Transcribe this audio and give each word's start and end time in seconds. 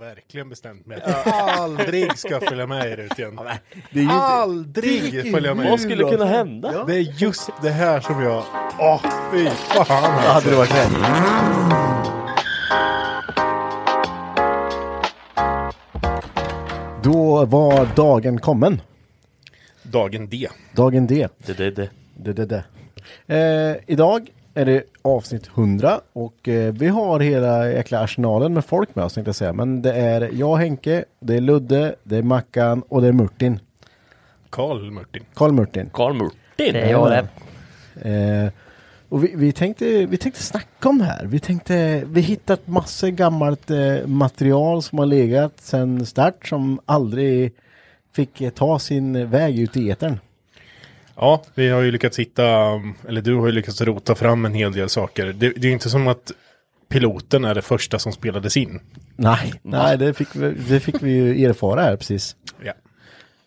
Verkligen 0.00 0.48
bestämt 0.48 0.86
mig 0.86 1.02
att 1.02 1.26
jag 1.26 1.34
aldrig 1.34 2.18
ska 2.18 2.40
följa 2.40 2.66
med 2.66 2.86
er 2.86 2.96
ut 2.96 3.18
igen. 3.18 3.40
Det 3.90 4.00
är 4.00 4.04
ju 4.04 4.10
Aldrig 4.10 5.32
följa 5.32 5.54
med 5.54 5.70
Vad 5.70 5.80
skulle 5.80 6.04
kunna 6.04 6.24
hända? 6.24 6.84
Det 6.84 6.94
är 6.94 7.22
just 7.22 7.50
det 7.62 7.70
här 7.70 8.00
som 8.00 8.22
jag... 8.22 8.44
Åh, 8.78 9.02
fy 9.32 9.46
fan 9.46 9.86
Hade 9.86 10.30
alltså. 10.30 10.50
det 10.50 10.56
varit 10.56 10.74
rätt? 10.74 10.92
Då 17.02 17.44
var 17.44 17.96
dagen 17.96 18.40
kommen. 18.40 18.80
Dagen 19.82 20.28
D. 20.28 20.48
Dagen 20.72 21.06
D. 21.06 21.28
Det, 21.38 21.52
det, 21.52 21.70
det. 21.70 21.90
Det, 22.14 22.32
det, 22.32 22.46
det. 22.46 22.64
Eh, 23.26 23.76
idag 23.86 24.30
är 24.60 24.64
det 24.64 24.82
avsnitt 25.02 25.48
100 25.54 26.00
och 26.12 26.48
eh, 26.48 26.72
vi 26.72 26.88
har 26.88 27.20
hela 27.20 27.68
jäkla 27.68 28.00
arsenalen 28.00 28.54
med 28.54 28.64
folk 28.64 28.94
med 28.94 29.04
oss 29.04 29.14
tänkte 29.14 29.28
jag 29.28 29.36
säga. 29.36 29.52
Men 29.52 29.82
det 29.82 29.92
är 29.92 30.30
jag 30.32 30.56
Henke, 30.56 31.04
det 31.20 31.36
är 31.36 31.40
Ludde, 31.40 31.94
det 32.02 32.16
är 32.16 32.22
Mackan 32.22 32.82
och 32.88 33.02
det 33.02 33.08
är 33.08 33.12
Murtin. 33.12 33.60
Karl 34.50 34.90
Martin. 34.90 35.24
Karl 35.34 35.52
Murtin. 35.52 35.90
Karl 35.92 36.14
Murtin. 36.14 36.34
Det 36.56 36.80
är 36.80 36.90
jag 36.90 37.10
det. 37.10 37.28
Eh, 38.10 38.52
och 39.08 39.24
vi, 39.24 39.32
vi, 39.34 39.52
tänkte, 39.52 40.06
vi 40.06 40.16
tänkte 40.16 40.42
snacka 40.42 40.88
om 40.88 40.98
det 40.98 41.04
här. 41.04 41.26
Vi 41.26 41.40
tänkte, 41.40 42.02
vi 42.06 42.20
hittat 42.20 42.66
massor 42.66 43.08
gammalt 43.08 43.70
eh, 43.70 44.06
material 44.06 44.82
som 44.82 44.98
har 44.98 45.06
legat 45.06 45.60
sedan 45.60 46.06
start 46.06 46.48
som 46.48 46.80
aldrig 46.86 47.52
fick 48.12 48.40
eh, 48.40 48.50
ta 48.50 48.78
sin 48.78 49.30
väg 49.30 49.58
ut 49.58 49.76
i 49.76 49.90
etern. 49.90 50.18
Ja, 51.16 51.42
vi 51.54 51.68
har 51.68 51.80
ju 51.80 51.90
lyckats 51.90 52.18
hitta, 52.18 52.44
eller 53.08 53.20
du 53.22 53.34
har 53.34 53.46
ju 53.46 53.52
lyckats 53.52 53.80
rota 53.80 54.14
fram 54.14 54.44
en 54.44 54.54
hel 54.54 54.72
del 54.72 54.88
saker. 54.88 55.26
Det, 55.26 55.32
det 55.32 55.60
är 55.60 55.64
ju 55.64 55.72
inte 55.72 55.90
som 55.90 56.08
att 56.08 56.32
piloten 56.88 57.44
är 57.44 57.54
det 57.54 57.62
första 57.62 57.98
som 57.98 58.12
spelades 58.12 58.56
in. 58.56 58.80
Nej, 59.16 59.54
nej 59.62 59.98
det, 59.98 60.14
fick 60.14 60.36
vi, 60.36 60.54
det 60.68 60.80
fick 60.80 61.02
vi 61.02 61.10
ju 61.10 61.44
erfara 61.44 61.82
här 61.82 61.96
precis. 61.96 62.36
Ja. 62.64 62.72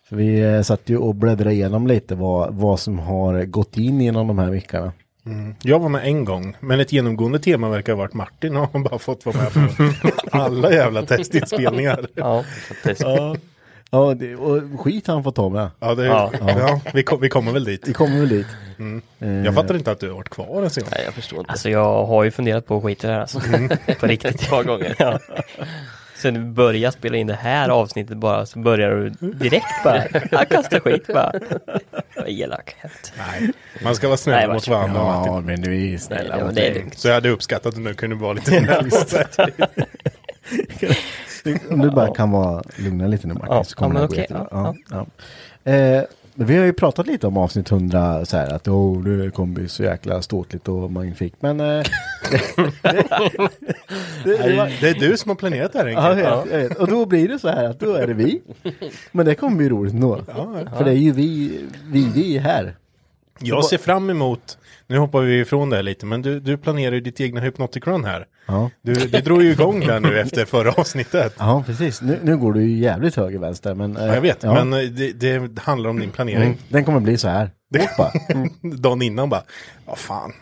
För 0.08 0.16
vi 0.16 0.40
eh, 0.40 0.62
satt 0.62 0.88
ju 0.88 0.96
och 0.96 1.14
bläddrade 1.14 1.52
igenom 1.52 1.86
lite 1.86 2.14
vad, 2.14 2.54
vad 2.54 2.80
som 2.80 2.98
har 2.98 3.44
gått 3.44 3.76
in 3.76 4.00
genom 4.00 4.26
de 4.26 4.38
här 4.38 4.50
veckorna. 4.50 4.92
Jag 5.62 5.78
var 5.78 5.88
med 5.88 6.04
en 6.04 6.24
gång, 6.24 6.56
men 6.60 6.80
ett 6.80 6.92
genomgående 6.92 7.38
tema 7.38 7.68
verkar 7.68 7.92
ha 7.92 7.98
varit 7.98 8.14
Martin 8.14 8.56
har 8.56 8.78
bara 8.78 8.98
fått 8.98 9.26
vara 9.26 9.36
med 9.36 9.76
på 9.76 10.10
alla 10.38 10.72
jävla 10.72 11.02
testinspelningar. 11.06 12.06
Ja, 12.14 12.44
fantastiskt. 12.68 13.00
Ja, 13.00 13.36
ja 13.94 14.14
det, 14.14 14.36
och 14.36 14.80
skit 14.80 15.06
han 15.06 15.24
får 15.24 15.32
ta 15.32 15.48
med. 15.48 15.70
Ja, 15.80 15.94
det, 15.94 16.06
Ja. 16.06 16.30
ja. 16.40 16.80
vi, 16.94 17.02
kom, 17.02 17.20
vi 17.20 17.28
kommer 17.28 17.52
väl 17.52 17.64
dit. 17.64 17.88
Vi 17.88 17.92
kommer 17.92 18.18
väl 18.18 18.28
dit. 18.28 18.46
Jag 19.44 19.54
fattar 19.54 19.74
inte 19.74 19.90
att 19.90 20.00
du 20.00 20.08
har 20.08 20.16
varit 20.16 20.28
kvar 20.28 20.56
ens 20.56 20.78
en 20.78 20.84
gång. 20.84 20.92
Nej, 20.96 21.02
jag 21.04 21.14
förstår 21.14 21.38
inte. 21.38 21.50
Alltså 21.50 21.70
jag 21.70 22.04
har 22.06 22.24
ju 22.24 22.30
funderat 22.30 22.66
på 22.66 22.76
att 22.76 22.82
skita 22.84 23.06
i 23.06 23.10
det 23.10 23.14
här 23.14 23.20
alltså. 23.20 23.40
På 24.00 24.06
riktigt. 24.06 24.34
Ett 24.34 24.50
par 24.50 24.64
gånger. 24.64 24.94
Ja. 24.98 25.18
Sen 26.16 26.34
vi 26.34 26.40
började 26.50 26.92
spela 26.92 27.16
in 27.16 27.26
det 27.26 27.34
här 27.34 27.68
avsnittet 27.68 28.16
bara 28.16 28.46
så 28.46 28.58
börjar 28.58 28.90
du 28.90 29.10
direkt 29.30 29.84
bara, 29.84 30.02
jag 30.30 30.48
kastar 30.48 30.80
skit 30.80 31.06
bara. 31.06 31.32
Vad 32.16 32.28
elak. 32.28 32.76
Nej, 33.18 33.50
man 33.82 33.94
ska 33.94 34.06
vara 34.08 34.16
snäll 34.16 34.48
Nej, 34.48 34.54
mot 34.54 34.68
varandra. 34.68 35.00
Ja, 35.00 35.40
men 35.40 35.62
vi 35.62 35.94
är 35.94 35.98
snälla 35.98 36.36
Nej, 36.36 36.44
mot 36.44 36.54
dig. 36.54 36.86
Så 36.96 37.08
jag 37.08 37.14
hade 37.14 37.30
uppskattat 37.30 37.76
om 37.76 37.84
du 37.84 37.94
kunde 37.94 38.16
vara 38.16 38.32
lite 38.32 38.82
nice. 38.82 39.26
Om 41.70 41.78
du 41.80 41.90
bara 41.90 42.14
kan 42.14 42.30
vara 42.30 42.62
lugna 42.76 43.06
lite 43.06 43.26
nu 43.26 43.34
Martin 43.34 43.56
Ja, 43.56 43.64
så 43.64 43.76
kommer 43.76 44.00
ja, 44.00 44.00
det 44.00 44.06
men 44.06 44.16
gå 44.16 44.20
jättebra. 44.20 44.48
Ja, 44.50 45.06
ja. 45.64 45.72
Eh, 45.72 46.04
vi 46.36 46.56
har 46.56 46.64
ju 46.64 46.72
pratat 46.72 47.06
lite 47.06 47.26
om 47.26 47.36
avsnitt 47.36 47.70
100 47.70 48.24
så 48.24 48.36
här 48.36 48.54
att 48.54 48.68
oh, 48.68 49.02
du 49.02 49.24
är 49.24 49.30
kompis 49.30 49.72
så 49.72 49.82
jäkla 49.82 50.22
ståtligt 50.22 50.68
och 50.68 50.92
magnifik. 50.92 51.34
Men 51.40 51.60
eh, 51.60 51.66
det, 52.84 53.02
det, 54.24 54.36
det 54.38 54.72
Det 54.80 54.88
är 54.88 55.00
du 55.00 55.16
som 55.16 55.28
har 55.28 55.36
planerat 55.36 55.72
det 55.72 55.78
här 55.78 55.86
ja, 55.86 56.14
vet, 56.14 56.24
jag 56.24 56.58
vet. 56.58 56.78
Och 56.78 56.86
då 56.86 57.06
blir 57.06 57.28
det 57.28 57.38
så 57.38 57.48
här 57.48 57.64
att 57.64 57.80
då 57.80 57.94
är 57.94 58.06
det 58.06 58.14
vi. 58.14 58.42
Men 59.12 59.26
det 59.26 59.34
kommer 59.34 59.56
bli 59.56 59.68
roligt 59.68 59.94
ändå. 59.94 60.20
För 60.76 60.84
det 60.84 60.90
är 60.90 60.94
ju 60.94 61.12
vi, 61.12 61.60
vi, 61.86 62.10
vi 62.14 62.38
här. 62.38 62.76
Jag 63.40 63.64
ser 63.64 63.78
fram 63.78 64.10
emot, 64.10 64.58
nu 64.88 64.98
hoppar 64.98 65.20
vi 65.20 65.40
ifrån 65.40 65.70
det 65.70 65.76
här 65.76 65.82
lite, 65.82 66.06
men 66.06 66.22
du, 66.22 66.40
du 66.40 66.56
planerar 66.56 66.94
ju 66.94 67.00
ditt 67.00 67.20
egna 67.20 67.40
Hypnotic 67.40 67.86
Run 67.86 68.04
här. 68.04 68.26
Ja, 68.46 68.70
Du, 68.82 68.94
du 68.94 69.20
drog 69.20 69.42
ju 69.42 69.50
igång 69.52 69.80
där 69.80 70.00
nu 70.00 70.18
efter 70.20 70.44
förra 70.44 70.72
avsnittet. 70.72 71.34
ja 71.38 71.62
precis. 71.66 72.02
Nu, 72.02 72.18
nu 72.22 72.36
går 72.36 72.52
du 72.52 72.62
ju 72.62 72.78
jävligt 72.78 73.16
höger 73.16 73.38
vänster. 73.38 73.74
Men, 73.74 73.96
eh, 73.96 74.06
Ja, 74.06 74.14
jag 74.14 74.20
vet, 74.20 74.42
ja. 74.42 74.64
men 74.64 74.72
eh, 74.72 74.90
det, 74.90 75.12
det 75.12 75.58
handlar 75.60 75.90
om 75.90 76.00
din 76.00 76.10
planering. 76.10 76.42
Mm, 76.46 76.56
den 76.68 76.84
kommer 76.84 77.00
bli 77.00 77.18
så 77.18 77.28
här. 77.28 77.50
Det, 77.70 77.88
bara. 77.98 78.10
dagen 78.76 79.02
innan 79.02 79.28
bara, 79.28 79.42
ja 79.86 79.96
fan, 79.96 80.32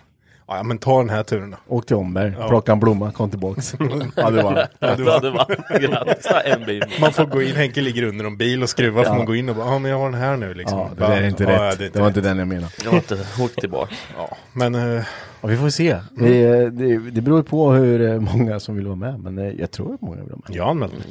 ja 0.56 0.62
men 0.62 0.78
ta 0.78 0.98
den 0.98 1.10
här 1.10 1.22
turen 1.22 1.50
då. 1.50 1.56
Åk 1.76 1.86
till 1.86 1.96
Omberg, 1.96 2.34
plocka 2.48 2.72
en 2.72 2.80
blomma, 2.80 3.12
kom 3.12 3.30
tillbaks. 3.30 3.74
ja, 4.16 4.30
det 4.30 4.42
var 4.42 4.68
Ja, 4.78 4.94
du 4.96 5.04
Ja, 5.04 5.18
det 5.20 5.30
var 5.30 5.78
grattis. 5.80 6.26
Ja, 6.30 6.40
En 6.40 6.66
bil. 6.66 6.84
Man 7.00 7.12
får 7.12 7.24
gå 7.26 7.42
in, 7.42 7.56
Henke 7.56 7.80
ligger 7.80 8.02
under 8.02 8.24
en 8.24 8.36
bil 8.36 8.62
och 8.62 8.68
skruvar, 8.68 9.04
får 9.04 9.14
man 9.16 9.26
gå 9.26 9.34
in 9.34 9.48
och 9.48 9.56
bara, 9.56 9.66
ja 9.66 9.78
men 9.78 9.90
jag 9.90 9.98
har 9.98 10.10
den 10.10 10.20
här 10.20 10.36
nu 10.36 10.54
liksom. 10.54 10.78
Ja, 10.78 10.88
det 10.94 11.00
Bara, 11.00 11.16
är 11.16 11.28
inte 11.28 11.44
ja, 11.44 11.50
rätt. 11.50 11.58
ja, 11.60 11.70
det, 11.70 11.76
det 11.76 11.82
är 11.84 11.86
inte 11.86 12.00
var 12.00 12.06
rätt. 12.08 12.16
inte 12.16 12.28
den 12.28 12.38
jag 12.38 12.48
menade. 12.48 12.72
Jag 12.84 12.90
har 12.90 12.96
inte 12.98 13.18
åkt 13.40 13.60
tillbaka. 13.60 13.94
Ja, 14.16 14.36
men 14.52 14.74
eh, 14.74 15.04
Ja, 15.40 15.48
vi 15.48 15.56
får 15.56 15.68
se. 15.70 15.96
Vi, 16.16 16.42
eh, 16.44 16.50
det, 16.66 17.10
det 17.10 17.20
beror 17.20 17.42
på 17.42 17.72
hur 17.72 18.10
eh, 18.12 18.20
många 18.20 18.60
som 18.60 18.76
vill 18.76 18.86
vara 18.86 18.96
med. 18.96 19.20
Men 19.20 19.38
eh, 19.38 19.44
jag 19.60 19.70
tror 19.70 19.94
att 19.94 20.00
många 20.00 20.16
vill 20.16 20.30
vara 20.30 20.40
med. 20.48 20.56
jag 20.56 20.68
anmälde 20.68 20.96
mig. 20.96 21.06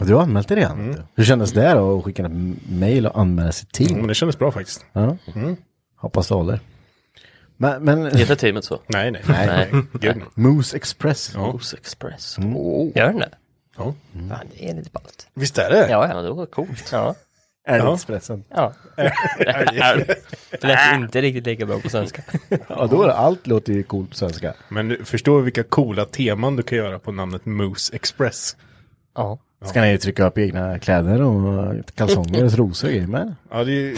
Och 0.00 0.06
Du 0.06 0.14
har 0.14 0.22
anmält 0.22 0.48
dig 0.48 0.56
redan. 0.56 0.92
du. 0.92 1.02
Hur 1.16 1.24
kändes 1.24 1.52
det 1.52 1.72
då 1.74 1.98
att 1.98 2.04
skicka 2.04 2.22
ett 2.22 2.28
m- 2.32 2.56
mail 2.68 3.06
och 3.06 3.18
anmäla 3.20 3.52
sig 3.52 3.68
till? 3.72 3.88
Mm, 3.90 3.98
men 3.98 4.08
det 4.08 4.14
kändes 4.14 4.38
bra 4.38 4.50
faktiskt. 4.52 4.84
Ja. 4.92 5.16
Hoppas 5.96 6.28
det 6.28 6.34
håller. 6.34 6.60
Men, 7.62 7.84
men 7.84 8.16
Heter 8.16 8.34
teamet 8.34 8.64
så? 8.64 8.80
Nej, 8.86 9.10
nej. 9.10 9.22
Nej. 9.28 9.68
nej. 10.02 10.14
Moose 10.34 10.76
Express. 10.76 11.36
Moose 11.36 11.76
Express. 11.76 12.38
Mm. 12.38 12.56
Oh. 12.56 12.90
Gör 12.94 13.06
den 13.06 13.18
det? 13.18 13.30
Ja. 13.76 13.94
Fan, 14.28 14.46
det 14.58 14.68
är 14.70 14.74
lite 14.74 14.90
ballt. 14.90 15.26
Visst 15.34 15.58
är 15.58 15.70
det? 15.70 15.76
Ja, 15.78 15.88
Ja, 16.08 16.08
ja. 16.14 16.22
det 16.22 16.30
var 16.30 16.46
coolt. 16.46 16.88
ja. 16.92 17.14
Älgexpressen. 17.68 18.44
ja. 18.48 18.72
Det 20.50 20.62
lät 20.66 20.94
inte 20.94 21.20
riktigt 21.20 21.46
lika 21.46 21.66
bra 21.66 21.80
på 21.80 21.88
svenska. 21.88 22.22
Ja, 22.68 22.86
då 22.90 23.02
är 23.02 23.06
det, 23.06 23.14
allt 23.14 23.46
låter 23.46 23.72
ju 23.72 23.82
coolt 23.82 24.10
på 24.10 24.16
svenska. 24.16 24.54
Men 24.68 24.88
du 24.88 25.04
förstår 25.04 25.40
vilka 25.40 25.62
coola 25.62 26.04
teman 26.04 26.56
du 26.56 26.62
kan 26.62 26.78
göra 26.78 26.98
på 26.98 27.12
namnet 27.12 27.44
Moose 27.46 27.94
Express. 27.96 28.56
Ja. 29.14 29.38
Ska 29.64 29.80
ni 29.80 29.90
ju 29.90 29.98
trycka 29.98 30.26
upp 30.26 30.38
egna 30.38 30.78
kläder 30.78 31.22
och 31.22 31.74
kalsonger 31.94 32.44
och 32.44 32.52
trosor 32.52 32.88
och 32.88 32.94
grejer 32.94 33.06
med. 33.06 33.34
Ja, 33.50 33.64
det 33.64 33.72
är 33.72 33.74
ju... 33.74 33.96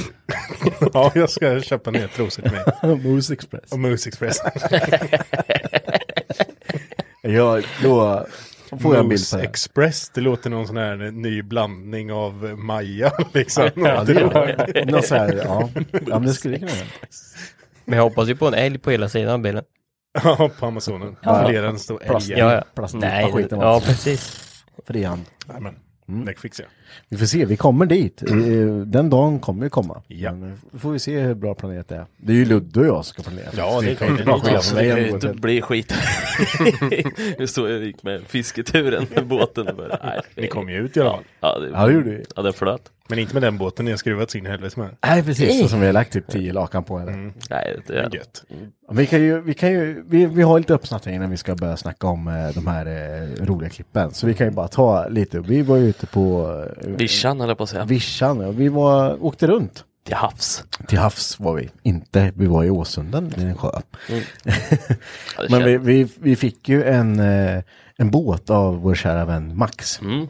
ja, 0.92 1.12
jag 1.14 1.30
ska 1.30 1.60
köpa 1.60 1.90
nya 1.90 2.08
trosor 2.08 2.42
till 2.42 2.52
mig. 2.52 2.96
Moose 3.04 3.32
Express. 3.32 3.72
Och 3.72 3.78
Moose 3.78 4.08
Express. 4.08 4.38
Ja, 7.26 7.60
då 7.82 8.26
får 8.80 8.94
jag 8.94 9.02
en 9.02 9.08
bild 9.08 9.30
på 9.30 9.36
det. 9.36 9.42
Express, 9.42 10.10
det 10.14 10.20
låter 10.20 10.50
någon 10.50 10.66
sån 10.66 10.76
här 10.76 10.96
ny 11.10 11.42
blandning 11.42 12.12
av 12.12 12.34
Maja 12.58 13.12
liksom. 13.32 13.70
Ja, 13.76 14.04
det 14.04 14.12
gör 14.12 14.84
Något 14.86 15.06
så 15.06 15.14
här, 15.14 15.42
ja. 15.44 15.70
ja, 15.92 16.00
men 16.08 16.22
det 16.22 16.32
skulle 16.32 16.58
kunna 16.58 16.70
vara. 16.70 16.86
Men 17.84 17.96
jag 17.96 18.04
hoppas 18.04 18.28
ju 18.28 18.36
på 18.36 18.46
en 18.46 18.54
älg 18.54 18.78
på 18.78 18.90
hela 18.90 19.08
sidan 19.08 19.32
av 19.34 19.40
bilen. 19.40 19.64
Ja, 20.24 20.50
på 20.58 20.66
Amazonen. 20.66 21.16
Ja. 21.22 21.46
Fler 21.48 21.62
än 21.62 21.78
stor 21.78 21.98
Plast. 21.98 22.30
älg. 22.30 22.38
Ja, 22.38 22.54
ja. 22.54 22.62
Plastnypa 22.74 23.06
Nej, 23.06 23.32
skiten 23.32 23.60
ja 23.60 23.82
precis. 23.86 24.43
Frihand. 24.86 25.22
Nej, 25.46 25.60
men, 25.60 25.74
Mm. 26.08 26.24
det 26.24 26.34
fixar 26.40 26.64
jag. 26.64 26.70
Vi 27.08 27.16
får 27.16 27.26
se, 27.26 27.44
vi 27.44 27.56
kommer 27.56 27.86
dit. 27.86 28.22
Eh, 28.22 28.36
Den 28.86 29.10
dagen 29.10 29.38
kommer 29.40 29.64
vi 29.64 29.70
komma. 29.70 30.02
Ja. 30.06 30.32
Men 30.34 30.58
eh, 30.72 30.78
får 30.80 30.92
vi 30.92 30.98
se 30.98 31.20
hur 31.20 31.34
bra 31.34 31.54
planet 31.54 31.92
är. 31.92 32.06
Det 32.16 32.32
är 32.32 32.36
ju 32.36 32.44
Ludde 32.44 32.80
och 32.80 32.86
jag 32.86 33.04
som 33.04 33.12
ska 33.12 33.22
planera. 33.22 33.48
Ja, 33.56 33.80
det 33.80 33.96
skylla 33.96 34.08
på 34.38 34.38
Det 34.44 34.74
kan 34.74 34.84
ju 34.84 34.94
det 34.94 35.00
inte 35.00 35.10
går 35.10 35.18
till- 35.32 35.40
bli 35.40 35.62
skit. 35.62 35.94
Nu 37.38 37.46
står 37.46 37.70
jag 37.70 37.84
gick 37.84 38.02
med 38.02 38.22
fisketuren 38.26 39.06
med 39.14 39.26
båten 39.26 39.68
och 39.68 39.76
bara, 39.76 39.98
nej. 40.04 40.20
Ni 40.36 40.46
kom 40.48 40.68
ju 40.68 40.76
ut 40.76 40.96
i 40.96 41.00
alla 41.00 41.10
fall. 41.10 41.24
Ja, 41.40 41.58
det, 41.58 41.68
Ja, 41.70 41.86
det 41.86 41.92
gjorde 41.92 42.10
vi. 42.10 42.24
ja, 42.36 42.42
den 42.42 42.52
flöt. 42.52 42.90
Men 43.08 43.18
inte 43.18 43.34
med 43.34 43.42
den 43.42 43.58
båten 43.58 43.84
ni 43.84 43.90
har 43.90 43.98
skruvat 43.98 44.30
sin 44.30 44.46
helvete 44.46 44.80
med. 44.80 44.96
Nej, 45.06 45.22
precis. 45.22 45.60
Så 45.60 45.68
som 45.68 45.80
vi 45.80 45.86
har 45.86 45.92
lagt 45.92 46.12
typ 46.12 46.28
10 46.28 46.52
lakan 46.52 46.84
på. 46.84 46.98
Eller? 46.98 47.32
Nej, 47.50 47.82
det 47.86 47.98
är 47.98 48.14
gött. 48.14 48.44
Vi 48.90 49.06
kan 49.06 49.20
ju, 49.20 49.40
vi 49.40 49.54
kan 49.54 49.72
ju, 49.72 50.04
vi, 50.08 50.26
vi 50.26 50.42
har 50.42 50.58
lite 50.58 50.74
uppsnack 50.74 51.06
innan 51.06 51.30
vi 51.30 51.36
ska 51.36 51.54
börja 51.54 51.76
snacka 51.76 52.06
om 52.06 52.28
eh, 52.28 52.48
de 52.54 52.66
här 52.66 52.86
eh, 52.86 53.44
roliga 53.44 53.70
klippen. 53.70 54.14
Så 54.14 54.26
vi 54.26 54.34
kan 54.34 54.46
ju 54.46 54.50
bara 54.50 54.68
ta 54.68 55.08
lite. 55.08 55.40
Vi 55.40 55.62
var 55.62 55.76
ju 55.76 55.88
ute 55.88 56.06
på 56.06 56.54
eh, 56.82 56.90
Vischan 56.90 57.40
jag 57.40 57.58
på 57.58 57.64
att 57.64 57.70
säga. 57.70 57.84
Vischan. 57.84 58.40
och 58.40 58.60
Vi 58.60 58.68
var, 58.68 59.24
åkte 59.24 59.46
runt. 59.46 59.84
Till 60.04 60.14
havs. 60.14 60.64
Till 60.86 60.98
havs 60.98 61.40
var 61.40 61.54
vi. 61.54 61.70
Inte, 61.82 62.32
vi 62.36 62.46
var 62.46 62.64
i 62.64 62.70
Åsunden 62.70 63.32
i 63.38 63.42
en 63.42 63.56
sjö. 63.56 63.70
Ja, 65.36 65.42
det 65.42 65.50
Men 65.50 65.64
vi, 65.64 65.76
vi, 65.78 66.08
vi 66.20 66.36
fick 66.36 66.68
ju 66.68 66.84
en, 66.84 67.20
eh, 67.20 67.62
en 67.96 68.10
båt 68.10 68.50
av 68.50 68.80
vår 68.80 68.94
kära 68.94 69.24
vän 69.24 69.56
Max. 69.56 70.00
Mm. 70.00 70.26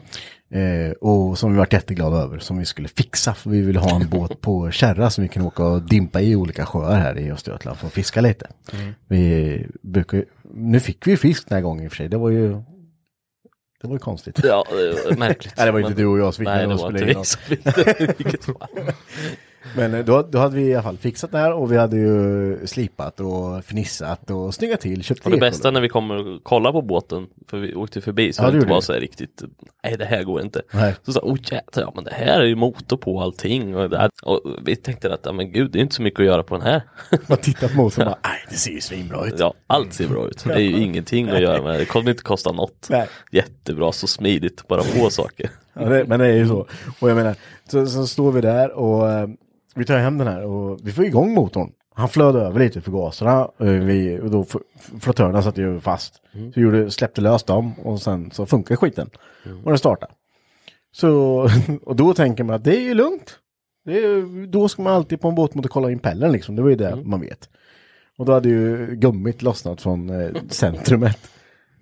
Eh, 0.55 0.91
och 0.91 1.37
som 1.37 1.51
vi 1.51 1.57
varit 1.57 1.73
jätteglada 1.73 2.17
över, 2.17 2.39
som 2.39 2.57
vi 2.57 2.65
skulle 2.65 2.87
fixa. 2.87 3.33
För 3.33 3.49
vi 3.49 3.61
ville 3.61 3.79
ha 3.79 3.95
en 3.95 4.09
båt 4.09 4.41
på 4.41 4.71
kärra 4.71 5.09
som 5.09 5.21
vi 5.21 5.27
kan 5.27 5.43
åka 5.43 5.63
och 5.63 5.81
dimpa 5.81 6.21
i 6.21 6.35
olika 6.35 6.65
sjöar 6.65 6.99
här 6.99 7.17
i 7.17 7.31
Östergötland 7.31 7.77
för 7.77 7.87
att 7.87 7.93
fiska 7.93 8.21
lite. 8.21 8.47
Vi 9.07 9.67
brukar 9.81 10.25
nu 10.53 10.79
fick 10.79 11.07
vi 11.07 11.17
fisk 11.17 11.49
den 11.49 11.55
här 11.55 11.61
gången 11.61 11.85
i 11.85 11.87
och 11.87 11.91
för 11.91 11.97
sig, 11.97 12.09
det 12.09 12.17
var 12.17 12.29
ju, 12.29 12.49
det 13.81 13.87
var 13.87 13.93
ju 13.93 13.99
konstigt. 13.99 14.39
Ja, 14.43 14.65
det 14.69 15.09
var 15.09 15.17
märkligt. 15.17 15.53
Nej, 15.57 15.65
det 15.65 15.71
var 15.71 15.79
inte 15.79 15.89
Men- 15.89 15.97
du 15.97 16.05
och 16.05 16.19
jag 16.19 16.33
som 16.33 16.41
fick 16.41 16.47
Nej, 16.47 16.67
det 16.67 16.73
de 16.73 16.77
var 16.77 16.89
inte 16.89 17.01
in 17.01 17.07
vi 17.07 17.25
som 17.25 17.41
fick 17.41 17.63
det. 17.63 18.53
Men 19.75 19.93
eh, 19.93 20.05
då, 20.05 20.21
då 20.21 20.39
hade 20.39 20.55
vi 20.55 20.63
i 20.63 20.73
alla 20.73 20.83
fall 20.83 20.97
fixat 20.97 21.31
det 21.31 21.37
här 21.37 21.53
och 21.53 21.71
vi 21.71 21.77
hade 21.77 21.97
ju 21.97 22.67
slipat 22.67 23.19
och 23.19 23.65
fnissat 23.65 24.29
och 24.31 24.53
snyggat 24.53 24.81
till, 24.81 25.03
köpt 25.03 25.25
Och 25.25 25.31
det 25.31 25.37
bästa 25.37 25.71
när 25.71 25.81
vi 25.81 25.89
kommer 25.89 26.27
och 26.27 26.43
kollar 26.43 26.71
på 26.71 26.81
båten, 26.81 27.27
för 27.47 27.57
vi 27.57 27.75
åkte 27.75 28.01
förbi, 28.01 28.33
så 28.33 28.43
Ja, 28.43 28.51
det 28.51 28.57
inte 28.57 28.69
var 28.69 28.81
så 28.81 28.93
här 28.93 28.99
riktigt, 28.99 29.43
nej 29.83 29.97
det 29.97 30.05
här 30.05 30.23
går 30.23 30.41
inte. 30.41 30.61
Nej. 30.71 30.95
Så 31.03 31.13
sa 31.13 31.19
oh 31.19 31.37
jävlar, 31.41 31.83
ja 31.83 31.91
men 31.95 32.03
det 32.03 32.13
här 32.13 32.41
är 32.41 32.45
ju 32.45 32.55
motor 32.55 32.97
på 32.97 33.21
allting. 33.21 33.75
Och, 33.75 33.89
det 33.89 34.09
och 34.23 34.41
vi 34.65 34.75
tänkte 34.75 35.13
att, 35.13 35.21
ja 35.23 35.31
men 35.31 35.51
gud, 35.51 35.71
det 35.71 35.79
är 35.79 35.81
inte 35.81 35.95
så 35.95 36.01
mycket 36.01 36.19
att 36.19 36.25
göra 36.25 36.43
på 36.43 36.57
den 36.57 36.67
här. 36.67 36.81
Man 37.27 37.37
tittar 37.37 37.67
på 37.67 37.83
oss 37.83 37.97
och 37.97 38.05
bara, 38.05 38.17
nej 38.23 38.45
det 38.49 38.55
ser 38.55 38.71
ju 38.71 38.81
svinbra 38.81 39.27
ut. 39.27 39.35
Ja, 39.39 39.53
allt 39.67 39.93
ser 39.93 40.07
bra 40.07 40.27
ut. 40.27 40.43
Det 40.43 40.53
är 40.53 40.59
ju 40.59 40.83
ingenting 40.83 41.29
att 41.29 41.41
göra 41.41 41.61
med, 41.61 41.79
det 41.79 41.85
kommer 41.85 42.09
inte 42.09 42.23
kosta 42.23 42.51
något. 42.51 42.87
Nej. 42.89 43.07
Jättebra, 43.31 43.91
så 43.91 44.07
smidigt, 44.07 44.67
bara 44.67 44.81
på 44.83 45.09
saker. 45.09 45.49
Ja, 45.73 45.89
det, 45.89 46.05
men 46.05 46.19
det 46.19 46.25
är 46.25 46.35
ju 46.35 46.47
så. 46.47 46.67
Och 46.99 47.09
jag 47.09 47.15
menar, 47.15 47.35
så, 47.71 47.87
så 47.87 48.07
står 48.07 48.31
vi 48.31 48.41
där 48.41 48.71
och 48.71 49.11
eh, 49.11 49.27
vi 49.75 49.85
tar 49.85 49.97
hem 49.97 50.17
den 50.17 50.27
här 50.27 50.43
och 50.43 50.79
vi 50.83 50.91
får 50.91 51.05
igång 51.05 51.33
motorn. 51.33 51.71
Han 51.95 52.09
flöd 52.09 52.35
över 52.35 52.59
lite 52.59 52.81
för 52.81 52.91
gaserna 52.91 53.45
och, 53.45 53.67
vi, 53.67 54.19
och 54.19 54.31
då 54.31 54.45
flottörerna 54.99 55.41
satt 55.41 55.57
ju 55.57 55.79
fast. 55.79 56.15
Så 56.31 56.51
vi 56.55 56.61
gjorde, 56.61 56.91
släppte 56.91 57.21
lös 57.21 57.43
dem 57.43 57.73
och 57.79 58.01
sen 58.01 58.31
så 58.31 58.45
funkar 58.45 58.75
skiten. 58.75 59.09
Och 59.63 59.71
den 59.71 59.77
startade. 59.77 60.11
Så, 60.91 61.09
och 61.83 61.95
då 61.95 62.13
tänker 62.13 62.43
man 62.43 62.55
att 62.55 62.63
det 62.63 62.75
är 62.77 62.81
ju 62.81 62.93
lugnt. 62.93 63.39
Det 63.85 63.97
är, 63.97 64.47
då 64.47 64.67
ska 64.67 64.81
man 64.81 64.93
alltid 64.93 65.21
på 65.21 65.27
en 65.27 65.35
båtmotor 65.35 65.69
kolla 65.69 65.91
impellern 65.91 66.31
liksom, 66.31 66.55
det 66.55 66.61
var 66.61 66.69
ju 66.69 66.75
det 66.75 66.95
man 66.95 67.21
vet. 67.21 67.49
Och 68.17 68.25
då 68.25 68.33
hade 68.33 68.49
ju 68.49 68.95
gummit 68.95 69.41
lossnat 69.41 69.81
från 69.81 70.09
eh, 70.09 70.31
centrumet. 70.49 71.31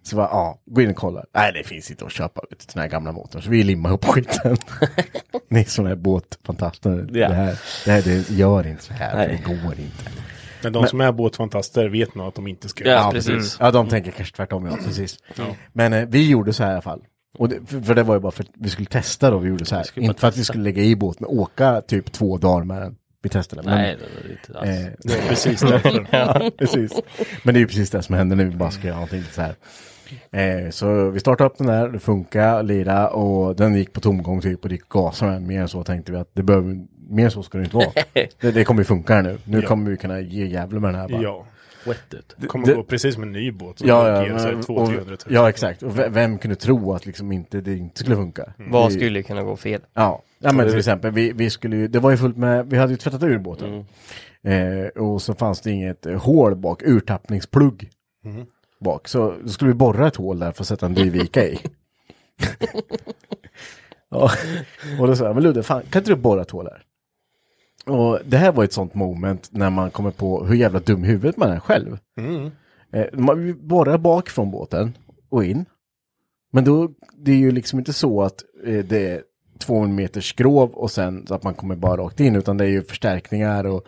Så 0.03 0.15
bara, 0.15 0.27
ja, 0.31 0.59
gå 0.65 0.81
in 0.81 0.89
och 0.89 0.95
kolla. 0.95 1.23
Nej, 1.35 1.53
det 1.53 1.63
finns 1.63 1.91
inte 1.91 2.05
att 2.05 2.11
köpa 2.11 2.41
vet, 2.49 2.59
du, 2.59 2.65
den 2.73 2.81
här 2.81 2.89
gamla 2.89 3.11
motorn. 3.11 3.41
Så 3.41 3.49
vi 3.49 3.63
limmar 3.63 3.89
ihop 3.89 4.05
skiten. 4.05 4.57
Ni 5.49 5.65
som 5.65 5.85
är 5.85 5.95
båtfantaster. 5.95 7.07
Ja. 7.13 7.27
Det 7.29 7.35
här, 7.35 7.59
det 7.85 7.91
här 7.91 8.01
det 8.01 8.29
gör 8.29 8.67
inte 8.67 8.83
så 8.83 8.93
här. 8.93 9.15
Nej. 9.17 9.27
Det 9.47 9.53
går 9.53 9.71
inte. 9.79 10.03
Men 10.63 10.73
de 10.73 10.87
som 10.87 11.01
är 11.01 11.11
båtfantaster 11.11 11.89
vet 11.89 12.15
nog 12.15 12.27
att 12.27 12.35
de 12.35 12.47
inte 12.47 12.69
ska 12.69 12.87
Ja, 12.89 13.05
det. 13.07 13.11
precis. 13.11 13.57
Ja, 13.59 13.71
de 13.71 13.87
tänker 13.89 14.11
kanske 14.11 14.35
tvärtom, 14.35 14.65
ja, 14.65 14.77
precis. 14.85 15.17
Men 15.73 15.93
eh, 15.93 16.05
vi 16.07 16.29
gjorde 16.29 16.53
så 16.53 16.63
här 16.63 16.69
i 16.69 16.73
alla 16.73 16.81
fall. 16.81 17.01
Och 17.37 17.49
det, 17.49 17.59
för, 17.67 17.81
för 17.81 17.95
det 17.95 18.03
var 18.03 18.15
ju 18.15 18.19
bara 18.21 18.31
för 18.31 18.43
att 18.43 18.49
vi 18.59 18.69
skulle 18.69 18.87
testa 18.87 19.29
då, 19.31 19.37
vi 19.37 19.49
gjorde 19.49 19.65
så 19.65 19.75
här. 19.75 19.85
Inte 19.95 20.19
för 20.19 20.27
att 20.27 20.37
vi 20.37 20.43
skulle 20.43 20.63
lägga 20.63 20.83
i 20.83 20.95
båten 20.95 21.25
och 21.25 21.33
åka 21.33 21.81
typ 21.81 22.11
två 22.11 22.37
dagar 22.37 22.63
med 22.65 22.81
den. 22.81 22.95
Vi 23.23 23.29
testade. 23.29 23.61
Men, 23.63 23.75
Nej, 23.75 23.97
det 23.99 24.23
var 24.23 24.31
inte 24.31 24.59
alls. 24.59 24.69
eh, 24.87 24.93
Det 25.03 25.13
är 25.23 25.27
precis 25.29 25.61
därför. 25.61 26.07
ja, 26.11 26.51
precis. 26.57 26.91
Men 27.43 27.53
det 27.53 27.57
är 27.57 27.61
ju 27.61 27.67
precis 27.67 27.89
det 27.89 28.01
som 28.03 28.15
händer 28.15 28.35
när 28.35 28.45
vi 28.45 28.55
bara 28.55 28.71
ska 28.71 28.87
göra 28.87 28.95
någonting 28.95 29.23
så 29.31 29.41
här. 29.41 29.55
Eh, 30.31 30.69
så 30.69 31.09
vi 31.09 31.19
startade 31.19 31.49
upp 31.49 31.57
den 31.57 31.67
där, 31.67 31.89
det 31.89 31.99
funkar, 31.99 32.63
lira 32.63 33.09
och 33.09 33.55
den 33.55 33.75
gick 33.75 33.93
på 33.93 33.99
tomgång 33.99 34.41
typ 34.41 34.63
och 34.63 34.69
det 34.69 34.75
gick 34.75 34.83
den. 35.19 35.47
Mer 35.47 35.61
än 35.61 35.67
så 35.67 35.83
tänkte 35.83 36.11
vi 36.11 36.17
att 36.17 36.29
det 36.33 36.43
behöver, 36.43 36.85
mer 37.09 37.25
än 37.25 37.31
så 37.31 37.43
ska 37.43 37.57
det 37.57 37.63
inte 37.63 37.75
vara. 37.75 37.91
det, 38.41 38.51
det 38.51 38.63
kommer 38.63 38.81
ju 38.81 38.85
funka 38.85 39.13
här 39.15 39.21
nu. 39.23 39.37
Nu 39.45 39.59
Ja. 39.61 39.67
kommer 39.67 39.91
vi 39.91 39.97
kunna 39.97 40.19
ge 40.19 40.45
jävlar 40.45 40.79
med 40.79 40.89
den 40.93 41.01
här 41.01 41.09
bara. 41.09 41.21
Ja. 41.21 41.45
Wet 41.85 42.13
ut. 42.13 42.35
Det 42.37 42.47
kommer 42.47 42.65
Det- 42.67 42.73
gå 42.73 42.83
precis 42.83 43.13
som 43.13 43.23
en 43.23 43.31
ny 43.31 43.51
båt. 43.51 43.79
som 43.79 43.87
Ja, 43.87 44.25
ja, 44.27 44.33
men- 44.33 44.61
200 44.61 45.01
och, 45.01 45.07
000 45.07 45.17
ja 45.27 45.49
exakt. 45.49 45.83
Och 45.83 45.99
ve- 45.99 46.09
vem 46.09 46.37
kunde 46.37 46.55
tro 46.55 46.93
att 46.93 47.05
liksom 47.05 47.31
inte, 47.31 47.61
det 47.61 47.73
inte 47.77 47.99
skulle 47.99 48.15
funka? 48.15 48.53
Vad 48.69 48.91
Vi- 48.91 48.97
skulle 48.97 49.23
kunna 49.23 49.43
gå 49.43 49.55
fel? 49.55 49.81
Ja, 49.93 50.21
ja 50.39 50.53
men 50.53 50.69
till 50.69 50.77
exempel, 50.77 51.11
vi, 51.11 51.31
vi 51.31 51.49
skulle 51.49 51.75
ju, 51.77 51.87
det 51.87 51.99
var 51.99 52.11
ju 52.11 52.17
fullt 52.17 52.37
med, 52.37 52.69
vi 52.69 52.77
hade 52.77 52.91
ju 52.91 52.97
tvättat 52.97 53.23
ur 53.23 53.37
båten. 53.37 53.85
Eh, 54.43 55.01
och 55.03 55.21
så 55.21 55.33
fanns 55.33 55.61
det 55.61 55.71
inget 55.71 56.05
eh, 56.05 56.21
hål 56.21 56.55
bak, 56.55 56.81
urtappningsplugg 56.83 57.89
bak. 58.83 59.07
Så 59.07 59.35
då 59.43 59.49
skulle 59.49 59.71
vi 59.71 59.77
borra 59.77 60.07
ett 60.07 60.15
hål 60.15 60.39
där 60.39 60.51
för 60.51 60.63
att 60.63 60.67
sätta 60.67 60.85
en 60.85 60.93
drivvika 60.93 61.45
i. 61.45 61.59
ja, 64.09 64.31
och 64.99 65.07
då 65.07 65.15
sa 65.15 65.25
jag, 65.25 65.33
men 65.33 65.43
Ludde, 65.43 65.63
fan, 65.63 65.81
kan 65.89 65.99
inte 65.99 66.11
du 66.11 66.15
borra 66.15 66.41
ett 66.41 66.51
hål 66.51 66.67
här? 66.71 66.83
Och 67.85 68.19
det 68.25 68.37
här 68.37 68.51
var 68.51 68.63
ett 68.63 68.73
sånt 68.73 68.93
moment 68.93 69.49
när 69.51 69.69
man 69.69 69.91
kommer 69.91 70.11
på 70.11 70.45
hur 70.45 70.55
jävla 70.55 70.79
dum 70.79 71.03
huvudet 71.03 71.37
man 71.37 71.51
är 71.51 71.59
själv. 71.59 71.97
Eh, 72.91 73.05
man 73.13 73.67
borrar 73.67 73.97
bak 73.97 74.29
från 74.29 74.51
båten 74.51 74.97
och 75.29 75.43
in. 75.43 75.65
Men 76.51 76.63
då, 76.63 76.91
det 77.17 77.31
är 77.31 77.35
ju 77.35 77.51
liksom 77.51 77.79
inte 77.79 77.93
så 77.93 78.23
att 78.23 78.43
eh, 78.65 78.85
det 78.85 79.11
är 79.11 79.23
två 79.59 79.87
meters 79.87 80.29
skrov 80.29 80.71
och 80.71 80.91
sen 80.91 81.27
så 81.27 81.35
att 81.35 81.43
man 81.43 81.53
kommer 81.53 81.75
bara 81.75 81.97
rakt 81.97 82.19
in, 82.19 82.35
utan 82.35 82.57
det 82.57 82.65
är 82.65 82.69
ju 82.69 82.83
förstärkningar 82.83 83.63
och 83.63 83.85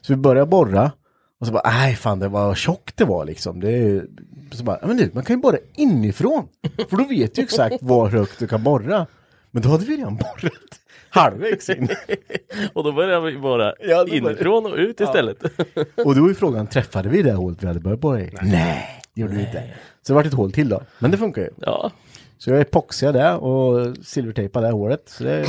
så 0.00 0.12
vi 0.12 0.16
börjar 0.16 0.46
borra 0.46 0.92
och 1.40 1.46
så 1.46 1.52
bara, 1.52 1.62
nej 1.70 1.94
fan 1.94 2.18
det 2.18 2.28
var 2.28 2.54
tjockt 2.54 2.96
det 2.96 3.04
var 3.04 3.24
liksom. 3.24 3.60
Det 3.60 3.70
är, 3.70 4.04
så 4.52 4.64
bara, 4.64 4.78
"Ja, 4.80 4.86
men 4.86 4.96
du, 4.96 5.10
man 5.14 5.24
kan 5.24 5.36
ju 5.36 5.42
borra 5.42 5.58
inifrån. 5.74 6.48
För 6.90 6.96
då 6.96 7.04
vet 7.04 7.34
du 7.34 7.42
exakt 7.42 7.82
var 7.82 8.08
högt 8.08 8.38
du 8.38 8.46
kan 8.46 8.62
borra. 8.62 9.06
Men 9.50 9.62
då 9.62 9.68
hade 9.68 9.84
vi 9.84 9.96
redan 9.96 10.16
borrat 10.16 10.52
halvvägs 11.10 11.70
in. 11.70 11.88
Och 12.72 12.84
då 12.84 12.92
börjar 12.92 13.20
vi 13.20 13.38
bara 13.38 13.74
Ja, 13.80 14.06
inifrån 14.08 14.66
och 14.66 14.76
ut 14.76 15.00
istället. 15.00 15.42
Och 16.04 16.14
då 16.14 16.26
är 16.30 16.34
frågan, 16.34 16.66
träffade 16.66 17.08
vi 17.08 17.22
det 17.22 17.32
hålet 17.32 17.62
vi 17.62 17.66
hade 17.66 17.80
börjat 17.80 18.00
borra 18.00 18.20
i? 18.20 18.30
Nej, 18.42 19.02
gjorde 19.14 19.34
vi 19.34 19.40
inte. 19.40 19.62
Så 20.02 20.12
det 20.12 20.14
vart 20.14 20.26
ett 20.26 20.34
hål 20.34 20.52
till 20.52 20.68
då. 20.68 20.82
Men 20.98 21.10
det 21.10 21.16
funkar 21.18 21.42
ju. 21.42 21.50
Ja, 21.60 21.90
Så 22.38 22.50
jag 22.50 22.60
epoxade 22.60 23.18
det 23.18 23.32
och 23.32 23.96
silvertejpade 24.06 24.66
det 24.66 24.72
hålet. 24.72 25.02
Så 25.06 25.24
det... 25.24 25.46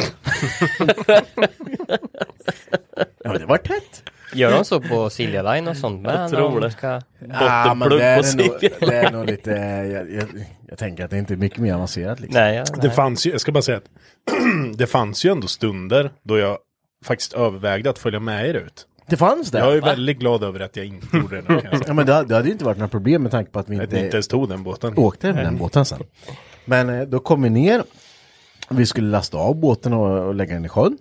ja, 3.23 3.37
det 3.37 3.45
var 3.45 3.57
tätt. 3.57 4.03
Gör 4.33 4.51
de 4.51 4.65
så 4.65 4.81
på 4.81 5.09
Silja 5.09 5.41
Line 5.53 5.67
och 5.67 5.77
sånt 5.77 6.01
med? 6.01 6.21
Jag 6.21 6.29
tror 6.29 6.61
det. 6.61 6.71
Ska... 6.71 7.01
Ja, 7.29 7.73
men 7.73 7.89
det 7.89 8.03
är, 8.03 8.21
på 8.37 8.37
nog, 8.43 8.89
det 8.89 8.95
är 8.95 9.11
nog 9.11 9.25
lite, 9.25 9.51
jag, 9.93 10.11
jag, 10.11 10.23
jag 10.67 10.77
tänker 10.77 11.05
att 11.05 11.11
det 11.11 11.17
inte 11.17 11.33
är 11.33 11.37
mycket 11.37 11.57
mer 11.59 11.73
avancerat 11.73 12.19
liksom. 12.19 12.41
Nej, 12.41 12.55
ja, 12.55 12.63
Det 12.63 12.87
nej. 12.87 12.95
fanns 12.95 13.27
ju, 13.27 13.31
jag 13.31 13.41
ska 13.41 13.51
bara 13.51 13.61
säga 13.61 13.77
att 13.77 13.89
det 14.77 14.87
fanns 14.87 15.25
ju 15.25 15.31
ändå 15.31 15.47
stunder 15.47 16.11
då 16.23 16.37
jag 16.37 16.57
faktiskt 17.05 17.33
övervägde 17.33 17.89
att 17.89 17.99
följa 17.99 18.19
med 18.19 18.49
er 18.49 18.53
ut. 18.53 18.85
Det 19.07 19.17
fanns 19.17 19.51
det. 19.51 19.59
Jag 19.59 19.77
är 19.77 19.81
väldigt 19.81 20.19
glad 20.19 20.43
över 20.43 20.59
att 20.59 20.75
jag 20.75 20.85
inte 20.85 21.17
gjorde 21.17 21.41
det 21.41 21.79
Ja, 21.87 21.93
men 21.93 22.05
det, 22.05 22.13
hade- 22.13 22.27
det 22.27 22.35
hade 22.35 22.47
ju 22.47 22.51
inte 22.51 22.65
varit 22.65 22.77
några 22.77 22.89
problem 22.89 23.21
med 23.23 23.31
tanke 23.31 23.51
på 23.51 23.59
att 23.59 23.69
vi 23.69 23.73
inte, 23.75 23.99
inte 23.99 24.15
ens 24.17 24.27
tog 24.27 24.49
den 24.49 24.63
båten. 24.63 24.93
åkte 24.97 25.33
med 25.33 25.45
den 25.45 25.57
båten 25.57 25.85
sen. 25.85 25.99
Men 26.65 26.89
eh, 26.89 27.01
då 27.01 27.19
kom 27.19 27.41
vi 27.41 27.49
ner. 27.49 27.83
Vi 28.69 28.85
skulle 28.85 29.07
lasta 29.07 29.37
av 29.37 29.55
båten 29.55 29.93
och, 29.93 30.27
och 30.27 30.35
lägga 30.35 30.53
den 30.53 30.65
i 30.65 30.69
sjön. 30.69 30.97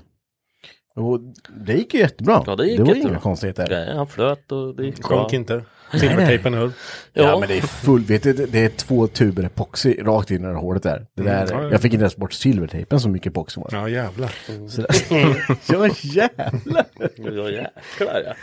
Och 0.98 1.20
det 1.66 1.72
gick 1.72 1.94
ju 1.94 2.00
jättebra. 2.00 2.42
Ja, 2.46 2.56
det 2.56 2.66
gick 2.66 2.80
var 2.80 2.86
jättebra. 2.86 3.10
inga 3.10 3.18
konstigheter. 3.20 3.66
Nej, 3.70 3.96
han 3.96 4.06
flöt 4.06 4.52
och 4.52 4.74
det 4.76 4.84
gick. 4.84 5.04
Sjönk 5.04 5.32
inte. 5.32 5.62
Silvertejpen 5.92 6.54
höll. 6.54 6.72
Ja, 7.12 7.22
Ja. 7.22 7.38
men 7.38 7.48
det 7.48 7.56
är 7.58 7.60
full, 7.60 8.04
vet 8.04 8.22
du, 8.22 8.32
det- 8.32 8.46
det 8.46 8.64
är 8.64 8.68
två 8.68 9.06
tuber 9.06 9.44
epoxy 9.44 9.96
rakt 10.02 10.30
in 10.30 10.36
i 10.36 10.40
det 10.40 10.46
här 10.46 10.54
hålet 10.54 10.82
där. 10.82 11.06
Det 11.14 11.22
där 11.22 11.42
Mm, 11.42 11.48
ja, 11.58 11.62
ja. 11.62 11.70
Jag 11.70 11.80
fick 11.82 11.92
inte 11.92 12.02
ens 12.02 12.16
bort 12.16 12.32
silvertejpen 12.32 13.00
så 13.00 13.08
mycket 13.08 13.30
epoxy 13.30 13.60
var 13.60 13.70
det. 13.70 13.76
Ja 13.76 13.88
jävlar. 13.88 14.32
Så 14.68 14.82
där. 14.82 14.90
ja 15.72 15.88
jävlar. 16.02 16.84
Ja 17.16 17.50
jäklar 17.50 18.22
ja. 18.26 18.34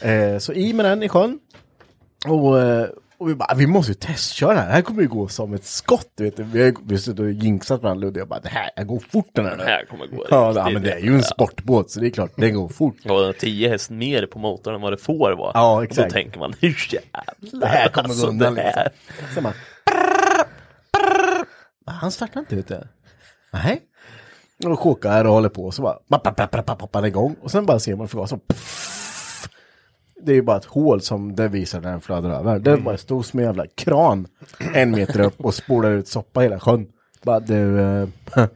Ja, 0.00 0.08
eh, 0.08 0.38
så 0.38 0.52
i 0.52 0.72
med 0.72 0.84
den 0.84 1.02
i 1.02 1.08
sjön. 1.08 1.38
Och, 2.28 2.60
eh, 2.60 2.86
Och 3.22 3.28
vi 3.28 3.34
bara, 3.34 3.54
vi 3.54 3.66
måste 3.66 3.92
ju 3.92 3.94
testköra 3.94 4.54
det 4.54 4.60
här. 4.60 4.66
Det 4.66 4.72
här 4.72 4.82
kommer 4.82 5.02
ju 5.02 5.08
gå 5.08 5.28
som 5.28 5.54
ett 5.54 5.64
skott. 5.64 6.12
Vet 6.16 6.36
du. 6.36 6.42
Vi 6.42 6.62
har 6.62 6.90
har 6.90 6.96
suttit 6.96 7.20
och 7.20 7.30
jinxat 7.30 7.82
varandra 7.82 8.08
och 8.08 8.16
jag 8.16 8.28
bara, 8.28 8.40
det 8.40 8.48
här 8.48 8.70
jag 8.76 8.86
går 8.86 9.00
fort 9.10 9.30
den 9.32 9.46
här. 9.46 9.56
Det 9.56 9.64
här 9.64 9.84
kommer 9.84 10.06
gå 10.06 10.26
Ja, 10.30 10.52
ja, 10.56 10.70
men 10.70 10.82
det 10.82 10.92
är 10.92 10.98
ju 10.98 11.14
en 11.14 11.22
sportbåt 11.22 11.90
så 11.90 12.00
det 12.00 12.06
är 12.06 12.10
klart, 12.10 12.30
den 12.36 12.54
går 12.54 12.68
fort. 12.68 12.96
Ja, 13.02 13.16
den 13.16 13.26
har 13.26 13.32
10 13.32 13.68
häst 13.68 13.90
mer 13.90 14.26
på 14.26 14.38
motorn 14.38 14.74
än 14.74 14.80
vad 14.80 14.92
det 14.92 14.96
får 14.96 15.32
vara. 15.32 15.50
Ja, 15.54 15.76
Och 15.76 15.84
exakt. 15.84 16.08
Då 16.08 16.12
tänker 16.12 16.38
man, 16.38 16.54
hur 16.60 16.88
jävlar. 16.90 17.60
Det 17.60 17.66
här 17.66 17.88
kommer 17.88 18.08
alltså, 18.08 18.26
gå 18.26 18.32
undan 18.32 18.54
liksom. 18.54 18.82
Sen 19.34 19.42
bara, 19.42 19.54
han 21.86 22.10
startar 22.10 22.40
inte 22.40 22.56
du. 22.56 22.88
Nej. 23.52 23.82
Och 24.64 24.78
kåkar 24.78 25.24
och 25.24 25.32
håller 25.32 25.48
på 25.48 25.70
så 25.70 25.82
bara, 25.82 25.94
papp, 25.94 26.22
papp, 26.36 26.50
papp, 26.50 26.66
papp, 26.66 26.92
papp, 26.92 27.04
igång. 27.06 27.36
Och 27.42 27.50
sen 27.50 27.66
bara 27.66 27.78
ser 27.78 27.96
man 27.96 28.08
förgasaren. 28.08 28.40
Det 30.24 30.32
är 30.32 30.36
ju 30.36 30.42
bara 30.42 30.56
ett 30.56 30.64
hål 30.64 31.00
som 31.00 31.36
det 31.36 31.48
visar 31.48 31.80
när 31.80 31.90
den 31.90 32.00
flödar 32.00 32.30
över. 32.30 32.58
Det 32.58 32.70
är 32.70 32.76
bara 32.76 32.96
stor 32.96 33.22
som 33.22 33.38
en 33.38 33.44
jävla 33.44 33.66
kran. 33.66 34.26
En 34.74 34.90
meter 34.90 35.20
upp 35.20 35.44
och 35.44 35.54
spolar 35.54 35.90
ut 35.90 36.08
soppa 36.08 36.40
hela 36.40 36.60
sjön. 36.60 36.86
Bara 37.22 37.40
du, 37.40 37.80
eh, 37.80 38.08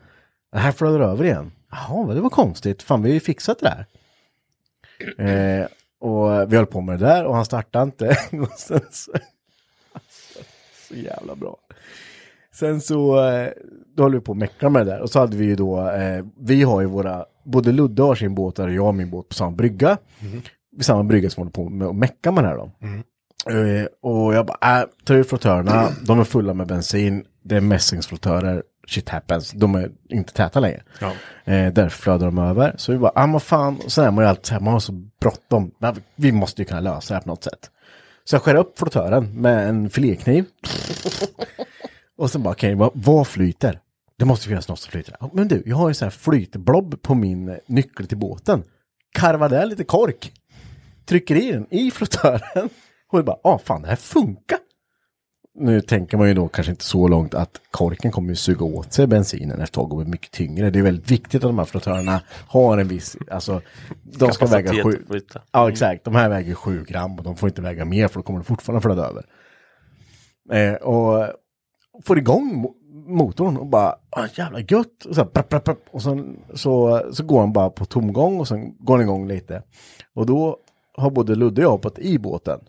det 0.53 0.59
här 0.59 0.73
flödar 0.73 1.01
över 1.01 1.25
igen. 1.25 1.53
Jaha, 1.71 2.15
det 2.15 2.21
var 2.21 2.31
konstigt. 2.31 2.83
Fan, 2.83 3.03
vi 3.03 3.09
har 3.09 3.15
ju 3.15 3.21
fixat 3.21 3.59
det 3.59 3.69
här. 3.69 3.87
Eh, 5.19 5.67
och 5.99 6.53
vi 6.53 6.57
höll 6.57 6.67
på 6.67 6.81
med 6.81 6.99
det 6.99 7.07
där 7.07 7.25
och 7.25 7.35
han 7.35 7.45
startade 7.45 7.85
inte. 7.85 8.09
och 8.33 8.59
sen 8.59 8.81
så, 8.91 9.13
alltså, 9.93 10.39
så 10.89 10.95
jävla 10.95 11.35
bra. 11.35 11.57
Sen 12.53 12.81
så, 12.81 13.29
eh, 13.29 13.49
då 13.97 14.03
höll 14.03 14.15
vi 14.15 14.21
på 14.21 14.33
att 14.33 14.39
meckla 14.39 14.69
med 14.69 14.87
det 14.87 14.93
där. 14.93 15.01
Och 15.01 15.11
så 15.11 15.19
hade 15.19 15.37
vi 15.37 15.45
ju 15.45 15.57
då, 15.57 15.91
eh, 15.91 16.25
vi 16.39 16.63
har 16.63 16.81
ju 16.81 16.87
våra, 16.87 17.27
både 17.45 17.73
Ludde 17.73 18.03
har 18.03 18.15
sin 18.15 18.35
båt 18.35 18.59
och 18.59 18.73
jag 18.73 18.85
har 18.85 18.93
min 18.93 19.11
båt 19.11 19.29
på 19.29 19.35
samma 19.35 19.51
brygga. 19.51 19.99
Vid 20.19 20.49
samma 20.81 21.05
brygga 21.05 21.31
som 21.31 21.41
håller 21.41 21.53
på 21.53 21.69
med 21.69 21.89
att 21.89 21.97
mecka 21.97 22.33
med 22.33 22.45
det 22.45 22.49
här 22.49 22.57
då. 22.57 22.73
Eh, 23.51 23.87
och 24.03 24.35
jag 24.35 24.47
bara, 24.47 24.81
äh, 24.81 24.87
ta 25.05 25.15
ut 25.15 25.29
flottörerna, 25.29 25.89
de 26.03 26.21
är 26.21 26.25
fulla 26.25 26.55
med 26.55 26.67
bensin, 26.67 27.25
det 27.43 27.57
är 27.57 27.61
mässingsflottörer, 27.61 28.63
shit 28.87 29.09
happens, 29.09 29.51
de 29.51 29.75
är 29.75 29.91
inte 30.09 30.33
täta 30.33 30.61
längre. 30.61 30.83
Ja. 31.01 31.13
Eh, 31.53 31.73
därför 31.73 32.03
flödar 32.03 32.27
de 32.27 32.39
över. 32.39 32.75
Så 32.77 32.93
vi 32.93 32.99
bara, 32.99 33.13
ah 33.15 33.27
men 33.27 33.41
fan, 33.41 33.81
och 33.85 33.93
sen 33.93 34.05
är 34.05 34.11
man 34.11 34.25
ju 34.25 34.29
alltid 34.29 34.47
så 34.47 34.55
här, 34.55 34.61
man 34.61 34.73
har 34.73 34.81
så 34.81 34.93
bråttom, 35.21 35.71
vi 36.17 36.33
måste 36.33 36.63
ju 36.63 36.67
kunna 36.67 36.81
lösa 36.81 37.15
det 37.15 37.19
här 37.19 37.23
på 37.23 37.29
något 37.29 37.45
sätt. 37.45 37.71
Så 38.25 38.35
jag 38.35 38.43
skär 38.43 38.55
upp 38.55 38.79
flottören 38.79 39.41
med 39.41 39.69
en 39.69 39.91
filékniv. 39.91 40.45
och 42.19 42.31
sen 42.31 42.43
bara, 42.43 42.51
okej, 42.51 42.75
vad, 42.75 42.91
vad 42.95 43.27
flyter? 43.27 43.81
Det 44.19 44.25
måste 44.25 44.49
finnas 44.49 44.69
något 44.69 44.79
som 44.79 44.91
flyter. 44.91 45.17
Men 45.33 45.49
du, 45.49 45.63
jag 45.67 45.77
har 45.77 45.89
ju 45.89 45.95
så 45.95 46.05
här 46.05 46.11
flytblob 46.11 47.03
på 47.03 47.15
min 47.15 47.49
eh, 47.49 47.57
nyckel 47.67 48.07
till 48.07 48.19
båten. 48.19 48.63
Karvar 49.13 49.49
där 49.49 49.67
lite 49.67 49.85
kork. 49.85 50.33
Trycker 51.09 51.37
i 51.37 51.53
den 51.53 51.67
i 51.71 51.91
flottören. 51.91 52.69
Och 53.13 53.25
bara, 53.25 53.37
ah 53.45 53.59
fan 53.59 53.83
det 53.83 53.89
här 53.89 53.97
funkar. 53.97 54.59
Nu 55.59 55.81
tänker 55.81 56.17
man 56.17 56.29
ju 56.29 56.35
då 56.35 56.49
kanske 56.49 56.71
inte 56.71 56.85
så 56.85 57.09
långt 57.09 57.35
att 57.35 57.61
korken 57.71 58.11
kommer 58.11 58.29
ju 58.29 58.37
suga 58.37 58.65
åt 58.65 58.93
sig 58.93 59.07
bensinen 59.07 59.61
ett 59.61 59.73
tag 59.73 59.93
och 59.93 59.99
bli 59.99 60.07
mycket 60.07 60.31
tyngre. 60.31 60.71
Det 60.71 60.79
är 60.79 60.83
väldigt 60.83 61.11
viktigt 61.11 61.35
att 61.35 61.49
de 61.49 61.59
här 61.59 61.65
flottörerna 61.65 62.21
har 62.49 62.79
en 62.79 62.89
viss, 62.89 63.17
alltså 63.31 63.63
de 64.03 64.33
ska 64.33 64.47
väga 64.47 64.73
sju. 64.83 65.05
Ja 65.53 65.71
exakt, 65.71 66.05
de 66.05 66.15
här 66.15 66.29
väger 66.29 66.55
sju 66.55 66.85
gram 66.89 67.17
och 67.19 67.25
de 67.25 67.37
får 67.37 67.49
inte 67.49 67.63
väga 67.63 67.85
mer 67.85 68.09
för 68.09 68.19
då 68.19 68.23
kommer 68.23 68.39
de 68.39 68.45
fortfarande 68.45 68.81
flöda 68.83 69.07
över. 69.07 69.25
Eh, 70.53 70.75
och 70.75 71.27
får 72.05 72.19
igång 72.19 72.65
mo- 72.67 72.75
motorn 73.17 73.57
och 73.57 73.67
bara, 73.67 73.95
ah, 74.11 74.27
jävla 74.35 74.61
gött. 74.61 75.05
Och, 75.09 75.15
så, 75.15 75.21
här, 75.21 75.29
prapp, 75.29 75.49
prapp, 75.49 75.65
prapp. 75.65 75.81
och 75.91 76.03
sen, 76.03 76.37
så, 76.55 77.03
så 77.13 77.25
går 77.25 77.41
han 77.41 77.53
bara 77.53 77.71
på 77.71 77.85
tomgång 77.85 78.41
och 78.41 78.49
sen 78.49 78.77
går 78.79 78.95
han 78.95 79.03
igång 79.03 79.29
lite. 79.29 79.63
Och 80.15 80.27
då 80.27 80.59
har 80.97 81.11
både 81.11 81.35
Ludde 81.35 81.61
och 81.61 81.65
jag 81.65 81.71
hoppat 81.71 81.99
i 81.99 82.19
båten. 82.19 82.61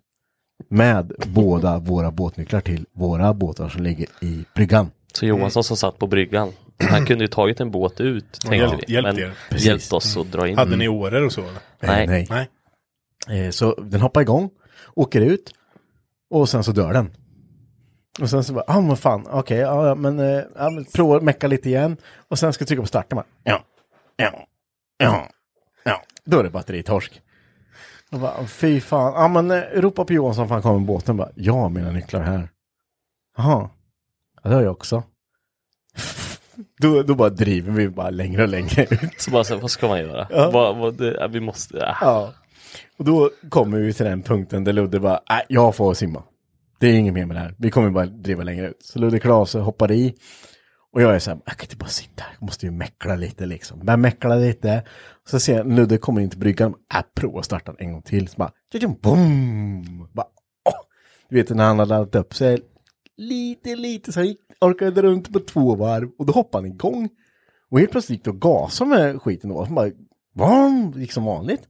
Med 0.70 1.14
båda 1.28 1.80
våra 1.80 2.12
båtnycklar 2.12 2.62
till 2.62 2.86
våra 2.94 3.34
båtar 3.34 3.70
som 3.70 3.84
ligger 3.84 4.08
i 4.22 4.46
bryggan. 4.56 4.92
Så 5.14 5.26
Johansson 5.26 5.64
som 5.64 5.78
satt 5.78 5.98
på 6.00 6.08
bryggan, 6.08 6.52
han 6.80 7.06
kunde 7.06 7.24
ju 7.24 7.28
tagit 7.28 7.60
en 7.60 7.72
båt 7.72 8.00
ut, 8.00 8.34
tänkte 8.34 8.56
hjälpt- 8.58 8.84
vi. 8.88 8.94
hjälpt 8.94 9.14
men 9.16 9.24
er. 9.24 9.34
Hjälpt 9.58 9.94
oss 9.94 10.18
att 10.18 10.32
dra 10.32 10.48
in. 10.48 10.58
Hade 10.58 10.76
ni 10.76 10.88
årer 10.88 11.26
och 11.26 11.32
så 11.32 11.42
eller? 11.42 11.60
Nej. 11.80 12.08
nej. 12.08 12.28
Nej. 13.28 13.46
Eh, 13.46 13.52
så 13.52 13.76
den 13.76 14.02
hoppar 14.02 14.22
igång, 14.22 14.50
åker 14.96 15.22
ut 15.22 15.54
och 16.30 16.50
sen 16.50 16.64
så 16.64 16.72
dör 16.72 16.94
den. 16.94 17.12
Och 18.22 18.30
sen 18.30 18.44
så 18.44 18.54
bara, 18.54 18.64
ah 18.68 18.82
men 18.82 18.98
fan, 18.98 19.28
okej, 19.30 19.58
ja, 19.58 19.88
ja, 19.88 19.96
men, 19.96 20.20
eh, 20.20 20.42
ja, 20.56 20.70
men 20.70 20.86
prova 20.86 21.18
att 21.18 21.24
mecka 21.24 21.48
lite 21.48 21.70
igen. 21.70 21.98
Och 22.28 22.40
sen 22.40 22.54
ska 22.54 22.62
jag 22.62 22.68
trycka 22.68 22.82
på 22.82 22.88
starten 22.88 23.16
bara, 23.16 23.26
ja, 23.44 23.64
ja, 24.16 24.48
ja, 24.98 25.30
ja. 25.84 26.04
Då 26.26 26.40
är 26.40 26.44
det 26.44 26.50
batteritorsk. 26.50 27.22
Och 28.12 28.20
bara, 28.20 28.48
fy 28.48 28.82
fan, 28.82 29.14
ja 29.14 29.28
men 29.28 29.52
eh, 29.52 29.62
ropa 29.76 30.06
på 30.06 30.14
Johansson 30.14 30.48
för 30.48 30.56
han 30.56 30.62
kommer 30.62 30.80
med 30.80 30.88
båten 30.88 31.18
bara, 31.18 31.30
jag 31.36 31.54
har 31.54 31.70
mina 31.70 31.92
nycklar 31.92 32.22
här. 32.22 32.50
Jaha, 33.38 33.70
ja 34.44 34.50
det 34.50 34.56
har 34.56 34.62
jag 34.62 34.72
också. 34.72 35.04
då, 36.82 37.04
då 37.04 37.16
bara 37.16 37.30
driver 37.30 37.72
vi 37.72 37.90
bara 37.90 38.10
längre 38.10 38.44
och 38.44 38.50
längre 38.50 38.84
ut. 38.84 39.12
Så 39.22 39.32
bara, 39.32 39.44
så, 39.44 39.58
vad 39.58 39.72
ska 39.72 39.88
man 39.88 40.00
göra? 40.00 40.28
Ja. 40.30 40.52
Vad, 40.52 40.78
vad, 40.78 40.98
det, 40.98 41.28
vi 41.32 41.40
måste, 41.40 41.78
ja. 41.78 41.98
Ja. 42.02 42.34
Och 42.98 43.06
då 43.06 43.32
kommer 43.50 43.80
vi 43.80 43.94
till 43.94 44.06
den 44.06 44.22
punkten 44.22 44.64
där 44.64 44.74
Ludde 44.74 45.00
bara, 45.00 45.20
nej, 45.30 45.46
jag 45.50 45.76
får 45.76 45.94
simma. 45.94 46.24
Det 46.80 46.88
är 46.88 46.94
inget 46.94 47.14
mer 47.14 47.26
med 47.26 47.36
det 47.36 47.40
här. 47.40 47.56
Vi 47.58 47.72
kommer 47.72 47.90
bara 47.90 48.06
driva 48.06 48.44
längre 48.44 48.68
ut. 48.68 48.84
Så 48.84 49.00
Ludde 49.00 49.20
Klase 49.20 49.60
hoppar 49.60 49.92
i. 49.92 50.16
Och 50.94 51.02
jag 51.02 51.16
är 51.16 51.20
så 51.20 51.32
här, 51.32 51.40
jag 51.46 51.58
kan 51.58 51.66
inte 51.66 51.76
bara 51.76 51.90
sitta 51.90 52.24
här. 52.24 52.36
Jag 52.40 52.46
måste 52.46 52.66
ju 52.66 52.72
meckla 52.72 53.16
lite 53.16 53.46
liksom. 53.46 53.80
Börjar 53.80 53.98
meckla 53.98 54.36
lite. 54.36 54.84
Så 55.30 55.40
ser 55.40 55.58
jag 55.58 55.72
Ludde 55.72 55.98
kommer 55.98 56.22
in 56.22 56.30
till 56.30 56.40
bryggan. 56.40 56.74
Äh, 56.94 57.02
prova 57.16 57.40
att 57.40 57.46
starta 57.46 57.72
den 57.72 57.88
en 57.88 57.94
gång 57.94 58.02
till. 58.02 58.28
Så 58.28 58.38
bara, 58.38 58.52
boom! 59.02 60.08
Bara, 60.14 60.28
åh! 60.66 60.82
Du 61.30 61.36
vet 61.36 61.50
när 61.50 61.66
han 61.66 61.80
har 61.80 61.86
laddat 61.86 62.16
upp 62.16 62.36
sig. 62.36 62.60
Lite, 63.18 63.76
lite 63.76 64.14
så 64.14 64.20
han 64.20 64.28
gick, 64.28 64.40
orkade 64.62 65.02
runt 65.02 65.34
på 65.34 65.40
två 65.40 65.76
varv. 65.76 66.10
Och 66.18 66.26
då 66.26 66.34
hoppade 66.34 66.68
han 66.68 66.74
igång. 66.74 67.10
Och 67.70 67.80
helt 67.80 67.92
plötsligt 67.92 68.18
gick 68.18 68.24
det 68.24 68.30
att 68.30 68.36
gasa 68.36 68.86
med 68.86 69.22
skiten 69.22 69.50
då. 69.50 69.66
Så 69.66 69.74
bara, 69.74 69.92
boom! 70.34 70.94
Gick 70.96 71.12
som 71.12 71.26
vanligt. 71.26 71.62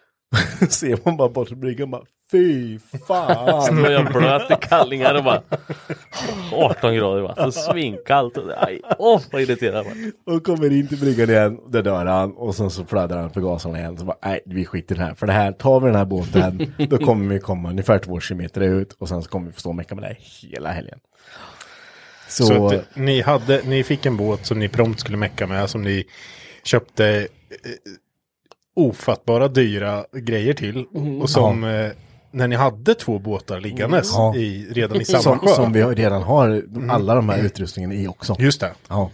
ser 0.70 1.00
man 1.04 1.16
bara 1.16 1.28
bort 1.28 1.50
bryggan 1.50 1.90
bara 1.90 2.04
fy 2.30 2.78
fan. 3.08 3.62
Så 3.62 3.74
var 3.74 3.90
jag 3.90 4.12
blöt 4.12 4.50
i 4.50 4.54
kallingar 4.68 5.14
och 5.14 5.24
bara 5.24 5.42
18 6.52 6.94
grader 6.94 7.22
vatten, 7.22 7.52
svinkallt. 7.52 8.36
och- 8.36 8.52
Aj, 8.56 8.80
Åh, 8.98 9.20
vad 9.32 9.42
irriterad 9.42 9.76
jag 9.76 9.84
var. 10.24 10.36
Och 10.36 10.44
kommer 10.44 10.72
in 10.72 10.88
till 10.88 10.98
bryggan 11.00 11.30
igen, 11.30 11.60
där 11.68 11.82
dör 11.82 12.06
han 12.06 12.32
och 12.32 12.54
sen 12.54 12.70
så 12.70 12.84
fladdrar 12.84 13.20
han 13.20 13.30
för 13.30 13.40
gasen 13.40 13.76
igen. 13.76 13.98
Så 13.98 14.04
bara, 14.04 14.16
nej 14.24 14.40
vi 14.46 14.64
skiter 14.64 14.94
i 14.94 14.98
det 14.98 15.04
här. 15.04 15.14
För 15.14 15.26
det 15.26 15.32
här, 15.32 15.52
tar 15.52 15.80
vi 15.80 15.86
den 15.86 15.96
här 15.96 16.04
båten, 16.04 16.72
då 16.90 16.98
kommer 16.98 17.34
vi 17.34 17.40
komma 17.40 17.70
ungefär 17.70 17.98
två 17.98 18.20
kilometer 18.20 18.60
ut 18.60 18.92
och 18.98 19.08
sen 19.08 19.22
så 19.22 19.28
kommer 19.30 19.46
vi 19.46 19.52
få 19.52 19.60
stå 19.60 19.68
och 19.68 19.74
mecka 19.76 19.94
med 19.94 20.04
det 20.04 20.08
här 20.08 20.18
hela 20.52 20.70
helgen. 20.72 20.98
Så, 22.28 22.44
Så, 22.46 22.66
att, 22.66 22.96
ni, 22.96 23.20
hade, 23.20 23.62
ni 23.64 23.82
fick 23.84 24.06
en 24.06 24.16
båt 24.16 24.46
som 24.46 24.58
ni 24.58 24.68
prompt 24.68 25.00
skulle 25.00 25.16
mecka 25.16 25.46
med, 25.46 25.70
som 25.70 25.82
ni 25.82 26.04
köpte 26.64 27.06
eh, 27.50 27.70
ofattbara 28.76 29.48
dyra 29.48 30.04
grejer 30.12 30.54
till. 30.54 30.84
Och 31.22 31.30
som 31.30 31.64
eh, 31.64 31.90
när 32.30 32.48
ni 32.48 32.56
hade 32.56 32.94
två 32.94 33.18
båtar 33.18 33.60
liggandes 33.60 34.10
Ja. 34.12 34.34
i, 34.36 34.66
redan 34.70 35.00
i 35.00 35.04
samma 35.04 35.22
som, 35.22 35.38
sjö. 35.38 35.48
som 35.48 35.72
vi 35.72 35.82
redan 35.82 36.22
har 36.22 36.62
alla 36.90 37.14
de 37.14 37.28
här 37.28 37.38
utrustningen 37.44 37.92
i 37.92 38.08
också. 38.08 38.36
Just 38.38 38.60
det. 38.60 38.72
Ja. 38.88 39.10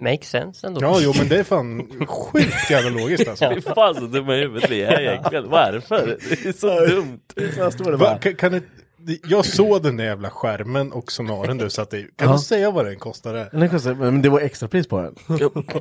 Makes 0.00 0.28
sense 0.28 0.66
ändå. 0.66 0.80
Ja, 0.82 0.98
jo 1.00 1.12
men 1.18 1.28
det 1.28 1.38
är 1.38 1.44
fan 1.44 1.88
sjukt 2.08 2.70
jävla 2.70 2.90
logiskt 3.00 3.28
alltså. 3.28 3.50
Fy 3.54 3.60
fan 3.60 3.94
så 3.94 4.00
dumma 4.00 4.36
i 4.36 4.40
huvudet 4.40 4.70
vi 4.70 4.82
är 4.82 5.00
egentligen. 5.00 5.50
Varför? 5.50 6.18
Det 6.28 6.44
är 6.48 6.52
så 6.52 6.86
dumt. 6.94 7.20
Så 7.56 7.70
står 7.70 7.90
det 7.90 7.96
Va, 7.96 8.18
kan, 8.18 8.34
kan 8.34 8.52
ni, 8.52 8.62
jag 9.28 9.44
såg 9.44 9.82
den 9.82 9.96
där 9.96 10.04
jävla 10.04 10.30
skärmen 10.30 10.92
och 10.92 11.12
sonaren 11.12 11.58
du 11.58 11.70
satte 11.70 11.96
i. 11.96 12.02
Kan 12.16 12.28
Ja. 12.28 12.32
du 12.34 12.38
säga 12.38 12.70
vad 12.70 12.84
den 12.86 12.96
kostade? 12.98 13.48
Den 13.52 13.68
kostar, 13.70 13.94
men 13.94 14.22
det 14.22 14.28
var 14.28 14.40
extra 14.40 14.68
pris 14.68 14.88
på 14.88 15.00
den. 15.02 15.14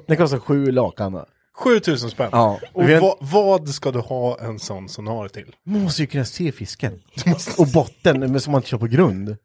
Den 0.07 0.17
kostar 0.17 0.39
sju 0.39 0.71
lakan. 0.71 1.25
Va? 1.57 1.63
7000 1.63 2.09
spänn. 2.09 2.29
Ja. 2.31 2.59
Och 2.73 2.89
Vi 2.89 2.93
har- 2.93 3.01
vad, 3.01 3.17
vad 3.21 3.69
ska 3.69 3.91
du 3.91 3.99
ha 3.99 4.39
en 4.39 4.59
sån 4.59 4.89
sonar 4.89 5.27
till? 5.27 5.55
Man 5.63 5.81
måste 5.83 6.01
ju 6.01 6.07
kunna 6.07 6.25
se 6.25 6.51
fisken. 6.51 7.01
Och 7.57 7.67
botten, 7.67 8.19
men 8.19 8.39
som 8.39 8.51
man 8.51 8.59
inte 8.59 8.69
kör 8.69 8.77
på 8.77 8.87
grund. 8.87 9.37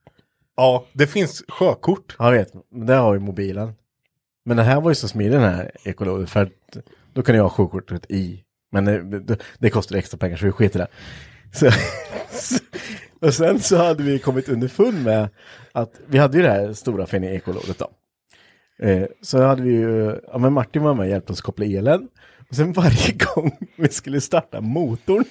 Ja, 0.56 0.84
det 0.92 1.06
finns 1.06 1.44
sjökort. 1.48 2.16
Ja, 2.18 2.24
jag 2.24 2.32
vet. 2.32 2.52
Men 2.70 2.86
det 2.86 2.94
har 2.94 3.14
ju 3.14 3.20
mobilen. 3.20 3.72
Men 4.44 4.56
den 4.56 4.66
här 4.66 4.80
var 4.80 4.90
ju 4.90 4.94
så 4.94 5.08
smidig 5.08 5.32
den 5.32 5.54
här 5.54 5.70
ekologen. 5.84 6.26
För 6.26 6.42
att 6.42 6.76
då 7.12 7.22
kunde 7.22 7.36
jag 7.36 7.42
ha 7.44 7.50
sjökortet 7.50 8.10
i. 8.10 8.44
Men 8.72 8.84
det, 8.84 9.20
det, 9.20 9.36
det 9.58 9.70
kostar 9.70 9.96
extra 9.96 10.18
pengar 10.18 10.36
så 10.36 10.44
vi 10.46 10.52
skiter 10.52 10.78
i 10.80 10.82
det. 10.82 10.88
Så, 12.32 12.58
och 13.20 13.34
sen 13.34 13.60
så 13.60 13.76
hade 13.76 14.02
vi 14.02 14.18
kommit 14.18 14.48
underfund 14.48 15.04
med 15.04 15.28
att 15.72 15.92
vi 16.06 16.18
hade 16.18 16.36
ju 16.36 16.42
det 16.42 16.50
här 16.50 16.72
stora 16.72 17.06
fina 17.06 17.26
ekolodet 17.26 17.78
då. 17.78 17.88
Eh, 18.82 19.04
så 19.22 19.42
hade 19.42 19.62
vi 19.62 19.70
ju, 19.70 20.20
ja 20.32 20.38
men 20.38 20.52
Martin 20.52 20.82
var 20.82 20.94
med 20.94 21.04
och 21.04 21.10
hjälpte 21.10 21.32
oss 21.32 21.40
koppla 21.40 21.64
elen. 21.64 22.08
Och 22.48 22.56
sen 22.56 22.72
varje 22.72 23.12
gång 23.34 23.56
vi 23.76 23.88
skulle 23.88 24.20
starta 24.20 24.60
motorn 24.60 25.24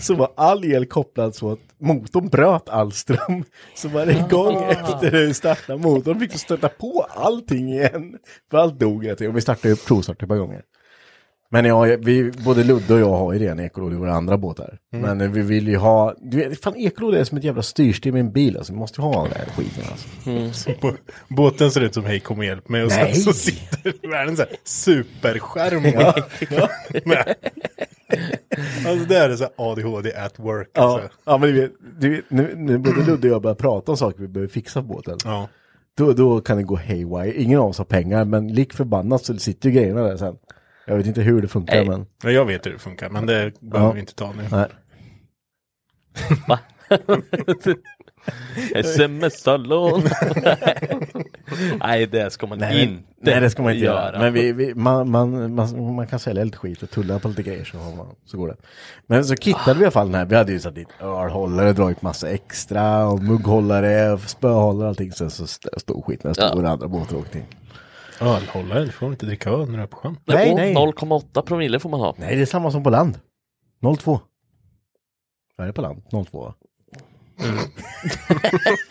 så 0.00 0.14
var 0.14 0.32
all 0.36 0.64
el 0.64 0.86
kopplad 0.86 1.34
så 1.34 1.52
att 1.52 1.58
motorn 1.78 2.28
bröt 2.28 2.68
all 2.68 2.92
ström. 2.92 3.44
Så 3.74 3.88
varje 3.88 4.28
gång 4.30 4.62
efter 4.62 5.10
vi 5.10 5.34
startade 5.34 5.78
motorn 5.78 6.20
fick 6.20 6.34
vi 6.34 6.38
stöta 6.38 6.68
på 6.68 7.06
allting 7.08 7.72
igen. 7.72 8.18
För 8.50 8.58
allt 8.58 8.78
dog 8.78 9.04
hela 9.04 9.16
tiden. 9.16 9.30
Och 9.30 9.36
vi 9.36 9.40
startade 9.40 9.68
ju 9.68 9.76
provstart 9.76 10.22
ett 10.22 10.28
par 10.28 10.36
gånger. 10.36 10.62
Men 11.54 11.64
ja, 11.64 11.82
vi, 12.00 12.30
både 12.44 12.64
Ludde 12.64 12.94
och 12.94 13.00
jag 13.00 13.10
har 13.16 13.32
ju 13.32 13.38
redan 13.38 13.60
ekolod 13.60 13.92
i 13.92 13.96
våra 13.96 14.12
andra 14.14 14.38
båtar. 14.38 14.78
Men 14.92 15.20
eh, 15.20 15.30
vi 15.30 15.42
vill 15.42 15.68
ju 15.68 15.76
ha, 15.76 16.14
du 16.20 16.36
vet, 16.36 16.60
fan 16.62 16.76
ekolod 16.76 17.14
är 17.14 17.24
som 17.24 17.38
ett 17.38 17.44
jävla 17.44 17.62
styrstim 17.62 18.16
i 18.16 18.20
en 18.20 18.32
bil 18.32 18.56
alltså. 18.56 18.72
Vi 18.72 18.78
måste 18.78 19.00
ju 19.00 19.04
ha 19.06 19.22
den 19.22 19.32
här 19.36 19.44
skiten 19.44 19.84
alltså. 19.90 20.70
Bå- 20.70 20.96
Båten 21.28 21.70
ser 21.70 21.80
ut 21.80 21.94
som 21.94 22.04
Hej 22.04 22.20
kom 22.20 22.38
och 22.38 22.44
hjälp 22.44 22.68
mig 22.68 22.84
och 22.84 22.92
sen 22.92 23.00
Nej. 23.04 23.14
så 23.14 23.32
sitter 23.32 24.08
världens 24.10 24.38
så 24.38 24.44
här 24.44 24.56
superskärm. 24.64 25.84
Ja. 25.84 26.14
alltså 28.86 29.06
det 29.08 29.16
är 29.16 29.36
så 29.36 29.48
ADHD 29.56 30.12
at 30.14 30.38
work. 30.38 30.70
Ja, 30.74 30.82
Alltså. 30.82 31.08
ja 31.24 31.38
men 31.38 31.48
du 31.54 31.60
vet, 31.60 31.72
du 32.00 32.10
vet 32.10 32.24
nu, 32.30 32.54
nu 32.56 32.78
både 32.78 33.04
Ludde 33.06 33.28
och 33.28 33.34
jag 33.34 33.42
börjar 33.42 33.54
prata 33.54 33.92
om 33.92 33.96
saker 33.98 34.20
vi 34.20 34.28
behöver 34.28 34.52
fixa 34.52 34.82
på 34.82 34.88
båten. 34.88 35.18
Ja. 35.24 35.48
Då, 35.96 36.12
då 36.12 36.40
kan 36.40 36.56
det 36.56 36.62
gå 36.62 36.76
haywire. 36.76 37.42
Ingen 37.42 37.58
av 37.60 37.66
oss 37.68 37.78
har 37.78 37.84
pengar, 37.84 38.24
men 38.24 38.48
lik 38.54 38.72
förbannat 38.72 39.24
så 39.24 39.36
sitter 39.36 39.68
ju 39.68 39.74
grejerna 39.74 40.02
där 40.02 40.16
sen. 40.16 40.36
Jag 40.86 40.96
vet 40.96 41.06
inte 41.06 41.22
hur 41.22 41.42
det 41.42 41.48
funkar, 41.48 41.76
Nej. 41.76 41.88
men... 41.88 42.06
Ja, 42.22 42.30
jag 42.30 42.44
vet 42.44 42.66
hur 42.66 42.72
det 42.72 42.78
funkar 42.78 43.10
men 43.10 43.26
det 43.26 43.60
behöver 43.60 43.94
vi 43.94 44.00
inte 44.00 44.14
ta 44.14 44.32
nu. 44.32 44.42
Nej. 44.50 44.66
Va? 46.48 46.58
Sms-salon. 48.74 50.02
Nej 51.80 52.06
det 52.06 52.30
ska 52.32 52.46
man 52.46 52.58
inte 52.62 52.98
Nej, 53.20 53.40
det 53.40 53.50
ska 53.50 53.62
man 53.62 53.72
inte 53.72 53.84
göra. 53.84 54.04
göra. 54.06 54.18
Men 54.18 54.32
vi, 54.32 54.52
vi, 54.52 54.74
man, 54.74 55.10
man, 55.10 55.54
man, 55.54 55.94
man 55.94 56.06
kan 56.06 56.18
sälja 56.18 56.44
lite 56.44 56.58
skit 56.58 56.82
och 56.82 56.90
tulla 56.90 57.18
på 57.18 57.28
lite 57.28 57.42
grejer 57.42 57.64
så, 57.64 57.78
har 57.78 57.96
man, 57.96 58.06
så 58.24 58.36
går 58.38 58.48
det. 58.48 58.56
Men 59.06 59.24
så 59.24 59.34
kittade 59.36 59.74
vi 59.74 59.80
i 59.80 59.84
alla 59.84 59.90
fall 59.90 60.06
den 60.06 60.14
här. 60.14 60.24
Vi 60.24 60.36
hade 60.36 60.52
ju 60.52 60.60
satt 60.60 60.74
dit 60.74 60.88
ölhållare, 61.00 61.72
dragit 61.72 62.02
massa 62.02 62.28
extra 62.30 63.06
och 63.06 63.22
mugghållare, 63.22 64.18
spöhållare 64.18 64.82
och 64.84 64.88
allting. 64.88 65.12
Sen 65.12 65.30
så 65.30 65.44
st- 65.44 65.68
stod 65.80 66.04
skiten, 66.04 66.34
stod 66.34 66.64
Ja. 66.64 66.68
andra 66.68 66.88
båten 66.88 67.16
och 67.16 67.22
åkte 67.22 67.38
in. 67.38 67.44
Ölhållare, 68.20 68.84
du 68.84 68.92
får 68.92 69.08
inte 69.10 69.26
dricka 69.26 69.50
öl 69.50 69.70
när 69.70 69.76
du 69.76 69.82
är 69.82 69.86
på 69.86 69.96
sjön. 69.96 70.16
Nej, 70.24 70.54
nej. 70.54 70.74
0,8 70.74 71.42
promille 71.42 71.80
får 71.80 71.88
man 71.90 72.00
ha. 72.00 72.14
Nej, 72.18 72.36
det 72.36 72.42
är 72.42 72.46
samma 72.46 72.70
som 72.70 72.82
på 72.82 72.90
land. 72.90 73.18
02. 73.98 74.20
Vad 75.56 75.64
är 75.64 75.66
det 75.66 75.72
på 75.72 75.82
land? 75.82 76.02
02 76.30 76.40
va? 76.40 76.54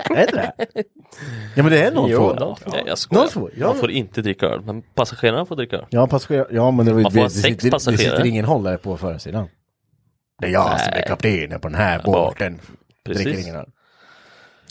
är 0.09 0.15
det 0.15 0.21
inte 0.21 0.35
det? 0.35 0.83
Ja 1.55 1.63
men 1.63 1.71
det 1.71 1.83
är 1.85 1.91
02. 1.91 2.09
Ja, 2.09 2.57
nej, 2.71 2.83
jag 2.87 2.97
skojar. 2.97 3.27
02, 3.27 3.49
ja. 3.57 3.67
Man 3.67 3.75
får 3.75 3.91
inte 3.91 4.21
dricka 4.21 4.45
öl, 4.45 4.61
men 4.65 4.81
passagerarna 4.81 5.45
får 5.45 5.55
dricka 5.55 5.75
öl. 5.75 5.85
Ja, 5.89 6.07
passager, 6.07 6.47
ja 6.51 6.71
men 6.71 6.85
det, 6.85 6.93
var, 6.93 7.01
Man 7.01 7.11
får 7.11 7.15
det, 7.17 7.21
ha 7.23 7.27
det, 7.27 7.33
sex 7.33 7.43
sitter, 7.47 7.65
det 7.65 7.71
passagerare. 7.71 8.15
sitter 8.17 8.25
ingen 8.29 8.45
hållare 8.45 8.77
på 8.77 8.97
försidan. 8.97 9.47
Det 10.41 10.47
är 10.47 10.51
jag 10.51 10.79
som 10.81 10.93
är 10.93 11.07
kaptenen 11.07 11.59
på 11.59 11.67
den 11.67 11.77
här 11.77 12.01
Ja, 12.05 12.11
båten. 12.11 12.59
Precis. 13.05 13.23
Dricker 13.23 13.41
ingen 13.41 13.55
öl. 13.55 13.69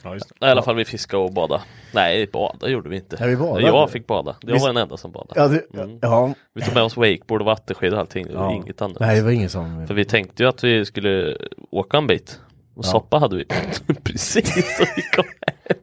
Ja, 0.04 0.14
just 0.14 0.28
det. 0.28 0.34
Nej, 0.40 0.48
I 0.48 0.50
alla 0.52 0.62
fall 0.62 0.76
vi 0.76 0.84
fiskade 0.84 1.22
och 1.22 1.32
bada. 1.32 1.62
Nej, 1.92 2.26
bada 2.32 2.68
gjorde 2.68 2.88
vi 2.88 2.96
inte. 2.96 3.16
Ja, 3.20 3.26
vi 3.26 3.36
badade. 3.36 3.66
Jag 3.66 3.90
fick 3.90 4.06
bada. 4.06 4.36
Jag 4.40 4.60
var 4.60 4.66
den 4.68 4.76
enda 4.76 4.96
som 4.96 5.12
badade. 5.12 5.40
Ja, 5.40 5.48
det, 5.48 5.80
Mm. 5.82 5.98
ja, 6.02 6.34
Vi 6.54 6.62
tog 6.62 6.74
med 6.74 6.82
oss 6.82 6.96
wakeboard 6.96 7.40
och 7.40 7.46
vattenskid 7.46 7.92
och 7.92 7.98
allting. 8.00 8.26
Det 8.26 8.36
var 8.36 8.44
ja. 8.44 8.52
inget 8.52 8.82
annat. 8.82 9.00
Nej, 9.00 9.16
det 9.16 9.22
var 9.22 9.30
ingen 9.30 9.48
som... 9.50 9.86
För 9.86 9.94
vi 9.94 10.04
tänkte 10.04 10.42
ju 10.42 10.48
att 10.48 10.64
vi 10.64 10.84
skulle 10.84 11.36
åka 11.70 11.96
en 11.96 12.06
bit. 12.06 12.40
Och 12.74 12.84
soppa 12.84 13.18
hade 13.18 13.36
vi. 13.36 13.44
Precis 14.04 14.76
så 14.76 14.84
vi 14.96 15.02
kom 15.02 15.24
hem. 15.24 15.78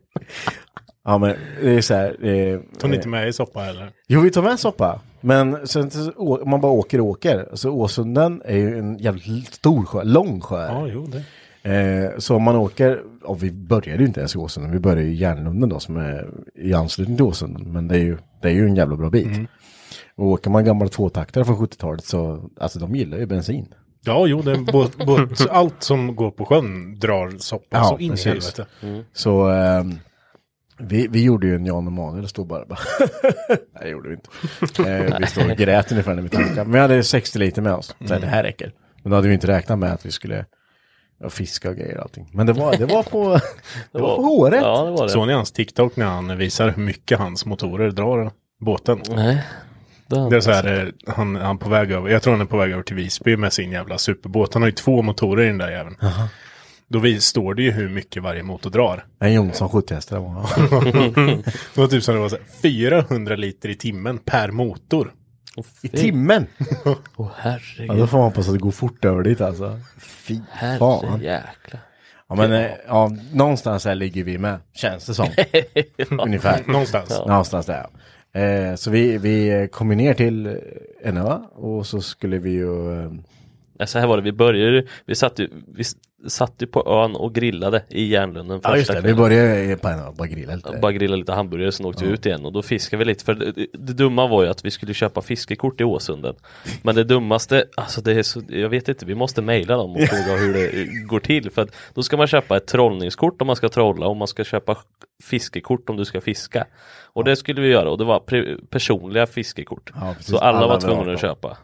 Ja, 1.04 1.18
men 1.18 1.36
det 1.62 1.72
är 1.72 1.82
så 1.82 1.94
här... 1.94 2.26
Eh, 2.26 2.60
Tog 2.80 2.90
ni 2.90 2.96
inte 2.96 3.08
med 3.08 3.28
i 3.28 3.34
soppa 3.34 3.66
eller? 3.66 3.92
Jo, 4.08 4.22
vi 4.22 4.32
tar 4.32 4.42
med 4.42 4.60
soppa. 4.60 5.00
Men 5.22 5.68
sen 5.68 5.92
man 6.46 6.62
bara 6.62 6.72
åker 6.72 7.02
och 7.02 7.08
åker. 7.08 7.50
Så 7.54 7.72
Åsunden 7.72 8.42
är 8.46 8.58
ju 8.58 8.80
en 8.80 8.98
jävligt 8.98 9.54
stor 9.54 9.86
sjö, 9.86 10.04
lång 10.04 10.42
sjö. 10.42 10.66
Ja, 10.66 10.88
jo 10.88 11.06
det. 11.06 11.24
Eh, 11.70 12.18
så 12.18 12.36
om 12.36 12.44
man 12.44 12.56
åker, 12.56 13.02
och 13.24 13.44
vi 13.44 13.52
började 13.52 14.00
ju 14.00 14.08
inte 14.08 14.20
ens 14.20 14.36
i 14.36 14.38
Åsunden, 14.38 14.72
vi 14.72 14.80
började 14.80 15.02
i 15.02 15.14
Järnlunden 15.14 15.70
då 15.70 15.80
som 15.80 15.98
är 15.98 16.30
i 16.56 16.74
anslutning 16.74 17.18
till 17.18 17.26
Åsunden. 17.26 17.72
Men 17.74 17.88
det 17.88 17.96
är 17.96 18.00
ju, 18.00 18.18
det 18.42 18.48
är 18.48 18.54
ju 18.54 18.66
en 18.66 18.76
jävla 18.76 18.96
bra 18.96 19.10
bit. 19.10 19.50
Och 20.16 20.26
åker 20.26 20.50
man 20.50 20.66
gamla 20.66 20.88
tvåtaktare 20.88 21.46
från 21.46 21.56
70-talet 21.56 22.06
så, 22.06 22.50
alltså 22.60 22.80
de 22.80 22.96
gillar 22.96 23.18
ju 23.18 23.26
bensin. 23.26 23.74
Ja, 24.02 24.28
jo, 24.28 24.42
det 24.42 24.52
är 24.52 24.72
båt, 24.72 25.06
båt, 25.06 25.50
allt 25.50 25.84
som 25.84 26.16
går 26.16 26.32
på 26.32 26.46
sjön 26.46 27.00
drar 27.00 27.38
soppa 27.38 27.78
Ja, 27.78 27.84
så 27.84 27.98
in 27.98 28.14
i 28.14 28.18
helvete. 28.18 28.66
Så 29.14 29.50
ehm, 29.50 30.00
vi, 30.78 31.08
vi 31.08 31.24
gjorde 31.24 31.48
ju 31.48 31.56
en 31.56 31.66
Jan 31.66 31.88
Emanuel 31.88 32.24
och 32.24 32.30
stod 32.30 32.48
bara, 32.48 32.66
bara 32.66 32.80
Nej 33.50 33.60
det 33.82 33.90
gjorde 33.90 34.10
vi 34.10 34.16
inte. 34.16 34.92
Eh, 34.92 35.20
vi 35.20 35.28
stod 35.28 35.52
och 35.52 35.58
grät 35.58 35.92
ungefär 35.92 36.16
när 36.16 36.22
vi 36.22 36.30
tankade. 36.30 36.64
Men 36.64 36.72
vi 36.72 36.80
hade 36.80 37.04
60 37.04 37.40
liter 37.40 37.62
med 37.62 37.74
oss. 37.74 37.96
Så 38.08 38.14
här, 38.14 38.22
det 38.22 38.28
här 38.28 38.44
räcker. 38.44 38.72
Men 39.04 39.10
då 39.10 39.16
hade 39.16 39.28
vi 39.28 39.34
inte 39.34 39.48
räknat 39.48 39.80
med 39.80 39.94
att 39.94 40.06
vi 40.06 40.12
skulle 40.12 40.46
ja, 41.20 41.30
fiska 41.30 41.70
och 41.70 41.76
grejer 41.76 41.98
och 41.98 42.04
allting. 42.04 42.30
Men 42.32 42.46
det 42.46 42.54
var, 42.54 42.78
det 42.78 42.86
var 42.86 43.04
på, 43.04 43.40
det 43.92 44.02
var 44.02 44.16
på 44.16 44.22
håret. 44.22 44.62
Ja, 44.62 44.84
det 44.84 44.92
var 44.92 45.04
det. 45.04 45.10
Såg 45.10 45.28
ni 45.28 45.34
hans 45.34 45.52
TikTok 45.52 45.96
när 45.96 46.06
han 46.06 46.38
visar 46.38 46.70
hur 46.70 46.84
mycket 46.84 47.20
hans 47.20 47.46
motorer 47.46 47.92
drar 47.92 48.32
båten? 48.60 49.02
Nej. 49.10 49.44
Det 50.08 50.36
är 50.36 50.42
så 50.42 50.52
här, 50.52 50.94
eh, 51.08 51.14
han, 51.16 51.36
han 51.36 51.58
på 51.58 51.70
väg 51.70 51.92
över, 51.92 52.10
jag 52.10 52.22
tror 52.22 52.34
han 52.34 52.42
är 52.42 52.46
på 52.46 52.58
väg 52.58 52.72
över 52.72 52.84
till 52.84 52.96
Visby 52.96 53.38
med 53.38 53.54
sin 53.54 53.72
jävla 53.72 53.98
superbåt. 53.98 54.54
Han 54.54 54.64
har 54.64 54.68
ju 54.70 54.76
två 54.76 55.02
motorer 55.02 55.44
i 55.44 55.48
den 55.48 55.58
där 55.58 55.72
jäveln. 55.72 55.96
Då 56.88 57.00
vi, 57.00 57.22
står 57.22 57.54
det 57.54 57.64
ju 57.64 57.72
hur 57.72 57.90
mycket 57.90 58.24
varje 58.24 58.44
motor 58.44 58.70
drar. 58.70 59.06
En 59.20 59.34
Jonsson 59.34 59.70
70 59.70 59.94
hästar 59.94 60.20
var 60.20 60.32
Det 61.76 61.82
var 61.82 61.88
typ 61.88 62.04
som 62.04 62.16
det 62.16 62.22
var 62.22 62.30
så 62.30 62.36
här, 62.36 62.46
400 62.62 63.36
liter 63.36 63.70
i 63.70 63.76
timmen 63.76 64.18
per 64.18 64.52
motor. 64.52 65.14
I 65.82 65.88
timmen! 65.88 66.48
Åh 66.86 66.96
Ja, 67.18 67.32
herregud. 67.38 67.98
då 67.98 68.08
får 68.08 68.18
man 68.18 68.28
hoppas 68.28 68.48
att 68.48 68.54
det 68.54 68.60
går 68.60 68.72
fort 68.72 69.06
över 69.06 69.24
dit 69.24 69.42
alltså. 69.42 69.80
Fy 70.00 70.40
fan. 70.80 71.06
Herrejäklar. 71.10 71.82
Ja 72.30 72.36
men 72.36 72.54
eh, 72.54 72.72
ja, 72.88 73.12
någonstans 73.34 73.86
här 73.86 73.96
ligger 73.96 74.24
vi 74.24 74.38
med, 74.38 74.58
känns 74.74 75.06
det 75.06 75.14
som. 75.14 75.28
Ungefär. 76.10 76.64
Någonstans. 76.68 77.10
Någonstans 77.10 77.66
där. 77.66 77.86
ja. 78.34 78.40
Eh, 78.42 78.76
så 78.76 78.92
vi, 78.92 79.18
vi 79.18 79.68
kom 79.72 79.90
ju 79.90 79.96
ner 79.96 80.14
till 80.14 80.60
en 81.04 81.18
ö 81.18 81.40
och 81.56 81.88
så 81.88 82.02
skulle 82.02 82.38
vi 82.38 82.50
ju... 82.52 83.00
Eh, 83.06 83.12
Ja, 83.12 83.16
Så 83.86 84.00
här 84.00 84.08
var 84.08 84.18
det, 84.18 84.24
vi 84.24 84.32
började, 84.32 84.84
vi 85.06 85.16
satt 85.16 85.40
ju, 85.40 85.50
vi 85.76 85.84
satt 86.28 86.54
ju 86.60 86.68
på 86.68 86.88
ön 86.88 87.16
och 87.16 87.36
grillade 87.36 87.84
i 87.90 88.06
Järnlunden 88.06 88.62
ja 88.64 88.78
just 88.78 88.94
det, 88.94 89.02
vi 89.02 89.14
började 89.14 89.76
på 89.76 89.88
en 89.88 90.16
bara 90.16 90.28
grilla 90.28 90.56
lite. 90.56 90.80
Bara 90.82 90.92
grilla 90.92 91.16
lite 91.16 91.32
hamburgare, 91.34 91.72
sen 91.72 91.86
åkte 91.86 92.06
vi 92.06 92.12
ut 92.12 92.26
igen 92.26 92.46
och 92.46 92.52
då 92.52 92.62
fiskade 92.62 93.00
vi 93.00 93.06
lite. 93.06 93.26
För 93.26 93.34
det, 93.34 93.68
det 93.74 93.94
dumma 93.94 94.28
var 94.28 94.44
ju 94.44 94.50
att 94.50 94.66
vi 94.66 94.72
skulle 94.72 94.94
köpa 94.94 95.22
fiskekort 95.22 95.82
i 95.82 95.84
Åsunden. 95.84 96.36
Men 96.82 96.96
det 96.96 97.04
dummaste, 97.04 97.66
alltså 97.78 98.02
det 98.02 98.12
är 98.12 98.24
så, 98.24 98.42
jag 98.48 98.70
vet 98.70 98.90
inte, 98.90 99.06
vi 99.06 99.16
måste 99.16 99.42
mejla 99.42 99.78
dem 99.78 99.92
och 99.92 100.02
fråga 100.02 100.38
hur 100.40 100.54
det 100.54 100.86
går 101.08 101.20
till. 101.20 101.52
För 101.52 101.62
att 101.62 101.76
då 101.94 102.04
ska 102.04 102.18
man 102.18 102.28
köpa 102.28 102.58
ett 102.58 102.68
trollningskort 102.68 103.42
om 103.42 103.48
man 103.48 103.56
ska 103.56 103.70
trolla 103.70 104.08
och 104.08 104.18
man 104.18 104.28
ska 104.28 104.44
köpa 104.44 104.78
fiskekort 105.24 105.90
om 105.90 105.98
du 105.98 106.06
ska 106.06 106.22
fiska. 106.22 106.66
Och 107.14 107.24
det 107.24 107.36
skulle 107.36 107.62
vi 107.62 107.68
göra 107.68 107.90
och 107.90 107.98
det 107.98 108.06
var 108.06 108.20
personliga 108.70 109.28
fiskekort. 109.28 109.92
Ja, 109.96 110.16
så 110.20 110.38
alla, 110.38 110.58
Alla 110.58 110.68
var 110.68 110.80
tvungna 110.80 111.14
att 111.14 111.22
köpa. 111.22 111.58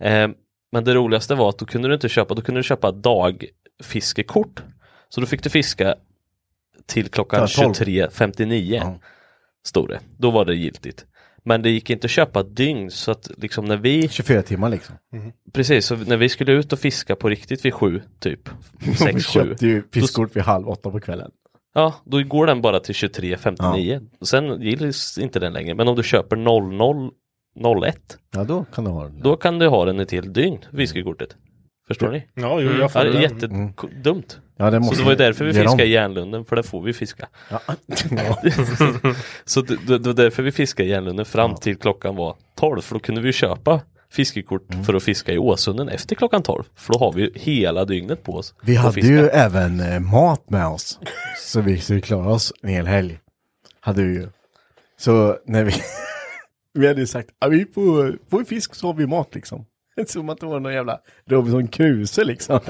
Eh, 0.00 0.28
men 0.74 0.84
det 0.84 0.94
roligaste 0.94 1.34
var 1.34 1.48
att 1.48 1.58
då 1.58 1.66
kunde 1.66 1.88
du 1.88 1.94
inte 1.94 2.08
köpa, 2.08 2.34
då 2.34 2.42
kunde 2.42 2.58
du 2.58 2.62
köpa 2.62 2.92
dagfiskekort. 2.92 4.62
Så 5.08 5.20
då 5.20 5.26
fick 5.26 5.42
du 5.42 5.50
fiska 5.50 5.94
till 6.86 7.08
klockan 7.08 7.40
Ja, 7.40 7.46
12. 7.62 7.72
23.59 7.72 8.74
Ja. 8.74 8.98
stod 9.66 9.88
det. 9.88 10.00
Då 10.18 10.30
var 10.30 10.44
det 10.44 10.54
giltigt. 10.54 11.06
Men 11.44 11.62
det 11.62 11.70
gick 11.70 11.90
inte 11.90 12.04
att 12.04 12.10
köpa 12.10 12.42
dygn 12.42 12.90
så 12.90 13.10
att 13.10 13.30
liksom 13.36 13.64
när 13.64 13.76
vi 13.76 14.08
24 14.08 14.42
timmar 14.42 14.68
liksom. 14.68 14.96
Precis, 15.52 15.86
så 15.86 15.96
när 15.96 16.16
vi 16.16 16.28
skulle 16.28 16.52
ut 16.52 16.72
och 16.72 16.78
fiska 16.78 17.16
på 17.16 17.28
riktigt 17.28 17.64
vid 17.64 17.74
sju 17.74 18.02
typ 18.18 18.48
vi 18.78 18.94
sex, 18.94 19.26
sju 19.26 19.40
köpte 19.40 19.66
ju 19.66 19.82
fiskkort 19.92 20.36
vid 20.36 20.42
halv 20.42 20.68
åtta 20.68 20.90
på 20.90 21.00
kvällen. 21.00 21.30
Ja, 21.74 21.94
då 22.04 22.22
går 22.22 22.46
den 22.46 22.62
bara 22.62 22.80
till 22.80 22.94
23.59 22.94 24.08
Och 24.20 24.28
Sen 24.28 24.62
gills 24.62 25.18
inte 25.18 25.38
den 25.38 25.52
längre 25.52 25.74
Men 25.74 25.88
om 25.88 25.96
du 25.96 26.02
köper 26.02 26.36
0001 27.54 27.96
Ja 28.34 28.44
då 28.44 28.64
kan 28.74 28.84
du 28.84 28.90
ha 28.90 29.04
den. 29.04 29.20
Då 29.20 29.36
kan 29.36 29.58
du 29.58 29.66
ha 29.68 29.84
den 29.84 30.00
ett 30.00 30.10
helt 30.10 30.34
dygn, 30.34 30.58
fiskekortet 30.76 31.36
Förstår 31.88 32.10
ni? 32.10 32.26
Ja, 32.34 32.60
jo, 32.60 32.70
jag 32.70 32.80
Ja, 32.80 32.88
får 32.88 33.00
det 33.00 33.08
är 33.08 33.12
det. 33.12 33.22
jättedumt 33.22 34.38
Ja, 34.56 34.70
det 34.70 34.76
Så 34.76 34.80
måste 34.80 34.96
det 34.96 35.04
var 35.04 35.10
ju 35.12 35.16
därför 35.16 35.44
vi 35.44 35.52
fiskade 35.54 35.84
i 35.84 35.90
Järnlunden, 35.90 36.44
för 36.44 36.56
där 36.56 36.62
får 36.62 36.82
vi 36.82 36.92
fiska 36.92 37.28
Ja. 37.50 37.60
ja. 38.10 38.38
Så 39.44 39.60
det, 39.60 39.76
det, 39.86 39.98
det 39.98 40.06
var 40.06 40.14
därför 40.14 40.42
vi 40.42 40.52
fiskade 40.52 40.88
i 40.88 40.92
Järnlunden 40.92 41.26
fram 41.26 41.54
till 41.54 41.76
klockan 41.76 42.16
var 42.16 42.36
12 42.58 42.80
För 42.80 42.94
då 42.94 43.00
kunde 43.00 43.20
vi 43.20 43.32
köpa 43.32 43.80
fiskekort 44.10 44.72
Mm. 44.72 44.84
för 44.84 44.94
att 44.94 45.02
fiska 45.02 45.32
i 45.32 45.38
Åsunden 45.38 45.88
efter 45.88 46.14
klockan 46.16 46.42
12 46.42 46.64
För 46.74 46.92
då 46.92 46.98
har 46.98 47.12
vi 47.12 47.22
ju 47.22 47.30
hela 47.34 47.84
dygnet 47.84 48.22
på 48.22 48.32
oss 48.32 48.54
Vi 48.62 48.76
att 48.76 48.82
hade 48.82 48.94
fiska. 48.94 49.10
ju 49.12 49.26
även 49.28 49.80
eh, 49.80 50.00
mat 50.00 50.50
med 50.50 50.66
oss. 50.66 50.98
Så 51.38 51.60
vi 51.60 51.78
skulle 51.80 52.00
klara 52.00 52.32
oss 52.32 52.52
en 52.62 52.68
hel 52.68 52.86
helg. 52.86 53.18
Hade 53.80 54.02
vi 54.02 54.14
ju. 54.14 54.28
Så 54.98 55.38
när 55.46 55.64
vi, 55.64 55.72
vi 56.74 56.86
hade 56.86 57.00
ju 57.00 57.06
sagt, 57.06 57.28
ja, 57.40 57.48
vi 57.48 57.66
får, 57.74 58.18
får 58.30 58.38
vi 58.38 58.44
fisk 58.44 58.74
så 58.74 58.86
har 58.86 58.94
vi 58.94 59.06
mat 59.06 59.34
liksom. 59.34 59.66
Som 60.06 60.28
att 60.28 60.40
det 60.40 60.46
var 60.46 60.60
någon 60.60 60.72
jävla 60.74 61.00
Robinson 61.26 61.68
Crusoe 61.68 62.24
liksom. 62.24 62.60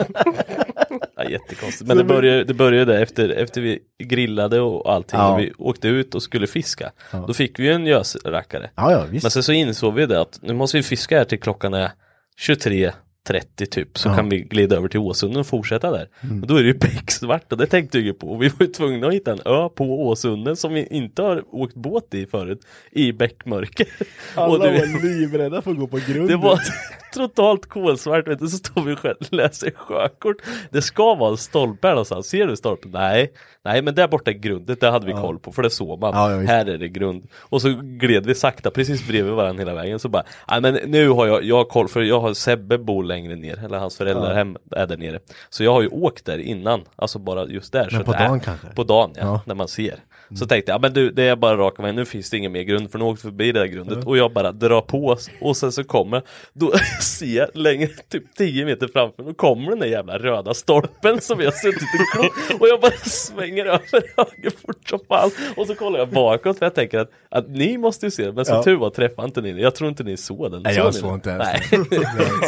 Ja, 1.17 1.25
jättekonstigt. 1.31 1.88
Men 1.88 1.97
det 1.97 2.05
började, 2.05 2.45
det 2.45 2.55
började 2.55 3.03
efter, 3.03 3.29
efter 3.29 3.61
vi 3.61 3.79
grillade 4.05 4.61
och 4.61 4.93
allting 4.93 5.19
Ja. 5.21 5.33
och 5.33 5.38
vi 5.40 5.53
åkte 5.59 5.88
ut 5.88 6.14
och 6.14 6.23
skulle 6.23 6.47
fiska. 6.47 6.93
Då 7.27 7.35
fick 7.35 7.59
vi 7.59 7.73
en 7.73 7.87
gösrackare. 7.87 8.71
Ja, 8.75 8.93
ja, 8.93 9.05
visst. 9.11 9.25
Men 9.25 9.31
sen 9.31 9.43
så 9.43 9.53
insåg 9.53 9.95
vi 9.95 10.07
det 10.07 10.21
att 10.21 10.38
nu 10.43 10.55
måste 10.55 10.77
vi 10.77 10.83
fiska 10.83 11.19
här 11.19 11.25
till 11.25 11.40
klockan 11.40 11.75
är 11.75 11.90
23 12.38 12.93
30 13.27 13.67
typ 13.67 13.99
så 13.99 14.09
Ja. 14.09 14.15
kan 14.17 14.29
vi 14.29 14.41
glida 14.41 14.77
över 14.77 14.89
till 14.89 15.01
Åsunden 15.01 15.41
och 15.41 15.47
fortsätta 15.47 15.91
där. 15.91 16.09
Och 16.43 16.47
då 16.47 16.57
är 16.57 16.63
det 16.63 16.69
ju 16.69 16.75
becksvart 16.79 17.53
och 17.53 17.59
det 17.59 17.67
tänkte 17.67 17.99
jag 17.99 18.05
ju 18.05 18.13
på. 18.15 18.29
Och 18.29 18.43
vi 18.43 18.49
var 18.49 18.57
ju 18.61 18.67
tvungna 18.67 19.07
att 19.07 19.15
hitta 19.15 19.33
en 19.33 19.41
ö 19.45 19.69
på 19.75 20.07
Åsunden 20.07 20.57
som 20.57 20.73
vi 20.75 20.87
inte 20.91 21.23
har 21.23 21.43
åkt 21.51 21.75
båt 21.75 22.15
i 22.15 22.27
förut 22.27 22.61
i 22.93 23.13
bäckmörker. 23.13 23.87
och 24.37 24.59
det, 24.59 24.87
livrädda 25.03 25.63
för 25.63 25.71
att 25.71 25.79
gå 25.79 25.87
på 25.87 25.99
grund. 26.09 26.29
det 26.29 26.37
var 26.37 26.59
totalt 27.15 27.67
kolsvart 27.67 28.29
vet 28.29 28.39
du, 28.39 28.49
så 28.49 28.57
står 28.57 28.83
vi 28.83 28.93
och 28.95 29.33
läser 29.33 29.71
sjökort. 29.71 30.37
Det 30.71 30.83
ska 30.83 31.15
vara 31.15 31.31
en 31.31 31.37
stolpe 31.37 31.87
här 31.87 31.95
någonstans, 31.95 32.27
ser 32.29 32.47
du 32.47 32.57
stolpen? 32.57 32.91
Nej, 32.91 33.33
nej 33.65 33.83
men 33.83 33.95
där 33.95 34.09
borta 34.09 34.31
är 34.31 34.35
grundet, 34.35 34.81
det 34.81 34.91
hade 34.91 35.07
vi 35.07 35.13
koll 35.13 35.39
på 35.39 35.53
för 35.53 35.63
det 35.63 35.71
såg 35.71 36.01
man. 36.01 36.15
Ja, 36.15 36.33
ja, 36.33 36.39
här 36.41 36.67
är 36.67 36.79
det 36.79 36.89
grund. 36.89 37.27
Och 37.37 37.63
så 37.63 37.69
gled 37.83 38.27
vi 38.27 38.35
sakta 38.35 38.71
precis 38.71 39.09
bredvid 39.09 39.33
varandra 39.33 39.61
hela 39.61 39.75
vägen 39.75 39.99
så 39.99 40.09
bara, 40.09 40.25
nej 40.51 40.61
men 40.61 40.75
nu 40.87 41.09
har 41.09 41.27
jag, 41.27 41.45
jag 41.45 41.57
har 41.57 41.65
koll 41.65 41.89
för 41.89 42.03
jag 42.03 42.21
har 42.21 42.35
Sebbe 42.35 42.79
bor 42.79 43.05
längre 43.14 43.37
ner, 43.37 43.64
eller 43.64 43.79
hans 43.79 43.96
föräldrahem 43.96 44.57
är 44.70 44.87
där 44.87 44.96
nere. 44.96 45.18
Så 45.50 45.64
jag 45.64 45.72
har 45.72 45.83
ju 45.83 45.88
åkt 45.88 46.24
där 46.24 46.38
innan, 46.38 46.85
alltså 46.96 47.18
bara 47.18 47.46
just 47.46 47.72
där. 47.72 47.88
Men 47.92 48.05
på 48.05 48.12
det 48.12 48.18
är- 48.18 48.29
dagen 48.29 48.40
kanske? 48.40 48.66
På 48.66 48.85
dagen 48.85 49.11
ja, 49.14 49.20
Ja. 49.22 49.40
När 49.46 49.55
man 49.55 49.68
ser. 49.68 49.94
Så 50.38 50.47
tänkte 50.47 50.73
jag, 50.73 50.77
ja 50.77 50.81
men 50.83 50.92
du 50.92 51.11
det 51.11 51.23
är 51.23 51.37
bara 51.37 51.57
raka 51.57 51.83
vägen, 51.83 51.97
nu 51.97 52.05
finns 52.05 52.31
det 52.31 52.37
ingen 52.37 52.53
mer 52.53 52.62
grund 52.62 52.90
för 52.90 52.99
nu 52.99 53.05
åkte 53.05 53.23
förbi 53.23 53.53
det 53.53 53.61
där 53.61 53.66
grundet. 53.66 54.05
Och 54.05 54.16
jag 54.16 54.33
bara 54.33 54.53
drar 54.53 54.81
på 54.81 55.16
och 55.40 55.57
sen 55.57 55.73
så 55.73 55.85
kommer, 55.85 56.23
då 56.53 56.73
ser 57.03 57.37
jag 57.37 57.49
längre, 57.55 57.88
typ 58.09 58.35
10 58.37 58.64
meter 58.64 58.88
framför 58.92 59.23
mig, 59.23 59.33
då 59.33 59.35
kommer 59.35 59.70
den 59.70 59.79
där 59.79 59.87
jävla 59.87 60.18
röda 60.18 60.55
stolpen 60.55 61.20
som 61.20 61.38
har 61.38 61.51
suttit 61.51 61.83
och 61.83 62.12
klott. 62.20 62.61
Och 62.61 62.68
jag 62.68 62.81
bara 62.81 62.92
svänger 63.05 63.64
över 63.64 64.16
höger 64.16 64.51
fort 64.66 64.88
som 64.88 64.99
fan. 65.09 65.31
Och 65.57 65.66
så 65.66 65.75
kollar 65.75 65.99
jag 65.99 66.09
bakåt 66.09 66.59
för 66.59 66.66
jag 66.66 66.75
tänker 66.75 66.99
att, 66.99 67.11
att 67.29 67.49
ni 67.49 67.79
måste 67.79 68.07
ju 68.07 68.11
se 68.11 68.25
det, 68.27 68.33
men 68.33 68.44
som 68.44 68.55
Ja. 68.57 68.62
tur 68.62 68.77
var 68.77 68.90
träffade 68.90 69.27
inte 69.27 69.40
ni. 69.40 69.62
Jag 69.62 69.75
tror 69.75 69.88
inte 69.90 70.05
ni 70.05 70.16
såg 70.16 70.51
den. 70.51 70.62
Nej, 70.62 70.77
jag 70.77 70.94
såg 70.94 71.14
inte 71.14 71.31
ens 71.31 71.44
Nej. 71.73 71.81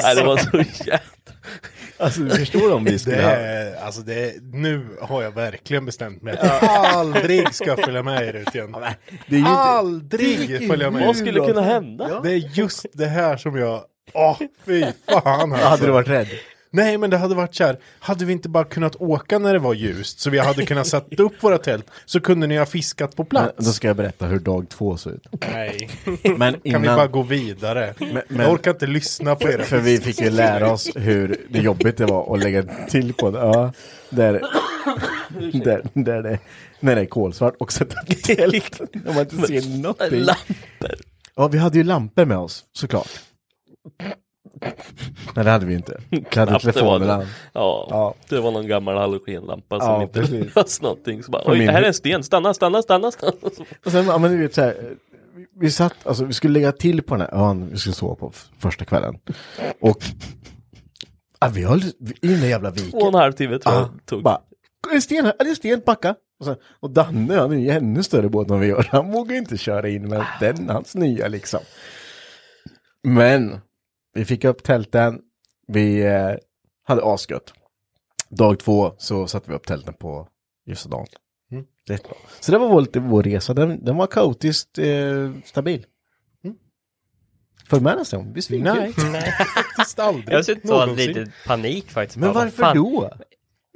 Nej, 0.03 0.15
det 0.17 0.23
var 0.25 0.37
så 0.37 0.57
jävla 0.87 1.01
Alltså 1.99 2.21
du 2.21 2.31
förstår 2.31 2.73
om 2.73 2.85
vi 2.85 2.99
skulle 2.99 3.17
Det 3.17 3.75
ha... 3.75 3.87
alltså 3.87 4.01
det 4.01 4.43
nu 4.53 4.87
har 5.01 5.23
jag 5.23 5.31
verkligen 5.31 5.85
bestämt 5.87 6.23
mig 6.23 6.39
att 6.39 6.63
jag 6.63 6.71
aldrig 6.87 7.55
ska 7.55 7.77
följa 7.77 8.03
med 8.03 8.23
er 8.23 8.35
ut 8.35 8.55
igen. 8.55 8.73
Det 9.27 9.37
är 9.37 9.39
ju 9.39 9.39
inte... 9.39 9.51
Aldrig 9.51 10.69
följa 10.69 10.91
med. 10.91 11.07
Vad 11.07 11.17
skulle 11.17 11.41
kunna 11.41 11.61
hända? 11.61 12.21
Det 12.21 12.31
är 12.31 12.51
just 12.59 12.87
det 12.93 13.07
här 13.07 13.37
som 13.37 13.57
jag, 13.57 13.85
åh 14.15 14.39
fy 14.67 14.85
fan 15.09 15.53
alltså. 15.53 15.69
Hade 15.69 15.87
du 15.87 15.93
varit 15.93 16.09
rädd? 16.09 16.29
Nej 16.77 16.99
men 16.99 17.11
det 17.11 17.17
hade 17.17 17.35
varit 17.35 17.55
så 17.55 17.65
här, 17.65 17.79
hade 17.99 18.25
vi 18.25 18.33
inte 18.33 18.49
bara 18.49 18.65
kunnat 18.65 18.97
åka 18.97 19.39
när 19.39 19.53
det 19.53 19.59
var 19.59 19.75
ljust 19.75 20.21
så 20.21 20.31
vi 20.31 20.39
hade 20.39 20.67
kunnat 20.67 20.87
sätta 20.87 21.23
upp 21.23 21.43
våra 21.43 21.59
tält 21.59 21.91
så 22.05 22.21
kunde 22.21 22.47
ni 22.47 22.57
ha 22.57 22.67
fiskat 22.67 23.17
på 23.17 23.23
Men, 23.23 23.29
plats. 23.29 23.53
då 23.67 23.73
ska 23.73 23.87
jag 23.89 23.97
berätta 23.97 24.27
hur 24.27 24.39
dag 24.39 24.69
två 24.69 24.97
såg 24.97 25.13
ut. 25.13 25.27
Nej, 25.53 25.91
Men 26.37 26.53
kan 26.53 26.83
vi 26.83 26.89
bara 26.89 26.95
innan... 26.95 27.11
gå 27.13 27.23
vidare? 27.23 27.95
men- 28.29 28.41
jag 28.41 28.53
orkar 28.53 28.71
inte 28.71 28.87
lyssna 28.87 29.37
på 29.37 29.49
er. 29.49 29.59
För 29.59 29.79
vi 29.79 29.99
fick 29.99 30.21
ju 30.21 30.31
lära 30.31 30.73
oss 30.73 30.91
hur 30.95 31.41
det 31.49 31.59
jobbigt 31.59 31.97
det 31.97 32.07
var 32.07 32.35
att 32.35 32.43
lägga 32.43 32.63
till 32.89 33.13
på 33.15 33.31
det. 33.31 33.39
Ja, 33.39 33.73
där, 34.11 34.43
där, 35.65 35.83
där 35.95 36.23
det, 36.23 36.39
när 36.81 36.95
det 36.97 37.01
är 37.01 37.07
kolsvart 37.07 37.55
och 37.59 37.73
sätta 37.73 38.01
upp 38.01 38.23
tält. 38.23 38.81
När 38.93 39.13
man 39.15 39.21
inte 39.23 39.47
ser 39.47 39.79
någonting. 39.83 40.21
Lampor. 40.21 40.95
Ja, 41.37 41.49
vi 41.49 41.59
hade 41.59 41.79
ju 41.79 41.85
lampor 41.85 42.25
med 42.25 42.39
oss, 42.39 42.65
såklart. 42.73 43.09
Nej, 45.37 45.45
det 45.45 45.51
hade 45.51 45.67
vi 45.67 45.75
inte. 45.75 46.01
Vi 46.11 46.17
hade 46.17 46.31
Knappt 46.31 46.49
det 46.49 46.53
var 46.53 46.73
telefonerna. 46.73 47.27
Ja, 47.53 47.87
Ja. 47.91 48.15
det 48.29 48.41
var 48.41 48.51
någon 48.51 48.67
gammal 48.67 48.97
halogenlampa 48.97 49.81
som 49.81 49.89
Ja, 49.89 50.03
inte 50.03 50.23
lös 50.57 50.83
någonting. 50.83 51.23
Så 51.23 51.31
bara, 51.31 51.43
Oj, 51.47 51.59
min 51.59 51.69
här 51.69 51.83
är 51.83 51.87
en 51.87 51.95
sten, 51.95 52.23
stanna, 52.25 52.55
stanna, 52.55 52.83
stanna, 52.83 53.11
stanna. 53.11 53.33
Och 53.85 53.93
sen, 53.93 54.07
ja 54.07 54.19
men 54.19 54.31
du 54.31 54.39
vet 54.43 54.55
så 54.55 54.61
här, 54.63 54.75
vi- 55.37 55.47
vi 55.61 55.71
satt, 55.71 56.07
alltså 56.07 56.25
vi 56.25 56.33
skulle 56.33 56.53
lägga 56.53 56.73
till 56.73 57.03
på 57.03 57.17
den 57.17 57.21
här 57.31 57.49
ön 57.51 57.69
vi 57.71 57.79
skulle 57.79 57.95
sova 57.95 58.15
på 58.15 58.33
första 58.59 58.85
kvällen. 58.85 59.15
Och, 59.81 59.99
ja, 61.41 61.49
vi 61.55 61.65
höll, 61.65 61.83
i 62.23 62.29
den 62.29 62.41
där 62.41 62.49
jävla 62.49 62.71
viken. 62.71 62.91
Två 62.91 62.99
och 62.99 63.09
en 63.09 63.15
halv 63.15 63.33
timme 63.33 63.59
tror 63.59 63.75
jag 63.75 63.83
Ja, 63.85 63.91
det 63.95 64.05
tog. 64.07 64.23
bara, 64.23 64.41
är 64.91 64.95
det 64.95 65.01
sten 65.01 65.25
här? 65.25 65.35
Det 65.39 65.51
är 65.51 65.55
sten, 65.55 65.83
backa. 65.87 66.15
Och, 66.41 66.47
sen, 66.47 66.57
och 66.81 66.91
Danne, 66.91 67.35
han 67.35 67.53
är 67.53 67.57
ju 67.57 67.71
ännu 67.71 68.03
större 68.03 68.29
båt 68.29 68.51
än 68.51 68.61
vi 68.61 68.67
gör. 68.67 68.87
Han 68.91 69.11
vågar 69.13 69.37
inte 69.37 69.59
köra 69.59 69.89
in 69.89 70.09
med 70.09 70.25
den, 70.41 70.69
hans 70.71 70.95
nya 70.95 71.29
liksom. 71.29 71.61
Men, 73.03 73.61
vi 74.17 74.25
fick 74.25 74.45
upp 74.45 74.63
tälten. 74.63 75.21
Vi 75.67 76.01
eh, 76.03 76.35
hade 76.85 77.03
asgött. 77.05 77.53
Dag 78.29 78.59
två 78.59 78.95
så 78.99 79.27
satte 79.27 79.51
vi 79.51 79.57
upp 79.57 79.67
tälten 79.67 79.95
på 79.95 80.29
just 80.67 80.91
dagen. 80.91 81.07
Mm. 81.53 81.65
Bra. 81.87 82.17
Så 82.41 82.53
det 82.53 82.59
var 82.59 82.69
vår, 82.69 83.01
vår 83.01 83.23
resa. 83.23 83.55
Den, 83.55 83.85
den 83.85 83.97
var 83.97 84.07
kaotiskt 84.07 84.79
eh, 84.79 85.33
stabil. 85.45 85.87
Mm. 86.45 86.57
Följ 87.69 87.83
med 87.83 87.97
nästa 87.97 88.17
gång. 88.17 88.27
Det 88.27 88.33
blir 88.33 88.43
svinkul. 88.43 88.75
Nej, 88.75 88.93
faktiskt 89.77 89.99
aldrig. 89.99 90.35
Jag 90.35 90.41
och 90.41 90.47
haft 90.49 90.65
någonsin. 90.65 91.09
lite 91.09 91.33
panik 91.47 91.91
faktiskt. 91.91 92.17
Men 92.17 92.29
Bara, 92.29 92.35
vad 92.35 92.45
varför 92.45 92.63
fan? 92.63 92.77
då? 92.77 93.13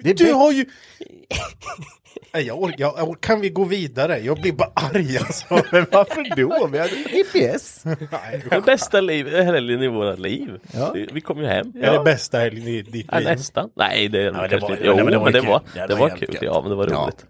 Det 0.03 0.11
är 0.11 0.15
Du 0.15 0.33
har 0.33 0.53
ju... 0.53 0.65
Jag 2.33 2.63
orkar, 2.63 2.77
jag, 2.81 2.95
jag, 2.99 3.21
kan 3.21 3.41
vi 3.41 3.49
gå 3.51 3.65
vidare? 3.65 4.19
Jag 4.19 4.41
blir 4.41 4.53
bara 4.53 4.71
arg 4.75 5.19
alltså. 5.19 5.45
Men 5.73 5.87
varför 5.93 6.37
då? 6.37 6.67
Vi 6.73 6.79
hade 6.79 6.91
GPS. 7.13 7.85
Nej, 7.85 8.45
Det 8.51 8.61
bästa 8.61 9.01
liv, 9.01 9.29
helgen 9.29 9.83
i 9.83 9.89
våra 9.89 10.15
liv. 10.15 10.51
Ja. 10.73 10.95
Vi, 11.13 11.21
kom 11.21 11.39
ju 11.39 11.47
hem. 11.47 11.73
Är 11.83 11.93
det 11.93 12.05
bästa 12.05 12.39
helgen 12.39 12.69
i 12.69 12.83
ditt 12.83 13.07
Ja, 13.13 13.19
liv? 13.19 13.29
nästan. 13.29 13.71
Nej, 13.75 14.09
det, 14.09 14.23
är 14.23 14.33
men 14.33 14.51
det 14.51 14.57
var- 14.59 14.71
inte. 14.71 14.85
ja, 14.85 14.95
Jo, 14.99 15.05
men 15.05 15.07
det 15.13 15.19
var 15.19 15.25
men 15.25 15.33
det 15.33 15.41
var, 15.41 15.63
Ja, 15.75 15.87
det 15.87 15.95
det 15.95 16.01
var 16.01 16.09
jävligt 16.09 16.31
kul. 16.31 16.35
gött. 16.35 16.43
Ja, 16.55 16.61
men 16.61 16.71
det 16.71 16.77
var 16.77 16.89
Ja. 16.91 17.03
roligt. 17.05 17.27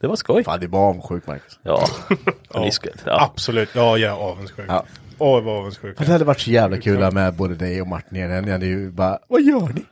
Det 0.00 0.06
var 0.06 0.16
skoj. 0.16 0.44
Fan, 0.44 0.60
det 0.60 0.66
var 0.66 0.88
avundsjuk 0.88 1.26
Marcus. 1.26 1.58
Ja, 1.62 1.86
Ja. 2.08 2.16
ja. 2.54 2.70
ja. 3.06 3.22
Absolut, 3.32 3.68
ja 3.74 3.98
jag 3.98 4.12
är 4.12 4.16
avundsjuk. 4.22 4.64
Ja. 4.68 4.84
Åh, 5.18 5.34
jag 5.38 5.42
var 5.42 5.56
avundsjuk. 5.58 5.98
Det 5.98 6.06
hade 6.06 6.24
varit 6.24 6.40
så 6.40 6.50
jävla 6.50 6.76
kul 6.80 7.12
med 7.12 7.34
både 7.34 7.54
dig 7.54 7.80
och 7.80 7.86
Martin 7.86 8.16
i 8.18 8.28
den. 8.28 8.44
Jag 8.46 8.52
hade 8.52 8.66
ju 8.66 8.90
bara, 8.90 9.18
vad 9.28 9.42
gör 9.42 9.68
ni? 9.74 9.84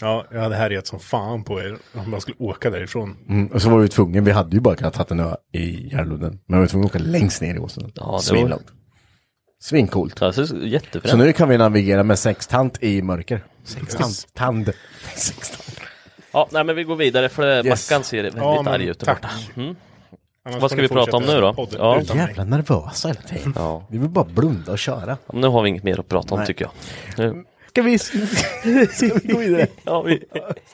Ja, 0.00 0.24
jag 0.32 0.40
hade 0.40 0.56
härjat 0.56 0.86
som 0.86 1.00
fan 1.00 1.44
på 1.44 1.60
er 1.60 1.78
om 1.94 2.12
jag 2.12 2.22
skulle 2.22 2.36
åka 2.38 2.70
därifrån. 2.70 3.16
Mm, 3.28 3.46
och 3.46 3.62
så 3.62 3.70
var 3.70 3.78
vi 3.78 3.88
tvungna, 3.88 4.20
vi 4.20 4.30
hade 4.30 4.56
ju 4.56 4.60
bara 4.60 4.76
kunnat 4.76 4.94
ta 4.94 5.04
en 5.10 5.20
ö 5.20 5.34
i 5.52 5.88
Järlunden. 5.92 6.38
Men 6.46 6.58
vi 6.58 6.60
var 6.60 6.66
tvungna 6.68 6.86
att 6.86 6.94
åka 6.94 7.04
längst 7.04 7.42
ner 7.42 7.54
i 7.54 7.58
åsen. 7.58 7.92
Ja, 7.94 8.18
Svinlångt. 8.18 8.66
Svincoolt. 9.60 10.20
Jättefränt. 10.62 11.08
Så 11.10 11.16
nu 11.16 11.32
kan 11.32 11.48
vi 11.48 11.58
navigera 11.58 12.02
med 12.02 12.18
sextant 12.18 12.82
i 12.82 13.02
mörker. 13.02 13.44
Sextant. 13.64 14.26
Tand. 14.34 14.72
Sextant. 15.16 15.80
Ja, 16.32 16.48
nej 16.52 16.64
men 16.64 16.76
vi 16.76 16.84
går 16.84 16.96
vidare 16.96 17.28
för 17.28 17.66
Yes. 17.66 17.90
Mackan 17.90 18.04
ser 18.04 18.16
väldigt 18.22 18.42
Ja, 18.42 18.62
men 18.62 18.74
arg 18.74 18.86
ut 18.86 18.98
där 18.98 19.06
tack. 19.06 19.22
borta. 19.22 19.34
Mm. 19.56 19.76
Vad 20.60 20.70
ska 20.70 20.82
vi 20.82 20.88
prata 20.88 21.16
om 21.16 21.22
nu 21.22 21.40
då? 21.40 21.66
Ja. 21.78 22.00
Jävla 22.14 22.44
nervösa 22.44 23.08
hela 23.08 23.20
tiden. 23.20 23.52
Ja. 23.56 23.86
Vi 23.90 23.98
vill 23.98 24.08
bara 24.08 24.24
blunda 24.24 24.72
och 24.72 24.78
köra. 24.78 25.18
Nu 25.32 25.46
har 25.46 25.62
vi 25.62 25.68
inget 25.68 25.82
mer 25.82 26.00
att 26.00 26.08
prata 26.08 26.34
om 26.34 26.38
Nej. 26.40 26.46
tycker 26.46 26.64
jag. 26.64 26.72
Nu. 27.34 27.44
Ska 27.76 27.82
vi, 27.82 27.98
ska 27.98 29.06
vi 29.22 29.32
gå 29.32 29.38
vidare? 29.38 29.66
Ja, 29.84 30.02
vi... 30.02 30.22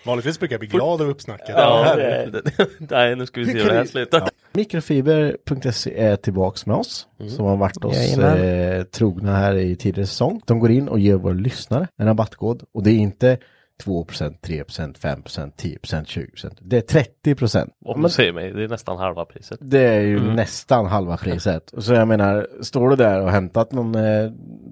Vanligtvis 0.06 0.38
brukar 0.38 0.54
jag 0.54 0.60
bli 0.60 0.68
glad 0.68 1.00
av 1.02 1.08
uppsnacket. 1.08 1.48
ja, 1.48 1.94
det, 1.96 2.02
är- 2.02 2.26
det, 2.30 2.68
nej, 2.90 3.16
nu 3.16 3.26
ska 3.26 3.40
vi 3.40 3.46
se 3.46 3.52
hur 3.52 3.64
det 3.68 3.74
här 3.74 3.84
slutar. 3.84 4.28
Mikrofiber.se 4.52 5.94
är 5.98 6.16
tillbaks 6.16 6.66
med 6.66 6.76
oss. 6.76 7.06
Som 7.28 7.44
har 7.44 7.56
varit 7.56 7.84
oss 7.84 8.18
eh, 8.18 8.82
trogna 8.84 9.36
här 9.36 9.54
i 9.56 9.76
tidigare 9.76 10.06
säsong. 10.06 10.40
De 10.46 10.58
går 10.58 10.70
in 10.70 10.88
och 10.88 10.98
ger 10.98 11.14
våra 11.14 11.32
lyssnare 11.32 11.88
en 11.98 12.06
rabattkod. 12.06 12.62
Och 12.74 12.82
det 12.82 12.90
är 12.90 12.96
inte 12.98 13.38
2%, 13.84 14.38
3%, 14.40 14.98
5%, 14.98 15.52
10%, 15.56 16.04
20%. 16.04 16.56
Det 16.60 16.94
är 16.94 17.04
30%. 17.24 17.68
Om 17.84 18.02
du 18.02 18.08
säger 18.08 18.32
mig, 18.32 18.52
det 18.52 18.64
är 18.64 18.68
nästan 18.68 18.98
halva 18.98 19.24
priset. 19.24 19.58
Det 19.62 19.80
är 19.80 20.00
ju 20.00 20.20
nästan 20.20 20.86
halva 20.86 21.16
priset. 21.16 21.72
Så 21.78 21.92
jag 21.92 22.08
menar, 22.08 22.46
står 22.60 22.90
du 22.90 22.96
där 22.96 23.22
och 23.22 23.30
hämtat 23.30 23.72
någon 23.72 23.94
eh, 23.94 24.30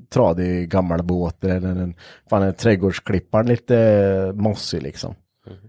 tradig 0.08 0.70
gammal 0.70 1.02
båt 1.02 1.44
eller 1.44 1.68
en, 1.68 1.94
fan 2.30 2.42
en 2.42 2.54
trädgårdsklipparen 2.54 3.46
lite 3.46 3.78
eh, 3.78 4.32
mossig 4.32 4.82
liksom. 4.82 5.14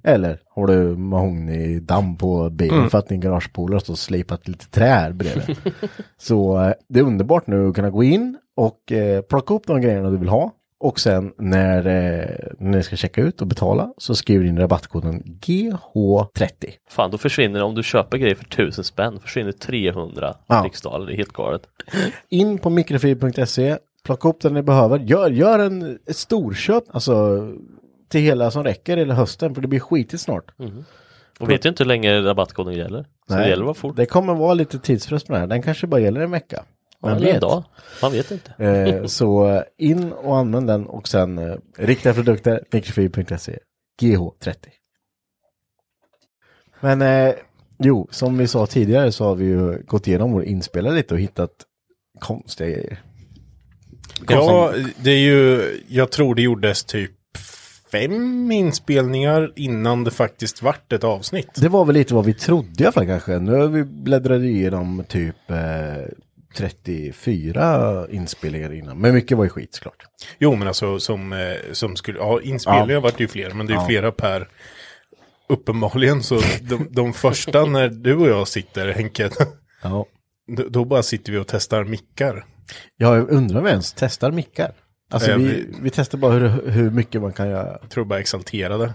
Eller 0.04 0.40
har 0.50 0.68
du 0.68 0.98
mahognydamm 0.98 2.18
på 2.18 2.50
bilen 2.50 2.90
för 2.90 2.98
att 2.98 3.08
din 3.08 3.20
garagepolare 3.20 3.76
har 3.76 3.80
stått 3.80 3.94
och 3.94 4.00
slipat 4.00 4.48
lite 4.48 4.70
trä 4.70 4.86
här 4.86 5.12
bredvid. 5.12 5.58
Så 6.18 6.62
eh, 6.62 6.74
det 6.90 7.00
är 7.00 7.04
underbart 7.04 7.48
nu 7.48 7.68
att 7.68 7.76
kunna 7.76 7.90
gå 7.90 8.04
in 8.04 8.38
och 8.56 8.92
eh, 8.92 9.22
plocka 9.22 9.54
upp 9.54 9.68
de 9.68 9.82
grejerna 9.82 10.10
du 10.10 10.18
vill 10.18 10.30
ha. 10.30 10.52
Och 10.84 11.00
sen 11.00 11.34
när, 11.38 11.78
eh, 11.78 12.36
när 12.60 12.78
ni 12.78 12.84
ska 12.84 12.96
checka 12.96 13.22
ut 13.22 13.42
och 13.42 13.48
betala 13.48 13.94
så 13.98 14.16
skriver 14.16 14.46
in 14.46 14.58
rabattkoden 14.60 15.24
GH30. 15.42 16.74
Fan, 16.90 17.12
då 17.12 17.18
försvinner 17.18 17.64
om 17.64 17.76
du 17.76 17.84
köper 17.84 18.18
grejer 18.18 18.36
för 18.36 18.46
tusen 18.46 18.84
spänn, 18.84 19.20
försvinner 19.20 19.52
300 19.52 20.36
Ja. 20.48 20.62
riksdaler. 20.66 21.06
Det 21.06 21.14
är 21.14 21.18
helt 21.18 21.34
galet. 21.34 21.62
in 22.30 22.58
på 22.58 22.70
mikrofib.se, 22.70 23.78
plocka 24.04 24.28
upp 24.30 24.42
den 24.42 24.54
ni 24.54 24.62
behöver, 24.62 25.00
gör, 25.00 25.32
gör 25.32 25.60
en 25.60 26.00
ett 26.08 26.16
storköp, 26.18 26.84
alltså 26.92 27.38
till 28.10 28.22
hela 28.22 28.52
som 28.52 28.64
räcker 28.64 28.98
hela 28.98 29.14
hösten, 29.14 29.56
för 29.56 29.62
det 29.62 29.68
blir 29.68 29.80
skitigt 29.80 30.22
snart. 30.22 30.52
Och 31.40 31.50
vet 31.50 31.66
ju 31.66 31.70
inte 31.70 31.84
hur 31.84 31.88
länge 31.88 32.22
rabattkoden 32.22 32.74
gäller. 32.74 33.06
Så 33.28 33.34
det 33.36 33.48
gäller 33.50 33.62
att 33.64 33.66
vara 33.66 33.74
fort. 33.74 33.96
Det 33.96 34.06
kommer 34.06 34.34
vara 34.34 34.54
lite 34.54 34.80
tidspress 34.80 35.24
på 35.24 35.34
den 35.34 35.42
här, 35.42 35.48
den 35.48 35.62
kanske 35.62 35.88
bara 35.88 36.02
gäller 36.02 36.22
en 36.22 36.32
vecka. 36.32 36.64
Eller 37.04 37.16
en 37.16 37.34
vet. 37.34 37.42
dag. 37.42 37.64
Man 38.02 38.12
vet 38.12 38.32
inte. 38.32 38.64
Eh, 38.64 39.06
så 39.06 39.50
eh, 39.50 39.64
in 39.78 40.12
och 40.12 40.38
använd 40.38 40.68
den 40.68 40.88
och 40.88 41.08
sen 41.08 41.38
eh, 41.38 41.56
riktiga 41.78 42.14
produkter, 42.14 42.64
mikrofib.se, 42.72 43.60
GH30. 44.02 44.56
Men 46.80 47.02
eh, 47.02 47.34
jo, 47.80 48.08
som 48.12 48.38
vi 48.38 48.48
sa 48.48 48.66
tidigare 48.66 49.12
så 49.12 49.26
har 49.26 49.36
vi 49.36 49.46
ju 49.46 49.84
gått 49.86 50.08
igenom 50.08 50.32
vår 50.32 50.44
inspelare 50.44 50.96
lite 50.96 51.14
och 51.14 51.20
hittat 51.20 51.52
konstiga 52.20 52.70
grejer. 52.70 53.02
Ja, 54.28 54.74
det 55.04 55.12
är 55.12 55.20
ju, 55.20 55.62
jag 55.88 56.12
tror 56.12 56.36
det 56.36 56.42
gjordes 56.42 56.84
typ 56.84 57.12
fem 57.92 58.52
inspelningar 58.52 59.54
innan 59.56 60.04
det 60.04 60.12
faktiskt 60.12 60.62
vart 60.62 60.94
ett 60.94 61.04
avsnitt. 61.04 61.50
Det 61.56 61.70
var 61.70 61.86
väl 61.86 61.94
lite 61.94 62.14
vad 62.14 62.26
vi 62.26 62.34
trodde 62.34 62.84
i 62.84 62.86
alla 62.86 62.92
fall 62.92 63.06
kanske. 63.06 63.40
Nu 63.40 63.52
har 63.52 63.68
vi 63.68 63.84
bläddrat 63.84 64.42
igenom 64.42 65.04
typ 65.08 65.52
eh, 65.52 65.58
34 66.56 68.08
inspelningar 68.10 68.74
innan. 68.74 68.98
Men 68.98 69.14
mycket 69.14 69.38
var 69.38 69.44
ju 69.44 69.50
skit 69.50 69.74
såklart. 69.76 69.96
Jo, 70.40 70.56
men 70.56 70.68
alltså 70.68 71.00
som, 71.00 71.34
eh, 71.34 71.56
som 71.72 71.96
skulle, 71.96 72.20
ja, 72.20 72.42
inspelningar 72.42 72.94
Ja. 72.94 73.00
vart 73.00 73.20
ju 73.20 73.28
fler, 73.28 73.52
men 73.52 73.68
det 73.68 73.74
är 73.74 73.76
ju 73.76 73.82
Ja. 73.82 73.88
flera 73.88 74.12
per. 74.12 74.48
Uppenbarligen 75.50 76.24
så 76.24 76.40
de, 76.62 76.88
de 76.92 77.14
första 77.14 77.66
när 77.66 77.88
du 77.90 78.16
och 78.16 78.28
jag 78.28 78.48
sitter, 78.48 78.92
Henke, 78.92 79.30
Ja. 79.84 80.06
då, 80.58 80.64
då 80.70 80.86
bara 80.86 81.04
sitter 81.04 81.32
vi 81.32 81.38
och 81.38 81.48
testar 81.48 81.84
mickar. 81.84 82.46
Jag 82.98 83.30
undrar 83.30 83.58
om 83.58 83.64
vi 83.64 83.70
ens 83.70 83.94
testar 83.94 84.32
mickar. 84.32 84.72
Alltså 85.12 85.32
Eh, 85.32 85.38
vi, 85.38 85.44
vi- 85.44 85.68
vi 85.82 85.90
testar 85.90 86.18
bara 86.18 86.34
hur, 86.34 86.70
hur 86.72 86.90
mycket 86.90 87.22
man 87.22 87.34
kan 87.34 87.50
göra. 87.50 87.78
Jag 87.82 87.90
tror 87.90 88.06
bara 88.06 88.20
exalterade. 88.20 88.94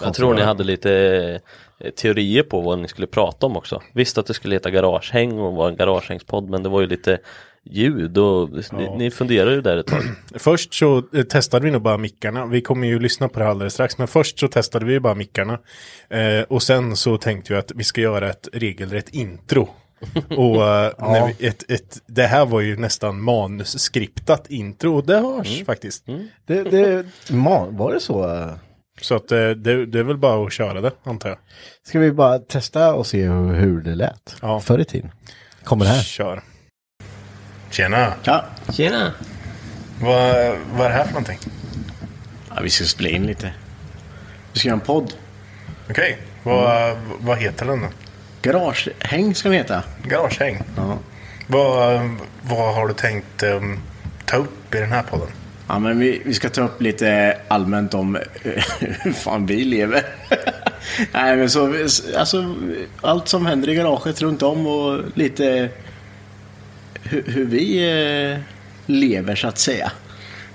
Jag 0.00 0.14
tror 0.14 0.34
ni 0.34 0.42
hade 0.42 0.64
lite 0.64 1.40
teorier 1.96 2.42
på 2.42 2.60
vad 2.60 2.78
ni 2.78 2.88
skulle 2.88 3.06
prata 3.06 3.46
om 3.46 3.56
också. 3.56 3.82
Visst 3.92 4.18
att 4.18 4.26
det 4.26 4.34
skulle 4.34 4.54
heta 4.54 4.70
garagehäng 4.70 5.38
och 5.38 5.52
vara 5.52 5.68
en 5.68 5.76
garagehängspodd 5.76 6.50
men 6.50 6.62
det 6.62 6.68
var 6.68 6.80
ju 6.80 6.86
lite 6.86 7.18
ljud 7.70 8.18
och 8.18 8.50
ni, 8.72 8.96
ni 8.96 9.10
funderade 9.10 9.54
ju 9.54 9.60
där 9.60 9.76
ett 9.76 9.86
tag. 9.86 10.02
Först 10.34 10.74
så 10.74 11.02
eh, 11.14 11.22
testade 11.22 11.64
vi 11.64 11.70
nog 11.70 11.82
bara 11.82 11.98
mickarna. 11.98 12.46
Vi 12.46 12.60
kommer 12.60 12.86
ju 12.86 12.98
lyssna 12.98 13.28
på 13.28 13.40
det 13.40 13.48
alldeles 13.48 13.72
strax. 13.72 13.98
Men 13.98 14.08
först 14.08 14.38
så 14.38 14.48
testade 14.48 14.84
vi 14.84 14.92
ju 14.92 15.00
bara 15.00 15.14
mickarna. 15.14 15.58
Eh, 16.08 16.40
och 16.48 16.62
sen 16.62 16.96
så 16.96 17.18
tänkte 17.18 17.52
vi 17.52 17.58
att 17.58 17.72
vi 17.74 17.84
ska 17.84 18.00
göra 18.00 18.30
ett 18.30 18.48
regelrätt 18.52 19.08
intro. 19.08 19.68
Och 20.28 20.68
eh, 20.68 20.92
när 20.98 21.26
vi, 21.26 21.46
ett, 21.46 21.70
ett, 21.70 22.02
det 22.06 22.22
här 22.22 22.46
var 22.46 22.60
ju 22.60 22.76
nästan 22.76 23.22
manusskriptat 23.22 24.50
intro. 24.50 24.96
Och 24.96 25.06
det 25.06 25.18
hörs 25.18 25.64
faktiskt. 25.64 26.06
Det, 26.46 26.62
det, 26.62 27.06
man, 27.30 27.76
var 27.76 27.92
det 27.92 28.00
så? 28.00 28.48
Så 29.00 29.14
att 29.14 29.32
eh, 29.32 29.50
det, 29.50 29.86
det 29.86 29.98
är 29.98 30.02
väl 30.02 30.16
bara 30.16 30.46
att 30.46 30.52
köra 30.52 30.80
det, 30.80 30.92
antar 31.02 31.28
jag. 31.28 31.38
Ska 31.82 31.98
vi 31.98 32.12
bara 32.12 32.38
testa 32.38 32.94
och 32.94 33.06
se 33.06 33.22
hur, 33.22 33.54
hur 33.54 33.80
det 33.80 33.94
lät? 33.94 34.36
Ja. 34.42 34.60
Förr 34.60 34.78
i 34.78 34.84
tiden. 34.84 35.10
Kommer 35.64 35.84
det 35.84 35.90
här? 35.90 36.02
Kör. 36.02 36.42
Tjena! 37.70 38.12
Ja. 38.24 38.44
Tjena! 38.72 39.12
Vad, 40.00 40.56
vad 40.72 40.86
är 40.86 40.90
det 40.90 40.94
här 40.96 41.04
för 41.04 41.12
någonting? 41.12 41.38
ja, 42.56 42.62
vi 42.62 42.70
ska 42.70 42.84
spela 42.84 43.08
in 43.08 43.26
lite. 43.26 43.52
Vi 44.52 44.58
ska 44.58 44.68
göra 44.68 44.80
en 44.80 44.86
podd. 44.86 45.12
Okej, 45.90 46.18
vad, 46.42 46.96
vad 47.20 47.38
heter 47.38 47.66
den 47.66 47.80
då? 47.80 47.88
Garagehäng 48.42 49.34
ska 49.34 49.48
den 49.48 49.58
heta. 49.58 49.82
Garagehäng. 50.02 50.62
Ja. 50.76 50.98
Vad, 51.46 52.00
vad 52.42 52.74
har 52.74 52.88
du 52.88 52.94
tänkt 52.94 53.42
um, 53.42 53.78
ta 54.24 54.36
upp 54.36 54.74
i 54.74 54.78
den 54.78 54.92
här 54.92 55.02
podden? 55.02 55.28
Ja, 55.68 55.78
men 55.78 55.98
vi, 55.98 56.22
vi 56.24 56.34
ska 56.34 56.48
ta 56.48 56.62
upp 56.62 56.82
lite 56.82 57.38
allmänt 57.48 57.94
om 57.94 58.16
eh, 58.16 58.22
hur 58.78 59.12
fan 59.12 59.46
vi 59.46 59.64
lever. 59.64 60.02
Nej, 61.12 61.36
men 61.36 61.50
så, 61.50 61.74
alltså, 62.16 62.54
allt 63.00 63.28
som 63.28 63.46
händer 63.46 63.68
i 63.68 63.74
garaget 63.74 64.22
runt 64.22 64.42
om 64.42 64.66
och 64.66 65.02
lite 65.14 65.68
hur, 67.02 67.22
hur 67.26 67.44
vi 67.44 67.78
eh, 68.32 68.38
lever 68.86 69.34
så 69.34 69.48
att 69.48 69.58
säga. 69.58 69.92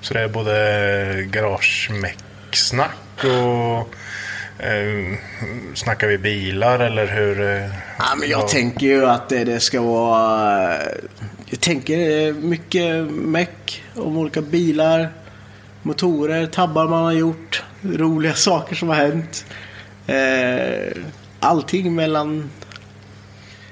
Så 0.01 0.13
det 0.13 0.19
är 0.19 0.27
både 0.27 1.27
garagemäcksnack 1.29 3.23
och 3.23 3.95
eh, 4.61 5.17
snackar 5.73 6.07
vi 6.07 6.17
bilar 6.17 6.79
eller 6.79 7.07
hur? 7.07 7.41
eh, 7.41 7.69
Ja, 7.99 8.15
men 8.19 8.29
jag 8.29 8.37
vad- 8.39 8.47
tänker 8.47 8.85
ju 8.85 9.05
att 9.05 9.29
det, 9.29 9.43
det 9.43 9.59
ska 9.59 9.81
vara... 9.81 10.73
Jag 11.45 11.59
tänker 11.59 12.27
eh, 12.27 12.33
mycket 12.33 13.11
meck 13.11 13.83
om 13.95 14.17
olika 14.17 14.41
bilar, 14.41 15.09
motorer, 15.81 16.45
tabbar 16.47 16.87
man 16.87 17.03
har 17.03 17.11
gjort, 17.11 17.63
roliga 17.81 18.33
saker 18.35 18.75
som 18.75 18.89
har 18.89 18.95
hänt. 18.95 19.45
Eh, 20.07 21.03
allting 21.39 21.95
mellan... 21.95 22.49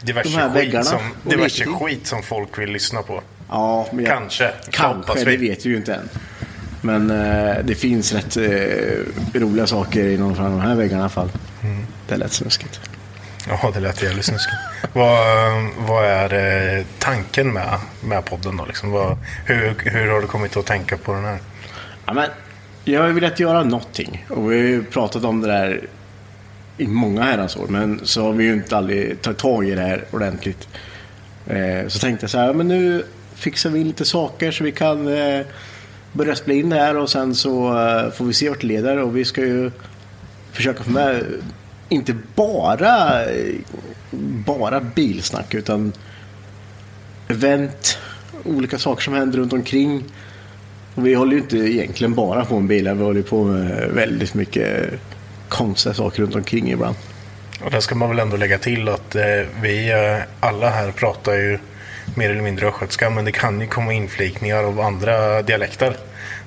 diverse 0.01 0.29
de 0.29 0.35
här 0.35 0.49
väggarna 0.49 0.83
som, 0.83 0.99
diverse 1.23 1.65
skit 1.65 2.07
som 2.07 2.23
folk 2.23 2.59
vill 2.59 2.69
lyssna 2.71 3.01
på. 3.01 3.21
Ja, 3.49 3.87
men 3.91 4.05
jag, 4.05 4.13
Kanske. 4.13 4.51
Kanske, 4.71 5.23
det 5.23 5.37
vet 5.37 5.65
vi 5.65 5.69
ju 5.69 5.77
inte 5.77 5.93
än. 5.93 6.09
Men 6.81 7.11
eh, 7.11 7.55
det 7.63 7.75
finns 7.75 8.13
rätt 8.13 8.37
eh, 8.37 9.39
roliga 9.39 9.67
saker 9.67 10.09
inom 10.09 10.33
de 10.33 10.59
här 10.59 10.75
väggarna 10.75 10.99
i 10.99 11.01
alla 11.01 11.09
fall. 11.09 11.29
Mm. 11.63 11.85
Det 12.07 12.17
lät 12.17 12.33
snuskigt. 12.33 12.79
Ja, 13.47 13.71
det 13.73 13.79
lät 13.79 14.03
jävligt 14.03 14.25
snuskigt. 14.25 14.57
vad, 14.93 15.19
vad 15.87 16.05
är 16.05 16.33
eh, 16.77 16.85
tanken 16.99 17.53
med, 17.53 17.79
med 18.03 18.25
podden 18.25 18.57
då? 18.57 18.65
Liksom? 18.65 18.91
Vad, 18.91 19.17
hur, 19.45 19.75
hur 19.89 20.07
har 20.07 20.21
du 20.21 20.27
kommit 20.27 20.57
att 20.57 20.65
tänka 20.65 20.97
på 20.97 21.13
den 21.13 21.25
här? 21.25 21.39
Ja, 22.05 22.13
men 22.13 22.29
jag 22.83 23.01
har 23.01 23.09
velat 23.09 23.39
göra 23.39 23.63
någonting. 23.63 24.25
Och 24.29 24.51
vi 24.51 24.57
har 24.57 24.63
ju 24.63 24.83
pratat 24.83 25.23
om 25.23 25.41
det 25.41 25.47
där 25.47 25.87
i 26.77 26.87
många 26.87 27.23
herrans 27.23 27.55
år. 27.55 27.67
Men 27.67 27.99
så 28.03 28.23
har 28.23 28.33
vi 28.33 28.43
ju 28.43 28.53
inte 28.53 28.77
aldrig 28.77 29.21
tagit 29.21 29.37
tag 29.37 29.69
i 29.69 29.75
det 29.75 29.81
här 29.81 30.05
ordentligt. 30.11 30.67
Eh, 31.47 31.87
så 31.87 31.99
tänkte 31.99 32.23
jag 32.23 32.29
så 32.31 32.37
här, 32.37 32.53
men 32.53 32.67
nu 32.67 33.03
fixar 33.35 33.69
vi 33.69 33.83
lite 33.83 34.05
saker 34.05 34.51
så 34.51 34.63
vi 34.63 34.71
kan 34.71 35.07
eh, 35.07 35.45
börja 36.13 36.35
spela 36.35 36.59
in 36.59 36.69
det 36.69 36.75
här 36.75 36.97
och 36.97 37.09
sen 37.09 37.35
så 37.35 37.67
eh, 37.67 38.11
får 38.11 38.25
vi 38.25 38.33
se 38.33 38.49
vart 38.49 38.61
det 38.61 38.67
leder. 38.67 38.97
Och 38.97 39.17
vi 39.17 39.25
ska 39.25 39.41
ju 39.41 39.71
försöka 40.51 40.83
få 40.83 40.91
med 40.91 41.23
inte 41.89 42.15
bara, 42.35 43.25
bara 44.45 44.81
bilsnack 44.81 45.53
utan 45.53 45.93
event, 47.27 47.97
olika 48.43 48.77
saker 48.77 49.03
som 49.03 49.13
händer 49.13 49.39
runt 49.39 49.53
omkring. 49.53 50.03
Och 50.95 51.07
vi 51.07 51.13
håller 51.13 51.31
ju 51.31 51.37
inte 51.37 51.57
egentligen 51.57 52.15
bara 52.15 52.45
på 52.45 52.59
med 52.59 52.69
bilar, 52.69 52.93
vi 52.93 53.03
håller 53.03 53.21
på 53.21 53.43
med 53.43 53.89
väldigt 53.93 54.33
mycket 54.33 54.89
konstiga 55.49 55.93
saker 55.93 56.21
runt 56.21 56.35
omkring 56.35 56.71
ibland. 56.71 56.95
Och 57.63 57.71
där 57.71 57.79
ska 57.79 57.95
man 57.95 58.09
väl 58.09 58.19
ändå 58.19 58.37
lägga 58.37 58.57
till 58.57 58.89
att 58.89 59.15
eh, 59.15 59.23
vi 59.61 59.91
eh, 59.91 60.23
alla 60.39 60.69
här 60.69 60.91
pratar 60.91 61.33
ju 61.33 61.59
mer 62.15 62.29
eller 62.29 62.41
mindre 62.41 62.67
östgötska 62.67 63.09
men 63.09 63.25
det 63.25 63.31
kan 63.31 63.61
ju 63.61 63.67
komma 63.67 63.93
inflikningar 63.93 64.63
av 64.63 64.79
andra 64.81 65.41
dialekter. 65.41 65.97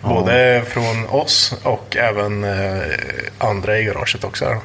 Både 0.03 0.63
från 0.67 1.07
oss 1.09 1.55
och 1.63 1.97
även 1.97 2.45
eh, 2.45 2.83
andra 3.39 3.79
i 3.79 3.85
garaget 3.85 4.25
också. 4.25 4.45
här. 4.45 4.59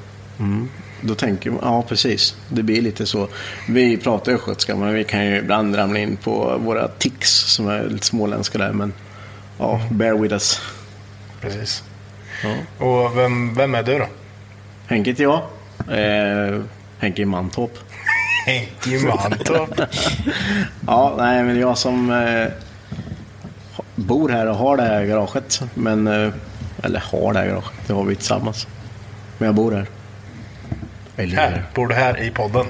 Då 1.02 1.16
tänker 1.16 1.52
man, 1.52 1.60
ja 1.64 1.84
precis, 1.88 2.36
det 2.50 2.64
blir 2.64 2.82
lite 2.82 3.06
så. 3.06 3.28
Vi 3.68 3.98
pratar 3.98 4.32
östgötska 4.32 4.76
men 4.76 4.94
vi 4.94 5.04
kan 5.04 5.26
ju 5.26 5.38
ibland 5.38 5.78
ramla 5.78 6.00
in 6.00 6.18
på 6.18 6.58
våra 6.58 6.88
tics 6.88 7.30
som 7.30 7.68
är 7.68 7.84
lite 7.84 8.06
småländska 8.06 8.58
där. 8.58 8.72
Men 8.74 8.94
ja, 9.58 9.82
bear 9.92 10.14
with 10.18 10.34
us. 10.34 10.62
Precis. 11.42 11.84
Och 12.78 13.18
vem, 13.18 13.54
vem 13.54 13.76
är 13.76 13.84
du 13.84 14.00
då? 14.00 14.08
Henke 14.88 15.10
heter 15.10 15.24
jag. 15.24 15.42
Eh, 16.00 16.62
Henke 17.00 17.26
Mantorp. 17.26 17.78
Henke 18.48 19.06
Mantorp. 19.08 19.82
Ja, 20.88 21.16
nej 21.18 21.44
men 21.44 21.60
jag 21.60 21.78
som 21.78 22.12
eh, 22.12 22.48
bor 23.96 24.30
här 24.30 24.48
och 24.50 24.56
har 24.56 24.78
det 24.78 24.84
här 24.84 25.06
garaget. 25.06 25.62
Men, 25.74 26.08
eh, 26.08 26.30
eller 26.84 27.00
har 27.00 27.34
det 27.34 27.40
här 27.40 27.48
garaget, 27.48 27.72
det 27.88 27.94
har 27.94 28.04
vi 28.04 28.16
tillsammans. 28.16 28.68
Men 29.38 29.46
jag 29.46 29.56
bor 29.56 29.72
här. 29.72 29.86
Eller, 31.18 31.36
Här, 31.36 31.64
bor 31.76 31.88
du 31.88 31.96
här 31.96 32.22
i 32.24 32.30
podden? 32.32 32.66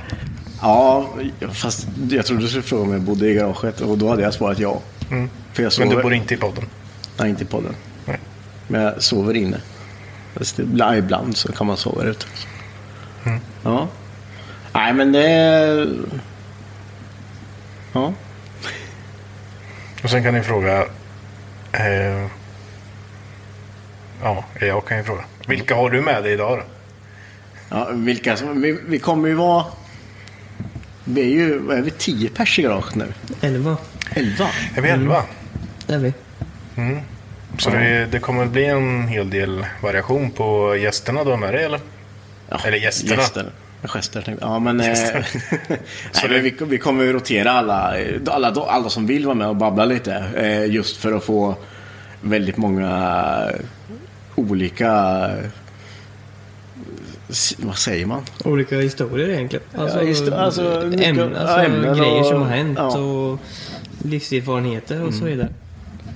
Ja, 0.61 1.09
fast 1.51 1.87
jag 2.09 2.25
trodde 2.25 2.41
du 2.41 2.47
skulle 2.47 2.63
fråga 2.63 2.83
om 2.83 2.91
jag 2.91 3.01
bodde 3.01 3.29
i 3.29 3.33
garaget 3.33 3.81
och 3.81 3.97
då 3.97 4.09
hade 4.09 4.21
jag 4.21 4.33
svarat 4.33 4.59
ja. 4.59 4.81
För 4.99 5.15
jag 5.15 5.17
Mm. 5.17 5.29
Men 5.53 5.71
sover... 5.71 5.95
du 5.95 6.01
bor 6.01 6.13
inte 6.13 6.33
i 6.33 6.37
podden? 6.37 6.65
Nej, 7.17 7.29
inte 7.29 7.43
i 7.43 7.47
podden. 7.47 7.75
Nej. 8.05 8.19
Men 8.67 8.81
jag 8.81 9.03
sover 9.03 9.33
inne. 9.33 9.57
Fast 10.35 10.59
ibland, 10.59 10.97
ibland 10.97 11.37
så 11.37 11.51
kan 11.51 11.67
man 11.67 11.77
sova 11.77 12.03
ute. 12.03 12.25
Mm. 13.25 13.39
Ja. 13.63 13.87
Nej, 14.77 14.93
men 14.93 15.11
det... 15.11 15.87
Ja. 17.93 18.13
Och 20.03 20.09
sen 20.09 20.23
kan 20.23 20.33
ni 20.33 20.43
fråga... 20.43 20.85
Eh, 21.71 22.27
ja, 24.23 24.45
jag 24.59 24.85
kan 24.85 24.97
ju 24.97 25.03
fråga. 25.03 25.23
Vilka 25.47 25.75
har 25.75 25.89
du 25.89 26.01
med 26.01 26.23
dig 26.23 26.33
idag 26.33 26.57
då? 26.57 26.63
ja 27.69 27.89
vilka 27.93 28.37
som... 28.37 28.61
Vi, 28.61 28.79
vi 28.87 28.99
kommer 28.99 29.27
ju 29.27 29.33
vara... 29.33 29.65
Vi 31.03 31.21
är 31.21 31.25
ju... 31.25 31.59
Vad 31.59 31.77
är 31.77 31.81
vi? 31.81 31.91
Tio 31.91 32.29
pers 32.29 32.59
i 32.59 32.61
garaget 32.61 32.95
nu? 32.95 33.13
Elva. 33.41 33.77
Elva? 34.15 34.47
Är 34.75 34.81
vi 34.81 34.89
elva? 34.89 35.23
Det 35.87 35.93
är 35.93 35.99
vi. 35.99 36.13
Så 37.57 37.69
det, 37.69 38.05
det 38.05 38.19
kommer 38.19 38.45
bli 38.45 38.65
en 38.65 39.07
hel 39.07 39.29
del 39.29 39.65
variation 39.81 40.31
på 40.31 40.75
gästerna 40.75 41.23
du 41.23 41.29
har 41.29 41.37
med 41.37 41.53
dig 41.53 41.63
eller? 41.63 41.79
Ja, 42.49 42.59
Eller 42.65 42.77
gästerna. 42.77 43.21
Gäster. 43.21 43.51
Jag. 43.87 44.37
Ja, 44.41 44.59
men... 44.59 44.79
Eh, 44.79 44.87
nej, 45.69 45.79
men 46.29 46.43
vi, 46.43 46.55
vi 46.67 46.77
kommer 46.77 47.03
ju 47.03 47.13
rotera 47.13 47.51
alla, 47.51 47.95
alla, 48.27 48.47
alla 48.67 48.89
som 48.89 49.07
vill 49.07 49.25
vara 49.25 49.35
med 49.35 49.47
och 49.47 49.55
babbla 49.55 49.85
lite. 49.85 50.13
Eh, 50.35 50.65
just 50.65 50.97
för 50.97 51.13
att 51.13 51.23
få 51.23 51.55
väldigt 52.21 52.57
många 52.57 53.51
olika... 54.35 55.29
Vad 57.57 57.77
säger 57.77 58.05
man? 58.05 58.21
Olika 58.45 58.75
historier 58.79 59.29
egentligen. 59.29 59.65
Alltså, 59.77 60.03
just 60.03 60.25
det. 60.25 60.39
Alltså, 60.41 60.81
mycket- 60.85 61.07
ämnen, 61.07 61.35
alltså 61.35 61.57
ja, 61.57 61.63
ämnen 61.63 61.97
grejer 61.97 62.19
och- 62.19 62.25
som 62.25 62.41
har 62.41 62.49
hänt 62.49 62.77
ja. 62.81 62.97
och 62.99 63.39
livserfarenheter 64.03 65.03
och 65.03 65.13
så 65.13 65.25
vidare. 65.25 65.49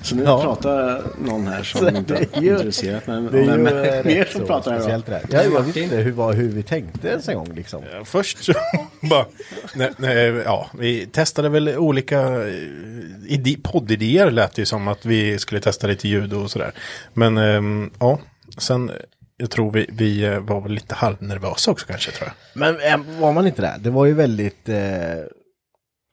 Så 0.04 0.16
nu 0.16 0.24
Ja. 0.24 0.42
pratar 0.44 1.04
någon 1.26 1.48
här 1.48 1.64
som 1.64 1.88
inte 1.96 2.28
ju- 2.42 2.52
intresserad. 2.52 3.02
Men, 3.06 3.26
Det 3.32 3.40
är 3.40 3.44
ju 3.44 3.58
mer 3.64 4.04
rätt 4.04 4.32
som 4.32 4.42
så 4.42 4.48
pratar 4.48 4.72
här 4.72 5.02
då. 5.08 5.14
Ja, 5.38 5.44
jag 5.44 5.62
visste 5.62 5.96
hur, 5.96 6.12
var, 6.12 6.34
hur 6.34 6.50
vi 6.50 6.64
tänkte 6.64 7.08
ens 7.08 7.30
en 7.30 7.36
gång 7.36 7.54
liksom. 7.56 7.84
Ja, 7.94 8.06
Först 8.06 8.44
så 8.44 8.54
bara, 9.10 9.26
nej, 9.76 9.90
nej, 9.98 10.18
ja, 10.26 10.70
vi 10.80 11.06
testade 11.06 11.50
väl 11.50 11.70
olika 11.78 12.22
eh, 12.22 12.54
ide, 13.28 13.56
poddidéer 13.64 14.32
lät 14.32 14.56
det 14.56 14.62
ju 14.62 14.66
som 14.66 14.88
att 14.88 15.06
vi 15.06 15.40
skulle 15.40 15.62
testa 15.62 15.88
lite 15.88 16.08
ljud 16.08 16.34
och 16.34 16.52
sådär. 16.52 16.72
Men 17.14 17.38
ehm, 17.38 17.92
ja, 18.00 18.20
sen 18.58 18.92
jag 19.38 19.50
tror 19.52 19.72
vi, 19.72 19.86
vi 19.94 20.24
eh, 20.24 20.40
var 20.40 20.62
väl 20.62 20.72
lite 20.72 20.96
halvnervösa 20.96 21.72
också 21.72 21.86
kanske 21.88 22.12
tror 22.12 22.28
jag. 22.28 22.60
Men 22.60 22.76
eh, 22.76 23.20
var 23.20 23.34
man 23.34 23.48
inte 23.48 23.62
det? 23.62 23.76
Det 23.80 23.90
var 23.90 24.06
ju 24.06 24.14
väldigt, 24.14 24.70
eh, 24.70 24.76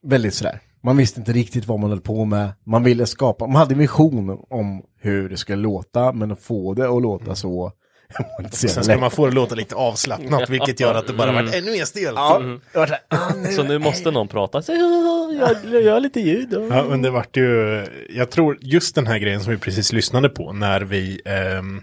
väldigt 0.06 0.34
sådär. 0.34 0.60
Man 0.84 0.96
visste 0.96 1.20
inte 1.20 1.32
riktigt 1.32 1.66
vad 1.66 1.80
man 1.80 1.90
höll 1.90 2.00
på 2.00 2.24
med. 2.24 2.52
Man 2.66 2.82
ville 2.84 3.06
skapa, 3.06 3.46
man 3.46 3.56
hade 3.56 3.74
en 3.74 3.78
vision 3.78 4.38
om 4.50 4.82
hur 5.00 5.28
det 5.28 5.36
skulle 5.36 5.62
låta, 5.62 6.12
men 6.12 6.32
att 6.32 6.40
få 6.40 6.74
det 6.74 6.84
att 6.96 7.02
låta 7.02 7.34
så. 7.34 7.72
inte 8.40 8.56
så 8.56 8.68
Sen 8.68 8.84
ska 8.84 8.98
man 8.98 9.10
få 9.10 9.26
det 9.26 9.32
låta 9.34 9.54
lite 9.54 9.74
avslappnat 9.74 10.50
vilket 10.50 10.80
gör 10.80 10.94
att 10.94 11.06
det 11.06 11.12
bara 11.12 11.32
varit 11.32 11.54
ännu 11.54 11.70
mer 11.72 11.84
stelt. 11.84 12.16
Ja, 12.16 12.42
så 12.72 12.80
här, 12.80 12.98
ah, 13.08 13.34
nu- 13.36 13.52
Så 13.52 13.62
nu 13.62 13.78
måste 13.78 14.10
någon 14.10 14.28
prata. 14.28 14.62
Så, 14.62 14.72
ja, 14.72 15.32
jag, 15.64 15.74
jag 15.74 15.82
gör 15.82 16.00
lite 16.00 16.20
ljud. 16.20 16.52
Ja, 16.70 16.84
men 16.88 17.02
det 17.02 17.10
vart 17.10 17.36
ju, 17.36 17.84
jag 18.10 18.30
tror 18.30 18.58
just 18.60 18.94
den 18.94 19.06
här 19.06 19.18
grejen 19.18 19.40
som 19.40 19.52
vi 19.52 19.58
precis 19.58 19.92
lyssnade 19.92 20.28
på 20.28 20.52
när 20.52 20.80
vi 20.80 21.20
ehm, 21.24 21.82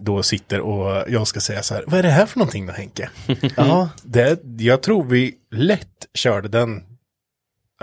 då 0.00 0.22
sitter 0.22 0.60
och 0.60 1.04
jag 1.08 1.26
ska 1.26 1.40
säga 1.40 1.62
så 1.62 1.74
här, 1.74 1.84
vad 1.86 1.98
är 1.98 2.02
det 2.02 2.08
här 2.08 2.26
för 2.26 2.38
någonting 2.38 2.66
då 2.66 2.72
Henke? 2.72 3.08
Ja, 3.56 3.88
Det, 4.02 4.40
jag 4.58 4.82
tror 4.82 5.04
vi 5.04 5.34
lätt 5.54 5.88
körde 6.14 6.48
den, 6.48 6.82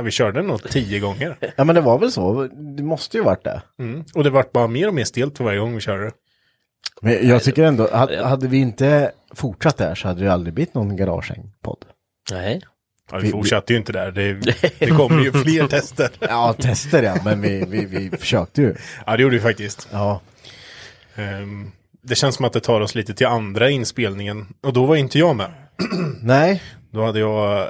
ja, 0.01 0.05
vi 0.05 0.11
körde 0.11 0.39
den 0.39 0.47
nog 0.47 0.69
tio 0.69 0.99
gånger. 0.99 1.37
ja, 1.55 1.63
men 1.63 1.75
det 1.75 1.81
var 1.81 1.97
väl 1.99 2.11
så. 2.11 2.47
Det 2.77 2.83
måste 2.83 3.17
ju 3.17 3.23
varit 3.23 3.43
det. 3.43 3.61
Mm. 3.79 4.03
Och 4.15 4.23
det 4.23 4.29
vart 4.29 4.51
bara 4.51 4.67
mer 4.67 4.87
och 4.87 4.93
mer 4.93 5.03
stelt 5.03 5.37
för 5.37 5.43
varje 5.43 5.59
gång 5.59 5.73
vi 5.75 5.81
körde 5.81 6.03
det. 6.05 6.11
Men 7.01 7.27
jag 7.27 7.43
tycker 7.43 7.63
ändå, 7.63 7.89
hade, 8.23 8.47
vi 8.47 8.57
inte 8.57 9.11
fortsatt 9.33 9.77
där 9.77 9.95
så 9.95 10.07
hade 10.07 10.23
det 10.23 10.33
aldrig 10.33 10.53
blivit 10.53 10.73
någon 10.73 10.95
garagehäng-podd. 10.97 11.85
Nej. 12.31 12.61
Ja, 13.11 13.17
vi 13.17 13.23
Vi- 13.25 13.31
fortsatte 13.31 13.73
ju 13.73 13.79
inte 13.79 13.91
där, 13.93 14.11
det, 14.11 14.33
det 14.79 14.87
kommer 14.87 15.23
ju 15.23 15.31
fler 15.31 15.67
tester. 15.67 16.09
Ja, 16.19 16.53
tester 16.59 17.03
ja, 17.03 17.15
men 17.25 17.41
vi, 17.41 17.65
vi, 17.67 17.85
vi 17.85 18.17
försökte 18.17 18.61
ju. 18.61 18.75
Ja, 19.05 19.17
det 19.17 19.23
gjorde 19.23 19.35
vi 19.35 19.41
faktiskt. 19.41 19.87
Ja, 19.91 20.21
Ehm, 21.15 21.71
det 22.03 22.15
känns 22.15 22.35
som 22.35 22.45
att 22.45 22.53
det 22.53 22.59
tar 22.59 22.81
oss 22.81 22.95
lite 22.95 23.13
till 23.13 23.27
andra 23.27 23.69
inspelningen. 23.69 24.47
Och 24.61 24.73
då 24.73 24.85
var 24.85 24.95
inte 24.95 25.19
jag 25.19 25.35
med. 25.35 25.51
nej, 26.21 26.61
Då 26.91 27.05
hade 27.05 27.19
jag, 27.19 27.69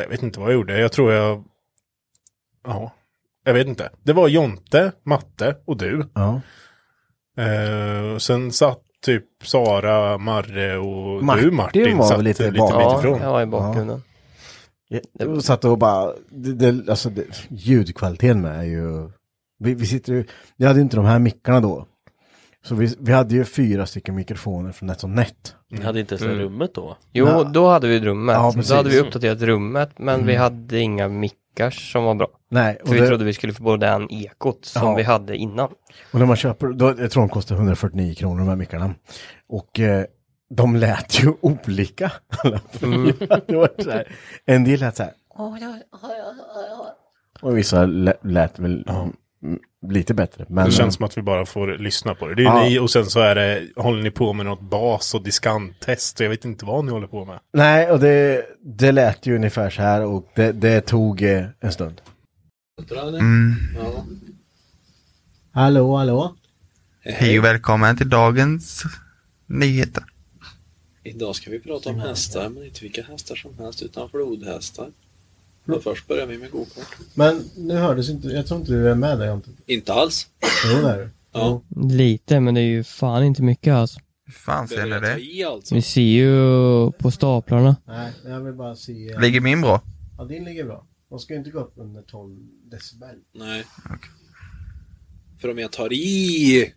jag 0.00 0.08
vet 0.08 0.22
inte 0.22 0.40
vad 0.40 0.48
jag 0.48 0.54
gjorde, 0.54 0.78
jag 0.78 0.92
tror 0.92 1.12
jag, 1.12 1.44
ja, 2.64 2.92
jag 3.44 3.54
vet 3.54 3.66
inte. 3.66 3.90
Det 4.02 4.12
var 4.12 4.28
Jonte, 4.28 4.92
Matte 5.02 5.56
och 5.64 5.76
du. 5.76 6.08
ja. 6.14 6.40
Eh, 7.38 8.18
sen 8.18 8.52
satt 8.52 8.82
typ 9.02 9.24
Sara, 9.42 10.18
Marre 10.18 10.78
och 10.78 11.24
Martin 11.24 11.44
du 11.44 11.50
Martin. 11.50 11.98
var 11.98 12.06
satt 12.06 12.24
lite 12.24 12.50
lite 12.50 12.58
bak. 12.58 12.72
Ja, 12.72 12.98
ifrån. 12.98 13.20
jag 13.20 13.30
var 13.30 13.42
i 13.42 13.46
bakgrunden. 13.46 14.02
Jag 15.12 15.42
satt 15.42 15.64
och 15.64 15.78
bara, 15.78 16.12
det, 16.30 16.52
det, 16.52 16.90
alltså 16.90 17.10
det, 17.10 17.24
ljudkvaliteten 17.48 18.40
med 18.40 18.58
är 18.58 18.62
ju, 18.62 19.10
vi, 19.58 19.74
vi 19.74 19.86
sitter 19.86 20.12
ju, 20.12 20.24
vi 20.56 20.66
hade 20.66 20.80
inte 20.80 20.96
de 20.96 21.04
här 21.04 21.18
mickarna 21.18 21.60
då. 21.60 21.86
Så 22.64 22.74
vi, 22.74 22.96
vi 22.98 23.12
hade 23.12 23.34
ju 23.34 23.44
fyra 23.44 23.86
stycken 23.86 24.14
mikrofoner 24.14 24.72
från 24.72 24.86
NetOnNet. 24.86 25.55
Ni 25.70 25.82
hade 25.82 26.00
inte 26.00 26.14
ens 26.14 26.22
det 26.22 26.34
rummet 26.44 26.74
då? 26.74 26.96
Jo, 27.12 27.26
Ja. 27.26 27.44
då 27.44 27.68
hade 27.68 27.88
vi 27.88 28.00
rummet. 28.00 28.34
Ja, 28.34 28.52
då 28.68 28.74
hade 28.74 28.88
vi 28.90 29.00
uppdaterat 29.00 29.40
rummet, 29.42 29.90
men 29.98 30.26
vi 30.26 30.34
hade 30.34 30.78
inga 30.78 31.08
mickar 31.08 31.70
som 31.70 32.04
var 32.04 32.14
bra. 32.14 32.28
Nej, 32.48 32.76
och, 32.82 32.88
För 32.88 32.94
vi 32.94 33.00
det, 33.00 33.06
trodde 33.08 33.24
vi 33.24 33.32
skulle 33.32 33.52
få 33.52 33.62
både 33.62 33.86
den 33.86 34.10
ekot 34.12 34.64
som 34.64 34.88
Ja. 34.88 34.94
vi 34.94 35.02
hade 35.02 35.36
innan. 35.36 35.68
och 36.12 36.18
när 36.18 36.26
man 36.26 36.36
köper, 36.36 36.66
då, 36.68 36.94
jag 36.98 37.10
tror 37.10 37.22
de 37.22 37.28
kostar 37.28 37.56
149 37.56 38.14
kronor 38.14 38.38
de 38.38 38.48
här 38.48 38.56
mickarna. 38.56 38.94
Och 39.48 39.80
eh, 39.80 40.04
de 40.50 40.76
lät 40.76 41.22
ju 41.24 41.32
olika. 41.40 42.12
här, 42.80 44.08
en 44.46 44.64
del 44.64 44.80
lät 44.80 44.96
så 44.96 45.02
här. 45.02 45.12
Och 47.42 47.58
vissa 47.58 47.86
lät, 47.86 48.24
lät 48.24 48.58
väl 48.58 48.84
mm, 48.88 49.12
lite 49.88 50.14
bättre. 50.14 50.44
Men, 50.48 50.64
Det 50.66 50.72
känns 50.72 50.94
som 50.94 51.04
att 51.04 51.18
vi 51.18 51.22
bara 51.22 51.46
får 51.46 51.78
lyssna 51.78 52.14
på 52.14 52.26
det. 52.28 52.34
Det 52.34 52.42
är 52.42 52.44
Ja. 52.44 52.62
ni 52.62 52.78
och 52.78 52.90
sen 52.90 53.06
så 53.06 53.20
är 53.20 53.34
det, 53.34 53.68
håller 53.76 54.02
ni 54.02 54.10
på 54.10 54.32
med 54.32 54.46
något 54.46 54.60
bas 54.60 55.14
och 55.14 55.22
diskanttest. 55.24 56.20
Jag 56.20 56.28
vet 56.28 56.44
inte 56.44 56.64
vad 56.64 56.84
ni 56.84 56.90
håller 56.90 57.06
på 57.06 57.24
med. 57.24 57.38
Nej, 57.52 57.90
och 57.90 58.00
det, 58.00 58.46
det 58.62 58.92
lät 58.92 59.26
ju 59.26 59.36
ungefär 59.36 59.70
så 59.70 59.82
här 59.82 60.04
och 60.04 60.28
det, 60.34 60.52
det 60.52 60.80
tog 60.80 61.22
eh, 61.22 61.46
en 61.60 61.72
stund. 61.72 62.00
Hallå, 65.52 65.96
hallå? 65.96 66.36
Hej 67.00 67.38
och 67.38 67.44
välkommen 67.44 67.96
till 67.96 68.08
dagens 68.08 68.82
nyheter. 69.46 70.04
Idag 71.04 71.36
ska 71.36 71.50
vi 71.50 71.60
prata 71.60 71.90
om 71.90 72.00
hästar, 72.00 72.48
men 72.48 72.64
inte 72.64 72.80
vilka 72.82 73.02
hästar 73.02 73.34
som 73.36 73.58
helst 73.58 73.82
utan 73.82 74.08
flodhästar. 74.08 74.88
Men 75.66 75.80
först 75.80 76.06
börjar 76.08 76.26
vi 76.26 76.38
med 76.38 76.50
gokart. 76.50 76.96
Men 77.14 77.44
nu 77.56 77.74
hördes 77.74 78.10
inte, 78.10 78.28
jag 78.28 78.46
tror 78.46 78.60
inte 78.60 78.72
du 78.72 78.90
är 78.90 78.94
med 78.94 79.18
där 79.18 79.26
Jonte. 79.26 79.50
Inte 79.66 79.92
alls. 79.92 80.26
Jo, 80.72 80.82
där 80.82 80.98
är 80.98 81.04
du. 81.04 81.10
Ja. 81.32 81.62
Lite, 81.90 82.40
men 82.40 82.54
det 82.54 82.60
är 82.60 82.64
ju 82.64 82.84
fan 82.84 83.24
inte 83.24 83.42
mycket 83.42 83.74
alltså. 83.74 84.00
Hur 84.26 84.32
fan 84.32 84.68
ser 84.68 84.84
ni 84.86 85.00
det? 85.00 85.20
i 85.20 85.44
alltså? 85.44 85.74
Vi 85.74 85.82
ser 85.82 86.00
ju 86.00 86.30
på 86.92 87.10
staplarna. 87.10 87.76
Nej, 87.86 88.12
jag 88.24 88.40
vill 88.40 88.54
bara 88.54 88.76
se. 88.76 89.10
eh, 89.12 89.20
Ligger 89.20 89.40
min 89.40 89.60
bra? 89.60 89.82
Ja, 90.18 90.24
din 90.24 90.44
ligger 90.44 90.64
bra. 90.64 90.86
De 91.10 91.18
ska 91.18 91.32
ju 91.32 91.38
inte 91.38 91.50
gå 91.50 91.60
upp 91.60 91.72
under 91.76 92.02
12 92.02 92.36
decibel. 92.70 93.16
Nej. 93.34 93.64
För 95.40 95.50
om 95.50 95.58
jag 95.58 95.72
tar 95.72 95.92
i... 95.92 96.72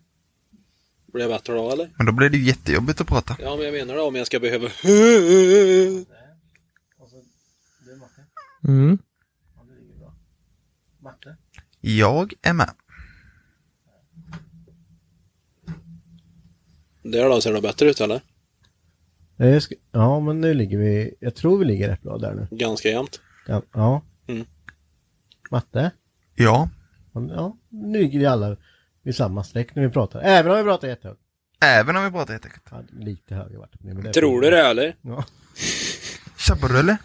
Blir 1.12 1.22
jag 1.24 1.30
bättre 1.30 1.52
då 1.54 1.70
eller? 1.70 1.90
Men 1.96 2.06
då 2.06 2.12
blir 2.12 2.28
det 2.28 2.36
ju 2.38 2.44
jättejobbigt 2.44 3.00
att 3.00 3.06
prata. 3.06 3.36
Ja, 3.42 3.56
men 3.56 3.64
jag 3.64 3.72
menar 3.72 3.94
då 3.96 4.02
om 4.02 4.16
jag 4.16 4.26
ska 4.26 4.40
behöva... 4.40 4.68
Mm. 8.70 8.98
Matte? 10.98 11.36
Jag 11.80 12.32
är 12.42 12.52
med. 12.52 12.70
Där 17.02 17.28
då, 17.28 17.40
ser 17.40 17.52
det 17.52 17.60
bättre 17.60 17.90
ut 17.90 18.00
eller? 18.00 18.20
Ska, 19.60 19.74
ja, 19.92 20.20
men 20.20 20.40
nu 20.40 20.54
ligger 20.54 20.78
vi, 20.78 21.14
jag 21.20 21.34
tror 21.34 21.58
vi 21.58 21.64
ligger 21.64 21.88
rätt 21.88 22.02
bra 22.02 22.18
där 22.18 22.34
nu. 22.34 22.56
Ganska 22.56 22.88
jämnt. 22.88 23.20
Ja. 23.46 23.62
ja. 23.72 24.02
Mm. 24.26 24.44
Matte? 25.50 25.90
Ja. 26.34 26.68
Ja, 27.12 27.56
nu 27.68 27.98
ligger 27.98 28.18
vi 28.18 28.26
alla 28.26 28.56
vid 29.02 29.16
samma 29.16 29.44
streck 29.44 29.74
när 29.74 29.82
vi 29.82 29.90
pratar. 29.92 30.20
Även 30.20 30.52
om 30.52 30.58
vi 30.58 30.64
pratar 30.64 30.88
jättehögt. 30.88 31.20
Även 31.64 31.96
om 31.96 32.04
vi 32.04 32.10
pratar 32.10 32.34
jättehögt. 32.34 32.68
Ja, 32.70 32.82
lite 32.92 33.34
högre 33.34 33.58
vart 33.58 33.72
det. 33.72 34.12
Tror 34.12 34.40
du 34.40 34.50
det 34.50 34.66
eller? 34.66 34.96
Ja. 35.02 35.24
Tjabbar 36.38 36.68
du 36.68 36.78
eller? 36.78 36.96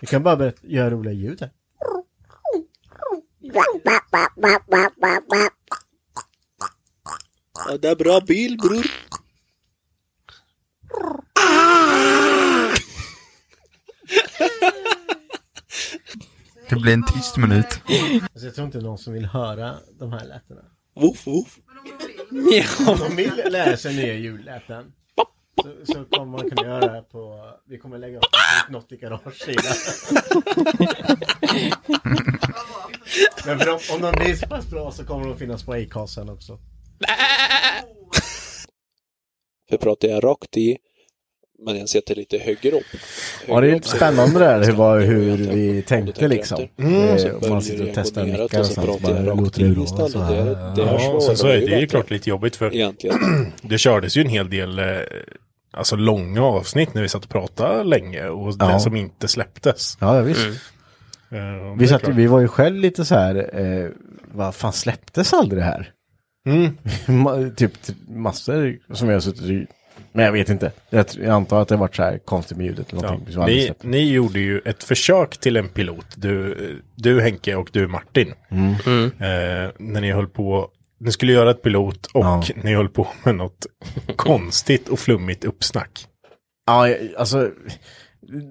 Vi 0.00 0.06
kan 0.06 0.22
bara 0.22 0.52
göra 0.62 0.90
roliga 0.90 1.12
ljud 1.12 1.40
här. 1.40 1.50
Ja, 7.68 7.76
det 7.78 7.88
är 7.88 7.96
bra 7.96 8.20
bil 8.20 8.56
bror. 8.56 8.86
Det 16.68 16.76
blir 16.76 16.92
en 16.92 17.04
tyst 17.06 17.36
minut. 17.36 17.66
Alltså, 18.22 18.46
jag 18.46 18.54
tror 18.54 18.66
inte 18.66 18.78
någon 18.78 18.98
som 18.98 19.12
vill 19.12 19.26
höra 19.26 19.76
de 19.98 20.12
här 20.12 20.24
lätena. 20.26 20.60
Woof 20.94 21.26
woof. 21.26 21.58
Om 22.88 22.98
de 22.98 23.16
vill 23.16 23.42
lära 23.50 23.76
sig 23.76 23.96
nya 23.96 24.14
julläten 24.14 24.92
så, 25.62 25.92
så 25.92 26.04
kommer 26.04 26.38
man 26.38 26.50
kunna 26.50 26.68
göra 26.68 26.92
det 26.92 27.02
på, 27.02 27.50
vi 27.68 27.78
kommer 27.78 27.98
lägga 27.98 28.18
upp 28.18 28.24
något 28.70 28.92
i 28.92 28.96
garagesidan. 28.96 29.74
Men 33.46 33.58
för 33.58 33.70
om, 33.70 33.78
om 33.94 34.00
de 34.02 34.24
blir 34.24 34.34
så 34.34 34.46
pass 34.46 34.70
bra 34.70 34.90
så 34.90 35.04
kommer 35.04 35.26
de 35.26 35.38
finnas 35.38 35.64
på 35.64 35.72
Acast 35.72 36.14
sen 36.14 36.28
också. 36.28 36.58
För 39.70 39.76
pratar 39.76 40.08
jag 40.08 40.24
rakt 40.24 40.56
i, 40.56 40.76
men 41.64 41.78
jag 41.78 41.88
sätter 41.88 42.14
lite 42.14 42.38
högre 42.38 42.76
upp. 42.76 42.86
Ja, 43.48 43.60
det 43.60 43.68
är 43.70 43.74
lite 43.74 43.88
spännande 43.88 44.38
det 44.38 44.44
här, 44.44 44.64
hur, 44.64 44.72
var, 44.72 45.00
hur 45.00 45.36
vi 45.36 45.82
tänkte 45.82 46.28
liksom. 46.28 46.68
Mm. 46.78 46.94
Om 46.94 47.32
man 47.32 47.40
börjar 47.40 47.60
sitter 47.60 47.80
och 47.80 47.86
det 47.86 47.94
testar 47.94 48.24
mickar 48.24 48.40
och 48.40 48.54
och 48.54 48.66
så 48.66 48.74
sånt, 48.74 49.02
bara 49.02 49.34
låter 49.34 49.64
det. 49.64 50.10
Så 50.10 50.18
här. 50.18 50.72
Ja, 50.76 51.20
sen 51.20 51.36
så 51.36 51.46
är 51.46 51.60
det 51.60 51.80
ju 51.80 51.86
klart 51.86 52.10
lite 52.10 52.30
jobbigt 52.30 52.56
för 52.56 52.74
Egentligen. 52.74 53.18
det 53.62 53.78
kördes 53.78 54.16
ju 54.16 54.20
en 54.20 54.28
hel 54.28 54.50
del 54.50 54.78
eh, 54.78 54.84
alltså 55.72 55.96
långa 55.96 56.42
avsnitt 56.42 56.94
när 56.94 57.02
vi 57.02 57.08
satt 57.08 57.24
och 57.24 57.30
pratade 57.30 57.84
länge 57.84 58.28
och 58.28 58.54
Ja. 58.58 58.66
det 58.66 58.80
som 58.80 58.96
inte 58.96 59.28
släpptes. 59.28 59.98
Ja, 60.00 60.16
ja, 60.16 60.22
visst. 60.22 60.40
Eh, 60.40 60.48
och 61.70 61.76
det 61.76 61.82
Vi, 61.84 61.88
satt, 61.88 62.08
vi 62.08 62.26
var 62.26 62.40
ju 62.40 62.48
själv 62.48 62.76
lite 62.76 63.04
så 63.04 63.14
här, 63.14 63.60
eh, 63.60 63.90
vad 64.32 64.54
fan 64.54 64.72
släpptes 64.72 65.32
aldrig 65.32 65.60
det 65.62 65.64
här? 65.64 65.90
Mm. 66.46 67.54
Typ 67.56 67.72
massor 68.08 68.76
som 68.92 69.08
vi 69.08 69.14
har 69.14 69.20
suttit 69.20 69.42
i 69.42 69.66
Men 70.12 70.24
jag 70.24 70.32
vet 70.32 70.48
inte. 70.48 70.72
Jag, 70.90 71.06
jag 71.18 71.26
antar 71.28 71.62
att 71.62 71.68
det 71.68 71.74
har 71.74 71.80
varit 71.80 71.96
så 71.96 72.02
här 72.02 72.18
konstigt 72.18 72.56
med 72.56 72.66
ljudet 72.66 72.92
eller 72.92 73.02
Ja. 73.02 73.08
någonting. 73.10 73.32
som 73.34 73.42
aldrig 73.42 73.72
Ni, 73.82 73.90
ni 73.90 74.12
gjorde 74.12 74.40
ju 74.40 74.58
ett 74.58 74.84
försök 74.84 75.38
till 75.38 75.56
en 75.56 75.68
pilot, 75.68 76.06
du, 76.16 76.56
du 76.94 77.20
Henke 77.20 77.54
och 77.54 77.68
du 77.72 77.86
Martin. 77.86 78.32
Mm. 78.50 78.72
Eh, 79.04 79.70
när 79.78 80.00
ni 80.00 80.12
höll 80.12 80.28
på, 80.28 80.68
ni 81.00 81.12
skulle 81.12 81.32
göra 81.32 81.50
ett 81.50 81.62
pilot 81.62 82.06
och 82.06 82.24
Ja. 82.24 82.42
ni 82.62 82.74
höll 82.74 82.88
på 82.88 83.08
med 83.24 83.34
något 83.34 83.66
konstigt 84.16 84.88
och 84.88 84.98
flummigt 84.98 85.44
uppsnack. 85.44 86.06
Ja, 86.66 86.88
alltså. 87.18 87.50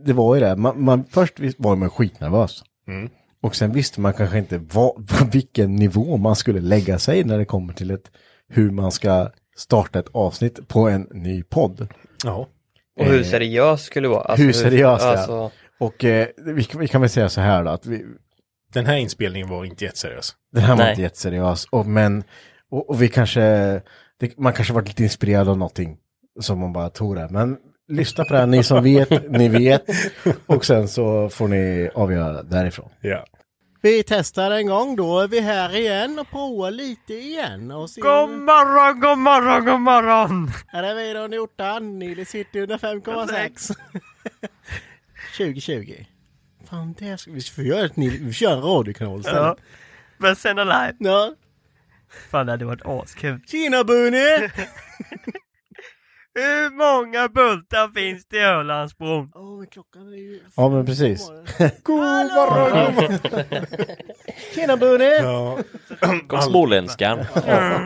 Det 0.05 0.13
var 0.13 0.35
ju 0.35 0.41
det. 0.41 0.55
Man, 0.55 0.83
man, 0.83 1.03
först 1.09 1.33
var 1.57 1.75
man 1.75 1.89
skitnervös. 1.89 2.63
Mm. 2.87 3.09
Och 3.41 3.55
sen 3.55 3.71
visste 3.71 4.01
man 4.01 4.13
kanske 4.13 4.37
inte 4.37 4.57
vad, 4.57 5.09
vilken 5.31 5.75
nivå 5.75 6.17
man 6.17 6.35
skulle 6.35 6.59
lägga 6.61 6.99
sig 6.99 7.23
när 7.23 7.37
det 7.37 7.45
kommer 7.45 7.73
till 7.73 7.91
ett, 7.91 8.11
hur 8.49 8.71
man 8.71 8.91
ska 8.91 9.29
starta 9.57 9.99
ett 9.99 10.09
avsnitt 10.11 10.67
på 10.67 10.89
en 10.89 11.01
ny 11.11 11.43
podd. 11.43 11.87
Ja. 12.23 12.47
Och 12.99 13.05
hur 13.05 13.23
seriös 13.23 13.83
skulle 13.83 14.07
det 14.07 14.11
vara? 14.11 14.21
Alltså, 14.23 14.45
hur 14.45 14.53
seriöst 14.53 15.03
det 15.03 15.09
är. 15.09 15.11
alltså, 15.17 15.51
Och 15.79 16.03
eh, 16.05 16.27
vi, 16.45 16.63
kan- 16.63 16.81
vi 16.81 16.87
kan 16.87 17.01
väl 17.01 17.09
säga 17.09 17.29
så 17.29 17.41
här 17.41 17.63
då, 17.63 17.69
att 17.71 17.85
vi, 17.85 18.05
Den 18.73 18.85
här 18.85 18.97
inspelningen 18.97 19.49
var 19.49 19.65
inte 19.65 19.85
jätteseriös. 19.85 20.35
den 20.53 20.63
här 20.63 20.75
var 20.75 20.83
Nej. 20.83 20.89
inte 20.89 21.01
jätteseriös. 21.01 21.65
Och, 21.69 21.85
men, 21.85 22.23
och, 22.71 22.89
och 22.89 23.01
vi 23.01 23.09
kanske, 23.09 23.41
det, 24.19 24.37
man 24.37 24.53
kanske 24.53 24.73
varit 24.73 24.87
lite 24.87 25.03
inspirerad 25.03 25.49
av 25.49 25.57
någonting 25.57 25.97
som 26.39 26.59
man 26.59 26.73
bara 26.73 26.89
tog 26.89 27.15
det. 27.15 27.27
Men 27.29 27.57
lyssna 27.87 28.25
på 28.25 28.33
det 28.33 28.39
här, 28.39 28.47
ni 28.47 28.63
som 28.63 28.83
vet, 28.83 29.31
ni 29.31 29.49
vet. 29.49 29.83
Och 30.45 30.65
sen 30.65 30.87
så 30.87 31.29
får 31.29 31.47
ni 31.47 31.89
avgöra 31.95 32.43
därifrån. 32.43 32.89
Ja. 33.01 33.25
Vi 33.81 34.03
testar 34.03 34.51
en 34.51 34.67
gång 34.67 34.95
då, 34.95 35.19
är 35.19 35.27
vi 35.27 35.39
här 35.39 35.75
igen 35.75 36.19
och 36.19 36.29
provar 36.29 36.71
lite 36.71 37.13
igen. 37.13 37.71
Och 37.71 37.89
ser 37.89 38.01
God 38.01 38.29
morgon, 38.29 38.99
god 38.99 39.17
morgon, 39.17 39.65
god 39.65 39.79
morgon! 39.79 40.51
Här 40.67 40.83
är 40.83 40.95
vi 40.95 41.13
då 41.13 41.27
Njortan, 41.27 41.99
Nile 41.99 42.25
City 42.25 42.59
105,6. 42.65 43.75
2020. 45.37 46.05
Fan 46.69 46.95
det 46.99 47.17
ska 47.17 47.31
vi 47.31 47.41
får 47.41 47.63
göra 47.63 47.85
ett 47.85 47.91
vi 47.95 48.33
får 48.33 48.43
göra 48.43 48.55
en 48.55 48.61
radiokanal 48.61 49.19
istället. 49.19 49.41
Ja. 49.41 49.55
Men 50.17 50.35
sända 50.35 50.63
live. 50.63 50.95
Ja. 50.99 51.33
Fan 52.31 52.45
det 52.45 52.51
hade 52.51 52.65
varit 52.65 52.85
askul. 52.85 53.39
Tjena 53.47 53.83
Bunny! 53.83 54.17
Hur 56.35 56.69
många 56.69 57.27
bultar 57.27 57.93
finns 57.93 58.25
det 58.25 58.37
i 58.37 58.41
Ölandsbron? 58.43 59.31
Åh 59.35 59.57
men 59.57 59.67
klockan 59.67 60.13
är 60.13 60.17
ju... 60.17 60.39
Ja 60.55 60.69
men 60.69 60.85
precis. 60.85 61.27
God 61.83 61.97
morgon! 61.97 63.19
Tjena 64.55 64.77
Bunny! 64.77 65.15
Ja. 65.21 65.57
Kom 66.27 66.41
småländskan. 66.41 67.19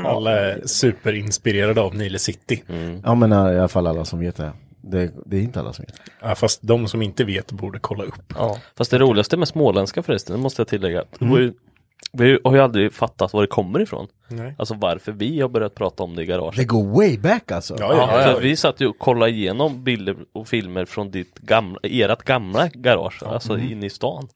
Alla 0.05 0.31
är 0.31 0.61
superinspirerade 0.67 1.81
av 1.81 1.95
Nile 1.95 2.19
City. 2.19 2.63
Ja 3.03 3.15
men 3.15 3.31
i 3.31 3.35
alla 3.35 3.67
fall 3.67 3.87
alla 3.87 4.05
som 4.05 4.19
vet 4.19 4.35
det. 4.35 4.53
Det, 4.85 5.11
det 5.25 5.37
är 5.37 5.41
inte 5.41 5.59
alla 5.59 5.73
som 5.73 5.85
vet. 5.85 5.95
Ja, 6.21 6.35
fast 6.35 6.59
de 6.61 6.87
som 6.87 7.01
inte 7.01 7.23
vet 7.23 7.51
borde 7.51 7.79
kolla 7.79 8.03
upp. 8.03 8.33
Ja. 8.35 8.57
Fast 8.77 8.91
det 8.91 8.99
roligaste 8.99 9.37
med 9.37 9.47
småländska 9.47 10.03
förresten, 10.03 10.35
det 10.35 10.41
måste 10.41 10.59
jag 10.61 10.67
tillägga. 10.67 11.03
Var 11.19 11.39
ju, 11.39 11.53
vi 12.11 12.39
har 12.43 12.53
ju 12.55 12.59
aldrig 12.61 12.93
fattat 12.93 13.33
var 13.33 13.41
det 13.41 13.47
kommer 13.47 13.79
ifrån. 13.79 14.07
Nej. 14.27 14.55
Alltså 14.57 14.73
varför 14.73 15.11
vi 15.11 15.41
har 15.41 15.49
börjat 15.49 15.75
prata 15.75 16.03
om 16.03 16.15
det 16.15 16.23
i 16.23 16.25
garaget. 16.25 16.57
Det 16.57 16.65
går 16.65 16.83
way 16.83 17.17
back 17.17 17.51
alltså. 17.51 17.75
Ja, 17.79 17.93
Ja, 17.93 17.99
ja, 18.17 18.23
för 18.23 18.31
ja. 18.31 18.37
vi 18.41 18.55
satt 18.55 18.81
ju 18.81 18.87
och 18.87 18.99
kollade 18.99 19.31
igenom 19.31 19.83
bilder 19.83 20.15
och 20.33 20.47
filmer 20.47 20.85
från 20.85 21.11
ditt 21.11 21.35
gamla, 21.39 21.79
ert 21.83 22.23
gamla 22.23 22.67
garage, 22.67 23.23
alltså 23.23 23.57
inne 23.57 23.85
i 23.85 23.89
stan. 23.89 24.27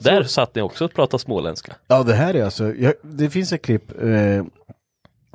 Där 0.00 0.22
satt 0.22 0.54
ni 0.54 0.62
också 0.62 0.84
och 0.84 0.94
pratade 0.94 1.22
småländska. 1.22 1.72
Ja 1.86 2.02
det 2.02 2.14
här 2.14 2.34
är 2.34 2.44
alltså, 2.44 2.74
jag, 2.74 2.92
det 3.02 3.30
finns 3.30 3.52
ett 3.52 3.62
klipp 3.62 4.02
eh, 4.02 4.44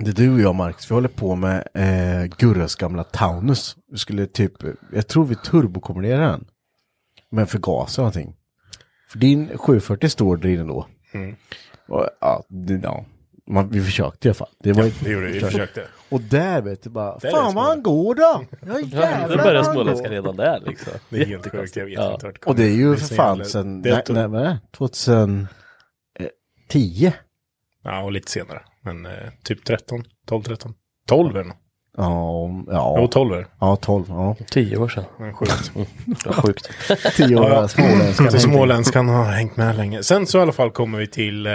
det 0.04 0.12
du 0.12 0.34
och 0.34 0.40
jag 0.40 0.56
Marcus, 0.56 0.92
vi 0.92 0.96
håller 0.96 1.10
på 1.10 1.36
med 1.36 1.68
eh, 1.74 2.26
Gurras 2.38 2.76
gamla 2.76 3.04
Taunus. 3.04 3.76
Vi 3.92 3.98
skulle 3.98 4.26
typ, 4.26 4.52
jag 4.94 5.08
tror 5.08 5.26
vi 5.26 5.36
turbokombinerade 5.36 6.26
den. 6.26 6.46
Men 7.32 7.48
förgaser 7.48 8.02
och 8.02 8.04
någonting. 8.04 8.36
För 9.10 9.20
din 9.20 9.58
740 9.58 10.10
står 10.10 10.38
där 10.38 10.50
inne 10.50 10.64
då. 10.64 10.88
Och, 11.88 12.08
ja, 12.22 12.44
det, 12.50 12.80
ja. 12.84 13.06
Man, 13.48 13.70
vi 13.70 13.82
försökte 13.82 14.28
i 14.28 14.30
alla 14.30 14.36
fall. 14.36 14.50
Det 14.60 14.72
var 14.74 14.92
Det 15.04 15.10
gjorde 15.12 15.26
vi, 15.26 15.32
vi 15.34 15.40
försökte. 15.40 15.84
Och 16.10 16.22
där 16.22 16.62
vet 16.62 16.84
du 16.84 16.90
bara, 16.90 17.18
Där 17.18 17.28
är 17.28 17.32
fan 17.32 17.50
det 17.50 17.56
vad 17.56 17.66
han 17.66 17.84
går 17.84 18.16
då! 18.16 18.22
Ja 18.22 18.44
Ja, 18.80 18.80
jävlar 18.80 19.54
då 19.54 19.62
han 19.62 19.74
småländska 19.74 20.10
redan 20.10 20.38
där 20.38 20.60
liksom. 20.66 20.94
Det 21.10 21.22
är 21.22 21.26
helt 21.26 21.52
sjukt, 21.52 21.76
jag 21.76 21.86
vet 21.86 21.94
Ja. 21.94 22.14
inte 22.14 22.34
Och 22.46 22.56
det 22.56 22.64
är 22.64 22.76
ju 22.76 22.96
för 22.96 23.16
fan 23.16 23.46
sen, 23.46 23.86
är 23.86 23.92
nej, 23.92 24.04
nej, 24.10 24.28
vad 24.28 24.42
är 24.42 24.46
det? 24.46 24.60
2010? 24.78 25.48
Ja, 27.84 28.04
och 28.04 28.12
lite 28.12 28.32
senare. 28.32 28.62
Men 28.84 29.06
eh, 29.06 29.12
typ 29.44 29.66
13, 29.66 30.04
12, 30.28 30.44
13. 30.44 30.74
12 31.08 31.36
är 31.36 31.40
det 31.40 31.48
nog. 31.48 31.58
Ja, 31.98 32.48
Jo, 32.68 32.68
ja, 33.02 33.08
12 33.12 33.34
är 33.34 33.38
det. 33.38 33.46
ja 33.60 33.76
12, 33.76 34.06
ja. 34.08 34.36
Tio 34.52 34.78
år 34.78 34.88
sedan. 34.88 35.04
Ja, 35.20 35.34
Sjukt. 35.34 35.72
Det 36.24 36.26
var 36.30 36.34
sjukt. 36.34 36.70
10 37.18 37.36
år 37.36 37.50
Ja, 37.50 37.68
småländska. 37.68 38.32
Så 38.32 38.40
småländskan 38.40 39.10
har 39.10 39.26
hängt 39.26 39.58
med 39.58 39.76
länge. 39.78 40.04
Sen 40.04 40.28
så 40.28 40.38
i 40.38 40.42
alla 40.42 40.52
fall 40.52 40.72
kommer 40.72 40.98
vi 41.00 41.08
till 41.08 41.46
eh, 41.46 41.54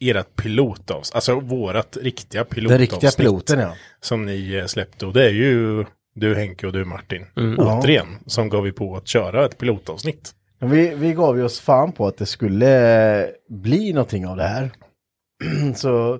ert 0.00 0.36
pilotavsnitt. 0.36 1.14
Alltså 1.14 1.40
vårat 1.40 1.96
riktiga 2.00 2.40
Den 2.44 2.50
pilotavsnitt. 2.54 2.90
riktiga 2.92 3.10
piloten 3.10 3.58
ja. 3.58 3.72
Som 4.00 4.24
ni 4.26 4.54
eh, 4.54 4.66
släppte. 4.66 5.06
Och 5.06 5.12
det 5.12 5.24
är 5.24 5.30
ju 5.32 5.84
du 6.14 6.34
Henke 6.34 6.66
och 6.66 6.72
du 6.72 6.84
Martin. 6.84 7.26
Ja. 7.34 7.78
Återigen. 7.78 8.06
Som 8.26 8.48
gav 8.48 8.62
vi 8.62 8.72
på 8.72 8.96
att 8.96 9.08
köra 9.08 9.44
ett 9.44 9.58
pilotavsnitt. 9.58 10.30
Men 10.58 10.70
Vi, 10.70 10.94
vi 10.94 11.12
gav 11.12 11.38
ju 11.38 11.44
oss 11.44 11.60
fan 11.60 11.92
på 11.92 12.06
att 12.06 12.16
det 12.18 12.26
skulle 12.26 13.30
bli 13.48 13.92
någonting 13.92 14.26
av 14.26 14.36
det 14.36 14.48
här. 14.48 14.70
Så 15.76 16.18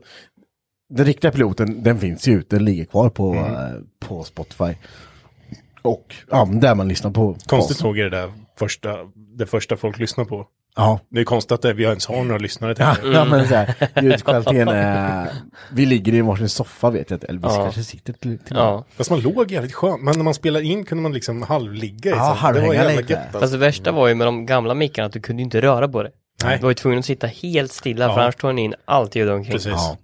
den 0.90 1.06
riktiga 1.06 1.30
piloten, 1.30 1.82
den 1.82 1.98
finns 2.00 2.28
ju 2.28 2.32
ute, 2.38 2.56
den 2.56 2.64
ligger 2.64 2.84
kvar 2.84 3.10
på, 3.10 3.34
eh, 3.34 4.08
på 4.08 4.24
Spotify. 4.24 4.74
Och 5.82 6.14
ja, 6.30 6.48
där 6.52 6.74
man 6.74 6.88
lyssnar 6.88 7.10
på. 7.10 7.36
Konstigt 7.46 7.82
nog 7.82 7.98
är 7.98 8.04
det 8.04 8.10
där 8.10 8.32
första, 8.58 8.96
det 9.38 9.46
första 9.46 9.76
folk 9.76 9.98
lyssnar 9.98 10.24
på. 10.24 10.46
Ja, 10.76 11.00
Det 11.08 11.20
är 11.20 11.24
konstigt 11.24 11.52
att 11.52 11.62
det, 11.62 11.72
vi 11.72 11.82
ens 11.84 12.06
har 12.06 12.24
några 12.24 12.38
lyssnare 12.38 12.74
till 12.74 12.84
ja, 12.84 12.96
det. 13.02 13.08
ja 13.16 13.24
men 13.24 13.48
så 13.48 13.54
här, 13.54 13.74
ljudkvaliteten 14.02 14.68
är... 14.68 15.28
Vi 15.72 15.86
ligger 15.86 16.14
i 16.14 16.20
varsin 16.20 16.48
soffa 16.48 16.90
vet 16.90 17.10
jag 17.10 17.16
inte, 17.16 17.26
eller 17.26 17.38
vi 17.40 17.46
Ja. 17.46 17.62
kanske 17.62 17.82
sitter 17.82 18.12
till, 18.12 18.38
till 18.38 18.56
Ja. 18.56 18.84
Fast 18.96 19.10
man 19.10 19.20
låg 19.20 19.50
jävligt 19.50 19.72
skönt. 19.74 20.02
Men 20.02 20.14
när 20.16 20.24
man 20.24 20.34
spelar 20.34 20.60
in 20.60 20.84
kunde 20.84 21.02
man 21.02 21.12
liksom 21.12 21.42
halvligga 21.42 22.10
i. 22.10 22.14
Ja, 22.14 22.18
så 22.18 22.52
det 22.52 22.60
var 22.60 22.74
halvhänga 22.74 22.88
lite. 23.00 23.12
gött, 23.12 23.22
alltså. 23.22 23.40
Fast 23.40 23.52
det 23.52 23.58
värsta 23.58 23.92
var 23.92 24.08
ju 24.08 24.14
med 24.14 24.26
de 24.26 24.46
gamla 24.46 24.74
mickarna 24.74 25.06
att 25.06 25.12
du 25.12 25.20
kunde 25.20 25.42
inte 25.42 25.60
röra 25.60 25.88
på 25.88 26.02
det. 26.02 26.10
Nej. 26.44 26.56
Du 26.56 26.62
var 26.62 26.70
ju 26.70 26.74
tvungen 26.74 26.98
att 26.98 27.04
sitta 27.04 27.26
helt 27.26 27.72
stilla 27.72 28.04
Ja. 28.04 28.14
för 28.14 28.20
annars 28.20 28.36
tog 28.36 28.50
den 28.50 28.58
in 28.58 28.74
allt 28.84 29.16
ljud 29.16 29.30
omkring. 29.30 29.52
Precis. 29.52 29.72
Ja. 29.72 29.96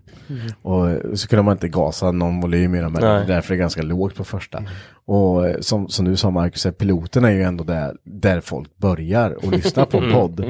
Och 0.62 1.18
så 1.18 1.28
kunde 1.28 1.42
man 1.42 1.52
inte 1.52 1.68
gasa 1.68 2.10
någon 2.12 2.40
volym 2.40 2.74
i 2.74 2.80
dem, 2.80 2.92
men 2.92 3.02
Nej. 3.02 3.24
därför 3.26 3.54
är 3.54 3.56
det 3.56 3.60
ganska 3.60 3.82
lågt 3.82 4.14
på 4.14 4.24
första. 4.24 4.64
Och 5.04 5.48
eh, 5.48 5.60
som, 5.60 5.88
som 5.88 6.04
du 6.04 6.16
sa 6.16 6.30
Marcus, 6.30 6.66
eh, 6.66 6.72
piloten 6.72 7.24
är 7.24 7.30
ju 7.30 7.42
ändå 7.42 7.64
där, 7.64 7.96
där 8.04 8.40
folk 8.40 8.76
börjar 8.76 9.30
och 9.46 9.52
lyssna 9.52 9.86
på 9.86 9.98
en 10.02 10.12
podd. 10.12 10.44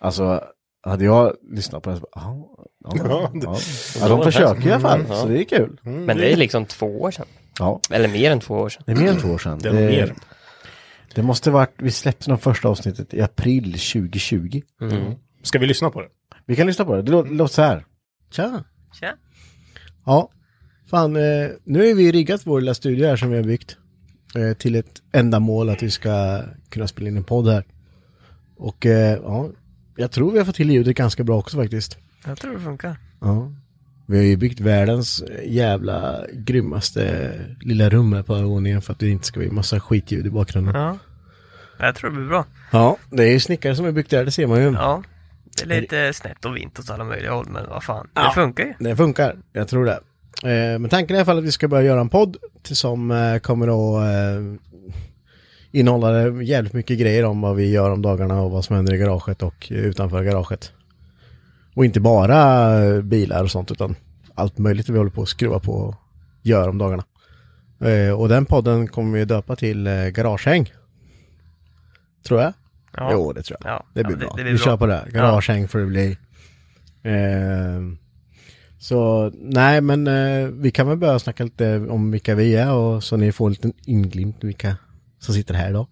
Alltså, 0.00 0.44
hade 0.82 1.04
jag 1.04 1.32
lyssnat 1.54 1.82
på 1.82 1.90
den 1.90 1.98
så 1.98 2.06
bara, 2.14 2.22
ja, 2.24 2.48
ja, 2.84 2.92
Ja, 3.08 3.30
ja. 3.42 3.56
ja, 4.00 4.08
de 4.08 4.22
försöker 4.22 4.66
i 4.68 4.72
alla 4.72 4.80
fall, 4.80 5.06
så 5.06 5.28
det 5.28 5.38
är 5.40 5.44
kul. 5.44 5.80
Men 5.82 6.16
det 6.16 6.32
är 6.32 6.36
liksom 6.36 6.64
två 6.66 6.86
år 7.02 7.10
sedan. 7.10 7.26
Ja, 7.58 7.80
Eller 7.90 8.08
mer 8.08 8.30
än 8.30 8.40
två 8.40 8.54
år 8.54 8.68
sedan. 8.68 8.82
det 8.86 8.92
är 8.92 8.96
mer 8.96 9.08
än 9.08 9.18
två 9.20 9.28
år 9.28 9.38
sedan. 9.38 9.58
Det 9.62 9.68
är 9.68 9.72
mer. 9.72 10.14
det 11.14 11.22
måste 11.22 11.50
varit, 11.50 11.74
vi 11.78 11.90
släppte 11.90 12.30
de 12.30 12.38
första 12.38 12.68
avsnittet 12.68 13.14
i 13.14 13.20
april 13.20 13.64
2020. 13.72 14.60
Ska 15.42 15.58
vi 15.58 15.66
lyssna 15.66 15.90
på 15.90 16.00
det? 16.00 16.08
Vi 16.46 16.56
kan 16.56 16.66
lyssna 16.66 16.84
på 16.84 16.96
det, 16.96 17.02
det 17.02 17.12
lå- 17.12 17.22
det 17.28 17.34
låter 17.34 17.54
så 17.54 17.62
här. 17.62 17.84
Tja! 18.30 18.64
Tja. 19.00 19.14
Ja, 20.06 20.30
fan, 20.90 21.16
eh, 21.16 21.48
nu 21.64 21.78
har 21.88 21.94
vi 21.94 22.12
riggat 22.12 22.40
vår 22.46 22.60
lilla 22.60 22.74
studio 22.74 23.06
här 23.06 23.16
som 23.16 23.30
vi 23.30 23.36
har 23.36 23.44
byggt. 23.44 23.76
Eh, 24.34 24.56
till 24.56 24.74
ett 24.74 25.02
ändamål 25.12 25.68
att 25.70 25.82
vi 25.82 25.90
ska 25.90 26.42
kunna 26.68 26.88
spela 26.88 27.08
in 27.08 27.16
en 27.16 27.24
podd 27.24 27.48
här. 27.48 27.64
Och 28.56 28.86
eh, 28.86 29.18
ja, 29.22 29.50
jag 29.96 30.10
tror 30.10 30.32
vi 30.32 30.38
har 30.38 30.44
fått 30.44 30.54
till 30.54 30.70
ljudet 30.70 30.96
ganska 30.96 31.24
bra 31.24 31.38
också 31.38 31.56
faktiskt. 31.56 31.98
Jag 32.26 32.38
tror 32.38 32.52
det 32.54 32.60
funkar. 32.60 32.96
Ja. 33.20 33.52
Vi 34.06 34.16
har 34.16 34.24
ju 34.24 34.36
byggt 34.36 34.60
världens 34.60 35.22
jävla 35.44 36.26
grymmaste 36.32 37.32
lilla 37.60 37.90
rum 37.90 38.12
här 38.12 38.22
på 38.22 38.34
övervåningen 38.34 38.82
för 38.82 38.92
att 38.92 38.98
det 38.98 39.08
inte 39.08 39.26
ska 39.26 39.40
bli 39.40 39.50
massa 39.50 39.80
skitljud 39.80 40.26
i 40.26 40.30
bakgrunden. 40.30 40.74
Ja. 40.74 40.98
Jag 41.78 41.94
tror 41.94 42.10
det 42.10 42.16
blir 42.16 42.26
bra. 42.28 42.44
Ja, 42.70 42.96
det 43.10 43.22
är 43.24 43.32
ju 43.32 43.40
snickare 43.40 43.76
som 43.76 43.84
har 43.84 43.92
byggt 43.92 44.10
det 44.10 44.16
här, 44.16 44.24
det 44.24 44.30
ser 44.30 44.46
man 44.46 44.58
ju. 44.62 44.72
Ja. 44.72 45.02
Det 45.56 45.74
är 45.74 45.80
lite 45.80 46.12
snett 46.12 46.44
och 46.44 46.56
vint 46.56 46.78
åt 46.78 46.90
alla 46.90 47.04
möjliga 47.04 47.32
håll, 47.32 47.46
men 47.48 47.68
vad 47.68 47.84
fan. 47.84 48.08
Det 48.14 48.30
funkar 48.34 48.64
ju. 48.64 48.74
Det 48.78 48.96
funkar, 48.96 49.36
jag 49.52 49.68
tror 49.68 49.84
det. 49.84 50.00
Eh, 50.44 50.78
men 50.78 50.88
tanken 50.88 51.14
är 51.14 51.18
i 51.18 51.20
alla 51.20 51.24
fall 51.24 51.38
att 51.38 51.44
vi 51.44 51.52
ska 51.52 51.68
börja 51.68 51.82
göra 51.82 52.00
en 52.00 52.08
podd 52.08 52.36
som 52.62 53.10
eh, 53.10 53.38
kommer 53.38 53.66
att 53.68 54.08
eh, 54.08 54.68
innehålla 55.70 56.42
jävligt 56.42 56.72
mycket 56.72 56.98
grejer 56.98 57.24
om 57.24 57.40
vad 57.40 57.56
vi 57.56 57.70
gör 57.70 57.90
om 57.90 58.02
dagarna 58.02 58.42
och 58.42 58.50
vad 58.50 58.64
som 58.64 58.76
händer 58.76 58.94
i 58.94 58.98
garaget 58.98 59.42
och 59.42 59.68
utanför 59.70 60.22
garaget. 60.22 60.72
Och 61.74 61.84
inte 61.84 62.00
bara 62.00 63.02
bilar 63.02 63.42
och 63.42 63.50
sånt 63.50 63.70
utan 63.70 63.96
allt 64.34 64.58
möjligt 64.58 64.88
vi 64.88 64.98
håller 64.98 65.10
på 65.10 65.22
att 65.22 65.28
skruva 65.28 65.58
på 65.58 65.72
och 65.72 65.94
gör 66.42 66.68
om 66.68 66.78
dagarna. 66.78 67.04
Och 68.16 68.28
den 68.28 68.46
podden 68.46 68.88
kommer 68.88 69.18
vi 69.18 69.24
döpa 69.24 69.56
till 69.56 69.86
eh, 69.86 70.06
Garagehäng. 70.06 70.72
Tror 72.26 72.40
jag. 72.40 72.52
Ja. 72.96 73.08
Jo, 73.12 73.32
det 73.32 73.42
tror 73.42 73.58
jag. 73.64 73.70
Ja. 73.72 73.84
Det 73.94 74.04
blir 74.04 74.16
Ja, 74.16 74.20
bra. 74.20 74.28
det 74.36 74.42
blir 74.42 74.52
vi 74.52 74.58
bra. 74.58 74.64
kör 74.64 74.76
på 74.76 74.86
det. 74.86 75.08
Garagehäng 75.12 75.68
får 75.68 75.78
det 75.78 75.86
bli. 75.86 76.16
Eh, 77.02 77.80
Så 78.78 79.30
nej, 79.34 79.80
men 79.80 80.06
eh, 80.06 80.46
vi 80.48 80.70
kan 80.70 80.88
väl 80.88 80.96
börja 80.98 81.18
snacka 81.18 81.44
lite 81.44 81.78
om 81.78 82.10
vilka 82.10 82.34
vi 82.34 82.56
är 82.56 82.72
och 82.72 83.04
så 83.04 83.16
ni 83.16 83.32
får 83.32 83.46
en 83.46 83.52
liten 83.52 83.72
inglimt 83.86 84.44
vilka 84.44 84.76
som 85.18 85.34
sitter 85.34 85.54
här 85.54 85.70
idag. 85.70 85.86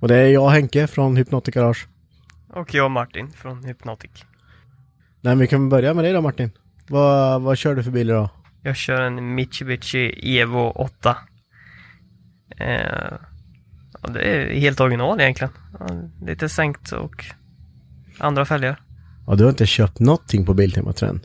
Och 0.00 0.08
det 0.08 0.16
är 0.16 0.28
jag 0.28 0.48
Henke 0.48 0.86
från 0.86 1.16
Hypnotic 1.16 1.54
Garage. 1.54 1.86
Och 2.52 2.74
jag 2.74 2.90
Martin 2.90 3.30
från 3.30 3.64
Hypnotic. 3.64 4.10
Nej, 5.20 5.30
men 5.34 5.38
vi 5.38 5.46
kan 5.46 5.60
väl 5.60 5.70
börja 5.70 5.94
med 5.94 6.04
dig 6.04 6.12
då 6.12 6.20
Martin. 6.20 6.50
Vad, 6.88 7.42
vad 7.42 7.58
kör 7.58 7.74
du 7.74 7.82
för 7.82 7.90
bil 7.90 8.10
idag? 8.10 8.28
Jag 8.62 8.76
kör 8.76 9.02
en 9.02 9.34
Mitsubishi 9.34 10.38
Evo 10.38 10.58
8. 10.74 11.16
Eh, 12.56 13.12
ja, 14.04 14.12
det 14.12 14.20
är 14.20 14.54
helt 14.60 14.80
original 14.80 15.20
egentligen. 15.20 15.52
Lite 16.26 16.48
sänkt 16.48 16.92
och 16.92 17.24
andra 18.18 18.44
fälgar. 18.44 18.80
Ja, 19.26 19.34
du 19.34 19.44
har 19.44 19.50
inte 19.50 19.66
köpt 19.66 20.00
någonting 20.00 20.46
på 20.46 20.54
Biltema 20.54 20.92
tror 20.92 21.08
jag 21.08 21.14
än. 21.14 21.20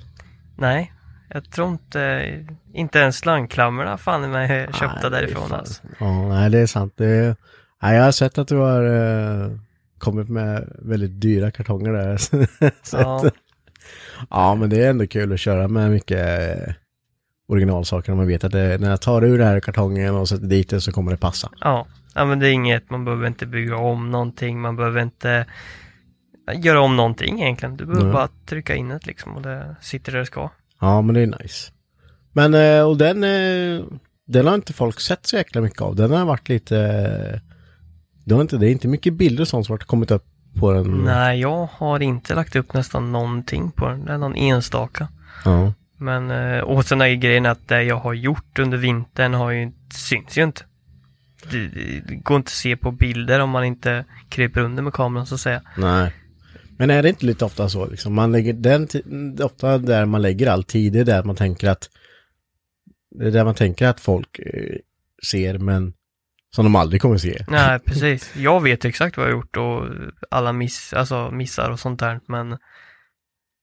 Nej, 0.58 0.94
jag 1.30 1.52
tror 1.52 1.70
inte, 1.70 2.46
inte 2.74 3.00
ens 3.00 3.18
slangklamrorna 3.18 3.98
fan 3.98 4.32
mig 4.32 4.52
är 4.52 4.72
köpta 4.72 5.10
Nej, 5.10 5.12
därifrån 5.12 5.54
alltså. 5.54 5.84
Ja, 6.00 6.28
nej 6.28 6.50
det 6.50 6.60
är 6.60 6.66
sant. 6.66 6.94
Det 6.98 7.06
är, 7.06 7.36
nej, 7.82 7.96
jag 7.96 8.04
har 8.04 8.12
sett 8.12 8.38
att 8.38 8.48
du 8.48 8.56
har 8.56 8.84
eh, 8.84 9.52
kommit 9.98 10.30
med 10.30 10.74
väldigt 10.80 11.22
dyra 11.22 11.52
kartonger 11.52 11.92
där. 11.92 12.20
Ja. 12.92 13.24
ja, 14.30 14.56
men 14.56 14.70
det 14.70 14.84
är 14.84 14.90
ändå 14.90 15.08
kul 15.08 15.34
att 15.34 15.40
köra 15.40 15.68
med 15.68 15.92
mycket 15.92 16.76
originalsaker. 17.50 18.14
Man 18.14 18.28
vet 18.28 18.44
att 18.44 18.52
det, 18.52 18.82
när 18.82 18.90
jag 18.90 19.02
tar 19.02 19.24
ur 19.24 19.38
den 19.38 19.48
här 19.48 19.60
kartongen 19.60 20.16
och 20.16 20.30
sätter 20.30 20.48
dit 20.48 20.70
det 20.70 20.82
så 20.82 20.92
kommer 20.92 21.12
det 21.12 21.18
passa. 21.18 21.50
Ja. 21.60 21.88
ja, 22.16 22.26
men 22.26 22.40
det 22.40 22.48
är 22.48 22.52
inget, 22.52 22.90
man 22.90 23.06
behöver 23.06 23.28
inte 23.28 23.46
bygga 23.46 23.78
om 23.78 24.12
någonting, 24.12 24.62
man 24.62 24.76
behöver 24.76 25.02
inte 25.02 25.46
göra 26.56 26.82
om 26.82 26.96
någonting 26.96 27.42
egentligen. 27.42 27.78
Du 27.78 27.86
behöver 27.86 28.06
Nej. 28.06 28.14
bara 28.14 28.30
trycka 28.46 28.76
in 28.76 28.90
det 28.90 29.06
liksom 29.06 29.36
och 29.36 29.42
det 29.42 29.76
sitter 29.82 30.12
där 30.12 30.20
det 30.20 30.26
ska. 30.26 30.50
Ja, 30.80 31.02
men 31.02 31.16
det 31.16 31.22
är 31.22 31.44
nice. 31.44 31.72
Men, 32.32 32.54
eh, 32.54 32.88
och 32.88 32.98
den, 32.98 33.24
eh, 33.24 33.84
den 34.28 34.48
har 34.48 34.56
inte 34.56 34.74
folk 34.74 35.00
sett 35.00 35.26
så 35.26 35.36
jäkla 35.36 35.62
mycket 35.62 35.82
av. 35.82 35.96
Den 35.96 36.12
har 36.12 36.26
varit 36.26 36.50
lite... 36.50 36.76
Det, 38.26 38.34
har 38.34 38.42
inte, 38.42 38.58
det 38.58 38.68
är 38.68 38.72
inte 38.72 38.88
mycket 38.88 39.14
bilder 39.14 39.42
och 39.42 39.48
sånt 39.48 39.66
som 39.66 39.74
har 39.74 39.78
kommit 39.78 40.12
upp 40.12 40.26
på 40.60 40.74
den. 40.74 41.04
Nej, 41.04 41.40
jag 41.40 41.70
har 41.72 42.00
inte 42.00 42.36
lagt 42.36 42.56
upp 42.56 42.74
nästan 42.74 43.12
någonting 43.12 43.72
på 43.72 43.88
den. 43.88 44.06
Det 44.06 44.14
är 44.14 44.18
någon 44.18 44.36
enstaka. 44.36 45.08
Ja. 45.46 45.74
Men, 46.00 46.32
eh, 46.32 46.60
och 46.60 46.86
sen 46.86 47.02
är 47.02 47.14
grejen 47.14 47.46
att 47.46 47.68
det 47.68 47.84
jag 47.84 47.96
har 47.96 48.14
gjort 48.14 48.60
under 48.60 48.78
vintern 48.78 49.34
har 49.34 49.52
ju, 49.52 49.72
syns 49.94 50.38
ju 50.38 50.44
inte. 50.44 50.62
Det, 51.52 51.68
det 52.08 52.16
går 52.16 52.38
inte 52.38 52.50
att 52.50 52.54
se 52.54 52.78
på 52.78 52.92
bilder 52.92 53.40
om 53.40 53.50
man 53.50 53.66
inte 53.66 54.06
kryper 54.30 54.62
under 54.62 54.84
med 54.84 54.94
kameran 54.94 55.26
så 55.26 55.36
att 55.36 55.42
säga. 55.42 55.62
Nej. 55.78 56.14
Men 56.78 56.90
är 56.90 57.04
det 57.04 57.10
inte 57.10 57.26
lite 57.26 57.46
ofta 57.46 57.70
så 57.70 57.86
liksom? 57.86 58.14
Man 58.14 58.32
lägger 58.32 58.54
den, 58.54 58.88
ofta 59.44 59.78
där 59.78 60.06
man 60.06 60.22
lägger 60.22 60.48
all 60.48 60.64
tid, 60.64 60.94
det 60.94 61.00
är 61.00 61.06
där 61.06 61.24
man 61.24 61.36
tänker 61.36 61.70
att 61.70 61.90
det 63.12 63.28
är 63.28 63.32
där 63.32 63.46
man 63.46 63.56
tänker 63.56 63.88
att 63.88 64.00
folk 64.00 64.40
eh, 64.40 64.76
ser 65.28 65.58
men 65.58 65.94
som 66.56 66.66
de 66.66 66.76
aldrig 66.76 67.02
kommer 67.02 67.18
se. 67.18 67.46
Nej, 67.48 67.80
precis. 67.86 68.36
Jag 68.36 68.64
vet 68.64 68.86
exakt 68.86 69.18
vad 69.18 69.26
jag 69.26 69.32
har 69.32 69.38
gjort 69.38 69.58
och 69.58 69.88
alla 70.32 70.54
miss, 70.54 70.94
alltså 70.94 71.32
missar 71.32 71.70
och 71.70 71.80
sånt 71.80 72.00
där, 72.00 72.20
men 72.26 72.58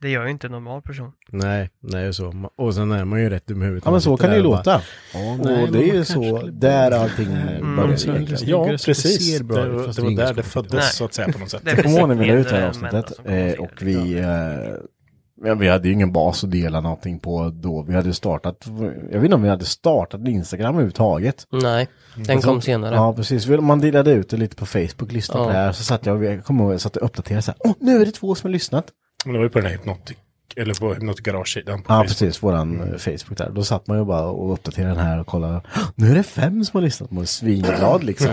det 0.03 0.09
gör 0.09 0.25
ju 0.25 0.31
inte 0.31 0.47
en 0.47 0.51
normal 0.53 0.83
person. 0.83 1.13
Nej, 1.29 1.71
nej 1.81 2.15
så. 2.15 2.49
Och 2.57 2.75
sen 2.75 2.93
är 2.93 3.05
man 3.05 3.21
ju 3.21 3.31
rätt 3.31 3.47
dum 3.47 3.63
i 3.63 3.65
huvudet. 3.65 3.85
Ja 3.87 3.91
men 3.91 4.01
så 4.01 4.17
kan 4.17 4.31
det 4.31 4.37
ju 4.37 4.43
låta. 4.43 4.83
Ja, 5.15 5.33
och 5.63 5.73
det 5.73 5.91
är 5.91 5.95
ju 5.95 6.05
så, 6.05 6.47
där 6.53 6.91
allting 6.91 7.27
Mm. 7.33 7.77
börjar 7.77 8.13
det 8.15 8.19
lite 8.31 8.45
Ja, 8.45 8.65
det 8.65 8.85
precis. 8.85 9.33
ser 9.37 9.45
bra 9.45 9.57
Det, 9.65 9.71
var- 9.71 9.87
det 9.97 10.03
var 10.03 10.11
där 10.27 10.35
det 10.35 10.43
föddes 10.43 10.73
Nej. 10.73 10.83
så 10.83 11.05
att 11.05 11.15
säga 11.15 11.33
på 11.33 11.39
något 11.39 11.51
sätt. 11.51 11.61
Det 11.65 11.71
är 11.71 11.75
Jag 11.77 11.85
kommer 11.85 11.99
ihåg 11.99 12.09
när 12.09 12.15
vi 12.17 12.27
la 12.27 12.33
ut 12.35 12.49
det 12.49 12.57
här 12.57 12.69
avsnittet 12.69 13.13
eh, 13.25 13.61
och 13.65 13.71
det. 13.79 13.85
vi, 13.85 14.19
eh, 14.19 15.47
ja, 15.49 15.55
vi 15.55 15.69
hade 15.69 15.89
ju 15.89 15.95
ingen 15.95 16.13
bas 16.13 16.45
att 16.45 16.51
dela 16.51 16.81
någonting 16.81 17.19
på 17.19 17.51
då. 17.55 17.83
Vi 17.89 17.95
hade 17.95 18.15
startat, 18.15 18.65
jag 19.11 19.19
vet 19.19 19.25
inte 19.25 19.35
om 19.35 19.43
vi 19.43 19.49
hade 19.49 19.65
startat 19.65 20.29
Instagram 20.29 20.75
överhuvudtaget. 20.75 21.45
Nej, 21.53 21.89
den 22.15 22.25
Jag 22.25 22.43
tror- 22.43 22.53
kom 22.53 22.61
senare. 22.63 22.95
Ja, 22.95 23.13
precis. 23.15 23.47
Man 23.49 23.81
delade 23.81 24.13
ut 24.13 24.29
det 24.31 24.37
lite 24.37 24.57
på 24.57 24.67
Facebook, 24.67 25.13
lyssnade 25.13 25.45
på 25.45 25.51
det 25.51 25.57
här. 25.57 25.73
Så 25.73 25.83
satt 25.85 26.07
jag, 26.07 26.25
jag 26.25 26.45
kommer 26.45 26.65
ihåg, 26.65 26.73
jag 26.73 26.81
satt 26.81 26.97
och 26.97 27.05
uppdaterade 27.05 27.43
så 27.43 27.51
här. 27.51 27.59
Åh, 27.65 27.73
nu 27.81 27.97
är 28.01 28.07
det 28.07 28.13
två 28.13 28.35
som 28.35 28.49
har 28.49 28.53
lyssnat. 28.53 28.85
Men 29.27 29.33
det 29.33 29.39
var 29.39 29.45
ju 29.45 29.51
på 29.51 29.59
den 29.59 29.67
här 29.67 29.73
Hypnotic, 29.77 30.17
eller 30.57 30.75
på 30.75 30.95
Hypnotic 30.95 31.21
Garage-sidan. 31.25 31.79
Ja, 31.79 31.95
Facebook. 31.95 32.09
precis. 32.09 32.43
Våran 32.43 32.81
eh, 32.81 32.97
Facebook 32.99 33.39
där. 33.39 33.51
Då 33.51 33.65
satt 33.65 33.87
man 33.87 33.99
ju 33.99 34.05
bara 34.05 34.25
och 34.27 34.53
uppdaterade 34.53 34.95
den 34.95 35.05
här 35.07 35.21
och 35.21 35.27
kollade. 35.27 35.61
"Åh, 35.77 35.83
Nu 35.95 36.11
är 36.11 36.15
det 36.15 36.23
fem 36.23 36.65
som 36.65 36.79
har 36.79 36.83
lyssnat. 36.85 37.11
Man 37.11 37.23
är 37.23 37.27
svinglad 37.27 38.05
liksom. 38.05 38.29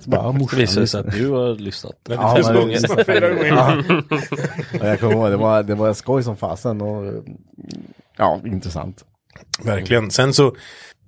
Så 0.00 0.10
bara, 0.10 0.22
"Ja, 0.22 0.32
Det 0.50 0.56
visar 0.56 0.72
sig 0.72 0.80
lyssnar." 0.80 1.00
att 1.00 1.10
du 1.12 1.28
har 1.30 1.54
lyssnat. 1.54 1.92
Ja, 2.08 2.36
fem 2.44 2.54
gånger. 2.54 3.04
Fyra 3.04 3.28
gånger. 3.28 3.46
Ja. 4.80 4.86
Jag 4.86 5.00
kommer 5.00 5.12
ihåg, 5.14 5.30
det 5.30 5.36
var, 5.36 5.62
det 5.62 5.74
var 5.74 5.92
skoj 5.94 6.22
som 6.22 6.36
fasen 6.36 6.80
och 6.80 7.24
ja, 8.16 8.40
intressant. 8.46 9.04
Verkligen. 9.64 10.10
Sen 10.10 10.34
så, 10.34 10.54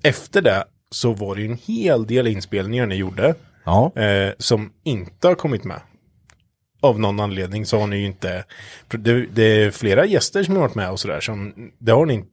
efter 0.02 0.42
det 0.42 0.64
så 0.90 1.12
var 1.12 1.34
det 1.34 1.42
ju 1.42 1.48
en 1.50 1.58
hel 1.66 2.06
del 2.06 2.26
inspelningar 2.26 2.86
ni 2.86 2.94
gjorde. 2.94 3.34
Ja. 3.64 3.92
Eh, 3.96 4.32
som 4.38 4.72
inte 4.84 5.28
har 5.28 5.34
kommit 5.34 5.64
med. 5.64 5.80
Av 6.80 7.00
någon 7.00 7.20
anledning 7.20 7.66
så 7.66 7.78
har 7.78 7.86
ni 7.86 7.96
ju 7.96 8.06
inte, 8.06 8.44
det, 8.88 9.26
det 9.26 9.42
är 9.42 9.70
flera 9.70 10.06
gäster 10.06 10.42
som 10.42 10.54
har 10.54 10.62
varit 10.62 10.74
med 10.74 10.90
och 10.90 11.00
sådär 11.00 11.20
som, 11.20 11.70
det 11.78 11.92
har 11.92 12.06
ni 12.06 12.24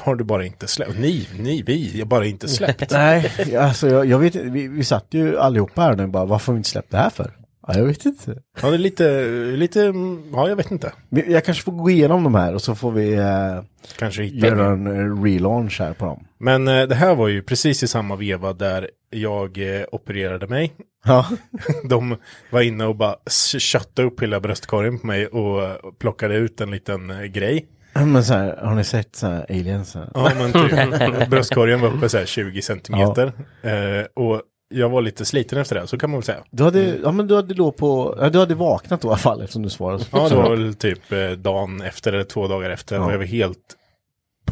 har 0.00 0.14
du 0.14 0.24
bara 0.24 0.46
inte 0.46 0.68
släppt. 0.68 0.98
Ni, 0.98 1.28
ni, 1.38 1.62
vi, 1.62 1.98
har 1.98 2.06
bara 2.06 2.26
inte 2.26 2.48
släppt. 2.48 2.90
Nej, 2.90 3.56
alltså 3.56 3.88
jag, 3.88 4.06
jag 4.06 4.18
vet 4.18 4.34
inte, 4.34 4.50
vi, 4.50 4.68
vi 4.68 4.84
satt 4.84 5.06
ju 5.10 5.38
allihopa 5.38 5.82
här 5.82 5.96
nu 5.96 6.06
bara, 6.06 6.24
varför 6.24 6.46
har 6.46 6.54
vi 6.54 6.58
inte 6.58 6.70
släppt 6.70 6.90
det 6.90 6.96
här 6.96 7.10
för? 7.10 7.39
Ja, 7.66 7.74
jag 7.78 7.84
vet 7.84 8.04
inte. 8.06 8.42
Ja, 8.62 8.68
det 8.70 8.76
är 8.76 8.78
lite, 8.78 9.22
lite, 9.56 9.92
ja 10.32 10.48
jag 10.48 10.56
vet 10.56 10.70
inte. 10.70 10.92
Jag 11.08 11.44
kanske 11.44 11.64
får 11.64 11.72
gå 11.72 11.90
igenom 11.90 12.24
de 12.24 12.34
här 12.34 12.54
och 12.54 12.62
så 12.62 12.74
får 12.74 12.90
vi 12.92 13.14
eh, 13.14 13.62
Kanske 13.98 14.22
hitta 14.22 14.46
göra 14.46 14.66
en. 14.66 14.86
en 14.86 15.12
eh, 15.18 15.22
relaunch 15.22 15.80
här 15.80 15.92
på 15.92 16.04
dem. 16.04 16.24
Men 16.38 16.68
eh, 16.68 16.82
det 16.82 16.94
här 16.94 17.14
var 17.14 17.28
ju 17.28 17.42
precis 17.42 17.82
i 17.82 17.88
samma 17.88 18.16
veva 18.16 18.52
där 18.52 18.90
jag 19.10 19.76
eh, 19.76 19.84
opererade 19.92 20.46
mig. 20.46 20.72
Ja. 21.04 21.26
De 21.88 22.16
var 22.50 22.60
inne 22.60 22.84
och 22.86 22.96
bara 22.96 23.16
s- 23.26 23.62
köttade 23.62 24.08
upp 24.08 24.22
hela 24.22 24.40
bröstkorgen 24.40 24.98
på 24.98 25.06
mig 25.06 25.26
och 25.26 25.62
eh, 25.62 25.72
plockade 25.98 26.34
ut 26.34 26.60
en 26.60 26.70
liten 26.70 27.10
eh, 27.10 27.22
grej. 27.22 27.66
Men 27.94 28.24
så 28.24 28.34
här, 28.34 28.56
har 28.56 28.74
ni 28.74 28.84
sett 28.84 29.16
så 29.16 29.26
här 29.26 29.46
aliens? 29.50 29.90
Så 29.90 29.98
här? 29.98 30.08
Ja, 30.14 30.30
men 30.38 30.52
typ, 30.52 31.30
bröstkorgen 31.30 31.80
var 31.80 31.88
uppe 31.96 32.08
så 32.08 32.18
här 32.18 32.26
20 32.26 32.62
centimeter. 32.62 33.32
Eh, 33.62 34.06
och 34.24 34.42
jag 34.72 34.88
var 34.88 35.02
lite 35.02 35.24
sliten 35.24 35.58
efter 35.58 35.76
det, 35.80 35.86
så 35.86 35.98
kan 35.98 36.10
man 36.10 36.18
väl 36.18 36.24
säga. 36.24 36.44
Du 36.50 36.62
hade, 36.62 36.96
ja 37.02 37.12
men 37.12 37.26
du 37.26 37.34
hade 37.34 37.54
då 37.54 37.72
på, 37.72 38.18
ja, 38.20 38.30
du 38.30 38.38
hade 38.38 38.54
vaknat 38.54 39.00
då 39.00 39.08
i 39.08 39.10
alla 39.10 39.18
fall 39.18 39.40
eftersom 39.40 39.62
du 39.62 39.70
svarade. 39.70 40.04
Ja, 40.12 40.28
det 40.28 40.34
var 40.34 40.50
väl 40.50 40.74
typ 40.74 41.12
eh, 41.12 41.30
dagen 41.30 41.80
efter 41.80 42.12
eller 42.12 42.24
två 42.24 42.48
dagar 42.48 42.70
efter. 42.70 42.96
Ja. 42.96 43.04
Och 43.04 43.12
jag 43.12 43.18
var 43.18 43.24
helt 43.24 43.76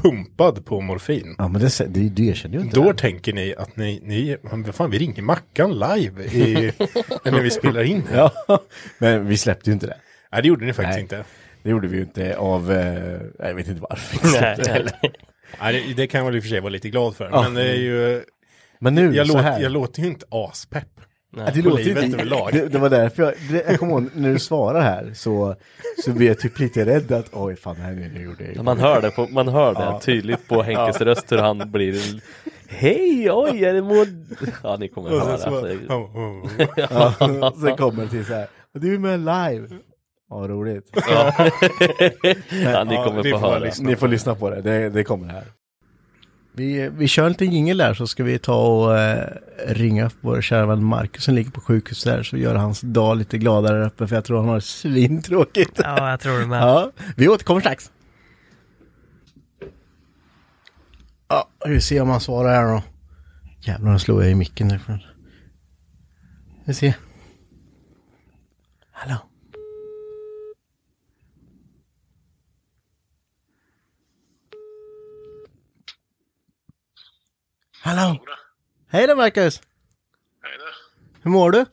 pumpad 0.02 0.64
på 0.64 0.80
morfin. 0.80 1.34
Ja 1.38 1.48
men 1.48 1.60
det, 1.60 1.78
det, 1.88 2.08
det 2.08 2.22
erkänner 2.22 2.56
ju 2.56 2.60
inte 2.64 2.76
Då 2.76 2.92
det. 2.92 2.98
tänker 2.98 3.32
ni 3.32 3.54
att 3.58 3.76
ni, 3.76 4.00
ni 4.02 4.36
vad 4.42 4.74
fan, 4.74 4.90
vi 4.90 4.98
ringer 4.98 5.22
Mackan 5.22 5.72
live 5.78 6.24
i, 6.24 6.72
när 7.24 7.40
vi 7.40 7.50
spelar 7.50 7.82
in. 7.82 8.02
Ja, 8.14 8.32
men 8.98 9.26
vi 9.26 9.36
släppte 9.36 9.70
ju 9.70 9.74
inte 9.74 9.86
det. 9.86 9.96
Nej, 10.32 10.42
det 10.42 10.48
gjorde 10.48 10.66
ni 10.66 10.72
faktiskt 10.72 10.94
Nej. 10.94 11.02
inte. 11.02 11.24
Det 11.62 11.70
gjorde 11.70 11.88
vi 11.88 11.96
ju 11.96 12.02
inte 12.02 12.36
av, 12.36 12.72
eh, 12.72 13.20
jag 13.38 13.54
vet 13.54 13.68
inte 13.68 13.80
varför. 13.90 14.40
Nej. 14.40 14.86
Nej, 15.60 15.84
det, 15.88 15.94
det 15.94 16.06
kan 16.06 16.18
jag 16.18 16.26
väl 16.26 16.36
i 16.36 16.38
och 16.38 16.42
för 16.42 16.48
sig 16.48 16.60
vara 16.60 16.70
lite 16.70 16.88
glad 16.90 17.16
för. 17.16 17.28
Ja. 17.32 17.42
Men 17.42 17.54
det 17.54 17.70
är 17.70 17.74
ju, 17.76 18.22
Men 18.80 18.94
nu, 18.94 19.14
jag, 19.14 19.26
så 19.26 19.38
här. 19.38 19.60
jag 19.60 19.72
låter 19.72 20.02
ju 20.02 20.08
inte 20.08 20.26
aspepp. 20.30 20.84
Ja, 21.36 21.48
det 21.54 21.62
låter 21.62 21.84
livet 21.84 22.04
inte, 22.04 22.16
överlag. 22.16 22.48
det, 22.52 22.66
det 22.68 22.78
var 22.78 22.90
därför 22.90 23.22
jag, 23.22 23.32
det, 23.50 23.64
jag 23.70 23.78
kommer 23.78 23.92
ihåg 23.92 24.08
när 24.14 24.32
du 24.32 24.38
svarar 24.38 24.80
här 24.80 25.10
så, 25.14 25.54
så 26.04 26.12
blir 26.12 26.26
jag 26.28 26.38
typ 26.38 26.58
lite 26.58 26.84
rädd 26.86 27.12
att 27.12 27.26
oj 27.32 27.56
fan 27.56 27.74
det 27.76 27.82
här 27.82 27.92
nu 27.92 28.22
gjorde 28.22 28.52
jag. 28.52 28.64
Man 28.64 28.78
hör 28.78 29.02
det, 29.02 29.10
på, 29.10 29.26
man 29.30 29.48
hör 29.48 29.74
det 29.74 29.80
Ja. 29.80 30.00
tydligt 30.04 30.48
på 30.48 30.62
Henkes 30.62 31.00
röst 31.00 31.32
hur 31.32 31.38
han 31.38 31.70
blir 31.70 32.20
Hej, 32.68 33.30
oj, 33.32 33.64
är 33.64 33.74
det 33.74 33.82
Maud? 33.82 34.26
Ja, 34.62 34.76
ni 34.76 34.88
kommer 34.88 35.12
Och 35.14 35.20
höra. 35.20 35.38
sen 35.38 35.50
så 35.50 35.56
alltså. 35.66 35.76
oh, 35.92 36.16
oh, 36.16 36.44
oh. 36.44 36.50
Ja, 37.40 37.52
sen 37.60 37.76
kommer 37.76 38.02
det 38.04 38.10
till 38.10 38.24
så 38.26 38.34
här, 38.34 38.46
du 38.74 38.94
är 38.94 38.98
med 38.98 39.18
live. 39.20 39.68
Ja, 40.30 40.36
roligt. 40.36 40.90
Ja. 40.94 41.34
ja, 42.50 42.84
ni 42.84 42.94
Ja, 42.94 43.04
kommer 43.04 43.22
det 43.22 43.30
få 43.30 43.38
höra. 43.38 43.58
lyssna 43.58 43.88
Ni 43.88 43.96
får 43.96 44.08
lyssna 44.08 44.34
på 44.34 44.50
det, 44.50 44.60
det, 44.62 44.88
det 44.90 45.04
kommer 45.04 45.28
här. 45.28 45.44
Vi, 46.58 46.88
vi 46.88 47.08
kör 47.08 47.24
en 47.24 47.28
liten 47.28 47.52
jingel 47.52 47.76
där 47.76 47.94
så 47.94 48.06
ska 48.06 48.24
vi 48.24 48.38
ta 48.38 48.66
och 48.66 48.98
eh, 48.98 49.28
ringa 49.66 50.06
upp 50.06 50.16
vår 50.20 50.40
kära 50.40 50.66
vän 50.66 50.84
Marcus 50.84 51.24
som 51.24 51.34
ligger 51.34 51.50
på 51.50 51.60
sjukhus 51.60 52.04
där 52.04 52.22
så 52.22 52.36
gör 52.36 52.54
hans 52.54 52.80
dag 52.80 53.16
lite 53.16 53.38
gladare 53.38 53.86
uppe 53.86 54.06
för 54.06 54.14
jag 54.14 54.24
tror 54.24 54.38
han 54.38 54.48
har 54.48 54.54
det 54.54 54.60
svintråkigt. 54.60 55.80
Ja, 55.84 56.10
jag 56.10 56.20
tror 56.20 56.38
det 56.38 56.46
med. 56.46 56.62
Ja, 56.62 56.92
vi 57.16 57.28
återkommer 57.28 57.60
strax. 57.60 57.90
Ja, 61.28 61.48
vi 61.66 61.80
ser 61.80 62.02
om 62.02 62.08
han 62.08 62.20
svarar 62.20 62.54
här 62.54 62.74
då. 62.74 62.82
Jävlar, 63.60 63.92
nu 63.92 63.98
slår 63.98 64.22
jag 64.22 64.32
i 64.32 64.34
micken 64.34 64.68
därifrån. 64.68 64.98
Vi 66.64 66.74
ser. 66.74 66.94
Hallå? 68.92 69.27
Hallå? 77.88 78.24
Hej 78.88 79.06
då 79.06 79.16
Marcus! 79.16 79.62
Hej 80.42 80.58
då. 80.58 80.64
Hur 81.22 81.30
mår 81.30 81.50
du? 81.50 81.58
Eh, 81.58 81.66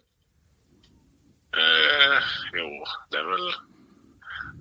jo, 2.53 2.85
det 3.11 3.17
är 3.17 3.23
väl 3.23 3.53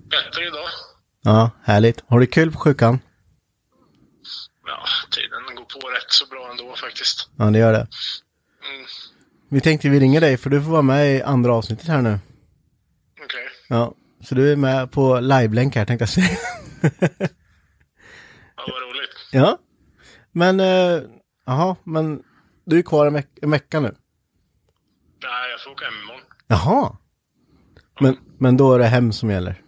bättre 0.09 0.47
idag. 0.47 0.69
Ja, 1.21 1.51
härligt. 1.63 2.03
Har 2.07 2.19
du 2.19 2.27
kul 2.27 2.51
på 2.51 2.59
sjukan? 2.59 2.99
ja, 4.65 4.85
tiden 5.11 5.55
går 5.55 5.63
på 5.65 5.89
rätt 5.89 6.11
så 6.11 6.25
bra 6.27 6.51
ändå 6.51 6.75
faktiskt. 6.75 7.29
Ja, 7.37 7.45
det 7.45 7.59
gör 7.59 7.73
det. 7.73 7.87
Mm. 8.69 8.85
Vi 9.49 9.61
tänkte 9.61 9.89
vi 9.89 9.99
ringer 9.99 10.21
dig 10.21 10.37
för 10.37 10.49
du 10.49 10.61
får 10.61 10.71
vara 10.71 10.81
med 10.81 11.15
i 11.15 11.21
andra 11.21 11.53
avsnittet 11.53 11.87
här 11.87 12.01
nu. 12.01 12.19
Okej. 13.23 13.49
Ja, 13.69 13.93
så 14.23 14.35
du 14.35 14.51
är 14.51 14.55
med 14.55 14.91
på 14.91 15.19
live-länk 15.19 15.75
här 15.75 15.85
tänkte 15.85 16.03
jag 16.03 16.09
säga. 16.09 16.37
Ja, 18.57 18.63
vad 18.67 18.81
roligt. 18.81 19.09
ja. 19.31 19.57
Men, 20.31 20.59
eh, 20.59 21.01
jaha, 21.45 21.75
men 21.83 22.23
du 22.65 22.79
är 22.79 22.83
kvar 22.83 23.07
en, 23.07 23.13
veck- 23.17 23.39
en 23.41 23.51
vecka 23.51 23.79
nu. 23.79 23.95
Nej, 25.23 25.51
jag 25.51 25.63
får 25.63 25.71
åka 25.71 25.85
hem 25.85 25.93
imorgon. 26.03 26.21
Jaha. 26.47 26.97
Men, 27.99 28.17
men 28.39 28.57
då 28.57 28.73
är 28.73 28.79
det 28.79 28.85
hem 28.85 29.11
som 29.13 29.29
gäller. 29.29 29.61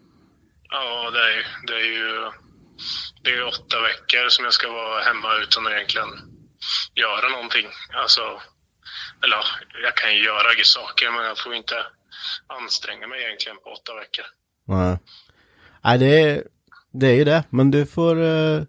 Ja, 0.70 1.12
det 1.12 1.20
är, 1.20 1.46
det 1.68 1.74
är 1.74 1.86
ju 1.86 2.32
det 3.24 3.30
är 3.30 3.48
åtta 3.48 3.82
veckor 3.82 4.30
som 4.30 4.46
jag 4.46 4.54
ska 4.54 4.72
vara 4.72 5.02
hemma 5.04 5.36
utan 5.44 5.68
att 5.68 5.74
egentligen 5.74 6.08
göra 6.96 7.30
någonting. 7.30 7.68
Alltså, 7.94 8.22
eller 9.24 9.36
ja, 9.36 9.44
jag 9.84 9.96
kan 9.98 10.14
ju 10.16 10.24
göra 10.24 10.64
saker 10.64 11.12
men 11.12 11.26
jag 11.26 11.40
får 11.40 11.54
inte 11.56 11.76
anstränga 12.48 13.08
mig 13.08 13.24
egentligen 13.24 13.58
på 13.64 13.70
åtta 13.70 13.96
veckor. 13.96 14.26
Nej. 14.66 14.98
Nej, 15.84 15.98
det 15.98 16.22
är, 16.22 16.44
det 16.94 17.08
är 17.08 17.14
ju 17.16 17.24
det. 17.24 17.44
Men 17.50 17.72
du 17.72 17.86
får, 17.86 18.22
eh, 18.24 18.62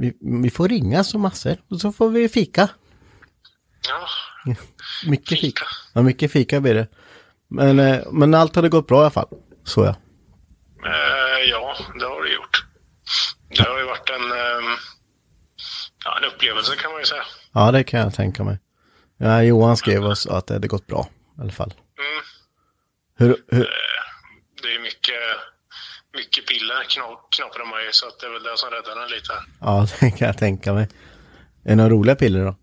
vi, 0.00 0.16
vi 0.42 0.50
får 0.50 0.68
ringa 0.68 1.04
så 1.04 1.18
massor. 1.18 1.56
Och 1.70 1.80
så 1.80 1.92
får 1.92 2.10
vi 2.10 2.28
fika. 2.28 2.68
Ja, 3.88 4.08
Mycket 5.06 5.40
fika. 5.40 5.64
Ja, 5.94 6.02
mycket 6.02 6.32
fika 6.32 6.60
blir 6.60 6.74
det. 6.74 6.88
Men, 7.48 7.78
eh, 7.78 8.12
men 8.12 8.34
allt 8.34 8.56
hade 8.56 8.68
gått 8.68 8.86
bra 8.86 8.96
i 8.96 9.00
alla 9.00 9.10
fall. 9.10 9.28
Så 9.64 9.84
ja. 9.84 9.94
eh, 10.86 11.50
ja 11.50 11.76
det 11.98 12.04
har 12.04 12.22
det 12.22 12.34
gjort. 12.34 12.64
Det 13.48 13.62
har 13.62 13.78
ju 13.78 13.84
varit 13.84 14.10
en, 14.10 14.32
eh, 14.32 14.78
ja, 16.04 16.18
en 16.18 16.24
upplevelse 16.24 16.76
kan 16.76 16.92
man 16.92 17.00
ju 17.00 17.06
säga. 17.06 17.22
Ja, 17.52 17.72
det 17.72 17.84
kan 17.84 18.00
jag 18.00 18.14
tänka 18.14 18.44
mig. 18.44 18.58
Ja, 19.18 19.42
Johan 19.42 19.76
skrev 19.76 20.04
oss 20.04 20.26
att 20.26 20.46
det 20.46 20.54
hade 20.54 20.68
gått 20.68 20.86
bra. 20.86 21.08
I 21.38 21.40
alla 21.40 21.52
fall. 21.52 21.74
Mm. 21.98 22.22
Hur, 23.18 23.56
hur, 23.56 23.68
Det 24.62 24.74
är 24.74 24.82
mycket, 24.82 25.14
mycket 26.14 26.46
piller 26.46 26.82
knaprar 27.36 27.64
man 27.70 27.84
ju 27.84 27.92
så 27.92 28.08
att 28.08 28.18
det 28.20 28.26
är 28.26 28.30
väl 28.30 28.42
det 28.42 28.56
som 28.56 28.70
räddar 28.70 29.02
en 29.04 29.10
lite. 29.10 29.32
ja, 29.60 29.86
det 30.00 30.10
kan 30.10 30.26
jag 30.26 30.38
tänka 30.38 30.72
mig. 30.72 30.88
Är 31.64 31.68
det 31.68 31.74
några 31.74 31.90
roliga 31.90 32.14
piller 32.14 32.44
då? 32.44 32.56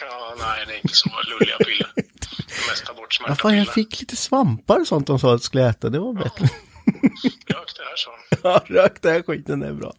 Ja, 0.00 0.34
nej, 0.38 0.64
det 0.66 0.72
är 0.72 0.76
inte 0.76 0.96
så 0.96 1.10
lulliga 1.30 1.56
piller. 1.56 1.90
Det 1.94 2.70
mesta 2.70 2.94
bort 2.94 3.18
Ja, 3.26 3.34
fan, 3.34 3.56
jag 3.58 3.68
fick 3.74 4.00
lite 4.00 4.16
svampar 4.16 4.80
och 4.80 4.86
sånt 4.86 5.06
de 5.06 5.18
sa 5.18 5.28
att 5.28 5.32
jag 5.32 5.40
skulle 5.40 5.68
äta. 5.68 5.88
Det 5.88 5.98
var 5.98 6.12
bättre. 6.12 6.44
Rök 7.46 7.72
det 7.76 7.82
här 7.84 7.96
så. 7.96 8.10
Ja, 8.42 8.62
rök 8.66 9.02
den 9.02 9.12
här 9.12 9.22
skiten, 9.22 9.60
det 9.60 9.66
är 9.66 9.72
bra. 9.72 9.92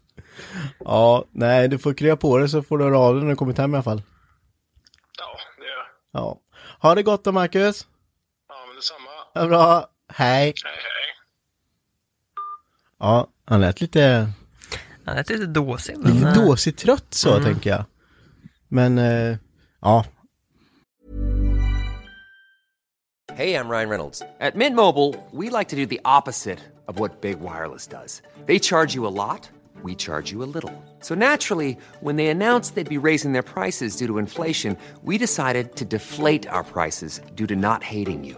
Ja, 0.80 1.26
nej, 1.32 1.68
du 1.68 1.78
får 1.78 1.94
krya 1.94 2.18
på 2.18 2.38
det 2.38 2.50
så 2.50 2.64
får 2.64 2.78
du 2.78 2.84
höra 2.84 3.00
av 3.00 3.14
dig 3.14 3.24
när 3.24 3.30
du 3.30 3.36
kommit 3.36 3.58
hem 3.58 3.74
i 3.74 3.78
alla 3.78 3.84
fall. 3.84 4.02
Ja, 5.18 5.38
det 5.58 5.66
gör 5.66 5.78
jag. 5.78 5.88
Ja. 6.12 6.40
Ha 6.80 6.96
det 6.96 7.04
gott 7.04 7.24
då, 7.24 7.32
Marcus. 7.32 7.88
Ja, 8.50 8.66
men 8.68 8.76
detsamma. 8.76 9.10
Det 9.44 9.48
bra. 9.48 9.90
Hej. 10.14 10.54
Hej, 10.64 10.74
hej. 10.76 10.97
Ja, 13.00 13.28
han 13.46 13.62
lät 13.62 13.82
lite, 13.82 14.30
Han 15.06 15.16
lät 15.16 15.30
lite 15.30 15.46
dåsig. 15.46 15.98
men, 15.98 16.14
lite 16.14 16.28
eh, 16.28 16.34
dåsigt 16.34 16.80
trött 16.80 17.14
så, 17.14 17.32
Mm. 17.34 17.44
tänker 17.44 17.70
jag. 17.70 17.86
Men, 18.68 18.98
eh, 18.98 19.38
ja. 19.82 20.06
Hey, 23.36 23.54
I'm 23.54 23.70
Ryan 23.70 23.90
Reynolds. 23.90 24.22
At 24.40 24.56
Mint 24.56 24.76
Mobile, 24.76 25.14
we 25.32 25.50
like 25.60 25.70
to 25.70 25.76
do 25.76 25.86
the 25.86 26.00
opposite 26.04 26.60
of 26.88 27.00
what 27.00 27.22
Big 27.22 27.38
Wireless 27.42 27.88
does. 27.88 28.22
They 28.48 28.60
charge 28.60 28.96
you 28.96 29.06
a 29.08 29.10
lot, 29.12 29.52
we 29.84 29.96
charge 29.96 30.32
you 30.34 30.44
a 30.44 30.50
little. 30.54 30.72
So 31.02 31.14
naturally, 31.16 31.78
when 32.02 32.16
they 32.18 32.30
announced 32.30 32.74
they'd 32.76 32.90
be 33.02 33.08
raising 33.10 33.34
their 33.34 33.44
prices 33.44 33.96
due 33.98 34.08
to 34.08 34.18
inflation, 34.18 34.76
we 35.04 35.18
decided 35.18 35.76
to 35.76 35.86
deflate 35.86 36.50
our 36.50 36.64
prices 36.64 37.22
due 37.36 37.48
to 37.48 37.56
not 37.56 37.84
hating 37.84 38.24
you. 38.26 38.38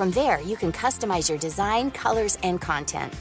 From 0.00 0.10
there, 0.12 0.40
you 0.40 0.56
can 0.56 0.72
customize 0.72 1.28
your 1.28 1.38
design, 1.38 1.90
colors, 1.90 2.38
and 2.42 2.58
content. 2.58 3.12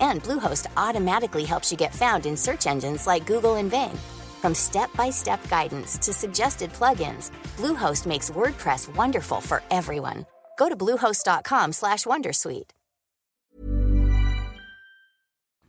And 0.00 0.22
Bluehost 0.22 0.66
automatically 0.78 1.44
helps 1.44 1.70
you 1.70 1.76
get 1.76 1.94
found 1.94 2.24
in 2.26 2.36
search 2.36 2.66
engines 2.66 3.06
like 3.06 3.26
Google 3.32 3.56
and 3.60 3.70
Bing. 3.70 3.98
From 4.40 4.54
step-by-step 4.54 5.40
guidance 5.50 5.98
to 6.06 6.12
suggested 6.12 6.72
plugins, 6.72 7.30
Bluehost 7.58 8.06
makes 8.06 8.30
WordPress 8.30 8.96
wonderful 8.96 9.40
for 9.40 9.60
everyone. 9.70 10.24
Go 10.58 10.68
to 10.68 10.76
bluehost.com/wondersuite. 10.76 12.70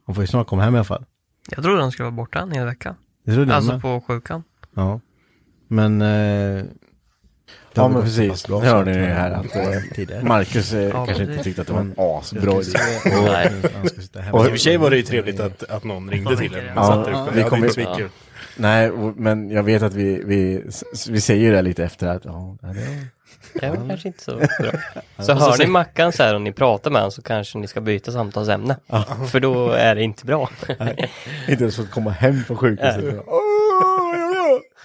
Han 0.05 0.15
får 0.15 0.23
ju 0.23 0.27
snart 0.27 0.47
komma 0.47 0.63
hem 0.63 0.75
i 0.75 0.77
alla 0.77 0.85
fall. 0.85 1.05
Jag 1.49 1.63
trodde 1.63 1.81
han 1.81 1.91
skulle 1.91 2.03
vara 2.05 2.15
borta 2.15 2.39
en 2.39 2.51
hel 2.51 2.65
vecka. 2.65 2.95
Det 3.25 3.33
trodde 3.33 3.51
jag 3.51 3.57
Alltså 3.57 3.71
med. 3.71 3.81
på 3.81 4.01
sjukan. 4.07 4.43
Ja. 4.75 4.99
Men... 5.67 6.01
Eh, 6.01 6.07
det 6.07 6.67
Ja 7.73 7.87
men 7.87 8.01
precis, 8.01 8.43
det 8.43 8.53
hörde 8.53 8.91
att 8.91 8.97
ni 8.97 9.01
man- 9.01 9.11
här 9.11 9.31
att 9.31 9.55
eh. 10.11 10.23
Marcus 10.23 10.73
eh, 10.73 10.81
Ja, 10.81 11.05
kanske 11.05 11.23
inte 11.23 11.43
tyckte 11.43 11.61
att 11.61 11.67
det 11.67 11.73
var 11.73 11.79
en 11.79 11.93
asbra 11.97 12.61
idé. 12.61 12.79
Nej. 13.25 13.51
I 13.53 14.31
och 14.31 14.45
för 14.45 14.57
sig 14.57 14.77
var 14.77 14.89
det 14.89 14.97
ju 14.97 15.03
trevligt 15.13 15.39
att, 15.39 15.63
att 15.63 15.83
någon 15.83 16.09
ringde 16.09 16.37
till 16.37 16.55
en. 16.55 16.65
Ja, 16.75 17.27
vi 17.33 17.41
det 17.43 17.49
kommer 17.49 17.67
är 17.67 17.71
svinkul. 17.71 18.09
Nej, 18.57 18.89
och- 18.89 19.17
men 19.17 19.49
jag 19.51 19.63
vet 19.63 19.81
att 19.83 19.93
vi, 19.93 20.23
vi, 20.25 20.63
vi 21.09 21.21
säger 21.21 21.41
ju 21.45 21.51
det 21.51 21.61
lite 21.61 21.83
efter 21.83 22.07
att, 22.07 22.25
ja, 22.25 22.57
det 22.61 22.67
var... 22.67 22.73
Det 23.53 23.87
kanske 23.87 24.07
inte 24.07 24.23
så 24.23 24.35
bra. 24.35 24.71
Så 25.19 25.33
hör 25.33 25.57
ni 25.57 25.67
Mackan 25.67 26.11
så 26.11 26.23
här 26.23 26.35
och 26.35 26.41
ni 26.41 26.51
pratar 26.51 26.91
med 26.91 27.01
honom 27.01 27.11
så 27.11 27.21
kanske 27.21 27.57
ni 27.57 27.67
ska 27.67 27.81
byta 27.81 28.11
samtalsämne. 28.11 28.77
För 29.31 29.39
då 29.39 29.69
är 29.69 29.95
det 29.95 30.03
inte 30.03 30.25
bra. 30.25 30.49
Inte 31.47 31.63
ens 31.63 31.75
fått 31.75 31.91
komma 31.91 32.09
hem 32.11 32.43
från 32.43 32.57
sjukhuset. 32.57 33.05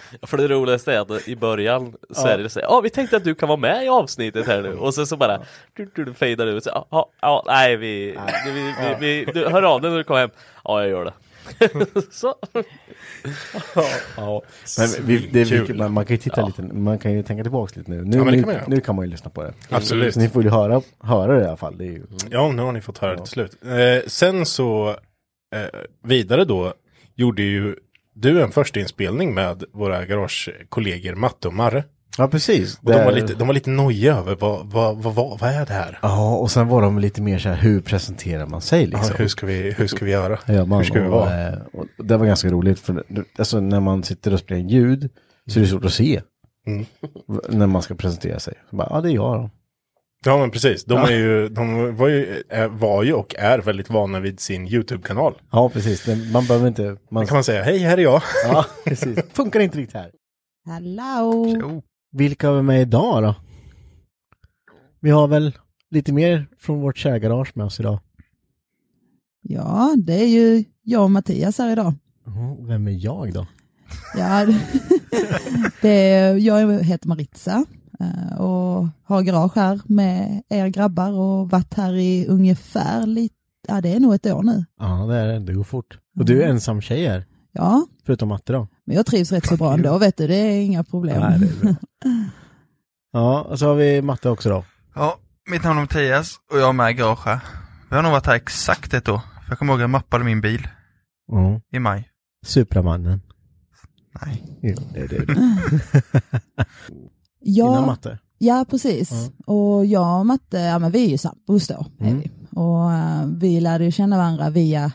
För 0.27 0.37
det 0.37 0.47
roligaste 0.47 0.93
är 0.93 0.99
att 0.99 1.27
i 1.27 1.35
början 1.35 1.93
så 2.09 2.27
Ja. 2.27 2.31
är 2.31 2.37
det 2.37 2.49
så 2.49 2.59
här, 2.59 2.67
ja 2.67 2.81
vi 2.81 2.89
tänkte 2.89 3.17
att 3.17 3.23
du 3.23 3.35
kan 3.35 3.49
vara 3.49 3.59
med 3.59 3.85
i 3.85 3.87
avsnittet 3.87 4.47
här 4.47 4.61
nu 4.61 4.73
och 4.73 4.93
sen 4.93 5.07
så 5.07 5.17
bara 5.17 5.41
du, 5.73 5.91
du, 5.95 6.05
du 6.05 6.13
fejdar 6.13 6.47
ut, 6.47 6.63
så, 6.63 6.85
ja, 6.91 7.09
ja, 7.21 7.43
nej 7.47 7.77
vi, 7.77 8.17
vi, 8.45 8.51
vi, 8.51 8.73
vi, 8.99 9.25
vi 9.25 9.31
du, 9.33 9.47
hör 9.47 9.63
av 9.63 9.81
dig 9.81 9.91
när 9.91 9.97
du 9.97 10.03
kommer 10.03 10.19
hem, 10.21 10.29
ja 10.63 10.81
jag 10.81 10.89
gör 10.89 11.05
det. 11.05 11.13
så. 12.11 12.35
Ja, 14.17 14.41
men 14.77 14.87
vi, 15.07 15.17
det 15.31 15.41
är 15.41 15.59
mycket, 15.59 15.75
man, 15.75 15.93
man 15.93 16.05
kan 16.05 16.13
ju 16.15 16.21
titta 16.21 16.45
lite, 16.45 16.61
man 16.61 16.99
kan 16.99 17.13
ju 17.13 17.23
tänka 17.23 17.43
tillbaks 17.43 17.75
lite 17.75 17.91
nu. 17.91 18.03
Nu, 18.05 18.17
Ja, 18.17 18.23
nu, 18.23 18.31
kan 18.31 18.45
man 18.45 18.53
göra. 18.55 18.63
nu 18.67 18.81
kan 18.81 18.95
man 18.95 19.05
ju 19.05 19.11
lyssna 19.11 19.29
på 19.29 19.43
det. 19.43 19.53
Absolut. 19.69 20.13
Så 20.13 20.19
ni 20.19 20.29
får 20.29 20.43
ju 20.43 20.49
höra, 20.49 20.81
höra 21.03 21.33
det 21.37 21.43
i 21.43 21.47
alla 21.47 21.57
fall. 21.57 21.77
Det 21.77 21.83
är 21.83 21.91
ju... 21.91 22.03
Ja, 22.29 22.51
nu 22.51 22.61
har 22.61 22.71
ni 22.71 22.81
fått 22.81 22.97
höra 22.97 23.11
det 23.11 23.17
till 23.17 23.27
slut. 23.27 23.57
Eh, 23.63 24.07
sen 24.07 24.45
så, 24.45 24.89
eh, 25.55 25.79
vidare 26.03 26.45
då, 26.45 26.73
gjorde 27.15 27.41
ju 27.41 27.75
du 28.21 28.41
en 28.41 28.51
första 28.51 28.79
inspelning 28.79 29.33
med 29.33 29.63
våra 29.73 30.05
garagekollegor 30.05 31.15
Matte 31.15 31.47
och 31.47 31.53
Marre. 31.53 31.83
Ja, 32.17 32.27
precis. 32.27 32.79
Och 32.83 32.91
de, 32.91 33.05
var 33.05 33.11
lite, 33.11 33.33
de 33.33 33.47
var 33.47 33.53
lite 33.53 33.69
nojiga 33.69 34.15
över 34.15 34.35
vad, 34.35 34.65
vad, 34.71 34.97
vad, 34.97 35.15
vad, 35.39 35.43
är 35.43 35.65
det 35.65 35.73
här? 35.73 35.99
Ja, 36.01 36.37
och 36.37 36.51
sen 36.51 36.67
var 36.67 36.81
de 36.81 36.99
lite 36.99 37.21
mer 37.21 37.39
så 37.39 37.49
här, 37.49 37.55
hur 37.55 37.81
presenterar 37.81 38.45
man 38.47 38.61
sig 38.61 38.85
liksom? 38.85 39.07
Ja, 39.09 39.15
hur, 39.17 39.27
ska 39.27 39.45
vi, 39.45 39.71
hur 39.71 39.87
ska 39.87 40.05
vi 40.05 40.11
göra? 40.11 40.39
Ja, 40.45 40.65
man, 40.65 40.77
hur 40.77 40.85
ska 40.85 41.01
vi 41.01 41.07
och, 41.07 41.11
vara? 41.11 41.47
eh, 41.47 41.59
och 41.73 41.85
det 41.97 42.17
var 42.17 42.25
ganska 42.25 42.49
roligt 42.49 42.79
för 42.79 43.03
alltså, 43.37 43.59
när 43.59 43.79
man 43.79 44.03
sitter 44.03 44.33
och 44.33 44.39
spelar 44.39 44.61
ljud 44.61 45.09
så 45.47 45.59
är 45.59 45.63
det 45.63 45.69
svårt 45.69 45.85
att 45.85 45.93
se. 45.93 46.21
Mm. 46.67 46.85
När 47.49 47.67
man 47.67 47.81
ska 47.81 47.95
presentera 47.95 48.39
sig. 48.39 48.53
Så 48.69 48.75
bara, 48.75 48.87
ja, 48.89 49.01
det 49.01 49.11
är 49.11 49.13
jag 49.13 49.39
då. 49.39 49.49
Ja 50.25 50.37
men 50.37 50.51
precis, 50.51 50.85
de, 50.85 50.93
Ja. 50.93 51.09
är 51.09 51.15
ju, 51.17 51.47
de 51.49 51.95
var, 51.95 52.07
ju, 52.07 52.43
är, 52.49 52.67
var 52.67 53.03
ju 53.03 53.13
och 53.13 53.35
är 53.37 53.59
väldigt 53.59 53.89
vana 53.89 54.19
vid 54.19 54.39
sin 54.39 54.67
YouTube-kanal. 54.67 55.33
Ja, 55.51 55.69
precis. 55.69 56.07
Man 56.31 56.45
behöver 56.47 56.67
inte... 56.67 56.97
Man... 57.11 57.23
Då 57.23 57.27
kan 57.27 57.35
man 57.35 57.43
säga, 57.43 57.63
hej 57.63 57.77
här 57.79 57.97
är 57.97 58.01
jag. 58.01 58.21
Ja, 58.47 58.65
precis. 58.85 59.19
Funkar 59.33 59.59
inte 59.59 59.77
riktigt 59.77 59.95
här. 59.95 60.11
Hallå! 60.65 61.81
Vilka 62.11 62.47
har 62.49 62.55
vi 62.55 62.61
med 62.61 62.81
idag 62.81 63.23
då? 63.23 63.35
Vi 64.99 65.09
har 65.09 65.27
väl 65.27 65.51
lite 65.91 66.13
mer 66.13 66.47
från 66.59 66.81
vårt 66.81 66.97
kärgarage 66.97 67.51
med 67.57 67.65
oss 67.65 67.79
idag. 67.79 67.99
Ja, 69.41 69.95
det 69.97 70.13
är 70.23 70.27
ju 70.27 70.63
jag 70.83 71.03
och 71.03 71.11
Mattias 71.11 71.57
här 71.57 71.71
idag. 71.71 71.93
Mhm, 72.27 72.67
Vem 72.67 72.87
är 72.87 73.05
jag 73.05 73.33
då? 73.33 73.47
Ja, 74.17 74.45
det 75.81 75.89
är, 75.89 76.35
jag 76.35 76.83
heter 76.83 77.07
Maritza 77.07 77.51
eh, 77.55 77.63
och 78.39 78.87
har 79.03 79.21
garage 79.21 79.55
här 79.55 79.79
med 79.85 80.43
er 80.49 80.67
grabbar 80.67 81.11
och 81.11 81.49
varit 81.49 81.73
här 81.73 81.93
i 81.93 82.25
ungefär 82.27 83.05
lite, 83.07 83.35
ja 83.67 83.81
det 83.81 83.93
är 83.93 83.99
nog 83.99 84.13
ett 84.13 84.25
år 84.25 84.43
nu. 84.43 84.65
Ja, 84.79 84.87
det 85.09 85.15
är 85.17 85.27
det. 85.27 85.39
Det 85.39 85.53
går 85.53 85.63
fort. 85.63 85.99
Och 86.19 86.25
du 86.25 86.43
är 86.43 86.47
ensam 86.49 86.81
tjej 86.81 87.07
här. 87.07 87.25
Ja, 87.51 87.85
Förutom 88.05 88.29
Matte 88.29 88.53
då. 88.53 88.67
Men 88.85 88.95
jag 88.95 89.05
trivs 89.05 89.31
rätt 89.31 89.45
så 89.45 89.57
bra 89.57 89.73
ändå, 89.73 89.97
vet 89.97 90.17
du, 90.17 90.27
det 90.27 90.35
är 90.35 90.61
inga 90.61 90.83
problem. 90.83 91.21
Nej, 91.21 91.39
det 91.39 91.45
är 91.45 91.61
bra. 91.61 91.75
Ja, 93.11 93.41
och 93.41 93.59
så 93.59 93.67
har 93.67 93.75
vi 93.75 94.01
matte 94.01 94.29
också 94.29 94.49
då. 94.49 94.63
Ja, 94.95 95.17
mitt 95.51 95.63
namn 95.63 95.77
är 95.77 95.81
Mattias 95.81 96.35
och 96.51 96.59
jag 96.59 96.69
är 96.69 96.73
med 96.73 96.91
i 96.91 96.93
garage 96.93 97.25
här. 97.25 97.39
Vi 97.89 97.95
har 97.95 98.03
nog 98.03 98.11
varit 98.11 98.25
här 98.25 98.35
exakt 98.35 98.93
ett 98.93 99.09
år. 99.09 99.17
För 99.17 99.51
jag 99.51 99.59
kommer 99.59 99.73
ihåg 99.73 99.79
att 99.79 99.83
jag 99.83 99.89
mappade 99.89 100.23
min 100.23 100.41
bil 100.41 100.67
Mm. 101.31 101.61
i 101.71 101.79
maj. 101.79 102.09
Supramannen. 102.45 103.21
Nej. 104.25 104.43
Jo, 104.61 104.75
det 104.93 104.99
är 104.99 105.07
det. 105.07 105.25
Ja, 107.39 107.67
Innan 107.67 107.85
matte. 107.85 108.19
Ja, 108.37 108.65
precis. 108.69 109.31
Och 109.45 109.85
jag 109.85 110.19
och 110.19 110.25
Matte, 110.25 110.57
ja 110.57 110.79
men 110.79 110.91
vi 110.91 111.05
är 111.05 111.09
ju 111.09 111.17
sambos 111.17 111.67
då. 111.67 111.85
Mm. 111.99 112.19
vi. 112.19 112.31
Och 112.59 112.91
eh, 112.93 113.25
vi 113.25 113.59
lärde 113.59 113.85
ju 113.85 113.91
känna 113.91 114.17
varandra 114.17 114.49
via, 114.49 114.85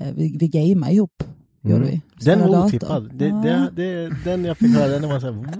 uh, 0.00 0.12
vi, 0.14 0.36
vi 0.38 0.48
gameade 0.48 0.94
ihop. 0.94 1.22
Gjorde 1.62 1.84
vi. 1.84 2.00
Den 2.20 2.40
var 2.40 2.66
otippad. 2.66 3.10
Det, 3.14 3.26
Ja. 3.26 3.34
det, 3.36 3.70
det, 3.76 4.16
den 4.24 4.44
jag 4.44 4.58
fick 4.58 4.76
höra, 4.76 4.88
den 4.98 5.08
var 5.08 5.20
så 5.20 5.26
här, 5.26 5.32
what? 5.32 5.58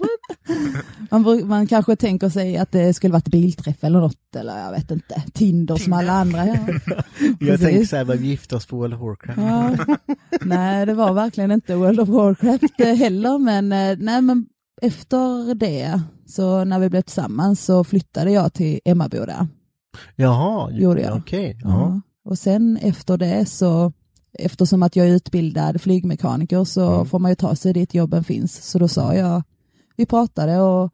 Man, 1.24 1.48
man 1.48 1.66
kanske 1.66 1.96
tänker 1.96 2.28
sig 2.28 2.56
att 2.56 2.72
det 2.72 2.94
skulle 2.94 3.12
varit 3.12 3.28
bilträff 3.28 3.84
eller 3.84 4.00
något, 4.00 4.36
eller 4.36 4.58
jag 4.58 4.70
vet 4.70 4.90
inte, 4.90 5.22
Tinder 5.32 5.76
som 5.76 5.92
alla 5.92 6.12
andra. 6.12 6.46
Ja. 6.46 6.56
Jag 7.40 7.60
tänkte 7.60 7.86
så 7.86 7.96
här, 7.96 8.04
vad 8.04 8.16
vi 8.18 8.26
gifte 8.26 8.56
oss 8.56 8.66
på 8.66 8.76
World 8.76 8.94
of 8.94 9.00
Warcraft. 9.00 9.38
Ja. 9.38 9.96
Nej, 10.40 10.86
det 10.86 10.94
var 10.94 11.12
verkligen 11.12 11.50
inte 11.50 11.74
World 11.76 12.00
of 12.00 12.08
Warcraft 12.08 12.80
eh, 12.80 12.94
heller, 12.94 13.38
men, 13.38 13.68
nej, 14.04 14.22
men 14.22 14.46
efter 14.82 15.54
det, 15.54 16.00
så 16.26 16.64
när 16.64 16.78
vi 16.78 16.88
blev 16.90 17.02
tillsammans 17.02 17.64
så 17.64 17.84
flyttade 17.84 18.30
jag 18.30 18.52
till 18.52 18.80
Emmaboda. 18.84 19.48
Jaha, 20.16 20.70
Gjorde 20.70 21.00
jag. 21.00 21.16
okej. 21.16 21.58
Ja. 21.62 21.68
Ja. 21.70 22.00
Och 22.30 22.38
sen 22.38 22.76
efter 22.76 23.16
det 23.16 23.46
så, 23.46 23.92
eftersom 24.38 24.82
att 24.82 24.96
jag 24.96 25.06
är 25.08 25.14
utbildad 25.14 25.80
flygmekaniker 25.80 26.64
så 26.64 26.94
Mm. 26.94 27.06
får 27.06 27.18
man 27.18 27.30
ju 27.30 27.34
ta 27.34 27.56
sig 27.56 27.72
dit 27.72 27.94
jobben 27.94 28.24
finns. 28.24 28.62
Så 28.70 28.78
då 28.78 28.88
sa 28.88 29.14
jag, 29.14 29.42
vi 29.96 30.06
pratade 30.06 30.60
och 30.60 30.92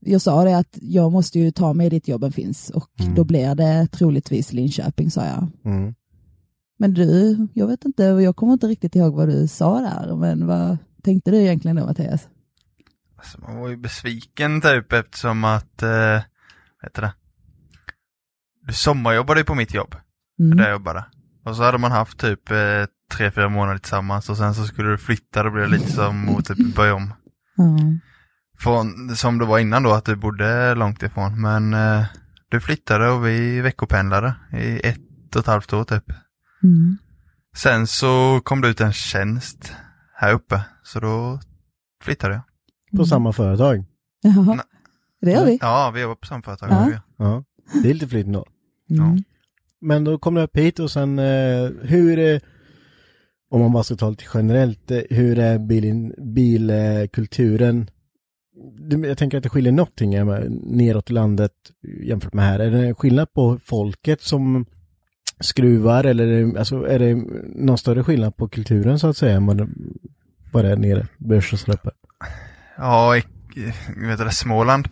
jag 0.00 0.20
sa 0.20 0.44
det 0.44 0.58
att 0.58 0.78
jag 0.82 1.12
måste 1.12 1.38
ju 1.38 1.50
ta 1.50 1.72
mig 1.72 1.90
dit 1.90 2.08
jobben 2.08 2.32
finns 2.32 2.70
och 2.70 2.88
Mm. 3.00 3.14
då 3.14 3.24
blir 3.24 3.54
det 3.54 3.86
troligtvis 3.92 4.52
Linköping 4.52 5.10
sa 5.10 5.24
jag. 5.26 5.46
Mm. 5.64 5.94
Men 6.78 6.94
du, 6.94 7.36
jag 7.54 7.66
vet 7.66 7.84
inte, 7.84 8.02
jag 8.02 8.36
kommer 8.36 8.52
inte 8.52 8.66
riktigt 8.66 8.96
ihåg 8.96 9.14
vad 9.14 9.28
du 9.28 9.46
sa 9.48 9.80
där, 9.80 10.16
men 10.16 10.46
vad 10.46 10.78
tänkte 11.02 11.30
du 11.30 11.36
egentligen 11.36 11.76
då 11.76 11.86
Mattias? 11.86 12.28
Alltså, 13.22 13.40
man 13.40 13.56
var 13.56 13.68
ju 13.68 13.76
besviken 13.76 14.60
typ 14.60 14.92
eftersom 14.92 15.44
att, 15.44 15.82
eh, 15.82 15.90
vad 15.90 16.82
heter 16.82 17.02
det? 17.02 17.12
Du 18.66 18.72
sommarjobbade 18.72 19.40
ju 19.40 19.44
på 19.44 19.54
mitt 19.54 19.74
jobb, 19.74 19.94
Mm. 20.40 20.56
där 20.56 20.64
jag 20.64 20.72
jobbade. 20.72 21.04
Och 21.44 21.56
så 21.56 21.62
hade 21.62 21.78
man 21.78 21.92
haft 21.92 22.18
typ 22.18 22.50
eh, 22.50 22.84
tre, 23.12 23.30
fyra 23.30 23.48
månader 23.48 23.78
tillsammans 23.78 24.28
och 24.30 24.36
sen 24.36 24.54
så 24.54 24.64
skulle 24.64 24.90
du 24.90 24.98
flytta, 24.98 25.42
då 25.42 25.50
blev 25.50 25.64
det 25.70 25.76
lite 25.76 25.92
som 25.92 26.36
att 26.36 26.44
typ 26.46 26.74
börja 26.76 26.94
om. 26.94 27.14
Ja. 27.56 27.64
Från, 28.58 29.16
som 29.16 29.38
det 29.38 29.44
var 29.44 29.58
innan 29.58 29.82
då, 29.82 29.92
att 29.92 30.04
du 30.04 30.16
bodde 30.16 30.74
långt 30.74 31.02
ifrån. 31.02 31.40
Men 31.40 31.74
eh, 31.74 32.04
du 32.50 32.60
flyttade 32.60 33.08
och 33.08 33.26
vi 33.26 33.60
veckopendlade 33.60 34.34
i 34.52 34.80
ett 34.88 35.36
och 35.36 35.40
ett 35.40 35.46
halvt 35.46 35.72
år 35.72 35.84
typ. 35.84 36.04
Mm. 36.62 36.98
Sen 37.56 37.86
så 37.86 38.40
kom 38.44 38.60
det 38.60 38.68
ut 38.68 38.80
en 38.80 38.92
tjänst 38.92 39.74
här 40.14 40.32
uppe, 40.32 40.60
så 40.82 41.00
då 41.00 41.40
flyttade 42.04 42.34
jag. 42.34 42.42
På 42.96 43.04
samma 43.04 43.32
företag. 43.32 43.84
Jaha, 44.22 44.64
det 45.20 45.30
gör 45.30 45.46
vi. 45.46 45.58
Ja, 45.60 45.92
vi 45.94 46.00
jobbar 46.00 46.14
på 46.14 46.26
samma 46.26 46.42
företag. 46.42 46.68
Ja. 46.70 46.90
Ja. 46.90 47.00
Ja, 47.16 47.44
det 47.82 47.90
är 47.90 47.94
lite 47.94 48.08
flytt 48.08 48.26
ändå. 48.26 48.46
Mm. 48.90 49.24
Men 49.80 50.04
då 50.04 50.18
kom 50.18 50.34
du 50.34 50.40
upp 50.40 50.56
hit 50.56 50.78
och 50.78 50.90
sen 50.90 51.18
eh, 51.18 51.70
hur, 51.82 52.18
eh, 52.18 52.40
om 53.50 53.60
man 53.60 53.72
bara 53.72 53.82
ska 53.82 53.96
ta 53.96 54.10
lite 54.10 54.24
generellt, 54.34 54.90
eh, 54.90 55.00
hur 55.10 55.38
är 55.38 55.58
bilin, 55.58 56.14
bilkulturen? 56.34 57.90
Jag 59.06 59.18
tänker 59.18 59.36
att 59.36 59.42
det 59.42 59.48
skiljer 59.48 59.72
någonting 59.72 60.10
neråt 60.76 61.10
i 61.10 61.12
landet 61.12 61.52
jämfört 62.02 62.32
med 62.32 62.44
här. 62.44 62.58
Är 62.58 62.70
det 62.70 62.94
skillnad 62.94 63.32
på 63.32 63.58
folket 63.64 64.22
som 64.22 64.66
skruvar 65.40 66.04
eller 66.04 66.26
är 66.26 66.44
det, 66.44 66.58
alltså, 66.58 66.86
är 66.86 66.98
det 66.98 67.14
någon 67.54 67.78
större 67.78 68.04
skillnad 68.04 68.36
på 68.36 68.48
kulturen 68.48 68.98
så 68.98 69.08
att 69.08 69.16
säga 69.16 69.36
än 69.36 69.46
vad 69.46 69.56
det, 69.56 69.68
vad 70.52 70.64
det 70.64 70.70
är 70.70 70.76
nere, 70.76 71.06
versus 71.18 71.64
där 71.64 71.74
uppe? 71.74 71.90
Ja, 72.82 73.16
i, 73.16 73.24
vet 73.96 74.18
du, 74.18 74.24
det, 74.24 74.30
Småland. 74.30 74.88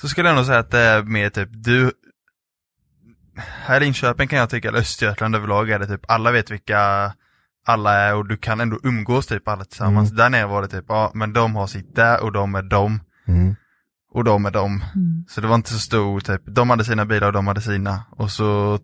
Så 0.00 0.08
skulle 0.08 0.28
jag 0.28 0.36
nog 0.36 0.46
säga 0.46 0.58
att 0.58 0.70
det 0.70 0.78
är 0.78 1.02
mer 1.02 1.30
typ 1.30 1.48
du. 1.52 1.92
Här 3.36 3.80
i 3.80 3.84
Linköping 3.84 4.28
kan 4.28 4.38
jag 4.38 4.50
tycka, 4.50 4.68
eller 4.68 4.78
Östergötland 4.78 5.36
överlag 5.36 5.70
är 5.70 5.78
det 5.78 5.86
typ 5.86 6.04
alla 6.08 6.30
vet 6.30 6.50
vilka 6.50 7.12
alla 7.66 7.94
är 7.94 8.14
och 8.14 8.28
du 8.28 8.36
kan 8.36 8.60
ändå 8.60 8.78
umgås 8.82 9.26
typ 9.26 9.48
alla 9.48 9.64
tillsammans. 9.64 10.10
Mm. 10.10 10.16
Där 10.16 10.30
nere 10.30 10.46
var 10.46 10.62
det 10.62 10.68
typ, 10.68 10.84
ja 10.88 11.10
men 11.14 11.32
de 11.32 11.56
har 11.56 11.66
sitt 11.66 11.96
där 11.96 12.22
och 12.22 12.32
de 12.32 12.54
är 12.54 12.62
de. 12.62 13.00
Mm. 13.28 13.56
Och 14.12 14.24
de 14.24 14.46
är 14.46 14.50
de. 14.50 14.66
Mm. 14.94 15.24
Så 15.28 15.40
det 15.40 15.46
var 15.46 15.54
inte 15.54 15.72
så 15.72 15.78
stor 15.78 16.20
typ, 16.20 16.42
de 16.46 16.70
hade 16.70 16.84
sina 16.84 17.04
bilar 17.04 17.26
och 17.26 17.32
de 17.32 17.46
hade 17.46 17.60
sina. 17.60 18.04
Och 18.10 18.30
så, 18.30 18.78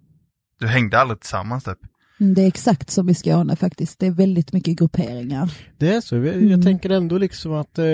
du 0.61 0.67
hängde 0.67 1.01
aldrig 1.01 1.21
tillsammans 1.21 1.65
typ. 1.65 1.79
Mm, 2.21 2.35
Det 2.35 2.43
är 2.43 2.47
exakt 2.47 2.91
som 2.91 3.09
i 3.09 3.15
Skåne 3.15 3.57
faktiskt. 3.57 3.99
Det 3.99 4.07
är 4.07 4.11
väldigt 4.11 4.53
mycket 4.53 4.79
grupperingar. 4.79 5.53
Det 5.77 5.95
är 5.95 6.01
så. 6.01 6.17
Jag, 6.17 6.27
Mm. 6.37 6.63
tänker 6.63 6.91
ändå 6.91 7.19
liksom 7.19 7.53
att 7.53 7.79
eh, 7.79 7.85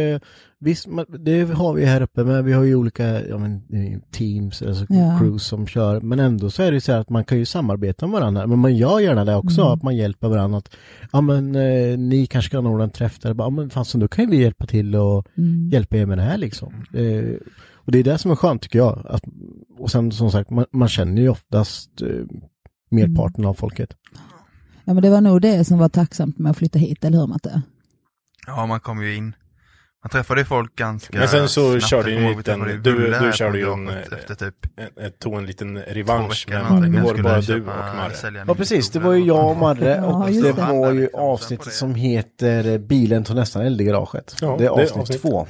visst, 0.61 0.89
det 1.25 1.43
har 1.55 1.75
vi 1.75 1.85
här 1.85 2.01
uppe, 2.01 2.25
men 2.25 2.45
vi 2.45 2.53
har 2.53 2.63
ju 2.63 2.75
olika 2.75 3.27
ja, 3.29 3.39
men, 3.39 3.61
teams, 4.11 4.63
alltså 4.63 4.87
Ja. 4.89 5.19
crews 5.21 5.45
som 5.47 5.67
kör. 5.67 6.01
Men 6.01 6.21
ändå 6.21 6.51
så 6.51 6.63
är 6.63 6.71
det 6.71 6.75
ju 6.75 6.81
så 6.81 6.93
här 6.93 6.99
att 7.01 7.11
man 7.11 7.25
kan 7.25 7.39
ju 7.39 7.45
samarbeta 7.45 8.07
med 8.07 8.13
varandra. 8.21 8.47
Men 8.47 8.59
man 8.59 8.77
gör 8.77 9.01
gärna 9.01 9.25
det 9.25 9.37
också, 9.37 9.61
Mm. 9.61 9.73
att 9.73 9.83
man 9.83 9.97
hjälper 9.97 10.29
varandra. 10.29 10.59
Att, 10.59 10.71
ja 11.13 11.21
men 11.21 11.55
eh, 11.57 11.99
ni 11.99 12.27
kanske 12.27 12.51
kan 12.51 12.67
ordna 12.67 12.85
en 12.85 12.91
träff 12.91 13.19
där. 13.19 13.35
Ja 13.39 13.51
men 13.51 13.71
fasen, 13.71 14.01
då 14.01 14.09
kan 14.09 14.25
ju 14.25 14.31
vi 14.31 14.43
hjälpa 14.43 14.67
till 14.67 14.97
och 14.97 15.27
Mm. 15.39 15.69
hjälpa 15.73 15.97
er 15.97 16.07
med 16.07 16.19
det 16.19 16.25
här 16.25 16.39
liksom. 16.39 16.73
Eh, 16.95 17.25
och 17.75 17.93
det 17.93 17.99
är 17.99 18.05
det 18.05 18.19
som 18.19 18.31
är 18.31 18.37
skönt 18.37 18.63
tycker 18.63 18.79
jag. 18.79 19.07
Att, 19.09 19.23
och 19.79 19.91
sen 19.91 20.13
som 20.13 20.31
sagt, 20.31 20.51
man, 20.51 20.65
man 20.73 20.89
känner 20.89 21.23
ju 21.23 21.29
oftast 21.29 22.03
eh, 22.03 22.09
merparten 22.95 23.45
av 23.45 23.55
folket. 23.55 23.91
Ja 24.85 24.95
men 24.95 25.03
det 25.03 25.11
var 25.11 25.21
nog 25.21 25.41
det 25.41 25.65
som 25.65 25.79
var 25.79 25.89
tacksamt 25.89 26.39
med 26.39 26.51
att 26.51 26.57
flytta 26.57 26.79
hit, 26.79 27.05
eller 27.05 27.19
hur 27.19 27.27
Matte? 27.27 27.63
Ja, 28.47 28.67
man 28.67 28.81
kom 28.81 29.03
ju 29.03 29.15
in. 29.17 29.35
Man 30.05 30.11
träffade 30.11 30.41
ju 30.41 30.45
folk 30.45 30.77
ganska 30.77 31.19
Men 31.19 31.29
sen 31.29 31.49
så 31.49 31.71
snabbt. 31.71 31.87
körde 31.87 32.11
ju 32.11 32.17
en 32.17 32.37
liten, 32.37 32.61
du, 32.61 33.11
du 33.21 33.33
körde 33.35 33.59
ju 33.59 33.73
en, 33.73 33.87
garaget 33.87 34.13
efter 34.13 34.35
typ 34.35 34.55
en, 34.77 35.05
en, 35.05 35.13
tog 35.13 35.35
en 35.35 35.47
liten 35.47 35.79
revansch 35.79 36.47
med 36.49 36.63
var 36.63 36.81
det 36.81 37.07
skulle 37.09 37.23
bara 37.23 37.41
du 37.41 37.61
och 37.61 37.67
Marre. 37.67 38.45
Ja 38.47 38.55
precis, 38.55 38.91
det 38.91 38.99
var 38.99 39.13
ju 39.13 39.25
jag 39.25 39.51
och 39.51 39.57
Marre 39.57 39.97
Ja, 39.97 40.05
och 40.05 40.31
just 40.31 40.57
det 40.57 40.63
var 40.63 40.93
ju 40.93 41.09
avsnittet 41.15 41.73
som 41.73 41.95
heter 41.95 42.67
eh, 42.73 42.79
Bilen 42.79 43.25
tog 43.25 43.37
nästan 43.37 43.63
eld 43.63 43.81
i 43.81 43.85
garaget. 43.85 44.37
Ja, 44.41 44.47
det 44.47 44.53
är 44.55 44.59
det 44.59 44.65
är 44.65 44.71
avsnitt 44.71 44.97
avsnitt. 44.97 45.23
två. 45.23 45.47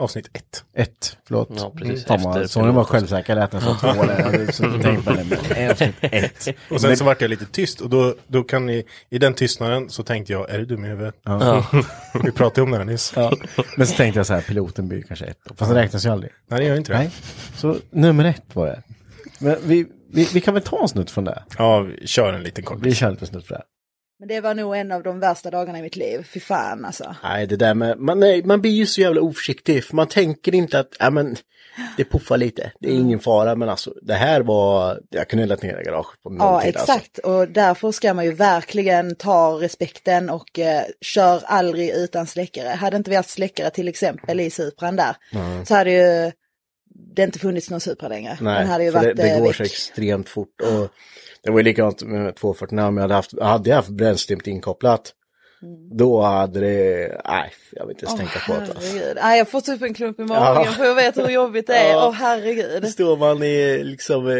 Avsnitt 0.00 0.30
ett. 0.32 0.64
Ett, 0.74 1.16
förlåt. 1.26 1.48
Ja, 1.56 1.72
precis. 1.76 2.04
Fan 2.04 2.22
vad, 2.22 2.36
Efter 2.36 2.48
så 2.48 2.62
den 2.66 2.74
var 2.74 2.84
självsäker, 2.84 3.34
lät 3.34 3.50
den 3.50 3.60
som 3.60 3.76
två 3.76 3.86
där. 3.86 4.18
Jag 4.18 4.24
hade 4.24 4.52
suttit 4.52 4.74
och 4.74 4.82
tänkt 4.82 5.04
på 5.04 5.12
det, 5.12 5.24
men 5.24 5.70
avsnitt 5.70 5.94
ett. 6.00 6.48
Och 6.70 6.80
sen 6.80 6.96
så 6.96 7.04
vart 7.04 7.20
jag 7.20 7.30
lite 7.30 7.44
tyst 7.44 7.80
och 7.80 7.90
då, 7.90 8.14
då 8.26 8.42
kan 8.42 8.66
ni, 8.66 8.84
i 9.10 9.18
den 9.18 9.34
tystnaden 9.34 9.90
så 9.90 10.02
tänkte 10.02 10.32
jag, 10.32 10.50
är 10.50 10.58
du 10.58 10.64
dum 10.64 10.84
i 10.84 10.88
huvudet? 10.88 11.14
Ja. 11.24 11.66
Vi 12.24 12.32
pratade 12.32 12.62
om 12.62 12.70
det 12.70 12.76
här 12.76 12.84
nyss. 12.84 13.12
Ja. 13.16 13.32
Men 13.76 13.86
så 13.86 13.94
tänkte 13.94 14.18
jag 14.18 14.26
så 14.26 14.34
här, 14.34 14.40
piloten 14.40 14.88
blir 14.88 15.02
kanske 15.02 15.24
ett. 15.26 15.38
Fast 15.56 15.70
det 15.70 15.80
räknas 15.82 16.06
ju 16.06 16.10
aldrig. 16.10 16.32
Nej, 16.48 16.60
det 16.60 16.66
gör 16.66 16.76
inte 16.76 16.92
det. 16.92 16.98
Nej. 16.98 17.10
Så 17.56 17.76
nummer 17.90 18.24
ett 18.24 18.44
var 18.52 18.66
det. 18.66 18.82
Men 19.38 19.56
vi, 19.64 19.86
vi, 20.12 20.28
vi 20.34 20.40
kan 20.40 20.54
väl 20.54 20.62
ta 20.62 20.82
en 20.82 20.88
snutt 20.88 21.10
från 21.10 21.24
det? 21.24 21.42
Ja, 21.58 21.80
vi 21.80 22.06
kör 22.06 22.32
en 22.32 22.42
liten 22.42 22.64
kort. 22.64 22.78
Vi 22.80 22.94
kör 22.94 23.10
lite 23.10 23.26
snutt 23.26 23.46
för 23.46 23.54
det. 23.54 23.62
Men 24.18 24.28
det 24.28 24.40
var 24.40 24.54
nog 24.54 24.76
en 24.76 24.92
av 24.92 25.02
de 25.02 25.20
värsta 25.20 25.50
dagarna 25.50 25.78
i 25.78 25.82
mitt 25.82 25.96
liv. 25.96 26.26
Fy 26.34 26.40
fan 26.40 26.84
alltså. 26.84 27.16
Nej, 27.22 27.46
det 27.46 27.56
där 27.56 27.74
med, 27.74 27.98
man, 27.98 28.20
nej, 28.20 28.42
man 28.44 28.60
blir 28.60 28.70
ju 28.72 28.86
så 28.86 29.00
jävla 29.00 29.20
oförsiktig. 29.20 29.84
För 29.84 29.96
man 29.96 30.08
tänker 30.08 30.54
inte 30.54 30.78
att, 30.80 30.96
ja 30.98 31.10
men, 31.10 31.36
det 31.96 32.04
puffar 32.04 32.36
lite. 32.36 32.72
Det 32.80 32.88
är 32.88 32.92
ingen 32.92 33.18
fara, 33.20 33.54
men 33.56 33.68
alltså, 33.68 33.94
det 34.02 34.14
här 34.14 34.40
var, 34.40 35.00
jag 35.10 35.28
kunde 35.28 35.42
eldat 35.42 35.62
ner 35.62 35.76
det 35.76 35.82
garaget 35.84 36.22
på 36.22 36.36
Ja, 36.38 36.50
nolltid 36.52 36.76
alltså. 36.76 36.92
exakt. 36.92 37.18
Och 37.18 37.48
därför 37.48 37.92
ska 37.92 38.14
man 38.14 38.24
ju 38.24 38.32
verkligen 38.32 39.14
ta 39.16 39.50
respekten 39.60 40.30
och 40.30 40.58
eh, 40.58 40.82
kör 41.00 41.42
aldrig 41.46 41.90
utan 41.90 42.26
släckare. 42.26 42.68
Hade 42.68 42.96
inte 42.96 43.10
vi 43.10 43.16
haft 43.16 43.30
släckare 43.30 43.70
till 43.70 43.88
exempel 43.88 44.40
i 44.40 44.50
Supran 44.50 44.96
där 44.96 45.16
Mm. 45.32 45.66
så 45.66 45.74
hade 45.74 45.90
ju 45.90 46.32
det 47.14 47.22
inte 47.22 47.38
funnits 47.38 47.70
någon 47.70 47.80
Supra 47.80 48.08
längre. 48.08 48.38
Nej, 48.40 48.58
Den 48.58 48.68
hade 48.68 48.84
ju 48.84 48.90
varit 48.90 49.16
det, 49.16 49.22
det 49.22 49.30
eh, 49.30 49.40
går 49.42 49.52
så 49.52 49.62
extremt 49.62 50.28
fort. 50.28 50.60
Och 50.60 50.88
det 51.48 51.52
var 51.52 51.58
ju 51.58 51.64
likadant 51.64 52.02
med 52.02 52.36
240 52.36 52.74
när 52.76 52.82
jag 52.82 53.00
hade 53.00 53.14
haft, 53.14 53.40
hade 53.42 53.70
jag 53.70 53.76
haft 53.76 53.88
bränslet 53.88 54.46
inkopplat. 54.46 55.12
Då 55.98 56.20
hade 56.20 56.60
det, 56.60 57.20
nej, 57.24 57.52
jag 57.72 57.86
vill 57.86 57.94
inte 57.96 58.06
ens 58.06 58.18
tänka 58.18 58.38
på 58.46 58.52
det. 58.52 58.60
Alltså. 58.60 58.96
Nej, 59.22 59.38
jag 59.38 59.48
får 59.48 59.60
typ 59.60 59.82
en 59.82 59.94
klump 59.94 60.20
i 60.20 60.24
magen 60.24 60.62
Ja. 60.66 60.72
för 60.72 60.84
jag 60.84 60.94
vet 60.94 61.16
hur 61.16 61.28
jobbigt 61.28 61.66
det 61.66 61.74
är. 61.76 61.96
Åh 61.96 62.02
Ja. 62.02 62.10
herregud. 62.10 62.88
Står 62.88 63.16
man 63.16 63.42
i, 63.42 63.84
liksom, 63.84 64.26
eh, 64.26 64.36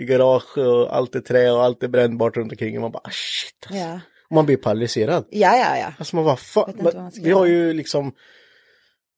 i 0.00 0.04
garage 0.08 0.58
och 0.58 0.96
allt 0.96 1.14
är 1.14 1.20
trä 1.20 1.50
och 1.50 1.64
allt 1.64 1.82
är 1.82 1.88
brännbart 1.88 2.36
runt 2.36 2.52
omkring 2.52 2.76
och 2.76 2.82
man 2.82 2.92
bara 2.92 3.00
ah, 3.04 3.10
shit. 3.10 3.66
Alltså. 3.66 3.78
Ja, 3.78 4.00
Och 4.28 4.34
man 4.34 4.46
blir 4.46 4.56
paralyserad. 4.56 5.24
ja, 5.30 5.56
ja. 5.56 5.78
ja. 5.78 5.92
Alltså 5.98 6.16
man 6.16 6.24
bara, 6.24 6.36
fan, 6.36 6.72
man 6.82 7.10
vi 7.22 7.30
har 7.30 7.46
ju 7.46 7.72
liksom 7.72 8.12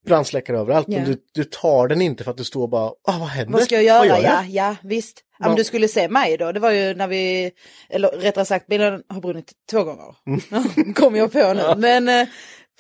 brandsläckare 0.07 0.59
överallt. 0.59 0.89
Men 0.89 1.05
du, 1.05 1.17
du 1.35 1.45
tar 1.45 1.89
den 1.89 2.01
inte 2.01 2.25
för 2.25 2.31
att 2.31 2.37
du 2.37 2.45
står 2.45 2.69
bara, 2.69 2.87
ah, 2.87 3.19
vad 3.19 3.29
händer? 3.29 3.53
Vad 3.53 3.63
ska 3.63 3.75
jag 3.75 3.85
göra? 3.85 4.07
gör 4.07 4.23
ja, 4.25 4.45
ja, 4.49 4.77
visst. 4.83 5.23
Ja, 5.39 5.45
men 5.45 5.51
Ja. 5.51 5.57
du 5.57 5.65
skulle 5.65 5.89
se 5.89 6.09
mig 6.09 6.37
då. 6.37 6.53
Det 6.53 6.61
var 6.61 6.71
ju 6.71 6.95
när 6.95 7.07
vi, 7.09 7.51
eller 7.91 8.09
rättare 8.09 8.45
sagt, 8.45 8.67
bilen 8.67 9.03
har 9.09 9.21
brunnit 9.21 9.53
två 9.71 9.85
gånger. 9.85 10.15
Mm. 10.27 10.95
Kommer 10.95 11.19
jag 11.19 11.33
på 11.33 11.53
nu. 11.53 11.75
Men 11.77 12.09
eh, 12.09 12.29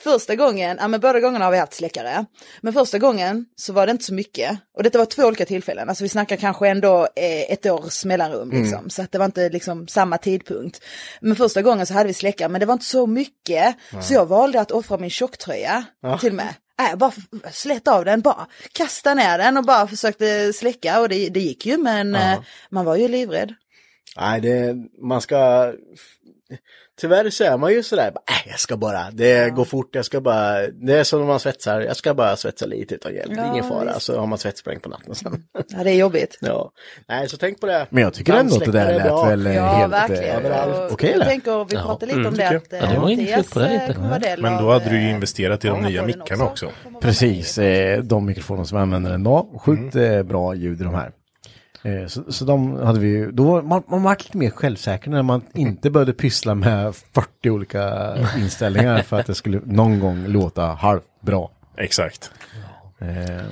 första 0.00 0.34
gången, 0.36 0.76
ja 0.80 0.88
men 0.88 1.00
båda 1.00 1.20
gångerna 1.20 1.44
har 1.44 1.52
vi 1.52 1.58
haft 1.58 1.72
släckare. 1.74 2.24
Men 2.60 2.72
första 2.72 2.98
gången 2.98 3.46
så 3.56 3.72
var 3.72 3.86
det 3.86 3.92
inte 3.92 4.04
så 4.04 4.14
mycket. 4.14 4.58
Och 4.76 4.82
detta 4.82 4.98
var 4.98 5.04
två 5.06 5.22
olika 5.22 5.44
tillfällen. 5.46 5.88
Alltså 5.88 6.04
vi 6.04 6.08
snackar 6.08 6.36
kanske 6.36 6.68
ändå 6.68 7.02
eh, 7.16 7.52
ett 7.52 7.66
års 7.66 8.04
mellanrum 8.04 8.50
liksom. 8.50 8.78
Mm. 8.78 8.90
Så 8.90 9.02
att 9.02 9.12
det 9.12 9.18
var 9.18 9.24
inte 9.26 9.48
liksom 9.48 9.88
samma 9.88 10.18
tidpunkt. 10.18 10.80
Men 11.20 11.36
första 11.36 11.62
gången 11.62 11.86
så 11.86 11.94
hade 11.94 12.06
vi 12.06 12.14
släckare, 12.14 12.48
men 12.48 12.60
det 12.60 12.66
var 12.66 12.72
inte 12.72 12.84
så 12.84 13.06
mycket. 13.06 13.76
Nej. 13.92 14.02
Så 14.02 14.14
jag 14.14 14.26
valde 14.26 14.60
att 14.60 14.70
offra 14.70 14.98
min 14.98 15.10
tjocktröja 15.10 15.84
Ja. 16.02 16.18
till 16.18 16.28
och 16.30 16.34
med. 16.36 16.54
Nej, 16.78 16.90
jag 16.90 16.98
bara 16.98 17.12
slet 17.52 17.88
av 17.88 18.04
den, 18.04 18.20
bara 18.20 18.46
kasta 18.72 19.14
ner 19.14 19.38
den 19.38 19.56
och 19.56 19.64
bara 19.64 19.86
försökte 19.86 20.52
släcka 20.52 21.00
och 21.00 21.08
det, 21.08 21.28
det 21.28 21.40
gick 21.40 21.66
ju 21.66 21.76
men 21.78 22.14
Ja. 22.14 22.32
eh, 22.32 22.38
man 22.70 22.84
var 22.84 22.96
ju 22.96 23.08
livrädd. 23.08 23.54
Nej, 24.16 24.40
det, 24.40 24.76
man 25.02 25.20
ska... 25.20 25.72
Tyvärr 27.00 27.30
så 27.30 27.44
är 27.44 27.56
man 27.56 27.72
ju 27.72 27.82
sådär, 27.82 28.06
äh, 28.08 28.50
jag 28.50 28.58
ska 28.60 28.76
bara, 28.76 29.10
det 29.12 29.50
går 29.54 29.64
fort, 29.64 29.94
jag 29.94 30.04
ska 30.04 30.20
bara, 30.20 30.66
det 30.66 30.92
är 30.92 31.04
som 31.04 31.20
när 31.20 31.26
man 31.26 31.40
svetsar, 31.40 31.80
jag 31.80 31.96
ska 31.96 32.14
bara 32.14 32.36
svetsa 32.36 32.66
lite 32.66 32.94
utan 32.94 33.14
hjälp, 33.14 33.32
Ja, 33.36 33.52
ingen 33.52 33.64
fara, 33.68 33.84
visst. 33.94 34.02
så 34.06 34.18
har 34.20 34.26
man 34.26 34.38
svettspräng 34.38 34.80
på 34.80 34.88
natten 34.88 35.14
sen. 35.14 35.42
Ja, 35.68 35.84
det 35.84 35.90
är 35.90 35.94
jobbigt. 35.94 36.38
Ja, 36.46 36.70
nej 37.08 37.28
så 37.28 37.36
tänk 37.36 37.60
på 37.60 37.66
det. 37.66 37.86
Men 37.90 38.02
jag 38.02 38.14
tycker 38.14 38.32
ändå 38.34 38.56
att 38.56 38.64
det 38.64 38.70
där 38.72 38.94
lät 38.94 39.02
bra. 39.02 39.24
väl 39.28 39.46
eh, 39.46 39.54
Ja, 39.54 39.62
helt 39.66 39.92
verkligen. 39.92 40.36
överallt. 40.36 40.92
Okej 40.92 41.14
jag 41.18 41.24
tänker, 41.28 41.64
vi 41.64 41.74
Ja. 41.74 41.82
pratade 41.82 42.06
lite 42.06 42.18
Mm, 42.18 42.26
om 42.32 42.34
det 42.36 42.42
jag. 42.44 42.56
att 42.56 42.72
eh, 42.72 42.78
Ja, 42.78 42.86
det 42.86 42.98
var 42.98 43.10
inget 43.10 43.50
på 43.50 43.58
det 43.58 43.66
eh, 43.66 44.38
Men 44.38 44.62
då 44.62 44.70
hade 44.72 44.88
du 44.90 45.00
ju 45.00 45.06
eh, 45.08 45.14
investerat 45.14 45.64
i 45.64 45.68
de 45.68 45.82
nya 45.82 46.02
mickarna 46.06 46.44
också. 46.44 46.70
Precis, 47.00 47.58
eh, 47.58 48.02
de 48.02 48.26
mikrofoner 48.26 48.64
som 48.64 48.78
vi 48.78 48.82
använder 48.82 49.14
idag. 49.14 49.46
Sjukt 49.60 49.94
Mm. 49.94 50.12
eh, 50.18 50.22
bra 50.22 50.54
ljud 50.54 50.80
i 50.80 50.84
de 50.84 50.94
här. 50.94 51.10
Eh, 51.86 52.06
så, 52.06 52.32
så 52.32 52.44
de 52.44 52.76
hade 52.76 53.00
vi 53.00 53.30
då 53.32 53.44
var 53.44 53.62
man, 53.62 53.82
man 53.86 54.02
var 54.02 54.16
lite 54.18 54.36
mer 54.36 54.50
självsäker 54.50 55.10
när 55.10 55.22
man 55.22 55.42
inte 55.54 55.90
började 55.90 56.12
pyssla 56.12 56.54
med 56.54 56.94
40 56.94 57.50
olika 57.50 58.14
inställningar 58.38 59.02
för 59.02 59.20
att 59.20 59.26
det 59.26 59.34
skulle 59.34 59.60
någon 59.64 60.00
gång 60.00 60.26
låta 60.26 60.62
halvt 60.62 61.04
bra. 61.20 61.50
Exakt. 61.76 62.30
Eh, 62.98 63.46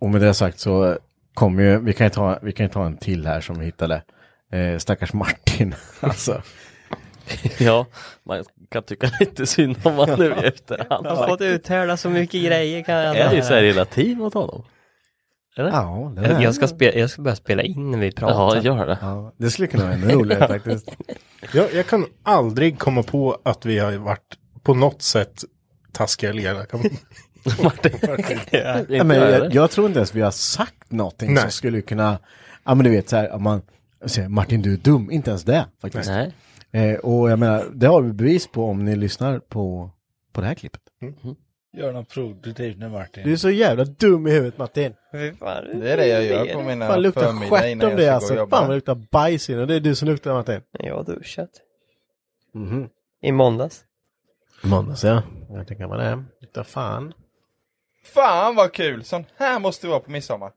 och 0.00 0.10
med 0.10 0.20
det 0.20 0.34
sagt 0.34 0.60
så 0.60 0.98
kommer 1.34 1.62
ju, 1.62 1.78
vi 1.78 1.92
kan 1.92 2.06
ju 2.06 2.10
ta, 2.10 2.38
vi 2.42 2.52
kan 2.52 2.66
ju 2.66 2.72
ta 2.72 2.86
en 2.86 2.96
till 2.96 3.26
här 3.26 3.40
som 3.40 3.58
vi 3.58 3.64
hittade. 3.64 4.02
Eh, 4.52 4.78
stackars 4.78 5.12
Martin, 5.12 5.74
alltså. 6.00 6.42
Ja, 7.58 7.86
man 8.22 8.44
kan 8.70 8.82
tycka 8.82 9.10
lite 9.20 9.46
synd 9.46 9.76
om 9.82 9.98
han 9.98 10.18
nu 10.18 10.26
i 10.42 10.46
efterhand. 10.46 11.06
Han 11.06 11.16
har 11.16 11.28
fått 11.28 11.40
uthärda 11.40 11.96
så 11.96 12.10
mycket 12.10 12.44
grejer 12.44 12.82
kan 12.82 12.94
jag 12.94 13.16
Är 13.16 13.36
det 13.36 13.42
så 13.42 13.54
här 13.54 13.62
hela 13.62 13.84
team 13.84 14.20
åt 14.20 14.34
honom? 14.34 14.64
Eller? 15.58 15.70
Ja, 15.70 16.12
det 16.16 16.22
Jag, 16.22 16.30
är- 16.30 16.40
jag, 16.42 16.54
ska 16.54 16.68
spela, 16.68 16.98
jag 16.98 17.10
ska 17.10 17.22
börja 17.22 17.36
spela 17.36 17.62
in 17.62 17.90
när 17.90 17.98
vi 17.98 18.12
pratar. 18.12 18.56
Ja, 18.56 18.62
gör 18.62 18.86
det. 18.86 18.98
Ja, 19.00 19.32
det 19.36 19.50
skulle 19.50 19.68
kunna 19.68 19.84
vara 19.84 19.94
ännu 19.94 20.08
roligare 20.14 20.48
faktiskt. 20.58 20.90
Jag, 21.52 21.74
jag 21.74 21.86
kan 21.86 22.06
aldrig 22.22 22.78
komma 22.78 23.02
på 23.02 23.38
att 23.42 23.66
vi 23.66 23.78
har 23.78 23.92
varit 23.92 24.38
på 24.62 24.74
något 24.74 25.02
sätt 25.02 25.44
taskiga 25.92 26.30
eller 26.30 26.42
elaka. 26.42 26.78
Ja, 28.88 29.04
men 29.04 29.16
jag, 29.16 29.54
jag 29.54 29.70
tror 29.70 29.86
inte 29.86 29.98
ens 29.98 30.14
vi 30.14 30.20
har 30.20 30.30
sagt 30.30 30.92
någonting 30.92 31.34
Nej. 31.34 31.42
som 31.42 31.50
skulle 31.50 31.80
kunna, 31.80 32.18
ja 32.64 32.74
men 32.74 32.84
du 32.84 32.90
vet 32.90 33.08
så 33.08 33.16
här, 33.16 33.32
om 33.32 33.42
man 33.42 33.62
säger 34.06 34.28
Martin 34.28 34.62
du 34.62 34.72
är 34.72 34.76
dum, 34.76 35.10
inte 35.10 35.30
ens 35.30 35.44
det 35.44 35.66
faktiskt. 35.82 36.10
Nej. 36.10 36.32
Eh, 36.92 36.98
och 36.98 37.30
jag 37.30 37.38
menar, 37.38 37.64
det 37.74 37.86
har 37.86 38.02
vi 38.02 38.12
bevis 38.12 38.46
på 38.46 38.64
om 38.64 38.84
ni 38.84 38.96
lyssnar 38.96 39.38
på, 39.38 39.90
på 40.32 40.40
det 40.40 40.46
här 40.46 40.54
klippet. 40.54 40.80
Gör 41.72 41.92
något 41.92 42.08
produktivt 42.08 42.78
nu 42.78 42.88
Martin. 42.88 43.24
Du 43.24 43.32
är 43.32 43.36
så 43.36 43.50
jävla 43.50 43.84
dum 43.84 44.26
i 44.26 44.30
huvudet 44.30 44.58
Martin. 44.58 44.94
Det 45.12 45.18
är 45.92 45.96
det 45.96 46.06
jag 46.06 46.24
gör 46.24 46.54
på 46.54 46.62
mina 46.62 46.86
Fan 46.88 47.02
luktar 47.02 47.20
förmiddagar 47.22 47.66
innan 47.66 47.86
om 47.86 47.90
jag 47.90 47.98
det 47.98 48.02
ska 48.04 48.10
gå 48.10 48.14
alltså. 48.14 48.32
och 48.32 48.38
jobba. 48.38 48.56
Fan 48.56 48.66
vad 48.66 48.70
det 48.70 48.76
luktar 48.76 48.94
bajs 49.10 49.50
inne 49.50 49.60
och 49.60 49.66
det 49.66 49.74
är 49.74 49.80
du 49.80 49.94
som 49.94 50.08
luktar 50.08 50.32
Martin. 50.34 50.60
Jag 50.72 50.94
har 50.96 51.04
duschat. 51.04 51.50
Mhm. 52.54 52.88
I 53.22 53.32
måndags. 53.32 53.84
Måndags 54.62 55.04
ja. 55.04 55.22
Jag 55.50 55.66
tänker 55.68 55.86
man 55.86 55.98
det. 55.98 56.24
Luktar 56.40 56.64
fan. 56.64 57.12
Fan 58.04 58.54
vad 58.54 58.72
kul! 58.72 59.04
Sån 59.04 59.24
här 59.36 59.58
måste 59.58 59.86
det 59.86 59.90
vara 59.90 60.00
på 60.00 60.10
midsommar. 60.10 60.52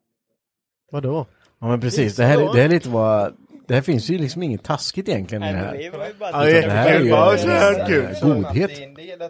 Vadå? 0.91 1.26
Ja 1.59 1.68
men 1.68 1.82
precis, 1.82 2.16
det 2.16 2.24
här, 2.24 2.38
är- 2.41 2.53
det 2.53 2.59
här 2.59 2.66
är 2.66 2.70
lite 2.70 2.89
vad, 2.89 3.36
det 3.72 3.76
här 3.76 3.82
finns 3.82 4.10
ju 4.10 4.18
liksom 4.18 4.44
inget 4.44 4.64
taskigt 4.64 5.10
egentligen 5.10 5.44
i 5.44 5.52
det 5.52 5.58
här. 5.58 5.76
Ja, 6.20 6.48
Utan 6.48 6.70
det 6.70 6.76
här 6.76 6.90
är 6.90 7.00
ju 7.00 7.10
en, 7.12 7.38
Så 7.40 7.48
här 7.48 7.88
kul. 7.88 8.08
godhet. 8.22 8.72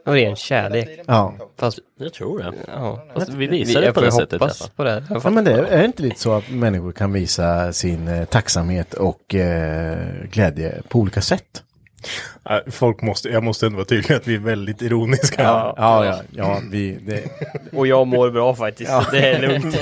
Och 0.05 0.13
ren 0.13 0.35
kärlek. 0.35 0.99
Ja. 1.07 1.33
Fast, 1.57 1.79
jag 1.99 2.13
tror 2.13 2.39
det. 2.39 2.53
Ja. 2.67 3.03
Fast 3.13 3.29
vi 3.29 3.47
visar 3.47 3.81
det 3.81 3.93
på 3.93 4.01
det 4.01 4.11
sättet 4.11 4.41
hoppas 4.41 4.59
fall. 4.59 4.69
på 4.75 4.83
det. 4.83 5.03
Ja 5.23 5.29
men 5.29 5.43
det 5.43 5.51
är, 5.51 5.77
det 5.77 5.85
inte 5.85 6.03
lite 6.03 6.19
så 6.19 6.33
att 6.33 6.49
människor 6.49 6.91
kan 6.91 7.13
visa 7.13 7.73
sin 7.73 8.07
eh, 8.07 8.25
tacksamhet 8.25 8.93
och 8.93 9.35
eh, 9.35 9.97
glädje 10.31 10.81
på 10.89 10.99
olika 10.99 11.21
sätt? 11.21 11.63
Nej, 12.49 12.61
Folk 12.67 13.01
måste, 13.01 13.29
jag 13.29 13.43
måste 13.43 13.65
ändå 13.65 13.75
vara 13.75 13.85
tydlig 13.85 14.15
att 14.15 14.27
vi 14.27 14.35
är 14.35 14.39
väldigt 14.39 14.81
ironiska. 14.81 15.43
Ja, 15.43 15.73
ja, 15.77 16.05
ja, 16.05 16.21
ja 16.31 16.61
vi, 16.71 16.91
det... 17.01 17.23
Och 17.73 17.87
jag 17.87 18.07
mår 18.07 18.31
bra 18.31 18.55
faktiskt, 18.55 18.89
Ja. 18.91 19.05
det 19.11 19.29
är 19.33 19.41
lugnt. 19.41 19.75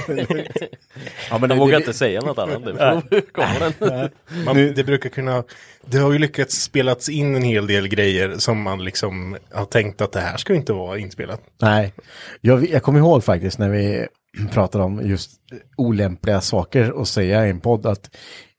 Ja, 1.30 1.38
men 1.38 1.42
Jag 1.42 1.50
det- 1.50 1.56
vågar 1.56 1.72
det- 1.72 1.78
inte 1.78 1.94
säga 1.94 2.22
något 2.22 2.38
annat. 2.38 2.66
Det 2.66 2.74
Nej. 2.74 3.22
kommer 3.32 3.74
den. 3.80 4.10
Man, 4.46 4.56
det 4.56 4.84
brukar 4.86 5.10
kunna, 5.10 5.44
det 5.86 5.98
har 5.98 6.12
ju 6.12 6.20
lyckats 6.20 6.62
spelats 6.62 7.10
in 7.10 7.36
en 7.36 7.44
hel 7.44 7.68
del 7.68 7.88
grejer 7.88 8.36
som 8.38 8.62
man 8.62 8.84
liksom 8.84 9.38
har 9.52 9.66
tänkt 9.66 10.02
att 10.02 10.12
det 10.12 10.20
här 10.22 10.38
ska 10.38 10.54
inte 10.56 10.74
vara 10.74 10.98
inspelat. 10.98 11.42
Nej, 11.62 11.94
jag, 12.42 12.70
jag 12.70 12.84
kommer 12.84 13.00
ihåg 13.00 13.24
faktiskt 13.24 13.60
när 13.60 13.70
vi 13.70 14.08
pratade 14.52 14.84
om 14.84 15.02
just 15.08 15.32
olämpliga 15.78 16.42
saker 16.42 17.02
att 17.02 17.08
säga 17.08 17.48
i 17.48 17.50
en 17.50 17.60
podd 17.60 17.86
att 17.86 18.10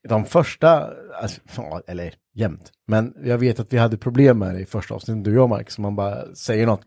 de 0.09 0.25
första, 0.25 0.87
alltså, 1.23 1.41
eller 1.87 2.13
jämt, 2.35 2.71
men 2.91 3.15
jag 3.25 3.39
vet 3.39 3.61
att 3.61 3.73
vi 3.73 3.79
hade 3.79 3.97
problem 3.97 4.39
med 4.39 4.55
det 4.55 4.61
i 4.61 4.67
första 4.67 4.95
avsnittet, 4.95 5.25
du 5.25 5.31
och 5.31 5.37
jag 5.43 5.49
Mark, 5.49 5.71
så 5.71 5.81
man 5.81 5.97
bara 5.97 6.35
säger 6.35 6.67
något, 6.67 6.83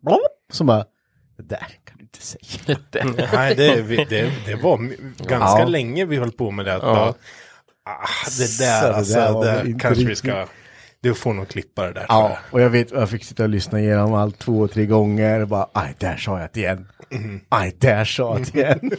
som 0.54 0.68
bara, 0.68 0.86
det 1.38 1.44
där 1.44 1.68
kan 1.86 1.98
du 1.98 2.04
inte 2.04 2.22
säga. 2.22 2.78
Nej, 3.34 3.56
det, 3.56 3.82
vi- 3.82 4.06
det, 4.10 4.32
det 4.46 4.56
var 4.56 4.78
ganska 5.28 5.60
Ja. 5.62 5.66
länge 5.66 6.06
vi 6.06 6.18
höll 6.18 6.32
på 6.32 6.52
med 6.52 6.66
det. 6.66 6.76
Att 6.76 6.84
Ja. 6.84 6.94
bara, 6.96 7.10
ah, 7.96 8.08
det 8.38 8.60
där, 8.60 8.88
det 8.90 8.96
alltså, 8.96 9.14
där 9.20 9.34
det 9.34 9.58
väl 9.58 9.68
inte 9.68 9.80
kanske 9.80 10.04
vi 10.04 10.12
riktigt- 10.12 10.18
ska, 10.32 10.46
du 11.04 11.14
får 11.14 11.34
nog 11.34 11.48
klippa 11.48 11.86
det 11.86 11.94
där. 11.94 12.06
Ja, 12.10 12.30
jag. 12.30 12.54
och 12.54 12.62
jag 12.62 12.70
vet, 12.70 12.92
jag 12.92 13.10
fick 13.10 13.24
sitta 13.24 13.44
och 13.44 13.50
lyssna 13.50 13.80
igenom 13.80 14.14
allt 14.14 14.40
två, 14.40 14.68
tre 14.68 14.86
gånger 14.86 15.42
och 15.42 15.48
bara, 15.48 15.70
aj, 15.74 15.96
där 16.00 16.18
sa 16.18 16.40
jag 16.40 16.50
det 16.54 16.60
igen. 16.60 16.88
Aj, 17.50 17.76
där 17.78 18.06
sa 18.06 18.38
jag 18.38 18.48
det 18.54 18.60
igen. 18.60 18.92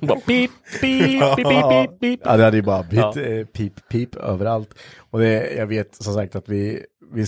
Bara 0.00 0.20
pip, 0.20 0.50
pip, 0.80 0.80
pip, 0.80 1.36
pip, 1.36 1.46
pip, 1.70 2.00
pip. 2.00 2.20
Ja, 2.24 2.36
det 2.36 2.44
hade 2.44 2.56
ju 2.56 2.62
bara 2.62 2.82
blivit 2.82 3.16
Ja. 3.16 3.22
eh, 3.22 3.46
pip, 3.46 3.88
pip 3.88 4.14
överallt. 4.16 4.74
Och 5.10 5.18
det, 5.18 5.50
jag 5.56 5.66
vet 5.66 5.94
som 5.94 6.14
sagt 6.14 6.36
att 6.36 6.48
vi, 6.48 6.84
vi, 7.12 7.26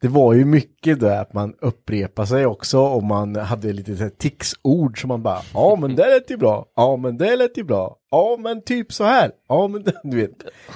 det 0.00 0.08
var 0.08 0.34
ju 0.34 0.44
mycket 0.44 1.00
där 1.00 1.20
att 1.20 1.32
man 1.32 1.54
upprepar 1.60 2.24
sig 2.24 2.46
också 2.46 2.78
och 2.80 3.02
man 3.02 3.36
hade 3.36 3.72
lite 3.72 4.10
ticsord 4.10 5.00
som 5.00 5.08
man 5.08 5.22
bara, 5.22 5.42
ja 5.54 5.76
men 5.80 5.96
det 5.96 6.06
lät 6.06 6.30
ju 6.30 6.36
bra, 6.36 6.66
ja 6.76 6.96
men 6.96 7.18
det 7.18 7.36
lät 7.36 7.58
ju 7.58 7.64
bra, 7.64 7.96
ja 8.10 8.36
men 8.40 8.62
typ 8.62 8.92
så 8.92 9.04
här, 9.04 9.30
ja 9.48 9.68
men 9.68 9.82
det- 9.82 10.00
du 10.04 10.16
vet. 10.16 10.30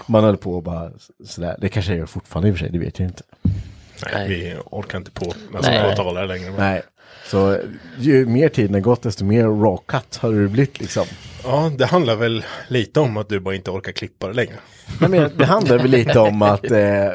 Man 0.06 0.24
höll 0.24 0.36
på 0.36 0.52
och 0.54 0.62
bara 0.62 0.90
sådär, 1.24 1.56
det 1.60 1.68
kanske 1.68 1.92
jag 1.92 1.98
gör 1.98 2.06
fortfarande 2.06 2.48
i 2.48 2.52
och 2.52 2.56
för 2.56 2.64
sig, 2.64 2.72
det 2.72 2.78
vet 2.78 2.98
jag 2.98 3.08
inte. 3.08 3.22
Nej, 4.12 4.28
vi 4.28 4.56
orkar 4.70 4.98
inte 4.98 5.10
på, 5.10 5.32
alltså, 5.56 5.72
påtala 5.90 6.20
det 6.20 6.26
längre. 6.26 6.50
men- 6.50 6.60
Nej, 6.60 6.82
så 7.26 7.58
ju 7.98 8.26
mer 8.26 8.48
tiden 8.48 8.74
har 8.74 8.80
gått 8.80 9.02
desto 9.02 9.24
mer 9.24 9.44
raw 9.44 9.78
cut 9.86 10.16
har 10.16 10.32
det 10.32 10.48
blivit 10.48 10.80
liksom. 10.80 11.04
Ja, 11.44 11.70
det 11.78 11.86
handlar 11.86 12.16
väl 12.16 12.44
lite 12.68 13.00
om 13.00 13.16
att 13.16 13.28
du 13.28 13.40
bara 13.40 13.54
inte 13.54 13.70
orkar 13.70 13.92
klippa 13.92 14.26
det 14.28 14.34
längre. 14.34 14.54
Nej, 15.00 15.10
men 15.10 15.30
det 15.38 15.44
handlar 15.44 15.78
väl 15.78 15.90
lite 15.90 16.18
om 16.18 16.42
att 16.42 16.70
eh, 16.70 17.08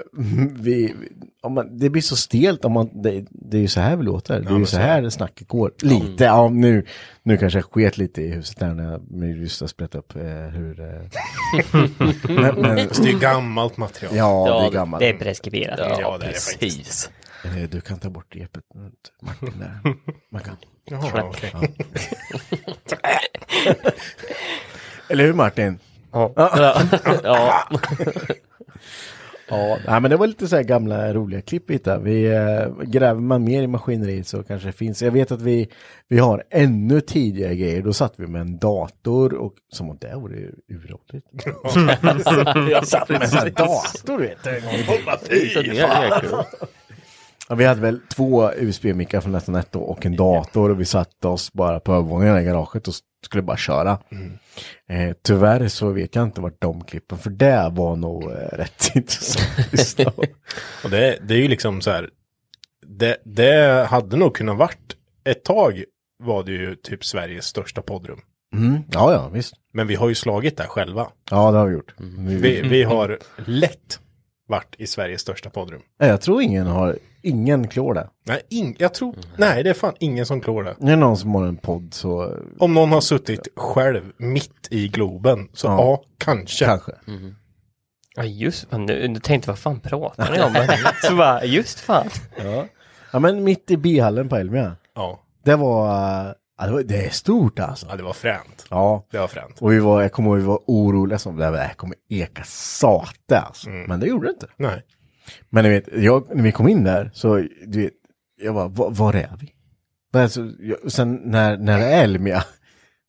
vi, 0.59 0.95
om 1.47 1.53
man, 1.53 1.77
det 1.77 1.89
blir 1.89 2.01
så 2.01 2.15
stelt 2.15 2.65
om 2.65 2.71
man, 2.71 2.89
det, 2.93 3.25
det 3.29 3.57
är 3.57 3.61
ju 3.61 3.67
så 3.67 3.79
här 3.79 3.95
vi 3.95 4.03
låter, 4.03 4.39
det 4.39 4.49
är 4.49 4.57
ju 4.57 4.65
så 4.65 4.71
så 4.75 4.81
här 4.81 5.09
snacket 5.09 5.47
går. 5.47 5.71
Lite, 5.81 6.23
ja 6.23 6.49
nu, 6.49 6.85
nu 7.23 7.37
kanske 7.37 7.59
jag 7.59 7.65
sket 7.65 7.97
lite 7.97 8.21
i 8.21 8.31
huset 8.31 8.59
där 8.59 8.73
när 8.73 9.27
just 9.27 9.61
har 9.61 9.67
sprätt 9.67 9.95
upp 9.95 10.15
eh, 10.15 10.21
hur... 10.23 10.79
Eh, 10.79 10.87
men, 12.23 12.55
men, 12.61 12.75
det 12.75 13.09
är 13.09 13.19
gammalt 13.19 13.77
material. 13.77 14.15
Ja, 14.15 14.47
Ja, 14.47 14.61
det 14.61 14.67
är 14.67 14.71
gammalt. 14.71 15.01
det 15.01 15.09
är 15.09 15.17
preskriberat. 15.17 15.79
Ja, 15.79 15.97
Ja, 16.01 16.17
det 16.17 16.25
är 16.25 16.29
det 16.29 16.39
faktiskt. 16.39 17.11
Eh, 17.45 17.69
Du 17.69 17.81
kan 17.81 17.99
ta 17.99 18.09
bort 18.09 18.35
repet 18.35 18.63
runt 18.75 19.11
Martin 19.21 19.53
där. 19.59 19.95
Man 20.31 20.41
kan. 20.41 20.55
Jaha, 20.85 21.23
okej. 21.23 21.53
Ja. 21.53 21.61
Eller 25.09 25.25
hur 25.25 25.33
Martin? 25.33 25.79
Ja. 26.11 26.33
Ja. 27.23 27.63
Ja. 29.49 29.77
Nej, 29.87 30.01
men 30.01 30.11
det 30.11 30.17
var 30.17 30.27
lite 30.27 30.47
så 30.47 30.55
här 30.55 30.63
gamla 30.63 31.13
roliga 31.13 31.41
klipp 31.41 31.63
vi 31.67 31.73
hittade. 31.73 32.03
Vi 32.03 32.25
eh, 32.25 32.83
gräver 32.83 33.21
man 33.21 33.43
mer 33.43 33.63
i 33.63 33.67
maskineriet 33.67 34.27
så 34.27 34.43
kanske 34.43 34.67
det 34.67 34.73
finns. 34.73 35.01
Jag 35.01 35.11
vet 35.11 35.31
att 35.31 35.41
vi, 35.41 35.69
vi 36.07 36.17
har 36.19 36.43
ännu 36.49 37.01
tidigare 37.01 37.55
grejer. 37.55 37.81
Då 37.81 37.93
satt 37.93 38.13
vi 38.17 38.27
med 38.27 38.41
en 38.41 38.57
dator 38.57 39.33
och 39.33 39.53
som 39.73 39.91
att 39.91 40.01
det 40.01 40.15
vore 40.15 40.35
uråldrigt. 40.69 41.27
Jag 42.71 42.87
satt 42.87 43.09
med 43.09 43.21
en 43.21 43.27
sån 43.27 43.39
här 43.39 43.49
dator 43.49 44.19
vet 44.19 44.43
du. 44.43 44.61
Ja, 47.49 47.55
vi 47.55 47.65
hade 47.65 47.81
väl 47.81 47.99
två 48.15 48.51
USB-mickar 48.51 49.21
från 49.21 49.31
nästan 49.31 49.55
ett 49.55 49.75
år 49.75 49.81
och 49.81 50.05
en 50.05 50.15
dator 50.15 50.69
och 50.69 50.79
vi 50.79 50.85
satte 50.85 51.27
oss 51.27 51.53
bara 51.53 51.79
på 51.79 51.93
övervåningen 51.93 52.37
i 52.37 52.43
garaget 52.43 52.87
och 52.87 52.93
skulle 53.25 53.43
bara 53.43 53.57
köra. 53.57 53.99
Eh, 54.89 55.15
tyvärr 55.21 55.67
så 55.67 55.89
vet 55.89 56.15
jag 56.15 56.23
inte 56.23 56.41
vart 56.41 56.61
de 56.61 56.83
klippen, 56.83 57.17
för 57.17 57.29
det 57.29 57.69
var 57.71 57.95
nog 57.95 58.23
eh, 58.23 58.29
rätt 58.51 58.91
intressant. 58.95 60.07
Och 60.83 60.89
det, 60.89 61.19
det 61.27 61.33
är 61.33 61.37
ju 61.39 61.47
liksom 61.47 61.81
så 61.81 61.91
här. 61.91 62.09
Det, 62.87 63.17
det 63.23 63.87
hade 63.89 64.17
nog 64.17 64.35
kunnat 64.35 64.57
varit 64.57 64.95
ett 65.23 65.43
tag 65.43 65.83
var 66.23 66.43
det 66.43 66.51
ju 66.51 66.75
typ 66.75 67.05
Sveriges 67.05 67.45
största 67.45 67.81
poddrum. 67.81 68.19
Mm, 68.55 68.83
ja, 68.91 69.13
ja, 69.13 69.29
visst. 69.29 69.53
Men 69.73 69.87
vi 69.87 69.95
har 69.95 70.09
ju 70.09 70.15
slagit 70.15 70.57
där 70.57 70.67
själva. 70.67 71.07
Ja, 71.31 71.51
det 71.51 71.57
har 71.57 71.67
vi 71.67 71.73
gjort. 71.73 71.93
Vi, 72.27 72.61
vi 72.61 72.83
har 72.83 73.19
lätt 73.45 73.99
varit 74.47 74.75
i 74.77 74.87
Sveriges 74.87 75.21
största 75.21 75.49
poddrum. 75.49 75.81
Nej, 75.99 76.09
Jag 76.09 76.21
tror 76.21 76.41
ingen 76.41 76.67
har, 76.67 76.97
ingen 77.21 77.67
klår 77.67 77.93
det. 77.93 78.09
Nej, 78.25 78.41
ing, 78.49 78.75
jag 78.79 78.93
tror, 78.93 79.15
nej 79.37 79.63
det 79.63 79.69
är 79.69 79.73
fan 79.73 79.93
ingen 79.99 80.25
som 80.25 80.41
klår 80.41 80.63
det. 80.63 80.75
Det 80.79 80.91
är 80.91 80.95
någon 80.95 81.17
som 81.17 81.35
har 81.35 81.45
en 81.45 81.57
podd 81.57 81.93
så... 81.93 82.37
Om 82.59 82.73
någon 82.73 82.91
har 82.91 83.01
suttit 83.01 83.47
själv 83.55 84.11
mitt 84.17 84.67
i 84.69 84.87
Globen, 84.87 85.47
så 85.53 85.67
ja, 85.67 85.77
Ja. 85.81 86.03
kanske. 86.17 86.65
Kanske. 86.65 86.91
Ja 88.15 88.23
just 88.23 88.69
fan, 88.69 88.85
nu, 88.85 89.07
nu 89.07 89.19
tänkte 89.19 89.49
vad 89.49 89.59
fan 89.59 89.79
pratar 89.79 90.31
ni 90.31 90.41
om? 90.43 90.67
Så 91.03 91.15
bara, 91.15 91.43
just 91.45 91.79
fan. 91.79 92.09
Ja. 92.37 92.65
ja, 93.13 93.19
men 93.19 93.43
mitt 93.43 93.71
i 93.71 93.77
bihallen 93.77 94.29
på 94.29 94.35
Elmia. 94.35 94.75
Ja. 94.95 95.19
Det 95.43 95.55
var, 95.55 96.35
ja, 96.57 96.65
det 96.65 96.71
var, 96.71 96.83
det 96.83 97.05
är 97.05 97.09
stort 97.09 97.59
alltså. 97.59 97.87
Ja, 97.89 97.95
det 97.95 98.03
var 98.03 98.13
fränt. 98.13 98.65
Ja. 98.69 99.07
Det 99.11 99.17
var 99.17 99.27
fränt. 99.27 99.61
Och 99.61 99.71
vi 99.71 99.79
var, 99.79 100.01
jag 100.01 100.11
kommer 100.11 100.29
ihåg 100.29 100.37
vi 100.37 100.43
var 100.43 100.59
oroliga 100.67 101.19
som 101.19 101.35
det 101.35 101.45
här, 101.45 101.51
det 101.51 101.57
här 101.57 101.73
kommer 101.73 101.95
eka 102.09 102.43
sate 102.45 103.39
alltså. 103.39 103.69
Men 103.69 103.99
det 103.99 104.07
gjorde 104.07 104.27
det 104.27 104.31
inte. 104.31 104.47
Nej. 104.57 104.83
Men 105.49 105.63
ni 105.63 105.69
vet, 105.69 105.87
jag, 105.93 106.35
när 106.35 106.43
vi 106.43 106.51
kom 106.51 106.67
in 106.67 106.83
där 106.83 107.11
så, 107.13 107.35
du 107.67 107.81
vet, 107.83 107.93
jag 108.41 108.53
bara, 108.53 108.67
var, 108.67 108.91
var 108.91 109.13
är 109.13 109.37
vi? 109.39 109.53
Men 110.13 110.23
alltså, 110.23 110.51
jag, 110.59 110.91
sen 110.91 111.15
när, 111.15 111.57
när 111.57 111.79
det 111.79 111.85
är 111.85 112.03
Elmia, 112.03 112.43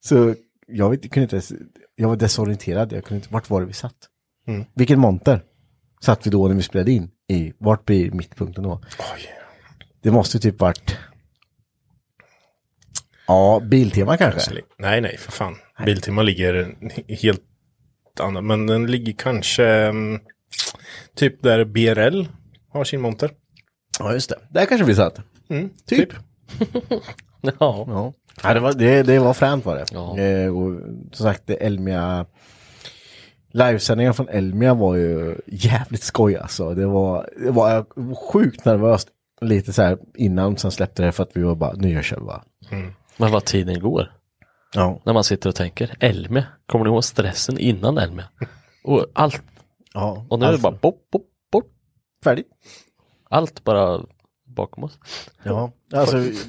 så 0.05 0.35
jag 0.67 0.91
vet, 0.91 1.03
kunde 1.03 1.23
inte 1.23 1.37
ens, 1.37 1.53
jag 1.95 2.09
var 2.09 2.17
desorienterad, 2.17 2.93
jag 2.93 3.05
kunde 3.05 3.19
inte, 3.19 3.33
vart 3.35 3.51
var 3.51 3.61
det 3.61 3.67
vi 3.67 3.73
satt? 3.73 3.97
Mm. 4.47 4.65
Vilken 4.75 5.01
monter 5.01 5.43
satt 6.01 6.27
vi 6.27 6.31
då 6.31 6.49
när 6.49 6.55
vi 6.55 6.63
spelade 6.63 6.93
in 6.93 7.11
i? 7.29 7.53
Vart 7.59 7.85
blir 7.85 8.11
mittpunkten 8.11 8.65
då? 8.65 8.81
Det 10.03 10.11
måste 10.11 10.39
typ 10.39 10.61
varit, 10.61 10.97
ja, 13.29 13.61
Biltema 13.65 14.17
kanske? 14.17 14.41
Nej, 14.79 15.01
nej, 15.01 15.17
för 15.19 15.33
fan. 15.33 15.57
Biltema 15.85 16.23
ligger 16.23 16.77
helt 17.23 17.43
annat, 18.21 18.45
men 18.45 18.67
den 18.67 18.87
ligger 18.87 19.13
kanske 19.13 19.67
mm, 19.67 20.21
typ 21.15 21.43
där 21.43 21.65
BRL 21.65 22.25
har 22.73 22.85
sin 22.85 23.01
monter. 23.01 23.31
Ja, 23.99 24.13
just 24.13 24.29
det. 24.29 24.37
Där 24.51 24.67
kanske 24.67 24.87
vi 24.87 24.95
satt. 24.95 25.21
Mm, 25.49 25.71
typ. 25.87 26.09
ja. 27.41 27.51
ja. 27.61 28.13
Ja, 28.43 28.55
det 28.55 28.61
var, 28.61 28.73
det, 28.73 29.03
det 29.03 29.19
var 29.19 29.35
fränt 29.35 29.65
var 29.65 29.77
det. 29.77 29.85
Eh, 30.23 30.57
och 30.57 30.81
som 31.13 31.27
sagt, 31.27 31.43
det 31.47 31.55
Elmia 31.55 32.27
Livesändningen 33.53 34.15
från 34.15 34.29
Elmia 34.29 34.75
var 34.75 34.97
ju 34.97 35.37
jävligt 35.47 36.03
skoj 36.03 36.37
alltså. 36.37 36.75
Det 36.75 36.87
var, 36.87 37.31
det 37.45 37.51
var 37.51 37.87
sjukt 38.15 38.65
nervöst 38.65 39.09
lite 39.41 39.73
så 39.73 39.83
här 39.83 39.99
innan, 40.15 40.57
sen 40.57 40.71
släppte 40.71 41.03
det 41.03 41.13
för 41.13 41.23
att 41.23 41.31
vi 41.37 41.43
var 41.43 41.55
bara, 41.55 41.73
nu 41.73 42.03
kör 42.03 42.17
vi 42.17 42.25
bara. 42.25 42.43
Men 43.19 43.33
vad 43.33 43.45
tiden 43.45 43.81
går. 43.81 44.13
Ja. 44.75 45.01
När 45.05 45.13
man 45.13 45.25
sitter 45.25 45.49
och 45.49 45.55
tänker, 45.55 45.97
Elmia, 46.01 46.45
kommer 46.67 46.85
ni 46.85 46.91
ihåg 46.91 47.05
stressen 47.05 47.59
innan 47.59 47.99
Elmia? 47.99 48.25
Och 48.85 49.07
allt. 49.13 49.43
Ja, 49.95 50.27
och 50.31 50.39
nu 50.39 50.47
är 50.47 50.53
det 50.53 50.59
bara 50.59 50.73
bort, 50.73 51.11
bort, 51.11 51.23
bort. 51.53 51.67
Färdigt. 52.25 52.47
Allt 53.31 53.65
bara 53.65 54.01
bakom 54.47 54.85
oss. 54.85 54.99
Ja, 55.43 55.71
alltså, 55.93 56.17
vi-. 56.17 56.33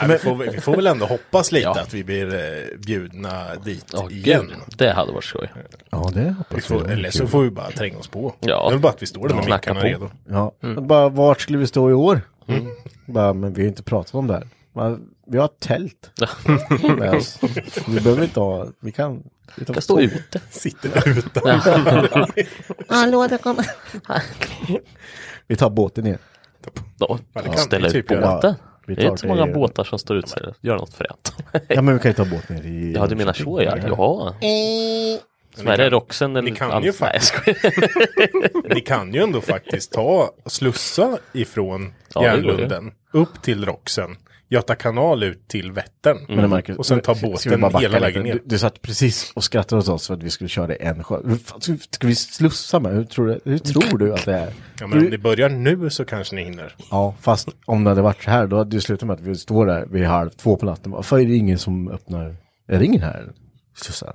Ja, 0.00 0.06
vi, 0.08 0.18
får, 0.18 0.34
vi 0.52 0.60
får 0.60 0.76
väl 0.76 0.86
ändå 0.86 1.06
hoppas 1.06 1.52
lite 1.52 1.70
att 1.70 1.94
vi 1.94 2.04
blir 2.04 2.34
eh, 2.34 2.78
bjudna 2.78 3.54
dit 3.64 3.84
Ja, 3.92 4.10
igen. 4.10 4.46
gud, 4.48 4.58
det 4.78 4.92
hade 4.92 5.12
varit 5.12 5.24
skoj. 5.24 5.52
Ja, 5.90 6.10
det 6.14 6.30
hoppas 6.30 6.56
vi 6.58 6.60
får. 6.60 6.90
Eller 6.90 7.10
så 7.10 7.26
får 7.26 7.42
vi 7.42 7.50
bara 7.50 7.70
tränga 7.70 7.98
oss 7.98 8.08
på. 8.08 8.34
Ja. 8.40 8.68
Det 8.70 8.74
är 8.74 8.78
bara 8.78 8.92
att 8.92 9.02
vi 9.02 9.06
står 9.06 9.28
där 9.28 9.34
med 9.34 9.44
mickarna 9.44 9.80
på. 9.80 9.86
redo. 9.86 10.10
Ja, 10.28 10.52
Mm. 10.62 10.86
bara 10.86 11.08
vart 11.08 11.40
skulle 11.40 11.58
vi 11.58 11.66
stå 11.66 11.90
i 11.90 11.92
år? 11.92 12.20
Bara, 13.06 13.32
men 13.32 13.52
vi 13.52 13.62
har 13.62 13.68
inte 13.68 13.82
pratat 13.82 14.14
om 14.14 14.26
det 14.26 14.34
här. 14.34 14.48
Bara, 14.72 14.98
vi 15.26 15.38
har 15.38 15.44
ett 15.44 15.60
tält. 15.60 16.10
Men 16.82 17.08
alltså, 17.08 17.46
vi 17.88 18.00
behöver 18.00 18.22
inte 18.22 18.40
ha, 18.40 18.66
vi 18.80 18.92
kan... 18.92 19.22
Vi 19.56 19.64
kan 19.64 19.82
stå 19.82 20.00
ute. 20.00 20.40
Sitter 20.50 21.08
ute. 21.18 21.40
Hallå, 22.88 23.26
där 23.26 23.38
kommer... 23.38 23.66
vi 25.46 25.56
tar 25.56 25.70
båten 25.70 26.04
ner. 26.04 26.18
Ja, 26.98 27.18
det 27.32 27.42
kan 27.42 27.58
ställa 27.58 27.86
ut 27.86 27.92
typ 27.92 28.08
båten. 28.08 28.54
Vi 28.86 28.94
Det 28.94 29.02
är 29.02 29.06
inte 29.06 29.20
så 29.20 29.26
det 29.26 29.34
många 29.34 29.52
båtar 29.52 29.84
som 29.84 29.98
står 29.98 30.16
ute 30.16 30.40
och 30.46 30.54
gör 30.60 30.76
något 30.76 30.94
fränt. 30.94 31.34
Ja, 31.68 31.82
men 31.82 31.94
vi 31.94 32.00
kan 32.00 32.10
ju 32.10 32.14
ta 32.14 32.24
båten 32.24 32.56
ner 32.56 32.62
i... 32.62 32.92
Ja, 32.92 33.06
du 33.06 33.14
menar 33.16 33.32
så 33.32 33.62
ja. 33.62 33.76
Ja. 33.78 34.34
Som 35.54 35.68
är 35.68 35.76
det 35.76 35.90
Roxen 35.90 36.36
eller 36.36 36.50
Ni 36.50 36.56
kan 36.56 36.70
allt? 36.70 36.86
ju 36.86 36.92
faktiskt. 36.92 37.34
Ni 38.74 38.80
kan 38.80 39.14
ju 39.14 39.22
ändå 39.22 39.40
faktiskt 39.40 39.92
ta 39.92 40.30
slussa 40.46 41.18
ifrån 41.32 41.94
Ja, 42.14 42.20
det. 42.20 42.26
Järnlunden 42.26 42.92
upp 43.12 43.42
till 43.42 43.64
Roxen. 43.64 44.16
Göta 44.52 44.74
kanal 44.74 45.22
ut 45.22 45.48
till 45.48 45.72
Vättern. 45.72 46.36
Det 46.40 46.48
Marcus, 46.48 46.78
och 46.78 46.86
sen 46.86 47.00
ta 47.00 47.14
båten 47.14 47.80
hela 47.80 48.00
vägen 48.00 48.22
ner. 48.22 48.32
Du, 48.32 48.42
du 48.44 48.58
satt 48.58 48.82
precis 48.82 49.32
och 49.34 49.44
skrattade 49.44 49.82
åt 49.82 49.88
oss 49.88 50.06
för 50.06 50.14
att 50.14 50.22
vi 50.22 50.30
skulle 50.30 50.48
köra 50.48 50.74
en 50.74 51.04
sjö. 51.04 51.20
Ska 51.60 51.76
ska 51.90 52.06
vi 52.06 52.14
slussa 52.14 52.80
med? 52.80 52.94
Hur 52.94 53.04
tror 53.04 53.26
du, 53.26 53.40
hur 53.44 53.58
tror 53.58 53.98
du 53.98 54.14
att 54.14 54.24
det 54.24 54.34
är? 54.34 54.52
Ja, 54.80 54.86
men 54.86 54.98
om 54.98 55.04
ni 55.04 55.18
börjar 55.18 55.48
nu 55.48 55.90
så 55.90 56.04
kanske 56.04 56.34
ni 56.34 56.42
hinner. 56.42 56.74
Ja, 56.90 57.14
fast 57.20 57.48
om 57.64 57.84
det 57.84 57.90
hade 57.90 58.02
varit 58.02 58.22
så 58.22 58.30
här, 58.30 58.46
då 58.46 58.56
hade 58.56 58.76
det 58.76 58.80
slutat 58.80 59.06
med 59.06 59.14
att 59.14 59.20
vi 59.20 59.34
står 59.34 59.66
där 59.66 59.86
vid 59.86 60.04
halv 60.04 60.30
två 60.30 60.56
på 60.56 60.66
natten. 60.66 60.92
Varför 60.92 61.18
är 61.18 61.26
det 61.26 61.36
ingen 61.36 61.58
som 61.58 61.88
öppnar? 61.88 62.36
Är 62.68 62.78
det 62.78 62.84
ingen 62.84 63.02
här? 63.02 63.32
Slussa. 63.76 64.12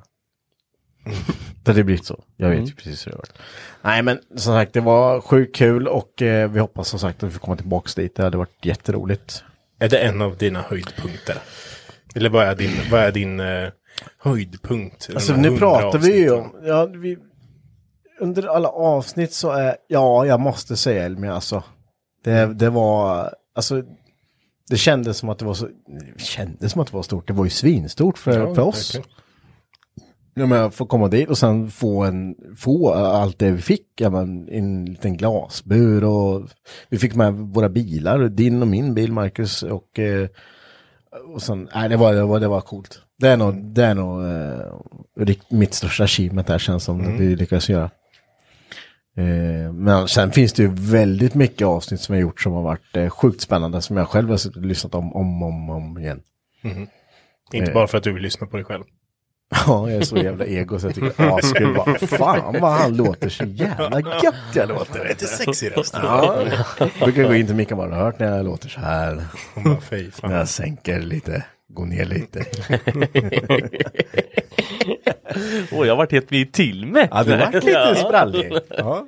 Det 1.64 1.72
hade 1.72 1.84
blivit 1.84 2.06
så. 2.06 2.24
Jag 2.36 2.50
vet 2.50 2.70
ju 2.70 2.74
precis 2.74 3.08
hur 3.08 3.12
det 3.12 3.18
varit. 3.18 3.34
Nej, 3.82 4.04
men 4.04 4.20
som 4.30 4.54
sagt, 4.54 4.74
det 4.74 4.82
var 4.82 5.22
sjukt 5.22 5.56
kul 5.56 5.88
och 5.88 6.22
eh, 6.22 6.52
vi 6.52 6.60
hoppas 6.60 6.88
som 6.88 7.00
sagt 7.00 7.24
att 7.24 7.30
vi 7.30 7.34
får 7.34 7.40
komma 7.40 7.58
tillbaka 7.58 8.02
dit. 8.02 8.16
Det 8.16 8.24
hade 8.24 8.38
varit 8.38 8.66
jätteroligt. 8.66 9.44
Är 9.80 9.90
det 9.90 9.98
en 9.98 10.22
av 10.22 10.38
dina 10.38 10.62
höjdpunkter? 10.62 11.38
Eller 12.16 12.30
vad 12.30 12.46
är 12.46 12.56
din, 12.56 12.72
vad 12.92 13.02
är 13.02 13.12
din 13.12 13.40
eh, 13.40 13.70
höjdpunkt? 14.20 15.10
Alltså 15.14 15.36
nu 15.36 15.58
pratar 15.58 16.00
vi 16.00 16.18
ju 16.18 16.32
om, 16.32 16.56
ja, 16.64 16.86
vi, 16.86 17.18
under 18.20 18.48
alla 18.48 18.70
avsnitt 18.70 19.34
så 19.34 19.52
är, 19.52 19.76
ja, 19.88 20.26
jag 20.26 20.40
måste 20.40 20.78
säga 20.78 21.06
Elmia 21.06 21.34
alltså. 21.34 21.64
Det, 22.24 22.54
det 22.54 22.70
var, 22.70 23.34
alltså, 23.56 23.84
det 24.70 24.78
kändes 24.78 25.18
som 25.18 25.30
att 25.30 25.40
det 25.40 25.46
var 25.46 25.54
så, 25.54 25.70
det 26.18 26.22
kändes 26.24 26.72
som 26.72 26.82
att 26.82 26.88
det 26.88 26.96
var 26.96 27.04
stort, 27.04 27.28
det 27.28 27.34
var 27.34 27.44
ju 27.44 27.50
svinstort 27.50 28.18
för, 28.18 28.40
Ja, 28.40 28.56
för 28.56 28.62
oss. 28.62 28.96
verkligen. 28.96 29.18
Ja, 30.40 30.46
men 30.46 30.72
få 30.72 30.86
komma 30.86 31.08
dit 31.08 31.30
och 31.30 31.38
sen 31.38 31.72
få, 31.72 32.04
en, 32.04 32.36
få 32.58 32.94
allt 32.94 33.40
det 33.40 33.52
vi 33.52 33.62
fick, 33.62 33.86
ja, 34.00 34.10
men, 34.10 34.50
en 34.50 34.86
liten 34.86 35.18
glasbur 35.18 36.04
och 36.04 36.50
vi 36.90 36.98
fick 36.98 37.16
med 37.16 37.34
våra 37.34 37.70
bilar, 37.70 38.20
din 38.30 38.62
och 38.62 38.68
min 38.68 38.94
bil 38.94 39.12
Marcus 39.12 39.64
och, 39.64 40.00
eh, 40.00 40.28
och 41.34 41.42
sen, 41.42 41.70
nej 41.76 41.90
det 41.90 41.98
var, 41.98 42.14
det 42.14 42.24
var, 42.24 42.40
det 42.40 42.48
var 42.48 42.62
coolt. 42.62 43.02
Det 43.20 43.28
är 43.28 43.38
nog, 43.38 43.56
det 43.64 43.84
är 43.84 43.96
nog 43.96 44.26
eh, 45.28 45.36
mitt 45.50 45.74
största 45.74 46.04
achievement 46.04 46.48
där 46.48 46.60
känns 46.60 46.84
som 46.84 47.00
Mm. 47.02 47.18
vi 47.18 47.36
lyckas 47.36 47.70
göra. 47.70 47.90
Eh, 49.18 49.74
men 49.74 50.08
sen 50.08 50.32
finns 50.32 50.54
det 50.54 50.64
ju 50.64 50.70
väldigt 50.74 51.34
mycket 51.36 51.68
avsnitt 51.68 52.02
som 52.02 52.16
jag 52.16 52.22
gjort 52.22 52.42
som 52.42 52.54
har 52.54 52.62
varit 52.62 52.96
eh, 52.98 53.10
sjukt 53.10 53.42
spännande 53.42 53.82
som 53.82 53.98
jag 53.98 54.08
själv 54.08 54.30
har 54.30 54.60
lyssnat 54.62 54.96
om, 54.96 55.16
om, 55.16 55.44
om, 55.44 55.70
om 55.70 55.98
igen. 55.98 56.22
Mhm. 56.62 56.88
Inte 57.54 57.72
bara 57.72 57.88
för 57.88 57.98
att 57.98 58.04
du 58.04 58.14
vill 58.14 58.24
lyssna 58.24 58.48
på 58.48 58.58
dig 58.58 58.66
själv. 58.66 58.84
Ja, 59.50 59.90
jag 59.90 60.02
är 60.02 60.02
så 60.06 60.18
jävla 60.18 60.46
ego 60.46 60.80
så 60.80 60.88
jag 60.88 60.96
tycker 60.96 61.38
askul 61.38 61.74
bara, 61.76 62.00
fan 62.00 62.56
vad 62.62 62.72
han 62.72 62.98
låter 62.98 63.30
så 63.30 63.44
jävla 63.44 64.00
gött 64.24 64.36
jag 64.54 64.70
låter. 64.70 65.08
Lite 65.08 65.26
sexig 65.26 65.78
röst. 65.78 65.96
Ja, 66.04 66.38
jag 66.80 66.90
brukar 67.04 67.24
gå 67.24 67.36
in 67.36 67.46
till 67.46 67.56
Micke 67.56 67.72
och 67.72 67.78
bara, 67.78 67.90
har 67.90 67.98
du 67.98 68.04
hört 68.04 68.20
när 68.20 68.38
jag 68.38 68.46
låter 68.46 68.70
så 68.70 68.80
här? 68.80 69.26
Hon 69.56 69.64
bara, 69.64 69.82
fy 69.82 70.12
fan. 70.12 70.30
När 70.32 70.38
jag 70.38 70.48
sänker 70.48 71.00
lite, 71.00 71.44
går 71.68 71.86
ner 71.86 72.06
lite. 72.06 72.46
Åh, 75.72 75.88
jag 75.88 75.94
har 75.94 75.96
varit 75.98 76.12
helt 76.12 76.32
vid 76.32 76.54
till 76.54 76.86
med. 76.86 77.08
Ja, 77.12 77.24
det 77.24 77.38
vart 77.38 77.54
lite 77.54 77.70
Ja. 77.72 77.96
sprallig. 77.96 78.54
Ja. 78.78 79.06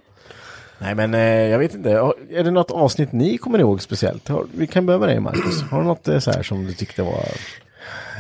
Nej 0.82 0.96
men 0.96 1.14
eh, 1.14 1.22
jag 1.22 1.60
vet 1.60 1.74
inte, 1.74 1.90
Har- 1.92 2.16
är 2.32 2.44
det 2.44 2.52
något 2.52 2.72
avsnitt 2.72 3.12
ni 3.12 3.38
kommer 3.38 3.60
ihåg 3.60 3.82
speciellt? 3.82 4.28
Har, 4.28 4.46
vi 4.54 4.68
kan 4.68 4.86
börja 4.86 5.00
med 5.00 5.10
dig 5.10 5.20
Marcus. 5.20 5.62
Har 5.62 5.80
du 5.82 5.88
något 5.88 6.08
eh, 6.08 6.20
så 6.20 6.32
här 6.32 6.44
som 6.44 6.66
du 6.66 6.74
tyckte 6.74 7.04
var... 7.04 7.26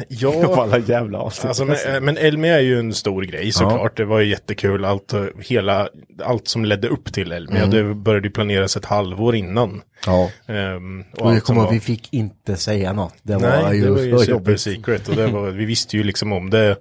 Ja, 0.07 0.29
Av 0.47 0.59
alla 0.59 0.77
jävla 0.77 1.17
avsnitt. 1.19 1.45
Alltså, 1.45 1.65
men, 1.65 2.05
men 2.05 2.17
Elmia 2.17 2.55
är 2.55 2.59
ju 2.61 2.79
en 2.79 2.93
stor 2.93 3.21
grej 3.23 3.51
såklart. 3.51 3.97
Det 3.97 4.05
var 4.05 4.19
ju 4.19 4.29
jättekul. 4.29 4.85
Allt, 4.85 5.13
eh, 5.13 5.25
hela, 5.41 5.89
allt 6.23 6.47
som 6.47 6.65
ledde 6.65 6.87
upp 6.87 7.13
till 7.13 7.31
Elmia. 7.31 7.63
Mm. 7.63 7.69
Det 7.69 7.95
började 7.95 8.27
ju 8.27 8.31
planeras 8.33 8.77
ett 8.77 8.85
halvår 8.85 9.35
innan. 9.35 9.81
Ja. 10.05 10.31
Ehm, 10.47 11.03
och 11.13 11.21
Och 11.25 11.35
jag 11.35 11.43
kommer 11.43 11.61
var- 11.63 11.71
vi 11.71 11.79
fick 11.79 12.13
inte 12.13 12.55
säga 12.55 12.93
något. 12.93 13.13
Det 13.23 13.33
var 13.33 13.41
Nej, 13.63 13.77
ju, 13.77 13.83
det 13.83 13.91
var 13.91 13.99
ju 14.01 14.11
så 14.11 14.19
super 14.19 14.31
jobbigt. 14.31 14.61
secret. 14.61 15.07
Och 15.09 15.15
det 15.15 15.27
var, 15.27 15.49
vi 15.49 15.65
visste 15.65 15.97
ju 15.97 16.03
liksom 16.03 16.31
om 16.33 16.49
det 16.49 16.77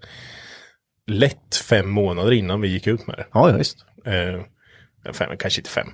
lätt 1.07 1.57
fem 1.69 1.89
månader 1.91 2.33
innan 2.33 2.61
vi 2.61 2.69
gick 2.69 2.87
ut 2.87 3.07
med 3.07 3.17
det. 3.17 3.27
Ja, 3.33 3.51
ja, 3.51 3.57
visst. 3.57 3.77
Eh, 4.07 5.13
fem, 5.13 5.31
kanske 5.39 5.61
inte 5.61 5.71
fem. 5.71 5.89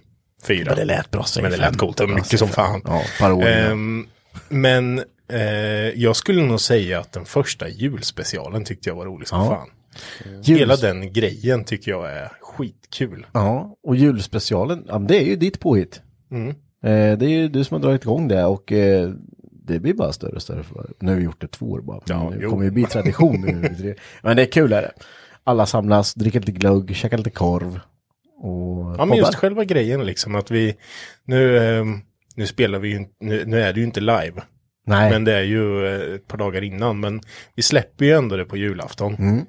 fyra. 0.47 0.65
Men 0.67 0.77
det 0.77 0.85
lät 0.85 1.11
bra, 1.11 1.25
Men 1.43 1.51
det 1.51 1.57
lät 1.57 1.77
coolt, 1.79 1.97
det 1.97 2.05
var 2.05 2.11
Ja, 2.11 2.15
mycket 2.17 2.39
som 2.39 2.49
fan. 2.49 2.81
Ja, 2.85 3.03
parodier. 3.21 3.71
Ehm, 3.71 4.07
men 4.49 5.03
eh, 5.29 5.41
jag 6.03 6.17
skulle 6.17 6.43
nog 6.43 6.61
säga 6.61 7.01
att 7.01 7.13
den 7.13 7.25
första 7.25 7.69
julspecialen 7.69 8.65
tyckte 8.65 8.89
jag 8.89 8.97
var 8.97 9.07
rolig 9.07 9.29
som 9.29 9.39
Ja. 9.41 9.49
fan. 9.49 9.69
Juls- 10.43 10.59
Hela 10.59 10.77
den 10.77 11.13
grejen 11.13 11.65
tycker 11.65 11.91
jag 11.91 12.13
är 12.13 12.29
skitkul. 12.41 13.27
Ja, 13.33 13.77
och 13.83 13.97
julspecialen, 13.97 14.85
ja, 14.89 14.99
det 14.99 15.17
är 15.23 15.25
ju 15.27 15.37
ditt 15.37 15.61
påhitt. 15.61 16.01
Mm. 16.31 16.49
Eh, 16.85 17.19
det 17.19 17.27
är 17.27 17.29
ju 17.29 17.49
du 17.49 17.65
som 17.65 17.75
har 17.75 17.83
dragit 17.83 18.03
igång 18.03 18.29
det 18.29 18.45
och 18.45 18.73
eh, 18.73 19.11
det 19.67 19.79
blir 19.81 19.95
bara 19.95 20.13
större 20.13 20.33
och 20.37 20.43
större. 20.43 20.63
För, 20.63 20.91
nu 21.01 21.11
har 21.11 21.19
vi 21.19 21.25
gjort 21.25 21.41
det 21.41 21.49
två 21.49 21.67
år 21.71 21.81
bara. 21.81 22.01
Ja, 22.07 22.33
det 22.39 22.47
kommer 22.47 22.65
ju 22.65 22.71
bli 22.71 22.85
tradition 22.85 23.41
nu. 23.41 23.95
men 24.23 24.37
det 24.37 24.43
är 24.43 24.47
kul 24.53 24.73
är 24.73 24.83
det. 24.83 24.93
Alla 25.45 25.67
samlas, 25.67 26.15
dricker 26.15 26.41
lite 26.41 26.53
glögg, 26.53 26.97
käkar 26.97 27.19
lite 27.19 27.31
korv. 27.31 27.81
Och 28.39 28.95
Ja 28.99 29.05
men 29.05 29.19
just 29.19 29.35
själva 29.35 29.65
grejen 29.65 30.07
liksom 30.07 30.35
att 30.35 30.51
vi 30.51 30.77
nu, 31.25 31.59
ehm, 31.59 32.01
nu 32.37 32.47
spelar 32.47 32.79
vi 32.79 32.89
ju 32.89 33.07
nu, 33.21 33.45
nu 33.47 33.61
är 33.63 33.73
det 33.73 33.81
ju 33.81 33.87
inte 33.87 34.01
live. 34.01 34.43
Nej. 34.87 35.11
Men 35.11 35.25
det 35.25 35.33
är 35.35 35.43
ju 35.43 35.87
eh, 35.87 36.15
ett 36.15 36.27
par 36.27 36.39
dagar 36.39 36.63
innan. 36.63 37.01
Men 37.01 37.21
vi 37.55 37.63
släpper 37.63 38.05
ju 38.05 38.11
ändå 38.13 38.37
det 38.37 38.45
på 38.45 38.57
julafton. 38.57 39.15
Mm. 39.15 39.45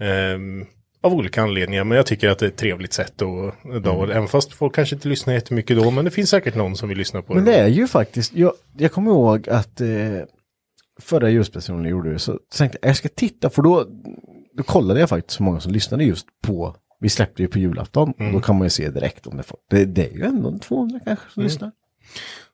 Ehm, 0.00 0.66
av 1.02 1.14
olika 1.14 1.42
anledningar. 1.42 1.84
Men 1.84 1.96
jag 1.96 2.06
tycker 2.06 2.28
att 2.28 2.38
det 2.38 2.46
är 2.46 2.50
ett 2.50 2.56
trevligt 2.56 2.92
sätt 2.92 3.12
att, 3.22 3.82
då, 3.84 3.94
Mm. 3.94 4.10
även 4.10 4.28
fast 4.28 4.52
folk 4.52 4.74
kanske 4.74 4.94
inte 4.94 5.08
lyssnar 5.08 5.34
jättemycket 5.34 5.76
då. 5.76 5.90
Men 5.90 6.04
det 6.04 6.10
finns 6.10 6.30
säkert 6.30 6.54
någon 6.54 6.76
som 6.76 6.88
vill 6.88 6.98
lyssna 6.98 7.22
på 7.22 7.34
Men 7.34 7.44
det. 7.44 7.50
det 7.50 7.56
är 7.56 7.68
ju 7.68 7.86
faktiskt, 7.88 8.34
jag, 8.34 8.52
jag 8.78 8.92
kommer 8.92 9.10
ihåg 9.10 9.48
att 9.48 9.80
eh, 9.80 9.88
förra 11.00 11.30
julspecialen 11.30 11.90
gjorde 11.90 12.12
det, 12.12 12.18
så 12.18 12.38
tänkte 12.56 12.78
jag 12.82 12.88
jag 12.88 12.96
ska 12.96 13.08
titta 13.08 13.50
för 13.50 13.62
då, 13.62 13.86
då 14.56 14.62
kollade 14.62 15.00
jag 15.00 15.08
faktiskt 15.08 15.40
hur 15.40 15.44
många 15.44 15.60
som 15.60 15.72
lyssnade 15.72 16.04
just 16.04 16.26
på, 16.46 16.76
vi 17.00 17.08
släppte 17.08 17.42
ju 17.42 17.48
på 17.48 17.58
julafton 17.58 18.10
och 18.18 18.32
då 18.32 18.40
kan 18.40 18.56
man 18.58 18.66
ju 18.66 18.70
se 18.70 18.88
direkt 18.90 19.26
om 19.26 19.36
det 19.36 19.42
får, 19.42 19.58
det, 19.70 19.84
det 19.84 20.06
är 20.06 20.12
ju 20.16 20.22
ändå 20.24 20.58
200 20.58 21.00
kanske 21.04 21.30
som 21.32 21.40
Mm. 21.40 21.48
lyssnar. 21.48 21.70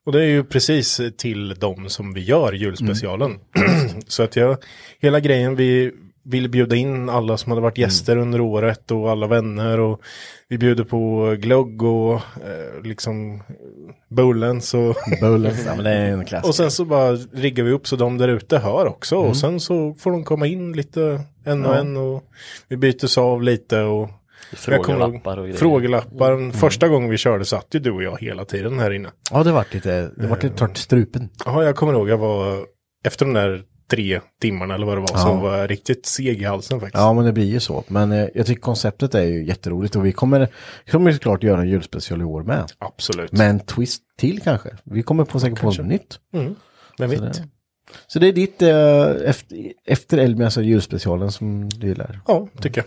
Och 0.06 0.12
det 0.12 0.20
är 0.20 0.26
ju 0.28 0.44
precis 0.44 1.00
till 1.18 1.54
de 1.54 1.88
som 1.88 2.12
vi 2.14 2.20
gör 2.20 2.52
julspecialen. 2.52 3.30
Mm. 3.56 4.00
så 4.06 4.22
att 4.22 4.36
jag, 4.36 4.56
hela 5.00 5.20
grejen, 5.20 5.56
vi 5.56 5.92
vill 6.22 6.48
bjuda 6.50 6.76
in 6.76 7.08
alla 7.08 7.36
som 7.36 7.52
hade 7.52 7.62
varit 7.62 7.78
Mm. 7.78 7.88
gäster 7.88 8.16
under 8.16 8.40
året 8.40 8.90
och 8.90 9.10
alla 9.10 9.26
vänner 9.26 9.80
och 9.80 10.00
vi 10.48 10.58
bjuder 10.58 10.84
på 10.84 11.34
glögg 11.38 11.82
och 11.82 12.12
eh, 12.14 12.82
liksom 12.84 13.42
Bullens 14.08 14.74
och 14.74 14.96
Bullens, 15.20 15.62
ja 15.66 15.74
men 15.74 15.84
det 15.84 15.90
är 15.90 16.12
en 16.12 16.24
klassiker. 16.24 16.48
Och 16.48 16.54
sen 16.54 16.70
så 16.70 16.84
bara 16.84 17.12
riggar 17.16 17.64
vi 17.64 17.70
upp 17.72 17.86
så 17.88 17.96
de 17.96 18.18
där 18.18 18.28
ute 18.28 18.58
hör 18.58 18.86
också 18.86 19.16
Mm. 19.16 19.28
och 19.30 19.36
sen 19.36 19.60
så 19.60 19.94
får 19.94 20.10
de 20.10 20.24
komma 20.24 20.46
in 20.46 20.72
lite 20.72 21.20
en 21.44 21.64
och 21.66 21.74
Ja. 21.74 21.78
en 21.80 21.96
och 21.96 22.24
vi 22.68 22.76
byter 22.76 23.18
av 23.18 23.42
lite 23.42 23.80
och 23.80 24.10
Frågelappar 24.52 25.36
och 25.36 25.44
grejer. 25.44 25.58
Frågelappar. 25.58 26.32
Mm. 26.32 26.52
Första 26.52 26.88
gången 26.88 27.10
vi 27.10 27.16
körde 27.16 27.44
satt 27.44 27.66
ju 27.70 27.78
du 27.80 27.90
och 27.90 28.02
jag 28.02 28.18
hela 28.20 28.44
tiden 28.44 28.78
här 28.78 28.90
inne. 28.90 29.08
Ja 29.30 29.42
det 29.44 29.52
vart 29.52 29.74
lite, 29.74 30.10
det 30.16 30.26
vart 30.26 30.42
lite 30.42 30.56
torrt 30.56 30.78
i 30.78 30.80
strupen. 30.80 31.28
Ja, 31.44 31.64
jag 31.64 31.76
kommer 31.76 31.92
ihåg, 31.92 32.08
jag 32.08 32.18
var 32.18 32.58
efter 33.04 33.24
de 33.26 33.32
där 33.34 33.62
tre 33.90 34.20
timmarna 34.40 34.74
eller 34.74 34.86
vad 34.86 34.96
det 34.96 35.00
var, 35.00 35.06
så 35.18 35.28
Ja. 35.28 35.34
var 35.40 35.56
jag 35.58 35.70
riktigt 35.70 36.06
seg 36.06 36.42
i 36.42 36.44
halsen 36.44 36.80
faktiskt. 36.80 37.00
Ja 37.00 37.12
men 37.12 37.24
det 37.24 37.32
blir 37.32 37.44
ju 37.44 37.60
så. 37.60 37.84
Men 37.88 38.12
eh, 38.12 38.26
jag 38.34 38.46
tycker 38.46 38.60
konceptet 38.62 39.14
är 39.14 39.22
ju 39.24 39.44
jätteroligt 39.46 39.96
och 39.96 40.06
vi 40.06 40.12
kommer, 40.12 40.48
kommer 40.90 41.10
ju 41.10 41.14
såklart 41.14 41.42
göra 41.42 41.60
en 41.60 41.68
julspecial 41.68 42.20
i 42.20 42.24
år 42.24 42.42
med. 42.42 42.72
Absolut. 42.78 43.32
Med 43.32 43.50
en 43.50 43.60
twist 43.60 44.02
till 44.18 44.40
kanske. 44.40 44.70
Vi 44.84 45.02
kommer 45.02 45.24
på 45.24 45.40
säkert 45.40 45.60
på 45.60 45.66
något 45.66 45.86
nytt. 45.86 46.18
Mm. 46.34 46.54
Vem 46.98 47.10
Så 47.10 47.22
vet? 47.22 47.32
det, 47.34 47.44
så 48.06 48.18
det 48.18 48.28
är 48.28 48.32
ditt 48.32 48.62
eh, 48.62 49.28
efter, 49.30 49.56
efter 49.86 50.18
Elmias 50.18 50.56
och 50.56 50.62
julspecialen 50.62 51.32
som 51.32 51.68
du 51.68 51.86
gillar? 51.86 52.20
Ja, 52.26 52.48
tycker 52.60 52.80
jag. 52.80 52.86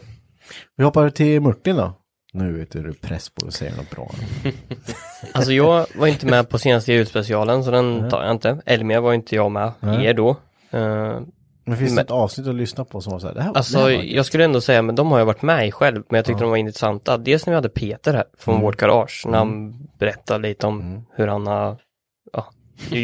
Vi 0.75 0.83
hoppar 0.83 1.09
till 1.09 1.41
Murtin 1.41 1.75
då. 1.75 1.93
Nu 2.33 2.67
du, 2.71 2.79
är 2.79 2.83
det 2.83 3.01
press 3.01 3.29
på 3.29 3.47
att 3.47 3.53
säga 3.53 3.75
något 3.75 3.89
bra. 3.89 4.11
Alltså 5.33 5.51
jag 5.53 5.85
var 5.95 6.07
inte 6.07 6.25
med 6.25 6.49
på 6.49 6.59
senaste 6.59 6.93
julspecialen 6.93 7.63
så 7.63 7.71
den 7.71 8.09
tar 8.09 8.23
jag 8.23 8.31
inte. 8.31 8.61
Elmia 8.65 9.01
var 9.01 9.13
inte 9.13 9.35
jag 9.35 9.51
med 9.51 9.71
Nej. 9.79 10.05
er 10.05 10.13
då. 10.13 10.29
Eh, 10.71 11.19
Men 11.65 11.77
finns 11.77 11.89
det 11.89 11.95
Men- 11.95 12.05
ett 12.05 12.11
avsnitt 12.11 12.47
att 12.47 12.55
lyssna 12.55 12.85
på 12.85 13.01
som 13.01 13.11
var 13.13 13.19
så 13.19 13.27
här, 13.27 13.33
det 13.33 13.41
här, 13.41 13.51
Alltså 13.55 13.73
det 13.73 13.79
här 13.79 13.97
var 13.97 14.03
jag 14.03 14.25
skulle 14.25 14.43
ändå 14.43 14.61
säga, 14.61 14.81
men 14.81 14.95
de 14.95 15.11
har 15.11 15.19
jag 15.19 15.25
varit 15.25 15.41
med 15.41 15.67
i 15.67 15.71
själv, 15.71 16.03
men 16.09 16.17
jag 16.17 16.25
tyckte 16.25 16.43
de 16.43 16.49
var 16.49 16.57
intressanta. 16.57 17.17
Dels 17.17 17.45
när 17.45 17.51
vi 17.51 17.55
hade 17.55 17.69
Peter 17.69 18.13
här 18.13 18.25
från 18.37 18.53
Mm. 18.55 18.65
vårt 18.65 18.77
garage, 18.77 19.23
när 19.27 19.37
han 19.37 19.47
Mm. 19.47 19.73
berättade 19.99 20.47
lite 20.47 20.67
om 20.67 21.05
hur 21.15 21.27
han 21.27 21.47
har, 21.47 21.77
ja, 22.33 22.45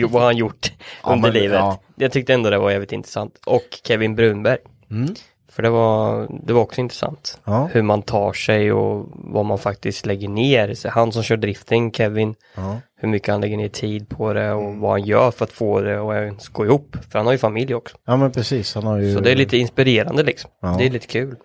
vad 0.09 0.21
han 0.23 0.37
gjort 0.37 0.71
Ja, 1.03 1.11
under 1.13 1.31
men- 1.31 1.41
livet. 1.41 1.57
ja. 1.59 1.79
Jag 1.95 2.11
tyckte 2.11 2.33
ändå 2.33 2.49
det 2.49 2.57
var 2.57 2.71
jävligt 2.71 2.91
intressant. 2.91 3.39
Och 3.45 3.79
Kevin 3.83 4.15
Brunberg. 4.15 4.57
Mm. 4.91 5.15
För 5.59 5.63
det 5.63 5.69
var, 5.69 6.27
det 6.47 6.53
var 6.53 6.61
också 6.61 6.81
intressant. 6.81 7.41
Ja. 7.45 7.69
Hur 7.73 7.81
man 7.81 8.01
tar 8.01 8.33
sig 8.33 8.71
och 8.71 9.09
vad 9.13 9.45
man 9.45 9.57
faktiskt 9.57 10.05
lägger 10.05 10.27
ner. 10.29 10.73
Så 10.73 10.89
han 10.89 11.11
som 11.11 11.23
kör 11.23 11.37
drifting, 11.37 11.91
Kevin, 11.91 12.35
Ja. 12.55 12.77
hur 12.95 13.07
mycket 13.09 13.31
han 13.31 13.41
lägger 13.41 13.57
ner 13.57 13.69
tid 13.69 14.09
på 14.09 14.33
det 14.33 14.51
och 14.51 14.75
vad 14.75 14.91
han 14.91 15.03
gör 15.03 15.31
för 15.31 15.45
att 15.45 15.51
få 15.51 15.81
det 15.81 15.99
och 15.99 16.15
ens 16.15 16.47
gå 16.47 16.65
ihop. 16.65 16.97
För 17.09 17.19
han 17.19 17.25
har 17.25 17.33
ju 17.33 17.37
familj 17.37 17.75
också. 17.75 17.97
Ja 18.05 18.17
men 18.17 18.31
precis, 18.31 18.75
han 18.75 18.83
har 18.83 18.97
ju... 18.97 19.13
Så 19.13 19.19
det 19.19 19.31
är 19.31 19.35
lite 19.35 19.57
inspirerande 19.57 20.23
liksom. 20.23 20.51
Ja. 20.61 20.75
Det 20.77 20.85
är 20.85 20.89
lite 20.89 21.07
kul. 21.07 21.35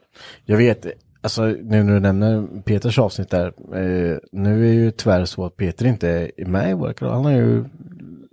Jag 0.44 0.56
vet, 0.56 0.86
alltså 1.20 1.42
nu 1.44 1.82
när 1.82 1.94
du 1.94 2.00
nämner 2.00 2.46
Peters 2.64 2.98
avsnitt 2.98 3.30
där, 3.30 3.46
eh, 3.74 4.18
nu 4.32 4.68
är 4.68 4.72
ju 4.72 4.90
tyvärr 4.90 5.24
så 5.24 5.44
att 5.44 5.56
Peter 5.56 5.86
inte 5.86 6.30
är 6.36 6.44
med 6.46 6.70
i 6.90 6.94
kanal. 6.94 7.14
Han 7.14 7.24
har 7.24 7.32
ju 7.32 7.64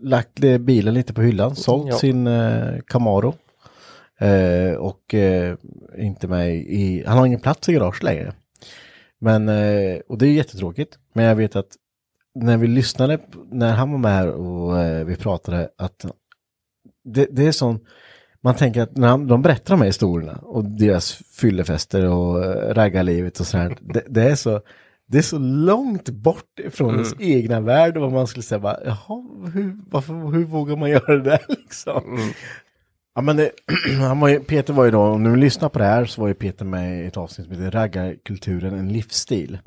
lagt 0.04 0.40
bilen 0.60 0.94
lite 0.94 1.14
på 1.14 1.22
hyllan, 1.22 1.56
sålt 1.56 1.94
sin 1.94 2.28
eh, 2.28 2.64
Camaro. 2.88 3.34
Eh, 4.22 4.74
och 4.76 5.14
eh, 5.14 5.56
inte 5.98 6.28
med 6.28 6.56
i, 6.56 7.04
han 7.08 7.18
har 7.18 7.26
ingen 7.26 7.40
plats 7.40 7.70
i 7.70 7.74
garage 7.74 8.04
längre. 8.04 8.34
Men, 9.20 9.50
eh, 9.50 10.00
och 10.08 10.18
det 10.18 10.28
är 10.28 10.32
jättetråkigt. 10.32 10.98
Men 11.14 11.26
jag 11.26 11.36
vet 11.36 11.56
att 11.56 11.76
när 12.36 12.58
vi 12.58 12.68
lyssnade, 12.68 13.20
när 13.52 13.74
han 13.74 13.92
var 13.92 13.98
med 13.98 14.12
här 14.12 14.28
och 14.28 14.80
eh, 14.80 15.06
vi 15.06 15.16
pratade, 15.16 15.70
att 15.78 16.06
det, 17.04 17.28
det 17.32 17.48
är 17.48 17.52
sån, 17.52 17.80
man 18.42 18.56
tänker 18.56 18.82
att 18.82 18.98
när 18.98 19.08
han, 19.08 19.28
de 19.28 19.42
berättar 19.42 19.74
de 19.74 19.80
här 19.80 19.88
historierna 19.88 20.40
och 20.44 20.66
deras 20.66 21.12
fyllefester 21.14 22.10
och 22.10 22.46
eh, 22.46 22.74
raggarlivet 22.74 23.40
och 23.40 23.48
sådär, 23.48 23.78
det, 23.82 24.04
det 24.10 24.24
är 24.24 24.36
så 24.36 24.62
det 25.08 25.18
är 25.18 25.22
så 25.22 25.38
långt 25.40 26.10
bort 26.10 26.60
från 26.72 26.90
Mm. 26.90 27.02
ens 27.02 27.16
egna 27.20 27.62
värld 27.62 27.98
och 27.98 28.02
vad 28.04 28.12
man 28.12 28.28
skulle 28.28 28.44
säga 28.44 28.60
bara, 28.60 28.78
jaha, 28.86 29.50
hur, 29.54 29.78
varför, 29.90 30.14
hur 30.32 30.44
vågar 30.46 30.76
man 30.76 30.90
göra 30.90 31.18
det 31.18 31.24
där 31.24 31.42
liksom? 31.50 32.20
Ja 33.16 33.22
men 33.22 33.38
det, 33.38 33.52
han 34.00 34.20
var 34.20 34.28
ju, 34.28 34.40
Peter 34.40 34.74
var 34.74 34.86
ju 34.86 34.92
då, 34.92 35.02
om 35.02 35.24
ni 35.24 35.38
lyssnar 35.40 35.70
på 35.70 35.80
det 35.80 35.86
här 35.86 36.06
så 36.06 36.22
var 36.22 36.28
ju 36.28 36.34
Peter 36.34 36.66
med 36.66 37.04
i 37.04 37.08
ett 37.08 37.18
avsnitt 37.18 37.48
som 37.48 37.56
heter 37.56 37.72
Raggarkulturen, 37.72 38.74
en 38.80 38.94
livsstil. 38.94 39.60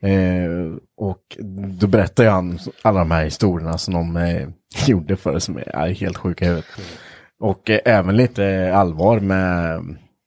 Eh, 0.00 0.76
och 0.96 1.36
då 1.80 1.86
berättade 1.86 2.30
han 2.30 2.58
alla 2.82 2.98
de 2.98 3.10
här 3.10 3.24
historierna 3.24 3.78
som 3.78 3.94
de 3.94 4.16
eh, 4.16 4.48
gjorde 4.86 5.16
för 5.16 5.38
som 5.38 5.58
är, 5.66 5.94
helt 5.94 6.16
sjuka 6.16 6.44
i 6.44 6.48
huvudet. 6.48 6.66
Och 7.40 7.70
eh, 7.70 7.80
även 7.84 8.16
lite 8.16 8.72
allvar 8.74 9.20
med 9.20 9.80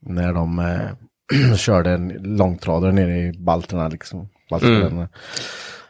när 0.05 0.33
de 0.33 0.59
eh, 0.59 1.55
körde 1.55 1.91
en 1.91 2.07
långtradare 2.37 2.91
nere 2.91 3.17
i 3.17 3.33
Balterna 3.33 3.87
liksom. 3.87 4.29
Balterna. 4.49 4.87
Mm. 4.87 5.07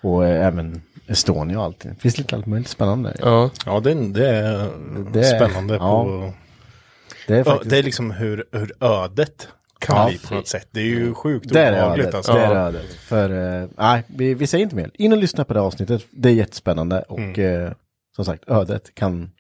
Och 0.02 0.26
eh, 0.26 0.46
även 0.48 0.82
Estonia 1.08 1.60
och 1.60 1.66
allt. 1.66 1.80
Det 1.80 1.96
finns 2.00 2.18
lite 2.18 2.36
allt 2.36 2.46
möjligt 2.46 2.68
spännande. 2.70 3.16
Ja, 3.20 3.50
ja 3.66 3.80
det, 3.80 3.94
det, 3.94 4.30
är 4.30 4.70
Det 5.14 5.20
är- 5.20 5.40
spännande 5.40 5.74
ja. 5.74 6.04
på... 6.04 6.34
Det 7.28 7.36
är 7.36 7.44
faktiskt... 7.44 7.70
det 7.70 7.78
är 7.78 7.84
liksom 7.84 8.12
hur, 8.12 8.46
hur 8.52 8.74
ödet 8.84 9.48
kan 9.80 9.98
Ja, 9.98 10.08
bli 10.10 10.18
på 10.18 10.34
något 10.34 10.48
sätt. 10.48 10.68
Det 10.72 10.80
är 10.80 10.84
ju 10.86 11.14
sjukt 11.14 11.54
Det 11.54 11.62
är 11.62 11.72
obehagligt 11.74 12.06
ödet. 12.06 12.16
alltså. 12.16 12.34
Det 12.34 12.40
är 12.40 12.56
ödet. 12.56 12.86
För, 12.94 13.62
eh, 13.62 13.70
nej, 13.78 14.04
vi, 14.08 14.34
vi 14.34 14.48
säger 14.48 14.64
inte 14.64 14.76
mer. 14.76 14.92
In 14.94 15.12
och 15.12 15.18
lyssna 15.18 15.46
på 15.46 15.54
det 15.54 15.62
avsnittet. 15.62 16.06
Det 16.12 16.30
är 16.30 16.34
jättespännande 16.34 17.02
och 17.02 17.20
Mm. 17.20 17.66
eh, 17.66 17.72
som 18.16 18.26
sagt, 18.26 18.44
ödet 18.50 18.96
kan... 18.96 19.32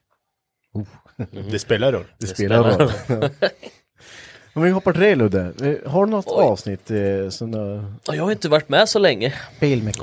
Oh. 0.73 0.83
Det 1.51 1.59
spelar 1.59 1.91
roll. 1.91 2.05
Det 2.17 2.27
spelar 2.27 2.63
roll. 2.63 2.91
Ja. 3.07 3.29
Om 4.53 4.63
vi 4.63 4.69
hoppar 4.69 4.91
till 4.91 5.01
dig 5.01 5.15
Ludde, 5.15 5.53
Eh, 5.61 5.91
har 5.91 6.05
du 6.05 6.11
något 6.11 6.27
avsnitt 6.27 6.91
eh, 6.91 7.29
som 7.29 7.51
du... 7.51 7.83
Ja, 8.07 8.15
Jag 8.15 8.23
har 8.23 8.31
inte 8.31 8.49
varit 8.49 8.69
med 8.69 8.89
så 8.89 8.99
länge. 8.99 9.33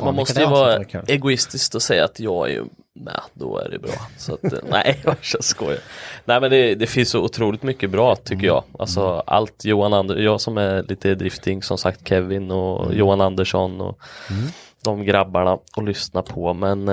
Man 0.02 0.14
måste 0.14 0.34
det 0.34 0.40
ju 0.40 0.50
vara 0.50 0.84
egoistisk 1.06 1.74
och 1.74 1.82
säga 1.82 2.04
att 2.04 2.20
jag 2.20 2.50
är 2.50 2.62
med, 3.00 3.20
då 3.34 3.58
är 3.58 3.68
det 3.68 3.78
bra. 3.78 3.92
Så 4.18 4.34
att, 4.34 4.44
eh, 4.52 4.58
nej, 4.70 5.00
jag 5.04 5.16
skojar. 5.44 5.78
Nej 6.24 6.40
men 6.40 6.50
det, 6.50 6.74
det 6.74 6.86
finns 6.86 7.10
så 7.10 7.20
otroligt 7.24 7.62
mycket 7.62 7.90
bra 7.90 8.16
tycker 8.16 8.46
jag. 8.46 8.64
Alltså 8.78 9.22
allt 9.26 9.64
Johan 9.64 9.92
Andersson, 9.92 10.24
jag 10.24 10.40
som 10.40 10.58
är 10.58 10.82
lite 10.82 11.14
drifting, 11.14 11.62
som 11.62 11.78
sagt 11.78 12.08
Kevin 12.08 12.50
och 12.50 12.94
Johan 12.94 13.20
Andersson 13.20 13.80
och 13.80 13.98
Mm. 14.30 14.44
de 14.84 15.04
grabbarna 15.04 15.52
att 15.76 15.84
lyssna 15.84 16.22
på. 16.22 16.54
Men 16.54 16.88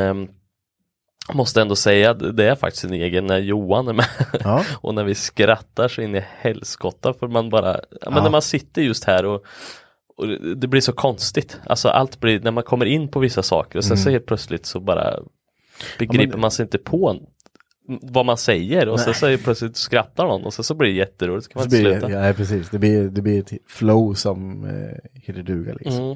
jag 1.27 1.35
måste 1.35 1.61
ändå 1.61 1.75
säga 1.75 2.11
att 2.11 2.37
det 2.37 2.45
är 2.49 2.55
faktiskt 2.55 2.83
en 2.83 2.93
egen 2.93 3.27
när 3.27 3.37
Johan 3.39 3.87
är 3.87 3.93
med. 3.93 4.05
Ja. 4.43 4.63
och 4.81 4.93
när 4.95 5.03
vi 5.03 5.15
skrattar 5.15 5.87
så 5.87 6.01
in 6.01 6.15
i 6.15 6.23
helskotta 6.39 7.13
för 7.13 7.27
man 7.27 7.49
bara, 7.49 7.79
ja, 8.01 8.09
men 8.11 8.23
när 8.23 8.29
man 8.29 8.41
sitter 8.41 8.81
just 8.81 9.03
här 9.03 9.25
och 9.25 9.43
och 10.17 10.27
det 10.57 10.67
blir 10.67 10.81
så 10.81 10.93
konstigt. 10.93 11.59
Alltså 11.65 11.89
allt 11.89 12.19
blir, 12.19 12.39
när 12.39 12.51
man 12.51 12.63
kommer 12.63 12.85
in 12.85 13.07
på 13.11 13.19
vissa 13.19 13.43
saker 13.43 13.77
och 13.77 13.83
sen 13.85 13.97
så 13.97 14.03
Mm. 14.09 14.13
helt 14.13 14.25
plötsligt 14.25 14.65
så 14.65 14.79
bara 14.79 15.19
begriper 15.99 16.31
men- 16.33 16.39
man 16.39 16.51
sig 16.51 16.63
inte 16.63 16.77
på 16.77 17.19
vad 18.01 18.25
man 18.25 18.37
säger 18.37 18.89
och 18.89 18.99
sen 18.99 19.13
så 19.13 19.27
helt 19.27 19.43
plötsligt 19.43 19.77
skrattar 19.77 20.25
någon 20.27 20.43
och 20.43 20.53
sen 20.53 20.63
så 20.63 20.73
blir 20.73 20.89
det 20.89 20.95
jätteroligt. 20.95 21.47
Kan 21.53 21.59
man 21.59 21.69
Det 21.69 21.81
blir, 21.81 21.99
sluta. 21.99 22.27
ja, 22.27 22.33
precis. 22.33 22.69
Det 22.69 22.79
blir, 22.79 23.03
det 23.09 23.21
blir 23.21 23.39
ett 23.39 23.51
flow 23.67 24.13
som 24.13 24.65
eh, 24.65 25.21
heter 25.21 25.41
duga 25.43 25.73
liksom. 25.73 26.03
Mm. 26.03 26.15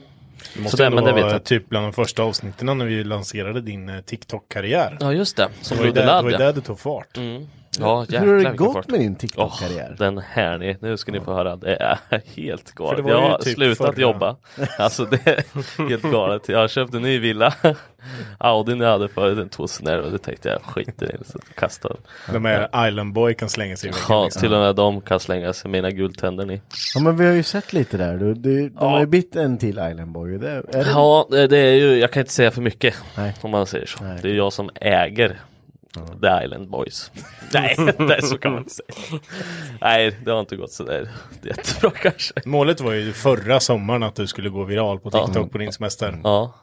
Det 0.53 0.61
måste 0.61 0.77
Så 0.77 0.83
det- 0.83 0.85
ändå 0.87 0.95
men 1.03 1.15
det 1.15 1.21
vara 1.21 1.39
typ 1.39 1.69
bland 1.69 1.85
de 1.85 1.93
första 1.93 2.23
avsnitten 2.23 2.77
när 2.77 2.85
vi 2.85 3.03
lanserade 3.03 3.61
din 3.61 3.89
eh, 3.89 4.01
TikTok-karriär. 4.01 4.97
Ja 4.99 5.13
just 5.13 5.37
det, 5.37 5.47
som 5.61 5.77
det 5.77 5.83
var 5.83 5.91
där, 5.91 6.05
det 6.05 6.21
var 6.21 6.29
ju 6.29 6.31
ja. 6.31 6.37
där 6.37 6.53
det 6.53 6.61
tog 6.61 6.79
fart. 6.79 7.17
Mm. 7.17 7.47
Ja, 7.79 8.05
Hur 8.09 8.43
har 8.43 8.51
det 8.51 8.57
gått 8.57 8.87
med 8.89 8.99
din 8.99 9.15
TikTok-karriär? 9.15 9.87
Åh, 9.91 9.95
den 9.97 10.17
här 10.17 10.57
ni, 10.57 10.77
nu 10.81 10.97
ska 10.97 11.11
ni 11.11 11.19
få 11.19 11.33
höra. 11.33 11.55
Det 11.55 11.75
är 11.75 11.97
helt 12.35 12.71
galet. 12.71 13.05
Jag 13.07 13.21
har 13.21 13.37
typ 13.37 13.53
slutat 13.55 13.77
förra- 13.87 14.01
jobba. 14.01 14.35
Alltså 14.79 15.05
det 15.05 15.27
är 15.27 15.43
helt 15.89 16.03
galet. 16.03 16.49
Jag 16.49 16.59
har 16.59 16.67
köpt 16.67 16.93
en 16.93 17.01
ny 17.01 17.19
villa. 17.19 17.53
Audin 18.37 18.79
jag 18.79 18.89
hade 18.91 19.07
förut, 19.07 19.39
en 19.39 19.49
2011. 19.49 20.09
Det 20.09 20.17
tänkte 20.17 20.49
jag 20.49 20.61
skiter 20.61 21.15
i. 21.15 21.17
Så 21.25 21.39
kastade 21.55 21.95
den. 22.25 22.33
De 22.43 22.45
här 22.49 22.87
Island 22.87 23.13
Boy 23.13 23.33
kan 23.33 23.49
slänga 23.49 23.77
sig 23.77 23.89
i 23.89 23.91
väggen. 23.91 24.05
Ja, 24.09 24.23
liksom. 24.23 24.39
till 24.39 24.53
och 24.53 24.59
med 24.59 24.75
de 24.75 25.01
kan 25.01 25.19
slänga 25.19 25.53
sig 25.53 25.71
mina 25.71 25.91
guldtänder 25.91 26.51
i. 26.51 26.61
Ja 26.95 27.01
men 27.01 27.17
vi 27.17 27.25
har 27.25 27.33
ju 27.33 27.43
sett 27.43 27.73
lite 27.73 27.97
där. 27.97 28.17
Du, 28.17 28.33
du, 28.33 28.69
de 28.69 28.77
har 28.91 28.99
ju 28.99 29.05
bytt 29.05 29.35
en 29.35 29.57
till 29.57 29.69
Island 29.69 30.07
Boy. 30.11 30.37
Det, 30.37 30.49
är 30.51 30.63
det... 30.71 30.85
Ja, 30.93 31.27
det 31.29 31.57
är 31.57 31.73
ju, 31.73 31.99
jag 31.99 32.11
kan 32.11 32.19
inte 32.21 32.33
säga 32.33 32.51
för 32.51 32.61
mycket 32.61 32.95
Nej. 33.17 33.33
om 33.41 33.51
man 33.51 33.65
säger 33.65 33.85
så. 33.85 34.03
Det 34.21 34.29
är 34.29 34.33
jag 34.35 34.53
som 34.53 34.69
äger 34.75 35.39
The 36.21 36.45
Island 36.45 36.69
Boys. 36.69 37.11
Nej, 37.53 37.75
det 37.97 38.13
är 38.15 38.21
så 38.21 38.37
kan 38.37 38.51
man 38.51 38.61
inte 38.61 38.73
säga. 38.73 39.19
Nej, 39.81 40.17
det 40.25 40.31
har 40.31 40.39
inte 40.39 40.55
gått 40.55 40.71
sådär 40.71 41.09
jättebra 41.43 41.91
kanske. 41.91 42.33
Målet 42.45 42.81
var 42.81 42.93
ju 42.93 43.13
förra 43.13 43.59
sommaren 43.59 44.03
att 44.03 44.15
du 44.15 44.27
skulle 44.27 44.49
gå 44.49 44.63
viral 44.63 44.99
på 44.99 45.11
TikTok 45.11 45.51
på 45.51 45.57
din 45.57 45.71
semester. 45.73 46.19
Ja. 46.23 46.53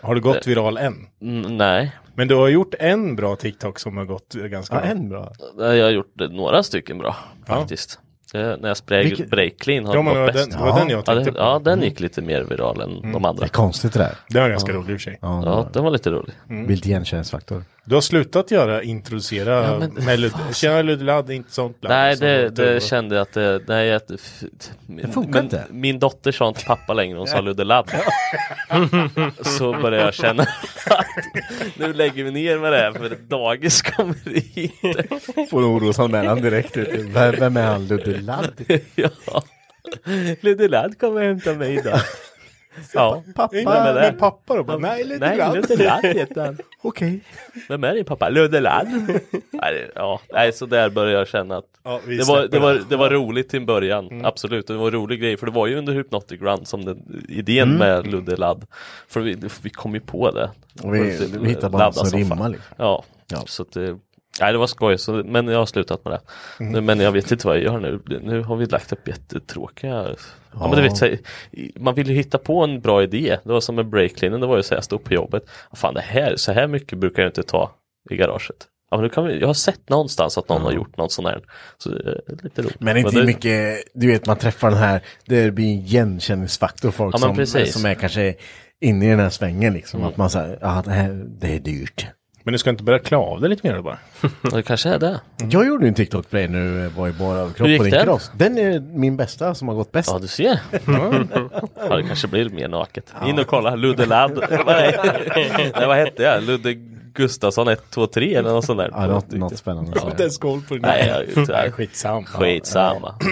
Har 0.00 0.14
du 0.14 0.20
gått 0.20 0.46
viral 0.46 0.76
än? 0.76 1.06
Mm, 1.22 1.56
nej. 1.56 1.96
Men 2.14 2.28
du 2.28 2.34
har 2.34 2.48
gjort 2.48 2.74
en 2.78 3.16
bra 3.16 3.36
TikTok 3.36 3.78
som 3.78 3.96
har 3.96 4.04
gått 4.04 4.34
ganska 4.34 4.74
Ja, 4.74 4.80
bra. 4.80 4.90
en 4.90 5.08
bra. 5.08 5.32
Jag 5.58 5.84
har 5.84 5.90
gjort 5.90 6.12
några 6.30 6.62
stycken 6.62 6.98
bra 6.98 7.16
faktiskt. 7.46 8.00
Det, 8.32 8.56
när 8.60 8.68
jag 8.68 8.76
sprang 8.76 9.02
Vilket- 9.02 9.30
breakclean 9.30 9.86
har 9.86 9.94
Ja, 9.94 10.02
gått 10.02 10.14
den- 10.14 10.26
bäst. 10.26 10.50
det 10.50 10.58
var 10.58 10.78
den 10.78 10.88
jag 10.88 10.98
ja, 10.98 11.02
tänkte 11.02 11.30
det, 11.30 11.32
på. 11.32 11.38
Mm. 11.38 11.52
ja, 11.52 11.58
den 11.58 11.82
gick 11.82 12.00
lite 12.00 12.22
mer 12.22 12.40
viral 12.42 12.80
än 12.80 13.12
de 13.12 13.24
andra. 13.24 13.40
Det 13.40 13.46
är 13.46 13.48
konstigt 13.48 13.92
det 13.92 13.98
där. 13.98 14.14
Det 14.28 14.40
var 14.40 14.48
ganska 14.48 14.72
Ja. 14.72 14.78
rolig 14.78 14.92
i 14.92 14.96
och 14.96 15.00
för 15.00 15.10
sig. 15.10 15.18
Ja, 15.22 15.42
Ja, 15.44 15.68
den 15.72 15.84
var 15.84 15.90
lite 15.90 16.10
rolig. 16.10 16.34
Vilt 16.66 16.86
igenkänningsfaktor. 16.86 17.64
Du 17.88 17.94
har 17.94 18.02
slutat 18.02 18.50
göra, 18.50 18.82
introducera 18.82 19.64
Ja, 19.64 19.78
men- 19.78 20.04
med 20.04 20.18
Lud- 20.20 20.54
Tjena 20.54 20.82
Ludde 20.82 21.34
inte 21.34 21.52
sånt 21.52 21.80
bland. 21.80 21.94
Nej, 21.94 22.16
det, 22.16 22.48
det 22.48 22.82
kände 22.82 23.14
jag 23.14 23.22
att 23.22 23.32
det, 23.32 23.60
nej, 23.68 23.94
att, 23.94 24.06
Det 24.86 25.08
funkar 25.12 25.32
men, 25.32 25.44
inte. 25.44 25.64
Min 25.70 25.98
dotter 25.98 26.32
sa 26.32 26.48
inte 26.48 26.64
pappa 26.64 26.94
längre, 26.94 27.18
hon 27.18 27.26
sa 27.26 27.40
Ludde 27.40 27.64
Ladd. 27.64 27.90
Så 29.40 29.72
började 29.72 30.04
jag 30.04 30.14
känna 30.14 30.42
att 30.42 31.06
nu 31.76 31.92
lägger 31.92 32.24
vi 32.24 32.30
ner 32.30 32.58
med 32.58 32.72
det 32.72 32.78
här 32.78 32.92
för 32.92 33.16
dagis 33.28 33.82
kommer 33.82 34.30
hit. 34.54 34.72
Får 35.50 35.58
en 35.58 35.64
orosanmälan 35.64 36.42
direkt. 36.42 36.76
Vem, 36.76 37.34
vem 37.38 37.56
är 37.56 37.66
han? 37.66 37.86
Ludde 37.86 38.20
Ladd? 38.20 38.52
ja. 38.94 39.10
Ludde 40.40 40.68
Ladd 40.68 40.98
kommer 40.98 41.22
hämta 41.24 41.54
mig 41.54 41.74
idag. 41.74 42.00
Ja, 42.94 43.22
Pappa, 43.34 43.56
är 43.56 43.94
det? 43.94 44.10
min 44.10 44.18
pappa 44.20 44.56
då? 44.56 44.64
Bara, 44.64 44.78
Nej, 44.78 45.04
Ludde 45.04 45.26
Nej, 45.28 45.36
Ladd. 45.38 45.54
Ludde 45.54 45.84
Ladd 45.84 46.04
heter 46.04 46.40
han. 46.46 46.58
Okej. 46.82 47.20
Vem 47.68 47.84
är 47.84 47.94
din 47.94 48.04
pappa? 48.04 48.28
Ludde 48.28 48.60
Ladd? 48.60 48.88
nej, 49.50 49.72
det- 49.74 49.90
ja, 49.94 50.20
nej, 50.32 50.52
så 50.52 50.66
där 50.66 50.90
började 50.90 51.18
jag 51.18 51.28
känna 51.28 51.56
att 51.56 51.64
Ja, 51.84 52.00
vi 52.06 52.16
det, 52.16 52.24
var, 52.24 52.40
släpper 52.40 52.56
det, 52.56 52.62
var, 52.62 52.74
det. 52.74 52.84
det 52.88 52.96
var 52.96 53.10
roligt 53.10 53.48
till 53.48 53.58
en 53.60 53.66
början, 53.66 54.06
Mm. 54.08 54.24
absolut. 54.24 54.66
Det 54.66 54.74
var 54.74 54.86
en 54.86 54.92
rolig 54.92 55.20
grej, 55.20 55.36
för 55.36 55.46
det 55.46 55.52
var 55.52 55.66
ju 55.66 55.76
under 55.78 55.92
Hypnotic 55.92 56.40
Run 56.40 56.66
som 56.66 56.84
den, 56.84 57.24
idén 57.28 57.68
Mm. 57.68 57.78
med 57.78 58.06
Ludde 58.12 58.36
Ladd. 58.36 58.66
För 59.08 59.20
vi, 59.20 59.36
vi 59.62 59.70
kom 59.70 59.94
ju 59.94 60.00
på 60.00 60.30
det. 60.30 60.50
Och 60.82 60.94
vi- 60.94 61.28
vi 61.40 61.48
hittade 61.48 61.70
bara 61.70 61.84
något 61.86 61.96
som 62.08 62.18
rimmar, 62.18 62.48
liksom. 62.48 62.74
Ja, 62.76 63.04
Ja. 63.30 63.42
så 63.46 63.62
att 63.62 63.72
det, 63.72 63.98
nej, 64.40 64.52
det 64.52 64.58
var 64.58 64.66
skoj, 64.66 64.98
så, 64.98 65.12
men 65.12 65.48
jag 65.48 65.58
har 65.58 65.66
slutat 65.66 66.04
med 66.04 66.12
det. 66.12 66.20
Mm. 66.64 66.84
Men 66.84 67.00
jag 67.00 67.12
vet 67.12 67.30
inte 67.30 67.46
vad 67.46 67.56
jag 67.56 67.64
gör 67.64 67.80
nu. 67.80 68.00
Nu 68.22 68.42
har 68.42 68.56
vi 68.56 68.66
lagt 68.66 68.92
upp 68.92 69.08
jättetråkiga 69.08 69.90
Ja, 69.90 70.14
Ja. 70.52 70.68
men 70.68 70.76
du 70.76 70.82
vet, 70.82 70.96
så, 70.96 71.10
man 71.76 71.94
vill 71.94 72.08
ju 72.08 72.14
hitta 72.14 72.38
på 72.38 72.64
en 72.64 72.80
bra 72.80 73.02
idé. 73.02 73.38
Det 73.44 73.52
var 73.52 73.60
som 73.60 73.74
med 73.74 73.86
breaklinen, 73.86 74.40
det 74.40 74.46
var 74.46 74.56
ju 74.56 74.62
så 74.62 74.74
jag 74.74 74.84
stod 74.84 75.04
på 75.04 75.14
jobbet. 75.14 75.42
Fan 75.72 75.94
det 75.94 76.00
här, 76.00 76.36
så 76.36 76.52
här 76.52 76.66
mycket 76.66 76.98
brukar 76.98 77.22
jag 77.22 77.30
inte 77.30 77.42
ta 77.42 77.70
i 78.10 78.16
garaget. 78.16 78.66
Ja, 78.90 78.96
men 78.96 79.04
nu 79.04 79.10
kan 79.10 79.24
vi, 79.24 79.40
jag 79.40 79.46
har 79.46 79.54
sett 79.54 79.88
någonstans 79.88 80.38
att 80.38 80.48
någon 80.48 80.62
har 80.62 80.72
gjort 80.72 80.96
någon 80.96 81.10
sån 81.10 81.26
här. 81.26 81.42
Så 81.78 81.90
är 81.90 82.42
lite 82.42 82.62
roligt. 82.62 82.80
Men 82.80 82.96
inte 82.96 83.10
det, 83.10 83.24
mycket, 83.26 83.84
du 83.94 84.06
vet 84.06 84.26
man 84.26 84.36
träffar 84.36 84.70
den 84.70 84.78
här, 84.78 85.00
det 85.26 85.50
blir 85.50 85.64
en 85.66 85.70
igenkänningsfaktor 85.70 86.90
folk 86.90 87.14
Ja, 87.14 87.18
men 87.18 87.28
som, 87.28 87.36
precis. 87.36 87.74
som 87.74 87.84
är 87.84 87.94
kanske 87.94 88.34
inne 88.80 89.06
i 89.06 89.08
den 89.08 89.20
här 89.20 89.30
svängen 89.30 89.72
liksom. 89.72 90.00
Mm. 90.00 90.10
Att 90.10 90.16
man 90.16 90.30
säger, 90.30 90.58
ja 90.60 90.82
det 90.84 90.90
här, 90.90 91.24
det 91.40 91.56
är 91.56 91.60
dyrt. 91.60 92.06
Men 92.42 92.52
du 92.52 92.58
ska 92.58 92.70
inte 92.70 92.82
börja 92.84 92.98
klä 92.98 93.16
av 93.16 93.40
dig 93.40 93.50
lite 93.50 93.68
mer 93.68 93.76
då 93.76 93.82
bara? 93.82 93.98
det 94.56 94.62
kanske 94.62 94.88
är 94.88 94.98
det. 94.98 95.20
Jag 95.50 95.66
gjorde 95.66 95.88
en 95.88 95.94
TikTok 95.94 96.30
på 96.30 96.36
dig 96.36 96.48
nu, 96.48 96.84
eh, 96.86 96.92
var 96.96 97.08
i 97.08 97.12
bara 97.12 97.38
överkropp 97.38 97.76
på 97.78 97.84
din 97.84 97.90
den? 97.90 98.04
cross. 98.04 98.30
Den 98.36 98.58
är 98.58 98.80
min 98.80 99.16
bästa 99.16 99.54
som 99.54 99.68
har 99.68 99.74
gått 99.74 99.92
bäst. 99.92 100.08
Ja, 100.12 100.18
du 100.18 100.26
ser. 100.26 100.60
ja, 101.88 101.96
det 101.96 102.02
kanske 102.02 102.28
blir 102.28 102.48
mer 102.50 102.68
naket. 102.68 103.12
In 103.26 103.38
och 103.38 103.46
kolla, 103.46 103.74
Ludde 103.74 104.06
Ladd. 104.06 104.44
Nej, 104.66 105.72
vad 105.74 105.96
hette 105.96 106.22
jag? 106.22 106.42
Ludde 106.42 106.74
Gustafsson 107.14 107.68
1, 107.68 107.82
2, 107.90 108.06
3 108.06 108.34
eller 108.34 108.50
något 108.50 108.64
sånt 108.64 108.78
där. 108.78 108.90
Ja, 108.92 109.06
något, 109.06 109.30
något 109.30 109.56
spännande. 109.58 109.92
Jag 109.94 110.02
har 110.02 110.10
inte 110.10 110.22
ens 110.22 110.38
koll 110.38 110.60
på 110.68 110.74
det. 110.74 110.80
Nej, 110.80 111.26
jag, 111.48 111.74
skitsamma. 111.74 112.26
Skitsamma. 112.26 113.14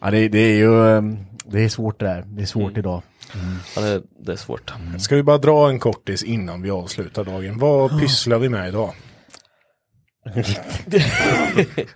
Ja, 0.00 0.10
det, 0.10 0.28
det 0.28 0.38
är 0.38 0.56
ju, 0.56 0.88
ehm, 0.96 1.16
det 1.44 1.64
är 1.64 1.68
svårt 1.68 2.00
det 2.00 2.06
där. 2.06 2.24
Det 2.26 2.42
är 2.42 2.46
svårt 2.46 2.62
Mm. 2.70 2.78
idag. 2.78 3.02
Ja, 3.76 3.82
det, 3.82 4.02
det 4.26 4.32
är 4.32 4.36
svårt. 4.36 4.72
Ska 4.98 5.16
vi 5.16 5.22
bara 5.22 5.38
dra 5.38 5.68
en 5.68 5.78
kortis 5.78 6.22
innan 6.22 6.62
vi 6.62 6.70
avslutar 6.70 7.24
dagen? 7.24 7.58
Vad 7.58 8.00
pysslar 8.00 8.38
vi 8.38 8.48
med 8.48 8.68
idag? 8.68 8.94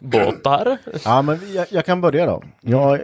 Båtar? 0.01 0.79
Ja, 1.05 1.23
men 1.23 1.41
jag, 1.55 1.67
jag 1.71 1.85
kan 1.85 2.01
börja 2.01 2.27
då. 2.27 2.43
Jag, 2.61 3.01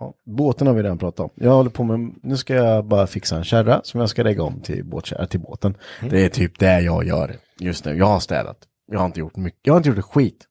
ja, 0.00 0.14
båten 0.26 0.66
har 0.66 0.74
vi 0.74 0.82
redan 0.82 0.98
pratat 0.98 1.20
om. 1.20 1.30
Jag 1.34 1.50
håller 1.50 1.70
på 1.70 1.84
med, 1.84 2.14
nu 2.22 2.36
ska 2.36 2.54
jag 2.54 2.84
bara 2.84 3.06
fixa 3.06 3.36
en 3.36 3.44
kärra 3.44 3.80
som 3.84 4.00
jag 4.00 4.10
ska 4.10 4.22
lägga 4.22 4.42
om 4.42 4.60
till, 4.60 4.84
båtkärra, 4.84 5.26
till 5.26 5.40
båten. 5.40 5.74
Det 6.10 6.24
är 6.24 6.28
typ 6.28 6.58
det 6.58 6.80
jag 6.80 7.04
gör 7.06 7.36
just 7.58 7.84
nu. 7.84 7.96
Jag 7.96 8.06
har 8.06 8.20
städat. 8.20 8.56
Jag 8.92 8.98
har 8.98 9.06
inte 9.06 9.20
gjort 9.20 9.36
mycket, 9.36 9.60
jag 9.62 9.72
har 9.72 9.76
inte 9.78 9.88
gjort 9.88 9.98
ett 9.98 10.04
skit. 10.04 10.46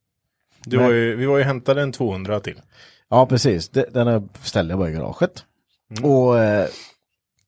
Du 0.65 0.77
Men- 0.77 0.86
var 0.86 0.94
ju, 0.94 1.15
vi 1.15 1.26
var 1.26 1.38
ju 1.38 1.44
hämtade 1.44 1.81
en 1.81 1.91
200 1.91 2.40
till. 2.40 2.61
Ja, 3.10 3.26
precis. 3.26 3.69
Den 3.69 4.30
ställde 4.44 4.72
jag 4.72 4.80
bara 4.80 4.90
i 4.90 4.94
garaget. 4.94 5.44
Och 6.03 6.40
eh, 6.40 6.68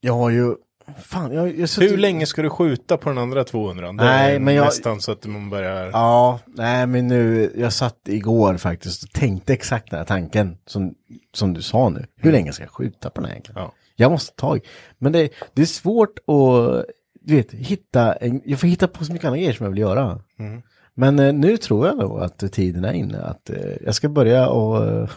jag 0.02 0.14
har 0.14 0.30
ju, 0.30 0.56
fan, 1.02 1.34
jag, 1.34 1.60
jag 1.60 1.68
Hur 1.80 1.98
länge 1.98 2.26
ska 2.26 2.42
du 2.42 2.50
skjuta 2.50 2.98
på 2.98 3.10
den 3.10 3.18
andra 3.18 3.44
200? 3.44 3.88
Det 3.88 3.94
Nej, 3.94 4.40
men 4.40 4.54
jag- 4.54 4.66
nästan 4.66 5.02
så 5.02 5.12
att 5.12 5.26
man 5.26 5.50
börjar... 5.50 5.90
Ja, 5.94 6.40
nej 6.46 6.88
men 6.88 7.08
nu, 7.08 7.54
jag 7.58 7.74
satt 7.74 8.00
igår 8.08 8.58
faktiskt 8.58 9.04
och 9.04 9.12
tänkte 9.12 9.54
exakt 9.54 9.90
den 9.90 9.98
här 9.98 10.06
tanken 10.06 10.58
som, 10.66 10.94
som 11.34 11.54
du 11.54 11.62
sa 11.62 11.90
nu. 11.90 12.06
Hur 12.16 12.32
länge 12.32 12.54
ska 12.54 12.64
jag 12.64 12.72
skjuta 12.72 13.10
på 13.10 13.22
den 13.22 13.26
här 13.26 13.32
egentligen? 13.32 13.62
Ja. 13.62 13.72
Jag 13.96 14.12
måste 14.12 14.36
ta. 14.36 14.58
Men 14.98 15.12
det, 15.12 15.30
det 15.54 15.62
är 15.62 15.66
svårt 15.66 16.20
att, 16.20 16.86
du 17.22 17.36
vet, 17.36 17.52
hitta, 17.52 18.14
en, 18.14 18.42
jag 18.46 18.60
får 18.60 18.68
hitta 18.68 18.88
på 18.88 19.06
så 19.06 19.14
mycket 19.14 19.26
andra 19.26 19.38
grejer 19.38 19.54
som 19.54 19.64
jag 19.64 19.72
vill 19.72 19.82
göra. 19.82 20.20
Mm. 20.40 20.62
Men 20.94 21.20
eh, 21.20 21.34
nu 21.34 21.58
tror 21.58 21.88
jag 21.88 21.98
nog 21.98 22.20
att 22.20 22.52
tiden 22.52 22.86
är 22.86 22.94
inne 22.94 23.22
att 23.22 23.50
eh, 23.50 23.58
jag 23.82 23.96
ska 23.96 24.10
börja 24.10 24.50
och 24.50 24.88
eh, 24.88 25.10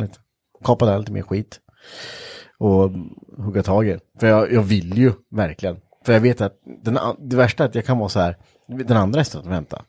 lite. 0.00 0.18
Kapa 0.64 0.86
där 0.86 0.98
lite 0.98 1.12
mer 1.12 1.22
skit. 1.22 1.60
Och 2.58 2.90
hugga 3.38 3.62
tag 3.62 3.88
i 3.88 3.92
det. 3.92 4.00
För 4.20 4.26
jag, 4.26 4.52
jag 4.52 4.62
vill 4.62 4.98
ju 4.98 5.12
verkligen. 5.30 5.76
För 6.06 6.12
jag 6.12 6.20
vet 6.20 6.40
att 6.40 6.52
den, 6.84 6.98
det 7.18 7.36
värsta 7.36 7.64
är 7.64 7.68
att 7.68 7.74
jag 7.74 7.84
kan 7.84 7.98
vara 7.98 8.08
så 8.08 8.20
här, 8.20 8.36
den 8.68 8.96
andra 8.96 9.20
hästen 9.20 9.40
att 9.40 9.46
vänta. 9.46 9.82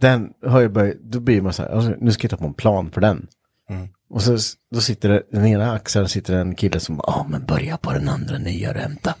Den 0.00 0.32
har 0.46 0.60
ju 0.60 0.68
börjat, 0.68 0.96
då 1.00 1.20
blir 1.20 1.40
man 1.40 1.52
så 1.52 1.62
här, 1.62 1.70
alltså, 1.70 1.94
nu 1.98 2.12
ska 2.12 2.24
jag 2.24 2.30
ta 2.30 2.36
på 2.36 2.44
en 2.44 2.54
plan 2.54 2.90
för 2.90 3.00
den. 3.00 3.26
Mm. 3.70 3.88
Och 4.10 4.22
så 4.22 4.38
då 4.74 4.80
sitter 4.80 5.08
det, 5.08 5.22
den 5.32 5.46
ena 5.46 5.72
axeln 5.72 6.08
sitter 6.08 6.34
en 6.34 6.54
kille 6.54 6.80
som, 6.80 7.00
ja 7.06 7.26
men 7.28 7.44
börja 7.44 7.76
på 7.76 7.92
den 7.92 8.08
andra 8.08 8.38
nya 8.38 8.74
ränta. 8.74 9.14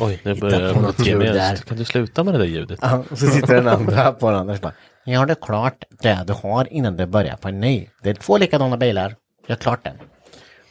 Oj, 0.00 0.20
nu 0.24 0.34
börjar 0.34 0.60
jag 0.60 0.82
något 0.82 0.98
ge 0.98 1.10
ljud 1.10 1.18
mig 1.18 1.32
där. 1.32 1.56
Kan 1.56 1.76
du 1.76 1.84
sluta 1.84 2.24
med 2.24 2.34
det 2.34 2.38
där 2.38 2.46
ljudet? 2.46 2.78
Ja, 2.82 3.04
och 3.10 3.18
så 3.18 3.26
sitter 3.26 3.54
den 3.54 3.68
andra 3.68 4.12
på 4.12 4.30
den 4.30 4.40
andra 4.40 4.54
och 4.54 4.60
bara, 4.60 4.72
ja 5.04 5.26
det 5.26 5.32
är 5.32 5.46
klart 5.46 5.84
det 6.02 6.24
du 6.26 6.32
har 6.32 6.72
innan 6.72 6.96
du 6.96 7.06
börjar 7.06 7.36
på 7.36 7.48
en 7.48 7.60
ny. 7.60 7.88
Det 8.02 8.10
är 8.10 8.14
två 8.14 8.38
likadana 8.38 8.76
bilar, 8.76 9.14
gör 9.46 9.56
klart 9.56 9.84
den. 9.84 9.96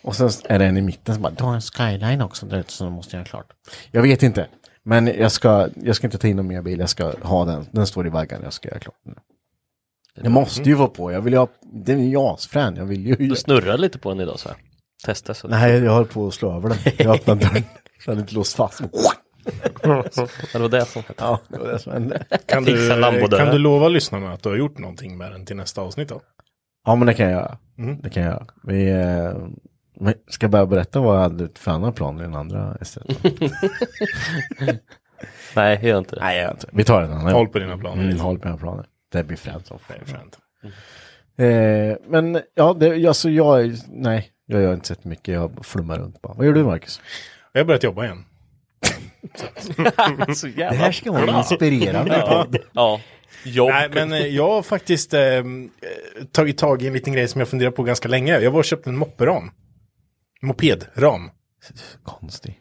Och 0.04 0.16
sen 0.16 0.30
är 0.46 0.60
det 0.60 0.66
en 0.66 0.78
i 0.78 0.82
mitten 0.82 1.16
som 1.16 1.22
bara, 1.22 1.34
du 1.38 1.44
har 1.44 1.56
en 1.56 1.62
skyline 1.62 2.22
också 2.22 2.46
där 2.46 2.60
ute 2.60 2.84
du 2.84 2.90
måste 2.90 3.16
göra 3.16 3.26
klart. 3.26 3.48
Jag 3.92 4.02
vet 4.02 4.24
inte, 4.24 4.48
men 4.84 5.08
jag 5.08 5.32
ska, 5.32 5.70
jag 5.76 5.96
ska 5.96 6.08
inte 6.08 6.18
ta 6.18 6.28
in 6.28 6.36
någon 6.36 6.48
mer 6.48 6.62
bil, 6.62 6.80
jag 6.80 6.90
ska 6.90 7.14
ha 7.22 7.46
den, 7.46 7.66
den 7.72 7.88
står 7.88 8.08
i 8.08 8.10
vaggan, 8.10 8.42
jag 8.44 8.54
ska 8.54 8.70
göra 8.70 8.80
klart 8.80 8.96
den. 9.04 9.16
Det 10.24 10.30
måste 10.30 10.64
ju 10.64 10.74
vara 10.74 10.88
på, 10.88 11.12
jag 11.12 11.22
vill 11.22 11.34
ju 11.34 11.40
ha, 11.40 11.48
den 11.62 12.00
är 12.00 12.06
ju 12.06 12.18
asfrän, 12.18 12.76
jag 12.76 12.86
vill 12.86 13.08
ju. 13.08 13.16
Du 13.16 13.36
snurrar 13.36 13.78
lite 13.78 14.00
på 14.00 14.10
den 14.10 14.20
idag 14.20 14.40
så 14.40 14.50
här. 14.50 14.58
Testa 15.06 15.34
så. 15.34 15.48
Nej, 15.48 15.84
jag 15.84 15.92
höll 15.92 16.06
på 16.06 16.28
att 16.28 16.34
slå 16.34 16.56
över 16.56 16.70
den. 16.70 16.78
Jag 16.98 17.16
öppnade 17.16 17.46
dörren, 17.46 17.64
så 18.06 18.12
hade 18.12 18.22
inte 18.22 18.36
låst 18.36 18.56
fast. 18.56 18.82
Det 19.84 19.88
var 20.60 20.70
det 20.70 20.86
som 20.86 21.04
hände. 21.04 21.16
Ja, 21.18 21.40
det 21.48 21.58
var 21.58 21.68
det 21.68 21.80
som 21.80 21.94
hände. 21.94 22.26
Kan 22.46 22.64
du, 22.64 22.90
kan 23.30 23.48
du 23.52 23.58
lova 23.58 23.88
lyssnarna 23.88 24.34
att 24.34 24.44
du 24.44 24.50
har 24.50 24.56
gjort 24.56 24.78
någonting 24.78 25.18
med 25.18 25.32
den 25.32 25.46
till 25.46 25.56
nästa 25.56 25.82
avsnitt 25.82 26.10
då? 26.10 26.22
Ja, 26.86 26.96
men 26.96 27.08
det 27.08 27.14
kan 27.14 27.26
jag 27.26 27.34
göra. 27.34 27.58
Mm. 27.78 28.02
Det 28.02 28.10
kan 28.10 28.24
jag 28.24 28.32
göra. 28.32 28.46
Vi 28.64 28.90
eh, 28.90 29.34
men 30.02 30.14
ska 30.28 30.44
jag 30.44 30.52
börja 30.52 30.66
berätta 30.66 31.00
vad 31.00 31.16
jag 31.16 31.22
hade 31.22 31.50
för 31.56 31.72
andra 31.72 31.92
plan 31.92 32.20
i 32.20 32.22
den 32.22 32.36
andra 32.36 32.78
istället. 32.82 33.18
Nej, 35.56 35.80
gör 35.88 35.98
inte 35.98 36.16
det. 36.16 36.22
Nej, 36.22 36.36
jag 36.38 36.44
gör 36.44 36.52
inte. 36.52 36.68
Vi 36.72 36.84
tar 36.84 37.02
den 37.02 37.14
andra. 37.14 37.32
Håll 37.32 37.48
på 37.48 37.60
dina 37.60 37.78
planer. 37.78 38.04
Mm, 38.04 38.20
håll 38.20 38.40
på 38.40 38.46
dina 38.48 38.58
planer. 38.58 38.86
Det 39.12 39.24
blir 39.24 39.38
fränt 39.38 39.72
fränt. 40.06 40.38
Eh, 41.38 41.98
men 42.08 42.42
ja, 42.56 42.74
det, 42.80 43.08
alltså 43.08 43.30
jag, 43.30 43.62
är- 43.62 43.76
nej, 43.90 44.32
jag 44.46 44.62
gör 44.62 44.74
inte 44.74 44.88
så 44.88 44.96
mycket. 45.02 45.34
Jag 45.34 45.66
flummar 45.66 45.98
runt 46.00 46.22
bara. 46.22 46.34
Vad 46.34 46.46
gör 46.46 46.54
du 46.54 46.64
Marcus? 46.64 47.02
Jag 47.54 47.62
har 47.62 47.66
börjat 47.66 47.84
jobba 47.84 48.04
igen. 48.06 48.26
Så 50.36 50.48
jävla 50.48 50.70
Det 50.70 50.76
här 50.76 50.92
ska 50.92 51.12
vara 51.12 51.32
en 51.32 51.38
inspirerande 51.38 52.16
ja. 52.18 52.48
Ja. 52.74 53.02
Jobb. 53.46 53.70
Nej, 53.70 53.90
men 53.94 54.12
eh, 54.14 54.28
jag 54.28 54.48
har 54.48 54.62
faktiskt 54.62 55.14
eh, 55.14 55.22
tagit 56.32 56.58
tag 56.58 56.82
i 56.82 56.88
en 56.88 56.94
liten 56.94 57.14
grej 57.14 57.28
som 57.28 57.40
jag 57.42 57.48
funderar 57.48 57.72
på 57.72 57.84
ganska 57.84 58.08
länge. 58.10 58.40
Jag 58.40 58.52
var 58.52 58.60
och 58.60 58.66
köpte 58.66 58.90
en 58.90 58.98
mopperam. 58.98 59.52
Mopedram. 60.42 61.30
Konstig. 62.04 62.58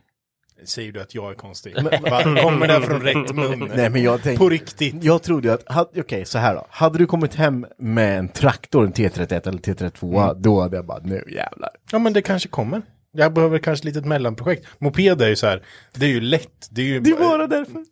Säger 0.64 0.92
du 0.92 1.00
att 1.00 1.14
jag 1.14 1.30
är 1.30 1.34
konstig? 1.34 1.74
Va? 1.82 2.22
Kommer 2.42 2.68
det 2.68 2.80
från 2.82 3.00
rätt 3.02 3.34
mun? 3.34 3.70
Nej 3.74 3.90
men 3.90 4.02
jag 4.02 4.22
tänkte, 4.22 4.38
På 4.44 4.48
riktigt. 4.48 5.04
Jag 5.04 5.22
trodde 5.22 5.48
ju 5.48 5.54
att, 5.54 5.68
hade- 5.68 6.00
okej 6.00 6.24
så 6.24 6.38
här 6.38 6.54
då. 6.54 6.66
Hade 6.70 6.98
du 6.98 7.06
kommit 7.06 7.34
hem 7.34 7.66
med 7.78 8.18
en 8.18 8.28
traktor, 8.28 8.84
en 8.84 8.92
T31 8.92 9.48
eller 9.48 9.58
T32, 9.58 10.22
Mm. 10.30 10.42
då 10.42 10.60
hade 10.60 10.76
jag 10.76 10.86
bara, 10.86 10.98
nu 11.02 11.24
jävlar. 11.30 11.70
Ja, 11.92 11.98
men 11.98 12.12
det 12.12 12.22
kanske 12.22 12.48
kommer. 12.48 12.82
Jag 13.12 13.32
behöver 13.32 13.58
kanske 13.58 13.80
ett 13.80 13.84
litet 13.94 14.04
mellanprojekt. 14.08 14.66
Moped 14.78 15.22
är 15.22 15.28
ju 15.28 15.36
så 15.36 15.46
här, 15.46 15.62
det 15.94 16.06
är 16.06 16.10
ju 16.10 16.20
lätt. 16.20 16.68
Det 16.70 16.80
är 16.82 16.86
ju 16.86 17.00
Det 17.00 17.18
bara 17.18 17.46
därför. 17.46 17.84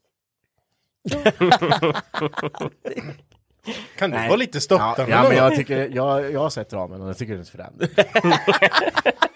Kan 3.99 4.11
du 4.11 4.17
vara 4.17 4.37
lite 4.37 4.61
störtande? 4.61 5.13
Ja, 5.13 5.23
ja 5.23 5.29
men 5.29 5.37
jag 5.37 5.57
tycker, 5.57 5.89
jag, 5.95 6.33
jag 6.33 6.41
har 6.41 6.51
sett 6.51 6.73
ramen 6.73 7.03
och 7.03 7.09
jag 7.09 7.19
tycker 7.19 7.33
den 7.33 7.41
är 7.43 7.45
för 7.45 7.59
den. 7.59 7.89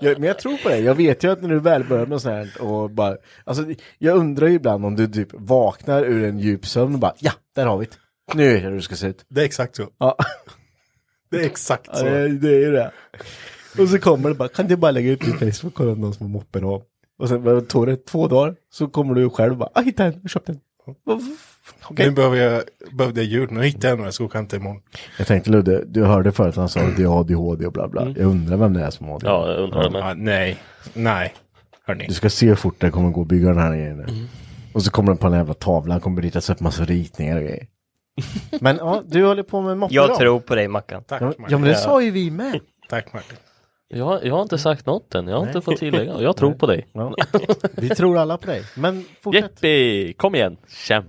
jag, 0.00 0.18
men 0.18 0.26
jag 0.28 0.38
tror 0.38 0.56
på 0.56 0.68
det, 0.68 0.78
jag 0.78 0.94
vet 0.94 1.24
ju 1.24 1.32
att 1.32 1.42
när 1.42 1.48
du 1.48 1.60
väl 1.60 1.84
börjar 1.84 2.06
med 2.06 2.20
sånt 2.20 2.34
här 2.34 2.62
och 2.62 2.90
bara, 2.90 3.16
alltså 3.44 3.64
jag 3.98 4.16
undrar 4.16 4.46
ju 4.46 4.54
ibland 4.54 4.84
om 4.86 4.96
du 4.96 5.06
typ 5.08 5.28
vaknar 5.32 6.04
ur 6.04 6.24
en 6.24 6.38
djup 6.38 6.66
sömn 6.66 6.94
och 6.94 7.00
bara, 7.00 7.14
ja, 7.18 7.32
där 7.54 7.66
har 7.66 7.78
vi 7.78 7.84
det. 7.86 7.96
Nu 8.34 8.50
är 8.50 8.54
det 8.54 8.60
hur 8.68 8.70
du 8.74 8.82
ska 8.82 8.94
se 8.96 9.06
ut. 9.06 9.24
Det 9.28 9.40
är 9.40 9.44
exakt 9.44 9.76
så. 9.76 9.88
Ja. 9.98 10.16
Det 11.30 11.36
är 11.36 11.44
exakt 11.46 11.86
Ja, 11.92 11.98
så. 11.98 12.04
det, 12.04 12.10
är- 12.10 12.28
det 12.28 12.48
är 12.48 12.58
ju 12.60 12.70
det. 12.72 12.90
Och 13.78 13.88
så 13.88 13.98
kommer 13.98 14.28
det 14.28 14.34
bara, 14.34 14.48
kan 14.48 14.66
du 14.68 14.76
bara 14.76 14.90
lägga 14.90 15.10
ut 15.12 15.22
i 15.22 15.30
Facebook 15.32 15.64
och 15.64 15.74
kolla 15.74 15.92
om 15.92 16.00
någon 16.00 16.14
som 16.14 16.26
har 16.26 16.30
moppen 16.32 16.64
av. 16.64 16.82
Och 17.18 17.28
sen 17.28 17.66
tog 17.66 17.86
det 17.86 17.96
två 18.06 18.28
dagar, 18.28 18.56
så 18.70 18.86
kommer 18.88 19.14
du 19.14 19.30
själv 19.30 19.52
och 19.52 19.58
bara, 19.58 19.70
ah, 19.74 19.80
hitta 19.80 20.04
en, 20.04 20.18
jag 20.22 20.30
köpte 20.30 20.52
en. 20.52 20.60
Okej. 21.84 22.06
Nu 22.06 22.12
behöver 22.12 22.36
jag, 22.36 22.62
behövde 22.92 23.20
jag 23.22 23.30
ljud. 23.30 23.50
Nu 23.50 23.62
hittar 23.62 23.88
jag 23.88 23.96
några 23.96 24.06
jag 24.06 24.14
ska 24.14 24.24
åka 24.24 24.38
hämta 24.38 24.56
imorgon. 24.56 24.82
Jag 25.18 25.26
tänkte 25.26 25.50
Ludde, 25.50 25.84
du 25.84 26.04
hörde 26.04 26.32
förut 26.32 26.56
han 26.56 26.68
sa 26.68 26.80
att 26.80 26.96
du 26.96 27.06
har 27.06 27.20
ADHD 27.20 27.66
och 27.66 27.72
bla 27.72 27.88
bla. 27.88 28.02
Jag 28.08 28.26
undrar 28.26 28.56
vem 28.56 28.72
det 28.72 28.82
är 28.84 28.90
som 28.90 29.06
har 29.06 29.14
ADHD. 29.14 29.28
Ja, 29.30 29.50
jag 29.52 29.62
undrar 29.62 29.82
det 29.84 29.90
med. 29.90 30.00
Ja, 30.02 30.14
nej, 30.14 30.56
nej. 30.94 31.34
Hörni. 31.86 32.06
Du 32.08 32.14
ska 32.14 32.30
se 32.30 32.46
hur 32.48 32.54
fort 32.54 32.74
det 32.80 32.90
kommer 32.90 33.10
gå 33.10 33.22
att 33.22 33.28
bygga 33.28 33.48
den 33.48 33.58
här 33.58 33.70
grejen 33.76 33.96
nu. 33.96 34.26
Och 34.72 34.82
så 34.82 34.90
kommer 34.90 35.08
den 35.08 35.16
på 35.16 35.26
en 35.26 35.32
jävla 35.32 35.54
tavla, 35.54 36.00
kommer 36.00 36.22
ritas 36.22 36.50
upp 36.50 36.60
massa 36.60 36.84
ritningar 36.84 37.36
och 37.36 37.42
grejer. 37.42 37.66
Men 38.60 38.76
ja, 38.76 39.02
du 39.06 39.24
håller 39.24 39.42
på 39.42 39.60
med 39.60 39.78
moppe 39.78 39.94
Jag 39.94 40.08
då? 40.08 40.16
tror 40.16 40.40
på 40.40 40.54
dig 40.54 40.68
Mackan. 40.68 41.04
Tack, 41.04 41.22
Ja, 41.22 41.26
Martin. 41.26 41.44
ja 41.48 41.58
men 41.58 41.68
det 41.68 41.74
sa 41.74 42.02
ju 42.02 42.10
vi 42.10 42.30
med. 42.30 42.60
Tack 42.88 43.12
Martin. 43.12 43.36
Jag, 43.88 44.24
jag 44.26 44.34
har 44.34 44.42
inte 44.42 44.58
sagt 44.58 44.86
något 44.86 45.14
än, 45.14 45.28
jag 45.28 45.34
har 45.36 45.40
Nej. 45.42 45.48
inte 45.50 45.60
fått 45.64 45.76
tillägga. 45.78 46.20
Jag 46.20 46.36
tror 46.36 46.52
på 46.52 46.66
dig. 46.66 46.86
Ja. 46.92 47.14
Vi 47.76 47.88
tror 47.88 48.18
alla 48.18 48.38
på 48.38 48.46
dig. 48.46 48.62
Men 48.76 49.04
fortsätt. 49.22 49.42
Jeppi, 49.44 50.12
kom 50.12 50.34
igen, 50.34 50.56
kämpa. 50.68 51.08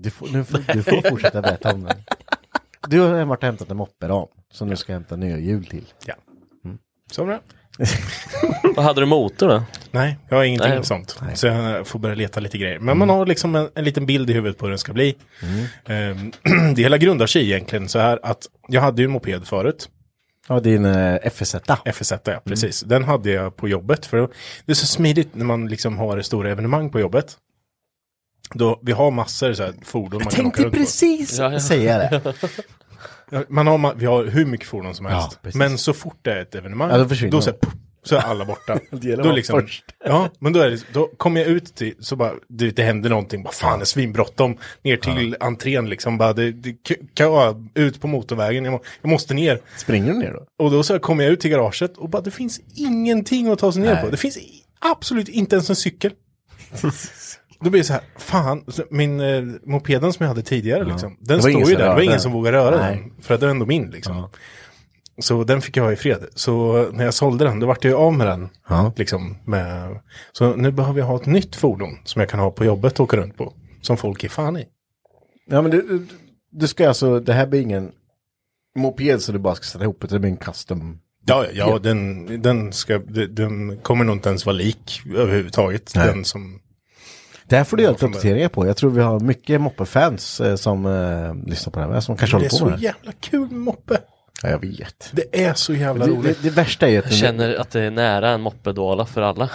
Du 0.00 0.10
får, 0.10 0.28
nu 0.32 0.44
får, 0.44 0.72
du 0.72 0.82
får 0.82 1.10
fortsätta 1.10 1.42
berätta 1.42 1.74
om 1.74 1.84
det. 1.84 1.96
Du 2.88 3.00
har 3.00 3.24
varit 3.24 3.38
och 3.38 3.44
hämtat 3.44 3.70
en 3.70 3.76
mopperam 3.76 4.28
som 4.52 4.68
du 4.68 4.76
ska 4.76 4.92
hämta 4.92 5.16
nya 5.16 5.38
hjul 5.38 5.66
till. 5.66 5.84
Ja. 6.06 6.14
Så 7.10 7.24
bra. 7.24 7.40
Vad 8.76 8.84
hade 8.84 9.00
du 9.00 9.06
motor 9.06 9.48
då? 9.48 9.62
Nej, 9.90 10.18
jag 10.28 10.36
har 10.36 10.44
ingenting 10.44 10.70
Nej. 10.70 10.84
sånt. 10.84 11.20
Så 11.34 11.46
jag 11.46 11.86
får 11.86 11.98
börja 11.98 12.14
leta 12.14 12.40
lite 12.40 12.58
grejer. 12.58 12.78
Men 12.78 12.98
man 12.98 13.08
har 13.08 13.26
liksom 13.26 13.54
en, 13.54 13.68
en 13.74 13.84
liten 13.84 14.06
bild 14.06 14.30
i 14.30 14.32
huvudet 14.32 14.58
på 14.58 14.66
hur 14.66 14.70
den 14.70 14.78
ska 14.78 14.92
bli. 14.92 15.14
Ehm, 15.86 16.32
det 16.74 16.82
hela 16.82 16.98
grundar 16.98 17.26
sig 17.26 17.44
egentligen 17.44 17.88
så 17.88 17.98
här 17.98 18.20
att 18.22 18.46
jag 18.68 18.80
hade 18.80 19.02
ju 19.02 19.04
en 19.04 19.10
moped 19.10 19.46
förut. 19.46 19.88
Ja, 20.48 20.60
din 20.60 20.84
uh, 20.84 21.16
FS1. 21.16 21.76
FS1, 21.84 22.20
ja 22.24 22.40
precis. 22.44 22.80
Den 22.80 23.04
hade 23.04 23.30
jag 23.30 23.56
på 23.56 23.68
jobbet. 23.68 24.06
För 24.06 24.28
det 24.66 24.72
är 24.72 24.74
så 24.74 24.86
smidigt 24.86 25.34
när 25.34 25.44
man 25.44 25.68
liksom 25.68 25.98
har 25.98 26.22
stora 26.22 26.50
evenemang 26.50 26.90
på 26.90 27.00
jobbet. 27.00 27.36
Då 28.54 28.78
vi 28.82 28.92
har 28.92 29.10
massor 29.10 29.52
så 29.52 29.62
här 29.62 29.74
fordon 29.84 30.22
man 30.24 30.30
kan 30.32 30.46
åka 30.46 30.56
Tänkte 30.56 30.62
runt 30.62 30.72
på. 30.74 30.78
precis 30.78 31.38
Ja, 31.38 31.52
ja. 31.52 31.60
säga 31.60 31.98
det. 31.98 32.34
Ja, 33.30 33.44
Man 33.48 33.66
har, 33.66 33.78
ma- 33.78 33.94
vi 33.96 34.06
har 34.06 34.24
hur 34.24 34.44
mycket 34.46 34.66
fordon 34.68 34.94
som 34.94 35.06
helst. 35.06 35.42
precis. 35.42 35.58
men 35.58 35.78
så 35.78 35.92
fort 35.92 36.18
det 36.22 36.32
är 36.32 36.40
ett 36.42 36.54
evenemang, 36.54 36.90
Ja, 36.90 36.98
då 36.98 37.08
försvinner 37.08 37.32
de. 37.32 37.42
så, 37.42 37.50
här, 37.50 37.58
puff, 37.58 37.72
så 38.02 38.16
är 38.16 38.20
alla 38.20 38.44
borta. 38.44 38.78
Det 38.90 39.04
gäller 39.08 39.18
att 39.22 39.26
vara 39.26 39.36
liksom, 39.36 39.60
först. 39.60 39.84
Ja, 40.04 40.28
men 40.38 40.52
då, 40.52 40.60
är 40.60 40.70
det, 40.70 40.84
då 40.92 41.06
kommer 41.16 41.40
jag 41.40 41.50
ut 41.50 41.74
till, 41.74 41.94
så 42.00 42.16
bara, 42.16 42.32
det, 42.48 42.70
det 42.70 42.82
händer 42.82 43.10
någonting, 43.10 43.42
bara 43.42 43.52
fan 43.52 43.78
det 43.78 43.82
är 43.82 43.86
svinbråttom. 43.86 44.58
Ner 44.82 44.96
till 44.96 45.36
entrén 45.40 45.88
liksom, 45.88 46.18
bara 46.18 46.32
det, 46.32 46.52
det 46.52 46.72
kö, 47.14 47.54
ut 47.74 48.00
på 48.00 48.06
motorvägen, 48.06 48.64
jag, 48.64 48.72
må, 48.72 48.80
jag 49.02 49.08
måste 49.10 49.34
ner. 49.34 49.60
Springer 49.76 50.12
du 50.12 50.18
ner 50.18 50.32
då? 50.32 50.64
Och 50.64 50.70
då 50.70 50.82
så 50.82 50.98
kommer 50.98 51.24
jag 51.24 51.32
ut 51.32 51.40
till 51.40 51.50
garaget 51.50 51.96
och 51.98 52.08
bara 52.08 52.22
det 52.22 52.30
finns 52.30 52.60
ingenting 52.74 53.48
att 53.52 53.58
ta 53.58 53.72
sig 53.72 53.82
ner 53.82 53.94
Nej. 53.94 54.04
på. 54.04 54.10
Det 54.10 54.16
finns 54.16 54.36
i- 54.36 54.62
absolut 54.78 55.28
inte 55.28 55.56
ens 55.56 55.70
en 55.70 55.76
cykel. 55.76 56.12
Då 57.60 57.70
blir 57.70 57.80
det 57.80 57.84
så 57.84 57.92
här, 57.92 58.02
fan, 58.16 58.64
min 58.90 59.20
eh, 59.20 59.42
mopeden 59.64 60.12
som 60.12 60.24
jag 60.24 60.28
hade 60.28 60.42
tidigare 60.42 60.84
liksom, 60.84 61.16
den 61.20 61.40
står 61.40 61.52
ju 61.52 61.64
som 61.64 61.74
där, 61.74 61.78
det 61.78 61.88
var 61.88 62.00
ingen 62.00 62.12
den. 62.12 62.20
som 62.20 62.32
vågade 62.32 62.56
röra 62.56 62.76
Nej. 62.76 62.96
den. 62.96 63.22
För 63.22 63.34
att 63.34 63.40
det 63.40 63.46
var 63.46 63.50
ändå 63.50 63.66
min 63.66 63.90
liksom. 63.90 64.28
Så 65.20 65.44
den 65.44 65.62
fick 65.62 65.76
jag 65.76 65.84
ha 65.84 65.92
i 65.92 65.96
fred. 65.96 66.26
Så 66.34 66.86
när 66.92 67.04
jag 67.04 67.14
sålde 67.14 67.44
den, 67.44 67.60
då 67.60 67.66
vart 67.66 67.84
jag 67.84 67.94
av 67.94 68.12
med 68.12 68.26
den. 68.26 68.48
Ja. 68.68 68.92
Liksom, 68.96 69.36
med, 69.44 69.98
så 70.32 70.56
nu 70.56 70.72
behöver 70.72 70.98
jag 70.98 71.06
ha 71.06 71.16
ett 71.16 71.26
nytt 71.26 71.56
fordon 71.56 71.98
som 72.04 72.20
jag 72.20 72.28
kan 72.28 72.40
ha 72.40 72.50
på 72.50 72.64
jobbet 72.64 73.00
och 73.00 73.04
åka 73.04 73.16
runt 73.16 73.36
på. 73.36 73.52
Som 73.82 73.96
folk 73.96 74.24
är 74.24 74.28
fan 74.28 74.56
i. 74.56 74.66
Ja 75.46 75.62
men 75.62 75.70
du, 75.70 76.06
du, 76.50 76.66
ska 76.66 76.88
alltså, 76.88 77.20
det 77.20 77.32
här 77.32 77.46
blir 77.46 77.60
ingen 77.60 77.92
moped 78.76 79.22
så 79.22 79.32
du 79.32 79.38
bara 79.38 79.54
ska 79.54 79.64
sätta 79.64 79.84
ihop 79.84 80.00
det, 80.00 80.06
det 80.06 80.18
blir 80.18 80.30
en 80.30 80.36
custom. 80.36 80.98
Ja, 81.26 81.44
ja, 81.44 81.50
ja 81.52 81.78
den, 81.78 82.26
den, 82.42 82.72
ska, 82.72 82.98
den, 82.98 83.34
den 83.34 83.78
kommer 83.78 84.04
nog 84.04 84.16
inte 84.16 84.28
ens 84.28 84.46
vara 84.46 84.56
lik 84.56 85.00
överhuvudtaget. 85.14 85.92
Nej. 85.96 86.06
Den 86.06 86.24
som 86.24 86.60
här 87.56 87.64
får 87.64 87.76
du 87.76 87.82
göra 87.82 87.92
lite 87.92 88.06
uppdateringar 88.06 88.48
på. 88.48 88.66
Jag 88.66 88.76
tror 88.76 88.90
vi 88.90 89.00
har 89.02 89.20
mycket 89.20 89.60
moppefans 89.60 90.40
eh, 90.40 90.56
som 90.56 90.86
eh, 90.86 91.50
lyssnar 91.50 91.70
på 91.70 91.80
det 91.80 91.86
här, 91.94 92.00
som 92.00 92.16
kanske 92.16 92.36
Det 92.36 92.38
är 92.38 92.40
håller 92.40 92.48
på 92.50 92.56
så 92.56 92.64
med 92.64 92.78
det. 92.78 92.82
jävla 92.84 93.12
kul 93.20 93.40
med 93.50 93.60
moppe. 93.60 93.98
Ja, 94.42 94.48
jag 94.50 94.58
vet. 94.60 95.10
Det 95.12 95.44
är 95.44 95.54
så 95.54 95.74
jävla 95.74 96.06
Det, 96.06 96.12
roligt. 96.12 96.42
det, 96.42 96.48
det 96.48 96.54
värsta 96.54 96.86
är 96.86 96.90
ju 96.90 96.98
att... 96.98 97.04
Jag 97.04 97.14
känner 97.14 97.54
att 97.54 97.70
det 97.70 97.80
är 97.80 97.90
nära 97.90 98.30
en 98.30 98.40
moppedåla 98.40 99.06
för 99.06 99.22
alla. 99.22 99.50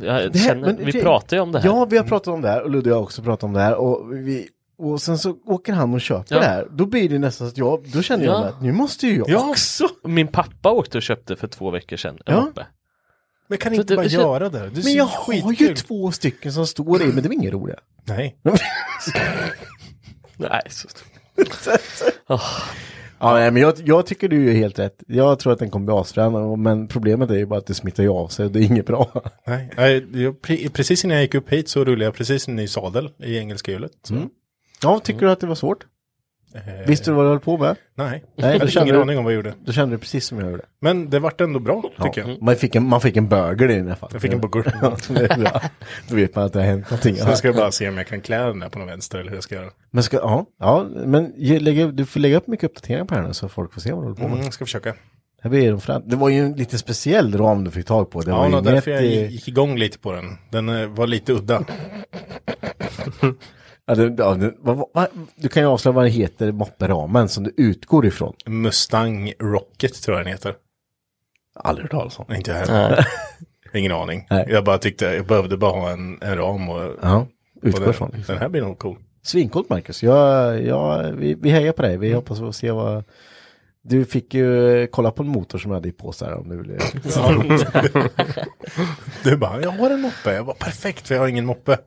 Jag 0.00 0.32
Det 0.32 0.38
här- 0.38 0.48
känner, 0.48 0.66
men 0.66 0.84
vi 0.84 0.92
det- 0.92 1.00
pratar 1.02 1.36
ju 1.36 1.42
om 1.42 1.52
det 1.52 1.60
här. 1.60 1.66
Ja, 1.68 1.84
vi 1.90 1.96
har 1.96 2.04
pratat 2.04 2.28
om 2.28 2.40
det 2.42 2.48
här 2.48 2.62
och 2.62 2.70
Ludde 2.70 2.90
har 2.94 3.02
också 3.02 3.22
pratat 3.22 3.44
om 3.44 3.52
det 3.52 3.60
här. 3.60 3.74
Och, 3.74 4.12
vi, 4.12 4.48
och 4.78 5.00
sen 5.02 5.18
så 5.18 5.34
åker 5.46 5.72
han 5.72 5.94
och 5.94 6.00
köper 6.00 6.34
Ja. 6.34 6.40
det 6.40 6.46
här. 6.46 6.66
Då 6.70 6.86
blir 6.86 7.08
det 7.08 7.18
nästan 7.18 7.46
så 7.46 7.52
att 7.52 7.58
jag, 7.58 7.90
då 7.92 8.02
känner 8.02 8.24
jag 8.24 8.34
Ja. 8.34 8.44
att 8.44 8.62
nu 8.62 8.72
måste 8.72 9.06
ju 9.06 9.18
jag 9.18 9.28
Ja. 9.30 9.50
också. 9.50 9.88
Min 10.04 10.26
pappa 10.28 10.70
åkte 10.70 10.98
och 10.98 11.02
köpte 11.02 11.36
för 11.36 11.46
två 11.48 11.70
veckor 11.70 11.96
sedan 11.96 12.18
en 12.26 12.34
Ja. 12.34 12.40
moppe. 12.40 12.66
Men 13.48 13.58
kan 13.58 13.74
Så 13.74 13.80
inte 13.80 13.92
det- 13.92 13.96
bara 13.96 14.06
det- 14.06 14.12
göra 14.14 14.48
det? 14.48 14.58
det 14.58 14.70
Men 14.74 14.82
så 14.82 14.90
jag 14.90 15.04
har 15.04 15.52
ju 15.52 15.74
två 15.74 16.12
stycken 16.12 16.52
som 16.52 16.66
står 16.66 17.02
i, 17.02 17.06
men 17.06 17.22
det 17.22 17.28
är 17.28 17.32
inget 17.32 17.52
roliga. 17.52 17.76
Nej. 18.04 18.36
Nej, 20.36 20.62
så... 20.70 20.88
Ja, 23.20 23.34
nej, 23.34 23.50
men 23.50 23.62
jag, 23.62 23.74
jag 23.84 24.06
tycker 24.06 24.28
du 24.28 24.50
är 24.50 24.54
helt 24.54 24.78
rätt. 24.78 25.02
Jag 25.06 25.38
tror 25.38 25.52
att 25.52 25.58
den 25.58 25.70
kommer 25.70 25.86
bli 25.86 25.94
asfrän, 25.94 26.62
men 26.62 26.88
problemet 26.88 27.30
är 27.30 27.34
ju 27.34 27.46
bara 27.46 27.58
att 27.58 27.66
det 27.66 27.74
smittar 27.74 28.02
ju 28.02 28.08
av 28.08 28.28
sig 28.28 28.46
och 28.46 28.52
det 28.52 28.58
är 28.58 28.62
inget 28.62 28.86
bra. 28.86 29.22
Nej, 29.46 29.70
jag, 29.76 29.90
jag, 30.22 30.34
pre- 30.40 30.70
precis 30.70 31.04
innan 31.04 31.16
jag 31.16 31.22
gick 31.22 31.34
upp 31.34 31.52
hit 31.52 31.68
så 31.68 31.84
rullade 31.84 32.04
jag 32.04 32.14
precis 32.14 32.48
en 32.48 32.56
ny 32.56 32.66
sadel 32.66 33.10
i 33.18 33.36
engelska 33.38 33.72
hjulet. 33.72 33.92
Så. 34.02 34.14
Mm. 34.14 34.28
Ja, 34.82 34.98
tycker 35.04 35.20
du 35.20 35.30
att 35.30 35.40
det 35.40 35.46
var 35.46 35.54
svårt? 35.54 35.86
Eh, 36.54 36.60
Visste 36.86 37.10
du 37.10 37.14
vad 37.14 37.24
du 37.24 37.28
höll 37.28 37.40
på 37.40 37.58
med? 37.58 37.76
Nej, 37.94 38.08
Nej, 38.10 38.22
jag 38.36 38.58
hade 38.60 38.72
ingen 38.82 38.94
du- 38.94 39.00
aning 39.02 39.18
om 39.18 39.24
vad 39.24 39.32
jag 39.32 39.36
gjorde. 39.36 39.54
Då 39.64 39.72
kände 39.72 39.94
du 39.94 39.98
precis 39.98 40.26
som 40.26 40.38
jag 40.40 40.50
gjorde. 40.50 40.62
Men 40.80 41.10
det 41.10 41.18
vart 41.18 41.40
ändå 41.40 41.58
bra, 41.60 41.82
Ja, 41.96 42.04
tycker 42.04 42.28
jag. 42.28 42.42
man, 42.42 42.56
fick 42.56 42.74
en, 42.74 42.88
man 42.88 43.00
fick 43.00 43.16
en 43.16 43.28
burger 43.28 43.70
i 43.70 43.82
här 43.88 43.94
fall. 43.94 44.08
Jag 44.12 44.22
fick 44.22 44.32
en 44.32 44.40
burger. 44.40 44.74
Ja. 45.52 45.60
Då 46.08 46.14
vet 46.16 46.34
man 46.34 46.44
att 46.44 46.52
det 46.52 46.58
har 46.58 46.66
hänt 46.66 46.90
någonting. 46.90 47.16
Jag 47.16 47.38
ska 47.38 47.52
bara 47.52 47.72
se 47.72 47.88
om 47.88 47.96
jag 47.98 48.06
kan 48.06 48.20
klä 48.20 48.38
den 48.46 48.58
där 48.58 48.68
på 48.68 48.78
någon 48.78 48.88
vänster 48.88 49.18
eller 49.18 49.28
hur 49.30 49.36
jag 49.36 49.44
ska 49.44 49.54
göra. 49.54 49.70
Men 49.90 50.02
ska, 50.02 50.16
ja, 50.16 50.46
ja, 50.58 50.86
men 51.04 51.32
lägga, 51.38 51.86
du 51.86 52.06
får 52.06 52.20
lägga 52.20 52.36
upp 52.36 52.46
mycket 52.46 52.64
uppdateringar 52.70 53.04
på 53.04 53.14
den 53.14 53.24
här 53.24 53.32
så 53.32 53.48
folk 53.48 53.72
får 53.72 53.80
se 53.80 53.92
vad 53.92 54.00
du 54.02 54.04
håller 54.04 54.16
på 54.16 54.22
med. 54.22 54.32
Mm, 54.32 54.44
jag 54.44 54.52
ska 54.54 54.64
försöka. 54.64 54.94
Det, 55.42 55.48
blir 55.48 55.70
de 55.70 55.80
fram. 55.80 56.02
det 56.06 56.16
var 56.16 56.28
ju 56.28 56.40
en 56.40 56.52
lite 56.52 56.78
speciell 56.78 57.38
ram 57.38 57.64
du 57.64 57.70
fick 57.70 57.86
tag 57.86 58.10
på. 58.10 58.20
Det 58.20 58.30
var 58.30 58.38
Ja, 58.38 58.44
ju 58.46 58.50
no, 58.56 58.60
därför 58.60 58.90
jag 58.90 59.04
gick 59.04 59.48
igång 59.48 59.78
lite 59.78 59.98
på 59.98 60.12
den. 60.12 60.38
Den 60.50 60.68
eh, 60.68 60.86
var 60.88 61.06
lite 61.06 61.32
udda. 61.32 61.64
Ja, 63.88 63.94
det, 63.94 64.14
ja, 64.22 64.34
det, 64.34 64.54
vad, 64.58 64.76
vad, 64.76 64.88
vad, 64.92 65.08
du 65.36 65.48
kan 65.48 65.62
ju 65.62 65.68
avslöja 65.68 65.92
vad 65.92 66.04
det 66.04 66.10
heter, 66.10 66.52
mopperamen 66.52 67.28
som 67.28 67.44
du 67.44 67.54
utgår 67.56 68.06
ifrån. 68.06 68.34
Mustang 68.46 69.32
Rocket 69.38 70.02
tror 70.02 70.16
jag 70.16 70.26
den 70.26 70.32
heter. 70.32 70.54
Aldrig 71.54 71.84
hört 71.84 71.90
talas 71.90 72.18
om. 72.18 72.34
Inte 72.34 72.50
jag 72.50 72.58
heller. 72.58 73.06
Ingen 73.74 73.92
aning. 73.92 74.26
Nej. 74.30 74.46
Jag 74.48 74.64
bara 74.64 74.78
tyckte 74.78 75.04
jag 75.04 75.26
behövde 75.26 75.56
bara 75.56 75.80
ha 75.80 75.90
en, 75.90 76.22
en 76.22 76.36
ram 76.36 76.68
och, 76.68 76.94
Ja, 77.02 77.26
utgår 77.62 77.80
den, 77.80 77.90
ifrån. 77.90 78.10
Liksom. 78.16 78.34
den 78.34 78.42
här 78.42 78.48
blir 78.48 78.62
nog 78.62 78.78
cool. 78.78 78.96
Svincoolt 79.22 79.68
Marcus. 79.68 80.02
Jag, 80.02 80.62
jag, 80.62 81.12
vi, 81.12 81.34
vi 81.34 81.50
hejar 81.50 81.72
på 81.72 81.82
dig. 81.82 81.96
Vi 81.98 82.12
hoppas 82.12 82.38
få 82.38 82.52
se 82.52 82.70
vad... 82.70 83.04
Du 83.82 84.04
fick 84.04 84.34
ju 84.34 84.78
eh, 84.82 84.86
kolla 84.86 85.10
på 85.10 85.22
en 85.22 85.28
motor 85.28 85.58
som 85.58 85.70
jag 85.70 85.76
hade 85.76 85.88
i 85.88 85.92
påse 85.92 86.24
här 86.24 86.34
om 86.34 86.48
du 86.48 86.56
ville. 86.56 86.78
Du 89.24 89.36
bara, 89.36 89.62
jag 89.62 89.70
har 89.70 89.90
en 89.90 90.00
moppe. 90.00 90.32
Jag 90.32 90.44
var 90.44 90.54
perfekt 90.54 91.08
för 91.08 91.14
jag 91.14 91.22
har 91.22 91.28
ingen 91.28 91.46
moppe. 91.46 91.78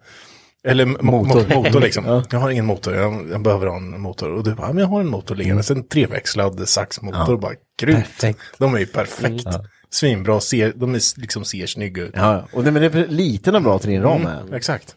Eller 0.67 0.85
mo- 0.85 1.03
Motor. 1.03 1.55
motor, 1.55 1.79
liksom. 1.81 2.05
Ja. 2.05 2.23
Jag 2.31 2.39
har 2.39 2.49
ingen 2.49 2.65
motor, 2.65 2.95
jag, 2.95 3.29
jag 3.31 3.41
behöver 3.41 3.67
ha 3.67 3.77
en 3.77 4.01
motor. 4.01 4.31
Och 4.31 4.43
du 4.43 4.55
bara, 4.55 4.67
men 4.67 4.77
jag 4.77 4.87
har 4.87 4.99
en 5.01 5.07
motor 5.07 5.35
liggande. 5.35 5.63
En 5.69 5.87
treväxlad 5.87 6.69
saxmotor. 6.69 7.33
Ja. 7.33 7.37
Bara, 7.37 7.53
grymt. 7.81 8.23
De 8.57 8.75
är 8.75 8.79
ju 8.79 8.85
perfekt. 8.85 9.43
Ja. 9.45 9.65
Svinbra, 9.89 10.39
ser, 10.39 10.73
de 10.75 10.95
är, 10.95 11.19
liksom 11.21 11.45
ser 11.45 11.65
snygga 11.65 12.03
ut. 12.03 12.11
Ja, 12.15 12.47
och 12.53 12.63
det, 12.63 12.71
men 12.71 12.81
det 12.81 12.99
är 12.99 13.07
liten 13.07 13.55
och 13.55 13.61
bra 13.61 13.79
trinram 13.79 14.21
med. 14.21 14.39
Mm, 14.41 14.53
exakt. 14.53 14.95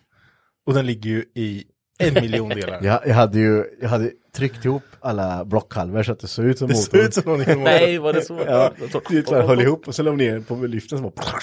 Och 0.66 0.74
den 0.74 0.86
ligger 0.86 1.10
ju 1.10 1.24
i 1.34 1.64
en 1.98 2.14
miljon 2.14 2.48
delar. 2.48 2.78
Jag, 2.82 3.00
jag 3.06 3.14
hade 3.14 3.38
ju 3.38 3.64
jag 3.80 3.88
hade 3.88 4.10
tryckt 4.34 4.64
ihop 4.64 4.82
alla 5.00 5.44
blockhalvor 5.44 6.02
så 6.02 6.12
att 6.12 6.20
det 6.20 6.28
såg 6.28 6.44
ut 6.44 6.58
som 6.58 6.68
Det 6.68 6.74
såg 6.74 7.00
ut 7.00 7.14
som 7.14 7.22
någonting. 7.26 7.62
Nej, 7.64 7.98
var 7.98 8.12
det 8.12 8.22
så? 8.22 8.40
Ja, 8.46 8.72
det 8.78 9.26
så 9.26 9.34
här, 9.34 9.42
höll 9.42 9.60
ihop 9.60 9.88
och 9.88 9.94
så 9.94 10.02
la 10.02 10.10
de 10.10 10.16
ner 10.16 10.40
på 10.40 10.54
lyften 10.54 10.98
så 10.98 11.10
bara... 11.10 11.36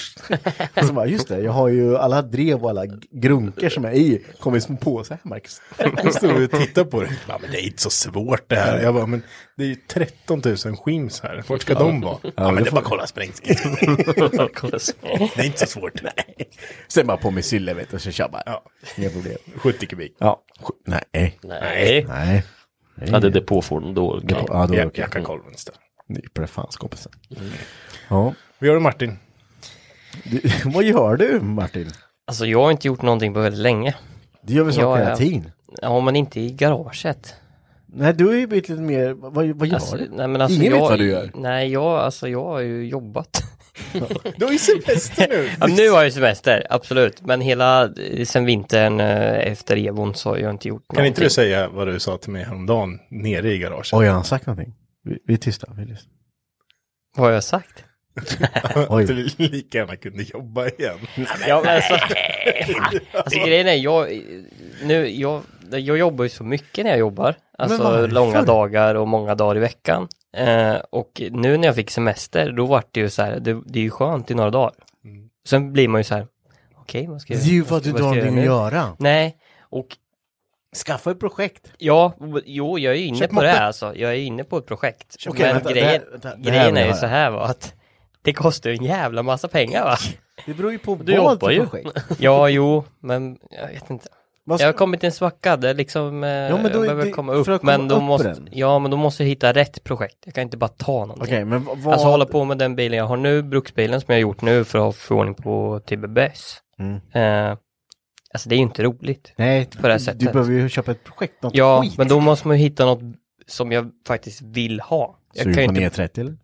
Och 0.75 0.83
så 0.87 0.93
bara, 0.93 1.05
just 1.05 1.27
det, 1.27 1.41
jag 1.41 1.51
har 1.51 1.67
ju 1.67 1.97
alla 1.97 2.21
drev 2.21 2.63
och 2.63 2.69
alla 2.69 2.85
grunker 3.11 3.69
som 3.69 3.85
är 3.85 3.91
i, 3.91 4.25
kommer 4.39 4.57
i 4.57 4.61
små 4.61 4.77
påsar 4.77 5.15
här 5.23 5.29
Marcus. 5.29 5.61
Jag 6.03 6.13
stod 6.13 6.43
och 6.43 6.51
tittade 6.51 6.89
på 6.89 7.01
det. 7.01 7.09
Ja, 7.27 7.37
men 7.41 7.51
det 7.51 7.57
är 7.57 7.65
inte 7.65 7.81
så 7.81 7.89
svårt 7.89 8.49
det 8.49 8.55
här. 8.55 8.81
Jag 8.81 8.93
bara, 8.93 9.05
men 9.05 9.23
det 9.57 9.63
är 9.63 9.67
ju 9.67 9.75
13 9.75 10.41
000 10.45 10.57
skims 10.57 11.19
här. 11.19 11.43
Vart 11.47 11.61
ska 11.61 11.73
de 11.73 12.01
vara? 12.01 12.17
Ja, 12.35 12.51
men 12.51 12.63
det 12.63 12.69
är 12.69 12.71
bara 12.71 12.83
kolla 12.83 13.07
sprängskritt. 13.07 13.63
det 15.35 15.41
är 15.41 15.45
inte 15.45 15.59
så 15.59 15.79
svårt. 15.79 16.01
Nej. 16.01 16.49
Sen 16.87 17.07
bara 17.07 17.17
på 17.17 17.31
med 17.31 17.45
sylle 17.45 17.73
vet 17.73 17.89
du, 17.89 17.95
och 17.95 18.01
så 18.01 18.11
kör 18.11 18.29
bara. 18.29 18.43
Ja. 18.45 18.63
Inga 18.97 19.09
problem. 19.09 19.37
70 19.55 19.85
kubik. 19.85 20.15
Ja, 20.19 20.41
nej. 20.87 21.39
Nej. 21.43 22.05
Nej. 22.07 22.43
Ja, 23.07 23.19
det 23.19 23.27
är 23.27 23.31
depåfordon 23.31 23.93
då. 23.93 24.21
Ja, 24.27 24.45
ja, 24.47 24.65
då 24.67 24.75
Ja, 24.75 24.85
orkar 24.85 25.01
jag. 25.01 25.07
Jackakolven 25.07 25.53
istället. 25.53 25.79
Nyper 26.07 26.41
det 26.41 26.47
fan 26.47 26.67
skåpet 26.69 27.07
Ja. 28.09 28.33
Vad 28.59 28.67
gör 28.67 28.73
du 28.73 28.79
Martin? 28.79 29.17
Du, 30.23 30.41
vad 30.65 30.83
gör 30.83 31.15
du 31.17 31.39
Martin? 31.41 31.89
Alltså 32.27 32.45
jag 32.45 32.63
har 32.63 32.71
inte 32.71 32.87
gjort 32.87 33.01
någonting 33.01 33.33
på 33.33 33.39
väldigt 33.39 33.61
länge. 33.61 33.95
Du 34.41 34.53
gör 34.53 34.71
saker 34.71 34.81
Jag 34.87 34.99
är- 34.99 35.03
hela 35.03 35.15
tiden? 35.15 35.51
Ja, 35.81 35.99
men 35.99 36.15
inte 36.15 36.39
i 36.39 36.51
garaget. 36.51 37.35
Nej, 37.85 38.13
du 38.13 38.25
har 38.25 38.33
ju 38.33 38.47
blivit 38.47 38.69
lite 38.69 38.81
mer, 38.81 39.13
vad, 39.13 39.33
vad 39.47 39.67
gör 39.67 39.75
Alltså, 39.75 39.97
du? 39.97 40.07
nej, 40.11 40.27
men 40.27 40.41
alltså 40.41 40.59
Ingen 40.59 40.71
jag, 40.71 40.81
vet 40.81 40.89
vad 40.89 40.99
du 40.99 41.09
gör. 41.09 41.31
Nej, 41.35 41.71
jag, 41.71 41.83
alltså, 41.85 42.27
jag 42.27 42.43
har 42.43 42.59
ju 42.59 42.87
jobbat. 42.87 43.43
Du 44.35 44.45
har 44.45 44.51
ju 44.51 44.57
semester 44.57 45.27
nu. 45.29 45.49
Ja, 45.59 45.67
nu 45.67 45.89
har 45.89 46.03
jag 46.03 46.13
semester, 46.13 46.67
absolut. 46.69 47.21
Men 47.21 47.41
hela, 47.41 47.83
eh, 47.83 48.25
sen 48.25 48.45
vintern 48.45 48.99
eh, 48.99 49.51
efter 49.51 49.77
Evon 49.77 50.15
så 50.15 50.29
har 50.29 50.37
jag 50.37 50.51
inte 50.51 50.67
gjort 50.67 50.83
Kan 50.87 50.95
inte 50.95 51.01
någonting. 51.01 51.23
du 51.23 51.29
säga 51.29 51.69
vad 51.69 51.87
du 51.87 51.99
sa 51.99 52.17
till 52.17 52.31
mig 52.31 52.43
häromdagen 52.43 52.99
nere 53.09 53.51
i 53.53 53.57
garaget? 53.57 53.93
Oj, 53.93 54.05
har 54.07 54.13
han 54.13 54.23
sagt 54.23 54.45
någonting? 54.45 54.73
Vi, 55.03 55.17
vi 55.25 55.33
är 55.33 55.37
tysta, 55.37 55.67
vi. 55.77 55.95
Vad 57.15 57.25
har 57.27 57.33
jag 57.33 57.43
sagt? 57.43 57.83
Att 58.89 59.07
du 59.07 59.29
lika 59.37 59.77
gärna 59.77 59.95
kunde 59.95 60.23
jobba 60.23 60.67
igen. 60.67 60.97
Ja, 61.47 61.61
men 61.65 61.75
alltså, 61.75 61.93
alltså 63.13 63.39
grejen 63.39 63.67
är, 63.67 63.73
jag, 63.73 64.21
nu, 64.83 65.09
jag, 65.09 65.41
jag 65.71 65.97
jobbar 65.97 66.23
ju 66.23 66.29
så 66.29 66.43
mycket 66.43 66.83
när 66.85 66.91
jag 66.91 66.99
jobbar. 66.99 67.35
Alltså 67.57 68.07
långa 68.07 68.41
dagar 68.41 68.95
och 68.95 69.07
många 69.07 69.35
dagar 69.35 69.55
i 69.57 69.59
veckan. 69.59 70.07
Eh, 70.37 70.75
och 70.89 71.21
nu 71.31 71.57
när 71.57 71.67
jag 71.67 71.75
fick 71.75 71.89
semester, 71.91 72.51
då 72.51 72.65
var 72.65 72.83
det 72.91 72.99
ju 72.99 73.09
så 73.09 73.21
här, 73.23 73.39
det, 73.39 73.61
det 73.65 73.79
är 73.79 73.83
ju 73.83 73.89
skönt 73.89 74.31
i 74.31 74.35
några 74.35 74.49
dagar. 74.49 74.73
Sen 75.47 75.73
blir 75.73 75.87
man 75.87 75.99
ju 75.99 76.03
så 76.03 76.15
här, 76.15 76.27
okej, 76.77 77.07
vad 77.07 77.21
ska 77.21 77.33
Det 77.33 77.39
jag 77.39 77.47
är 77.47 77.51
ju 77.53 77.61
vad 77.61 77.67
för 77.69 77.75
ska- 77.75 77.77
att 77.77 77.83
du 77.83 77.91
vad 77.91 78.01
någonting 78.01 78.27
att 78.27 78.33
nu? 78.33 78.43
göra. 78.45 78.95
Nej, 78.99 79.37
och 79.61 79.87
Skaffa 80.85 81.11
ett 81.11 81.19
projekt. 81.19 81.71
Ja, 81.77 82.13
jo, 82.45 82.79
jag 82.79 82.93
är 82.95 82.97
inne 82.99 83.17
Köp 83.17 83.29
på 83.29 83.41
det 83.41 83.47
moppe. 83.47 83.57
här 83.59 83.65
alltså. 83.67 83.95
Jag 83.95 84.11
är 84.11 84.15
inne 84.17 84.43
på 84.43 84.57
ett 84.57 84.65
projekt. 84.65 85.15
Okej, 85.27 85.45
Men 85.45 85.53
vänta, 85.53 85.69
det 85.69 85.73
grejen, 85.73 85.89
här- 85.89 86.11
vänta, 86.11 86.35
det 86.35 86.51
här 86.51 86.59
grejen 86.59 86.77
är 86.77 86.87
ju 86.87 86.93
så 86.93 87.05
här 87.05 87.31
va, 87.31 87.43
att 87.45 87.73
det 88.21 88.33
kostar 88.33 88.69
ju 88.69 88.75
en 88.75 88.83
jävla 88.83 89.23
massa 89.23 89.47
pengar 89.47 89.83
va? 89.83 89.97
Det 90.45 90.53
beror 90.53 90.71
ju 90.71 90.77
på 90.77 90.95
Du 90.95 91.17
vad 91.17 91.31
jobbar 91.33 91.49
för 91.51 91.65
projekt. 91.65 92.19
Ja, 92.19 92.49
jo, 92.49 92.83
men 92.99 93.37
jag 93.49 93.67
vet 93.67 93.89
inte. 93.89 94.07
Jag 94.45 94.59
har 94.59 94.73
kommit 94.73 94.99
till 94.99 95.07
en 95.07 95.13
svacka 95.13 95.57
där 95.57 95.73
liksom, 95.73 96.23
eh, 96.23 96.29
Ja, 96.29 96.57
men 96.57 96.71
jag 96.71 96.81
behöver 96.81 97.05
det- 97.05 97.11
komma 97.11 97.33
upp, 97.33 97.45
komma 97.45 97.59
men 97.63 97.87
då 97.87 97.95
upp 97.95 98.03
måste, 98.03 98.27
den. 98.27 98.49
ja 98.51 98.79
men 98.79 98.91
då 98.91 98.97
måste 98.97 99.23
jag 99.23 99.27
hitta 99.29 99.53
rätt 99.53 99.83
projekt. 99.83 100.17
Jag 100.25 100.33
kan 100.33 100.41
inte 100.41 100.57
bara 100.57 100.67
ta 100.67 100.91
någonting. 101.05 101.21
Okej, 101.23 101.45
men 101.45 101.63
vad... 101.65 101.87
Alltså 101.93 102.07
hålla 102.07 102.25
på 102.25 102.43
med 102.43 102.57
den 102.57 102.75
bilen 102.75 102.97
jag 102.97 103.05
har 103.05 103.17
nu, 103.17 103.41
bruksbilen 103.43 104.01
som 104.01 104.05
jag 104.07 104.15
har 104.15 104.21
gjort 104.21 104.41
nu 104.41 104.63
för 104.63 104.89
att 104.89 104.95
få 104.95 105.15
ordning 105.15 105.35
på 105.35 105.79
TBBS. 105.85 106.57
Mm. 106.79 106.95
Eh, 107.13 107.57
alltså 108.33 108.49
det 108.49 108.55
är 108.55 108.57
ju 108.57 108.63
inte 108.63 108.83
roligt. 108.83 109.33
Nej, 109.35 109.65
på 109.65 109.81
det 109.81 109.87
här 109.87 109.99
du 109.99 110.05
sättet. 110.05 110.33
behöver 110.33 110.51
ju 110.51 110.69
köpa 110.69 110.91
ett 110.91 111.03
projekt, 111.03 111.43
något 111.43 111.55
Ja, 111.55 111.81
skit. 111.81 111.97
men 111.97 112.07
då 112.07 112.19
måste 112.19 112.47
man 112.47 112.57
ju 112.57 112.63
hitta 112.63 112.85
något 112.85 113.01
som 113.47 113.71
jag 113.71 113.91
faktiskt 114.07 114.41
vill 114.41 114.79
ha. 114.79 115.17
Jag 115.33 115.43
Sugen 115.43 115.53
kan 115.53 115.63
ju 115.63 115.67
på 115.67 115.71
inte... 115.71 115.79
930 115.81 116.21
eller? 116.21 116.37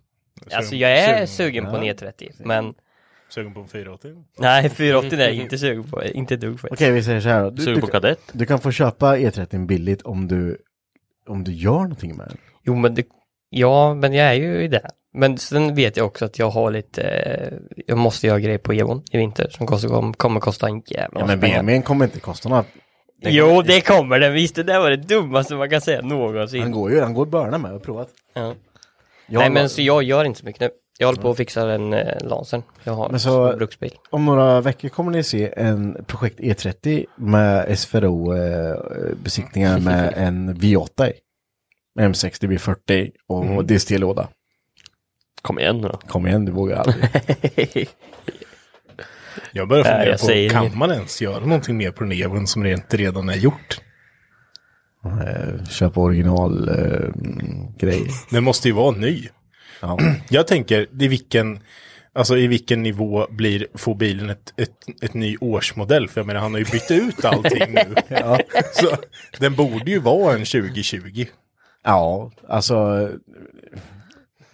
Alltså 0.57 0.75
jag 0.75 0.91
är 0.91 1.13
Sugen. 1.25 1.27
sugen 1.27 1.65
på 1.65 1.71
Ja. 1.77 1.79
930, 1.81 2.31
men 2.39 2.73
Sugen 3.29 3.53
på 3.53 3.59
en 3.59 3.67
480? 3.67 4.11
nej 4.39 4.69
480 4.69 5.19
är 5.19 5.23
jag 5.25 5.33
inte 5.35 5.57
sugen 5.57 5.83
på, 5.83 6.03
inte 6.03 6.33
ett 6.33 6.41
dugg 6.41 6.59
faktiskt. 6.59 6.81
Okej, 6.81 6.91
vi 6.91 7.03
säger 7.03 7.19
så 7.21 7.29
här 7.29 7.43
då. 7.43 7.49
Du, 7.49 7.61
Sugen 7.63 7.75
du, 7.75 7.81
på 7.81 7.87
kadett? 7.87 8.19
du 8.31 8.45
kan 8.45 8.59
få 8.59 8.71
köpa 8.71 9.17
E30 9.17 9.65
billigt 9.65 10.01
om 10.01 10.27
du, 10.27 10.57
om 11.27 11.43
du 11.43 11.51
gör 11.53 11.71
någonting 11.79 12.15
med 12.17 12.27
den. 12.27 12.37
Jo 12.63 12.75
men 12.75 12.95
det, 12.95 13.05
ja 13.49 13.93
men 13.93 14.13
jag 14.13 14.27
är 14.27 14.33
ju 14.33 14.63
i 14.63 14.67
det. 14.67 14.89
Men 15.13 15.37
sen 15.37 15.75
vet 15.75 15.97
jag 15.97 16.05
också 16.05 16.25
att 16.25 16.39
jag 16.39 16.49
har 16.49 16.71
lite, 16.71 17.01
eh, 17.03 17.53
jag 17.87 17.97
måste 17.97 18.27
göra 18.27 18.39
grejer 18.39 18.57
på 18.57 18.73
Evon 18.73 19.03
i 19.11 19.17
vinter 19.17 19.47
som 19.49 19.67
kostar, 19.67 19.89
kom- 19.89 20.13
kommer 20.13 20.39
kosta 20.39 20.67
en 20.67 20.81
jävla 20.85 21.19
Ja, 21.19 21.25
massa 21.25 21.25
men 21.27 21.39
pengar. 21.39 21.63
BMWn 21.63 21.81
kommer 21.81 22.05
inte 22.05 22.19
kosta 22.19 22.49
några... 22.49 22.63
den 23.21 23.33
Jo 23.33 23.47
kommer- 23.47 23.63
det 23.63 23.81
kommer 23.81 24.19
den, 24.19 24.33
visst 24.33 24.55
det 24.55 24.63
där 24.63 24.79
var 24.79 24.89
det 24.89 24.97
dummaste 24.97 25.55
man 25.55 25.69
kan 25.69 25.81
säga 25.81 26.01
någonsin. 26.01 26.61
Han 26.61 26.71
går 26.71 26.91
ju, 26.91 27.01
han 27.01 27.13
går 27.13 27.23
att 27.23 27.29
börna 27.29 27.57
med, 27.57 27.69
jag 27.69 27.73
har 27.75 27.79
provat. 27.79 28.09
Ja. 28.33 28.53
Jag 29.29 29.39
Nej 29.39 29.49
men 29.49 29.69
så 29.69 29.81
jag 29.81 30.03
gör 30.03 30.25
inte 30.25 30.39
så 30.39 30.45
mycket 30.45 30.61
nu. 30.61 30.69
Jag 30.99 31.07
håller 31.07 31.21
på 31.21 31.29
att 31.31 31.37
fixa 31.37 31.65
den 31.65 31.93
eh, 31.93 32.17
Lancern 32.27 32.63
jag 32.83 32.93
har 32.93 33.09
Men 33.09 33.19
så- 33.19 33.49
som 33.49 33.57
bruksbil. 33.57 33.91
Om 34.09 34.25
några 34.25 34.61
veckor 34.61 34.89
kommer 34.89 35.11
ni 35.11 35.23
se 35.23 35.53
en 35.57 36.03
projekt 36.07 36.39
E30 36.39 37.05
med 37.15 37.77
SFRO 37.79 38.33
eh, 38.37 38.75
besiktningar 39.23 39.79
med 39.85 40.13
en 40.17 40.55
V8 40.55 41.09
i. 41.09 41.13
M60 41.99 42.47
B40 42.47 43.11
och 43.27 43.45
Mm. 43.45 43.67
DST-låda. 43.67 44.27
Kom 45.41 45.59
igen 45.59 45.77
nu 45.77 45.87
då. 45.87 45.97
Kom 45.97 46.27
igen, 46.27 46.45
du 46.45 46.51
vågar 46.51 46.77
aldrig. 46.77 47.89
Jag 49.51 49.67
börjar 49.67 49.83
Nej, 49.83 49.93
fundera 49.93 50.09
jag 50.09 50.19
på, 50.19 50.25
säger 50.25 50.49
kan 50.49 50.63
inget. 50.63 50.77
man 50.77 50.91
ens 50.91 51.21
göra 51.21 51.39
någonting 51.45 51.77
mer 51.77 51.91
på 51.91 52.03
den 52.03 52.11
Evon 52.11 52.47
som 52.47 52.63
rent 52.63 52.93
redan 52.93 53.29
är 53.29 53.35
gjort? 53.35 53.81
Eh, 55.05 55.63
Köpa 55.65 55.99
original 56.01 56.69
eh, 56.69 57.09
grejer. 57.77 58.07
Den 58.31 58.43
måste 58.43 58.67
ju 58.67 58.73
vara 58.73 58.91
ny. 58.91 59.27
Ja. 59.81 59.99
Jag 60.29 60.47
tänker, 60.47 60.87
i 61.01 61.07
vilken, 61.07 61.59
alltså 62.13 62.37
i 62.37 62.47
vilken 62.47 62.83
nivå 62.83 63.27
blir, 63.29 63.67
får 63.73 63.95
bilen 63.95 64.29
ett, 64.29 64.53
ett, 64.57 65.03
ett 65.03 65.13
ny 65.13 65.37
årsmodell? 65.37 66.07
För 66.07 66.21
jag 66.21 66.27
menar, 66.27 66.39
han 66.39 66.51
har 66.51 66.59
ju 66.59 66.65
bytt 66.65 66.91
ut 66.91 67.25
allting 67.25 67.73
nu. 67.73 67.95
Ja. 68.07 68.39
Så 68.73 68.97
den 69.39 69.55
borde 69.55 69.91
ju 69.91 69.99
vara 69.99 70.33
en 70.33 70.45
2020. 70.45 71.25
ja, 71.83 72.31
alltså. 72.47 73.09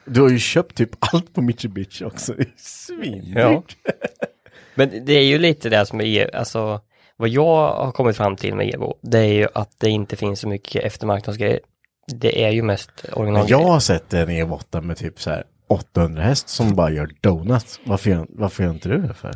Du 0.06 0.22
har 0.22 0.30
ju 0.30 0.40
köpt 0.40 0.76
typ 0.76 0.90
allt 1.00 1.34
på 1.34 1.41
Mitsubishi 1.41 2.06
också. 2.06 2.34
Svindyrt. 2.58 3.36
Ja. 3.36 3.64
Men 4.76 5.06
det 5.06 5.14
är 5.14 5.24
ju 5.24 5.38
lite 5.38 5.70
det 5.70 5.86
som 5.86 6.02
är, 6.02 6.36
alltså 6.36 6.82
vad 7.18 7.30
jag 7.30 7.74
har 7.74 7.91
kommit 7.91 8.18
fram 8.18 8.36
till 8.36 8.56
med 8.56 8.74
Evo, 8.76 8.98
det 9.02 9.20
är 9.20 9.34
ju 9.34 9.48
att 9.54 9.80
det 9.80 9.90
inte 9.90 10.16
finns 10.16 10.40
så 10.40 10.48
mycket 10.48 10.84
eftermarknadsgrejer. 10.84 11.60
Det 12.07 12.43
är 12.43 12.49
ju 12.49 12.61
mest 12.61 12.91
original. 13.13 13.45
jag 13.49 13.63
har 13.63 13.80
sett 13.80 14.13
en 14.13 14.30
E8 14.30 14.81
med 14.81 14.97
typ 14.97 15.21
så 15.21 15.30
här 15.30 15.43
800 15.67 16.23
häst 16.23 16.49
som 16.49 16.75
bara 16.75 16.91
gör 16.91 17.09
donuts. 17.21 17.80
Varför 17.84 18.09
gör, 18.09 18.25
varför 18.30 18.63
gör 18.63 18.71
inte 18.71 18.89
du 18.89 18.97
det 18.97 19.13
för? 19.13 19.35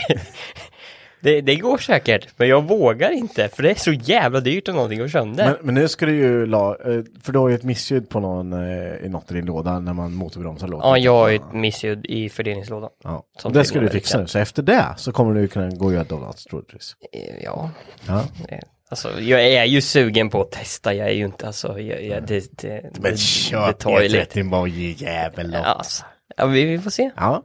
det, 1.21 1.41
det 1.41 1.55
går 1.55 1.77
säkert, 1.77 2.27
men 2.37 2.47
jag 2.47 2.67
vågar 2.67 3.11
inte, 3.11 3.49
för 3.49 3.63
det 3.63 3.69
är 3.71 3.75
så 3.75 3.91
jävla 3.91 4.39
dyrt 4.39 4.67
om 4.67 4.75
någonting 4.75 4.99
går 4.99 5.07
sönder. 5.07 5.45
Men, 5.45 5.57
men 5.65 5.75
nu 5.75 5.87
ska 5.87 6.05
du 6.05 6.15
ju 6.15 6.45
la, 6.45 6.69
eh, 6.85 7.01
för 7.21 7.31
du 7.31 7.39
har 7.39 7.49
ju 7.49 7.55
ett 7.55 7.63
missljud 7.63 8.09
på 8.09 8.19
någon, 8.19 8.53
eh, 8.53 9.05
i 9.05 9.09
något 9.09 9.31
i 9.31 9.33
din 9.33 9.45
låda 9.45 9.79
när 9.79 9.93
man 9.93 10.13
motorbromsar 10.13 10.67
låten. 10.67 10.89
ja, 10.89 10.97
jag 10.97 11.15
har 11.15 11.29
ju 11.29 11.35
ett 11.35 11.53
missljud 11.53 12.05
i 12.05 12.29
fördelningslådan. 12.29 12.89
Ja, 13.03 13.25
det 13.53 13.65
ska 13.65 13.79
du 13.79 13.89
fixa 13.89 14.19
nu. 14.19 14.27
Så 14.27 14.39
efter 14.39 14.63
det 14.63 14.85
så 14.97 15.11
kommer 15.11 15.33
du 15.33 15.47
kunna 15.47 15.69
gå 15.69 15.85
och 15.85 15.93
göra 15.93 16.03
donuts 16.03 16.43
troligtvis. 16.43 16.95
Ja, 17.43 17.69
Ja. 18.07 18.23
Det- 18.93 19.07
alltså 19.09 19.21
jag 19.21 19.47
är 19.47 19.65
ju 19.65 19.81
sugen 19.81 20.29
på 20.29 20.41
att 20.41 20.51
testa, 20.51 20.93
jag 20.93 21.07
är 21.07 21.13
ju 21.13 21.25
inte, 21.25 21.47
alltså, 21.47 21.79
jag, 21.79 22.03
jag, 22.03 22.27
det, 22.27 22.57
det, 22.61 22.81
Men 22.83 23.01
det, 23.03 23.09
det 23.09 23.17
köp 23.17 23.77
tar 23.79 24.01
ju 24.01 24.09
lite. 24.09 24.39
E30 24.41 24.51
varje 24.51 24.89
jävel 24.91 25.51
då. 25.51 25.57
Ja, 25.57 25.63
alltså, 25.63 26.03
ja, 26.37 26.45
vi, 26.45 26.65
vi 26.65 26.79
får 26.79 26.89
se. 26.91 27.09
Ja. 27.15 27.43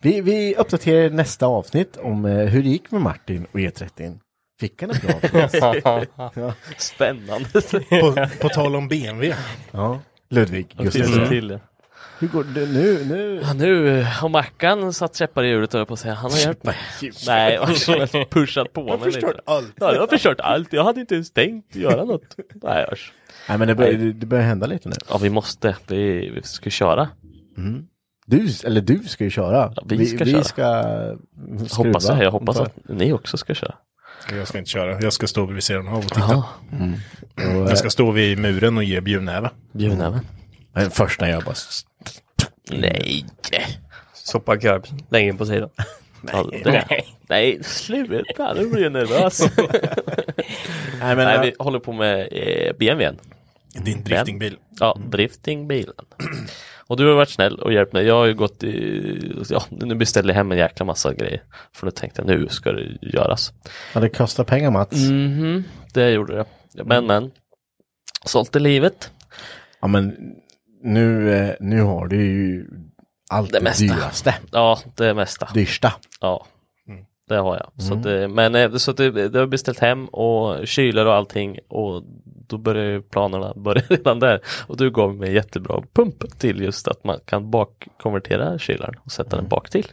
Vi, 0.00 0.20
vi 0.20 0.54
uppdaterar 0.54 1.10
nästa 1.10 1.46
avsnitt 1.46 1.96
om 1.96 2.24
eh, 2.24 2.32
hur 2.36 2.62
det 2.62 2.68
gick 2.68 2.90
med 2.90 3.00
Martin 3.00 3.46
och 3.52 3.58
E30. 3.58 4.18
Fick 4.60 4.82
han 4.82 4.90
ett 4.90 5.02
bra 5.32 6.04
ja. 6.34 6.54
Spännande. 6.78 7.48
På, 8.00 8.26
på 8.40 8.48
tal 8.48 8.76
om 8.76 8.88
BMW. 8.88 9.34
ja. 9.70 10.00
Ludvig 10.30 10.68
Till, 10.68 10.84
Gustafsson. 10.84 11.60
Hur 12.20 12.28
går 12.28 12.44
det 12.44 12.66
nu? 12.66 13.04
nu? 13.04 13.40
Ja, 13.44 13.52
nu 13.52 14.02
har 14.02 14.28
Mackan 14.28 14.92
satt 14.92 15.16
käppar 15.16 15.44
i 15.44 15.48
hjulet 15.48 15.72
höll 15.72 15.80
jag 15.80 15.88
på 15.88 15.94
att 15.94 16.00
säga. 16.00 16.14
Han 16.14 16.30
har 16.30 16.38
hjälpt 16.38 16.64
mig. 16.64 16.76
Nej, 17.26 17.56
alltså, 17.56 18.06
pushat 18.30 18.72
på 18.72 18.80
Jag 18.80 18.88
har 18.88 18.96
mig 18.98 19.12
förstört 19.12 19.30
lite. 19.36 19.42
allt. 19.46 19.72
Ja, 19.80 19.92
jag 19.92 20.00
har 20.00 20.06
förstört 20.06 20.40
allt. 20.40 20.72
Jag 20.72 20.84
hade 20.84 21.00
inte 21.00 21.14
ens 21.14 21.30
tänkt 21.32 21.76
göra 21.76 22.04
något. 22.04 22.36
Nej, 22.62 22.86
usch. 22.92 23.12
Nej 23.48 23.58
men 23.58 23.68
det 23.68 23.74
börjar, 23.74 23.92
det, 23.92 24.12
det 24.12 24.26
börjar 24.26 24.44
hända 24.44 24.66
lite 24.66 24.88
nu. 24.88 24.94
Ja, 25.08 25.18
vi 25.18 25.30
måste. 25.30 25.76
Vi, 25.88 26.30
vi 26.30 26.42
ska 26.42 26.70
köra. 26.70 27.08
Mm. 27.58 27.86
Du, 28.26 28.48
eller 28.64 28.80
du 28.80 28.98
ska 28.98 29.24
ju 29.24 29.30
köra. 29.30 29.72
Ja, 29.76 29.82
vi 29.86 30.06
ska 30.06 30.24
vi 30.24 30.30
köra. 30.32 30.44
ska 30.44 30.84
skruva. 31.68 31.88
Hoppas 31.88 32.08
jag. 32.08 32.22
Jag 32.24 32.30
hoppas 32.30 32.60
att 32.60 32.76
ni 32.88 33.12
också 33.12 33.36
ska 33.36 33.54
köra. 33.54 33.74
Jag 34.32 34.48
ska 34.48 34.58
inte 34.58 34.70
köra, 34.70 35.00
jag 35.00 35.12
ska 35.12 35.26
stå 35.26 35.46
vid 35.46 35.62
sidan 35.62 35.88
av 35.88 35.96
och 35.98 36.02
titta. 36.02 36.20
Ja, 36.20 36.48
Mm. 36.72 36.92
Och, 37.62 37.70
Jag 37.70 37.78
ska 37.78 37.90
stå 37.90 38.10
vid 38.10 38.38
muren 38.38 38.76
och 38.76 38.84
ge 38.84 39.00
bjudnäve. 39.00 39.50
bjudnäven. 39.72 40.20
Eh, 40.76 40.88
första 40.90 41.28
jag 41.28 41.44
bara... 41.44 41.54
Nej! 42.70 43.26
Soppakorv 44.12 44.82
längre 45.08 45.32
på 45.32 45.46
sidan. 45.46 45.70
Ja, 46.32 46.50
det, 46.64 47.04
nej. 47.28 47.64
sluta 47.64 48.54
nu 48.54 48.66
blir 48.66 48.82
jag 48.82 48.92
nervös. 48.92 49.40
Nej, 51.00 51.16
men, 51.16 51.16
nej, 51.16 51.36
äh, 51.36 51.42
vi 51.42 51.54
håller 51.58 51.78
på 51.78 51.92
med 51.92 52.28
eh, 52.32 52.72
BMWn. 52.78 53.18
Din 53.74 54.04
driftingbil. 54.04 54.56
Ja, 54.80 54.98
driftingbilen. 55.06 55.94
Och 56.86 56.96
du 56.96 57.06
har 57.06 57.14
varit 57.14 57.30
snäll 57.30 57.58
och 57.58 57.72
hjälpt 57.72 57.92
mig. 57.92 58.06
Jag 58.06 58.14
har 58.14 58.26
ju 58.26 58.34
gått 58.34 58.62
i, 58.62 59.34
ja, 59.48 59.62
nu 59.70 59.94
beställde 59.94 60.32
jag 60.32 60.36
hem 60.36 60.52
en 60.52 60.58
jäkla 60.58 60.86
massa 60.86 61.14
grejer. 61.14 61.42
För 61.72 61.86
nu 61.86 61.90
tänkte 61.90 62.22
jag 62.22 62.40
nu 62.40 62.48
ska 62.48 62.72
det 62.72 62.98
göras. 63.00 63.52
Ja, 63.94 64.00
det 64.00 64.08
kostar 64.08 64.44
pengar 64.44 64.70
Mats. 64.70 65.10
Mhm, 65.10 65.64
det 65.94 66.10
gjorde 66.10 66.36
det. 66.36 66.44
Men 66.84 67.06
men. 67.06 67.30
Sålt 68.24 68.56
i 68.56 68.60
livet. 68.60 69.10
Ja 69.80 69.88
men 69.88 70.34
nu, 70.82 71.32
eh, 71.34 71.54
nu 71.60 71.80
har 71.82 72.06
du 72.06 72.16
ju 72.16 72.66
allt 73.30 73.52
Det 73.52 73.58
det, 73.58 73.64
mesta. 73.64 73.84
dyraste. 73.84 74.34
Ja, 74.52 74.78
det 74.96 75.14
mesta. 75.14 75.48
Dyrsta. 75.54 75.92
Ja, 76.20 76.46
det 77.28 77.36
har 77.36 77.56
jag. 77.56 77.82
Så 77.82 77.92
Mm. 77.94 78.02
det, 78.02 78.28
men 78.28 78.54
eh, 78.54 78.72
så 78.76 78.92
det, 78.92 79.28
det 79.28 79.38
har 79.38 79.46
beställt 79.46 79.78
hem 79.78 80.06
och 80.06 80.66
kylar 80.66 81.06
och 81.06 81.14
allting 81.14 81.58
och 81.68 82.02
då 82.48 82.58
börjar 82.58 82.84
ju 82.84 83.02
planerna 83.02 83.52
börja 83.56 83.82
redan 83.88 84.18
där. 84.20 84.40
Och 84.66 84.76
du 84.76 84.90
gav 84.90 85.14
mig 85.16 85.28
en 85.28 85.34
jättebra 85.34 85.82
pump 85.92 86.38
till 86.38 86.60
just 86.60 86.88
att 86.88 87.04
man 87.04 87.18
kan 87.24 87.50
bakkonvertera 87.50 88.58
kylaren 88.58 88.94
och 89.04 89.12
sätta 89.12 89.36
den 89.36 89.48
bak 89.48 89.70
till. 89.70 89.86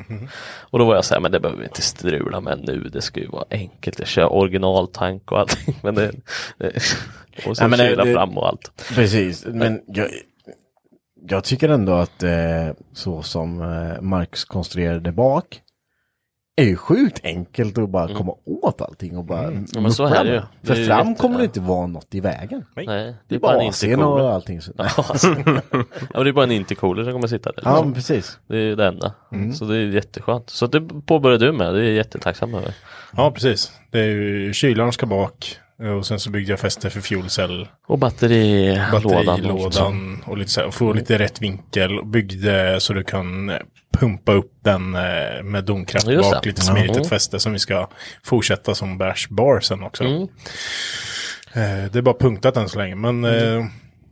Och 0.60 0.80
då 0.80 0.86
var 0.86 0.96
jag 0.96 1.06
så 1.06 1.14
här, 1.14 1.22
men 1.22 1.32
det 1.32 1.40
behöver 1.40 1.60
vi 1.60 1.66
inte 1.66 1.82
strula 1.82 2.42
med 2.42 2.60
nu. 2.68 2.90
Det 2.94 3.02
ska 3.02 3.20
ju 3.20 3.28
vara 3.28 3.46
enkelt. 3.50 4.00
Jag 4.00 4.08
kör 4.08 4.34
originaltank 4.34 5.32
och 5.32 5.40
allting. 5.40 5.76
Men 5.84 5.96
det, 5.96 6.12
och 7.48 7.58
så 7.58 7.68
Nej, 7.68 7.70
men 7.78 7.88
kyla 7.90 8.06
det- 8.06 8.14
fram 8.14 8.38
och 8.38 8.48
allt. 8.48 8.72
Precis, 8.96 9.46
men 9.46 9.82
jag, 9.88 10.08
jag 11.30 11.44
tycker 11.44 11.70
ändå 11.70 11.92
att 11.94 12.24
eh, 12.24 12.32
så 12.94 13.22
som 13.22 13.62
eh, 13.62 14.02
Marcus 14.02 14.46
konstruerade 14.46 15.12
bak 15.12 15.62
är 16.60 16.66
ju 16.66 16.76
sjukt 16.76 17.20
enkelt 17.24 17.78
att 17.78 17.90
bara 17.90 18.14
komma 18.16 18.34
åt 18.46 18.82
allting 18.82 19.18
och 19.18 19.24
bara 19.26 19.44
Mm. 19.44 19.66
Ja, 19.74 19.82
men 19.82 19.92
så 19.92 20.06
är 20.06 20.24
det 20.24 20.30
ju. 20.34 20.42
Det 20.62 20.68
För 20.68 20.74
är 20.74 20.80
ju 20.80 20.86
fram 20.86 21.08
jätte- 21.10 21.22
kommer 21.22 21.38
det 21.38 21.44
inte 21.44 21.60
vara 21.60 21.88
något 21.88 22.16
i 22.16 22.20
vägen. 22.20 22.66
Nej, 22.76 22.86
det 22.88 23.16
det 23.28 23.36
är 23.36 23.40
bara 23.40 23.58
AC'n 23.58 23.64
intercooler. 23.86 24.24
och 24.24 24.34
allting. 24.34 24.62
Så. 24.62 24.72
Ja, 24.78 24.84
alltså. 24.98 25.28
ja, 25.46 25.62
men 26.14 26.24
det 26.24 26.30
är 26.30 26.32
bara 26.34 26.46
en 26.46 26.52
intercooler 26.52 27.04
som 27.04 27.14
kommer 27.14 27.28
sitta 27.28 27.52
där. 27.52 27.62
Ja, 27.66 27.82
men 27.84 27.94
precis. 27.94 28.40
Det 28.48 28.58
är 28.58 28.76
det 28.76 28.88
enda. 28.88 29.14
Mm. 29.32 29.54
Så 29.54 29.66
det 29.66 29.78
är 29.78 29.86
jätteskönt. 29.88 30.50
Så 30.50 30.68
det 30.68 30.82
påbörjade 31.06 31.46
du 31.46 31.52
med. 31.52 31.74
Det 31.74 31.80
är 31.80 31.84
jag 31.84 31.94
jättetacksam 31.94 32.54
över. 32.56 32.74
Ja, 33.18 33.32
precis. 33.32 33.72
Det 33.92 34.00
är 34.00 34.06
ju 34.06 34.54
kylaren 34.54 34.92
ska 34.92 35.06
bak. 35.06 35.58
Eh, 35.84 35.90
Och 35.90 36.06
sen 36.06 36.20
så 36.20 36.30
byggde 36.30 36.52
jag 36.52 36.60
fäste 36.60 36.90
för 36.90 37.02
fuelcell. 37.02 37.68
Och 37.88 37.98
batterilådan. 38.00 38.92
Batterilådan. 39.26 40.24
Och 40.26 40.38
lite 40.38 40.52
så 40.52 40.60
här, 40.60 40.68
och 40.68 40.74
få 40.74 40.94
lite 40.94 41.18
rätt 41.20 41.42
vinkel. 41.42 42.00
Och 42.00 42.08
byggde 42.08 42.80
så 42.80 42.94
du 42.94 43.04
kan 43.04 43.50
eh, 43.50 43.56
pumpa 44.00 44.32
upp 44.34 44.52
den 44.64 44.96
eh, 44.96 45.44
med 45.44 45.64
domkraft 45.64 46.08
Just 46.08 46.32
bak. 46.32 46.44
det. 46.44 46.50
Lite 46.50 46.62
smidigt. 46.62 46.96
Ja. 46.96 47.02
Ett 47.02 47.10
fäste 47.10 47.40
som 47.40 47.54
vi 47.54 47.60
ska 47.60 47.90
fortsätta 48.24 48.76
som 48.76 48.98
bash 48.98 49.28
bar 49.30 49.60
sen 49.60 49.84
också. 49.84 50.04
Mm. 50.04 50.28
Det 51.92 51.96
är 51.96 52.02
bara 52.02 52.16
punktat 52.20 52.58
än 52.58 52.70
så 52.70 52.78
länge. 52.80 52.96
Men, 52.96 53.26
eh, 53.26 53.66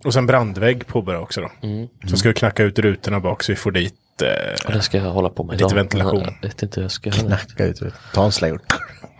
och 0.05 0.13
sen 0.13 0.25
brandvägg 0.25 0.87
påbörja 0.87 1.19
också 1.19 1.41
då. 1.41 1.51
Mm. 1.67 1.87
Så 2.07 2.17
ska 2.17 2.29
vi 2.29 2.33
knacka 2.35 2.63
ut 2.63 2.79
rutorna 2.79 3.19
bak 3.19 3.43
så 3.43 3.51
vi 3.51 3.55
får 3.55 3.71
dit 3.71 3.93
eh, 4.21 4.65
Och 4.67 4.73
det 4.73 4.81
ska 4.81 4.97
jag 4.97 5.03
hålla 5.11 5.29
på 5.29 5.43
med 5.43 5.53
lite 5.53 5.63
idag. 5.65 5.75
ventilation. 5.75 6.23
Jag 6.41 6.47
vet 6.49 6.63
inte 6.63 6.79
hur 6.79 6.83
jag 6.85 6.91
ska. 6.91 7.11
Knacka 7.11 7.65
ut, 7.65 7.79
du. 7.79 7.91
ta 8.13 8.25
en 8.25 8.31
slägg. 8.31 8.53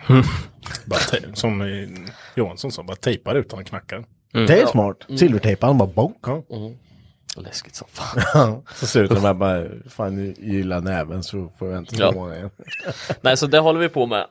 Bara 0.86 1.00
te- 1.00 1.36
som 1.36 1.62
eh, 1.62 1.90
Johansson 2.36 2.72
sa, 2.72 2.84
bara 2.84 2.96
tejpa 2.98 3.34
rutan 3.34 3.60
och 3.60 3.66
knacka 3.66 3.96
den. 4.32 4.46
Det 4.48 4.62
är 4.62 4.66
smart. 4.68 4.98
Silvertejpa 5.20 5.68
han 5.68 5.78
bara 5.78 5.90
bonk. 5.90 6.28
Mm. 6.28 6.78
Läskigt 7.38 7.76
som 7.76 7.88
fan. 7.92 8.22
Ja, 8.34 8.62
så 8.76 8.88
ser 8.88 9.00
det 9.00 9.06
ut 9.06 9.20
som 9.20 9.26
att 9.26 9.38
bara, 9.38 9.66
fan 9.90 10.34
gillar 10.38 10.82
näven 10.82 11.24
så 11.24 11.52
får 11.60 11.68
jag 11.68 11.76
vänta 11.76 11.96
Ja. 12.00 12.12
två 12.12 12.20
månader. 12.20 12.50
Nej, 13.22 13.38
så 13.38 13.48
det 13.48 13.60
håller 13.60 13.80
vi 13.80 13.90
på 13.90 14.06
med. 14.06 14.28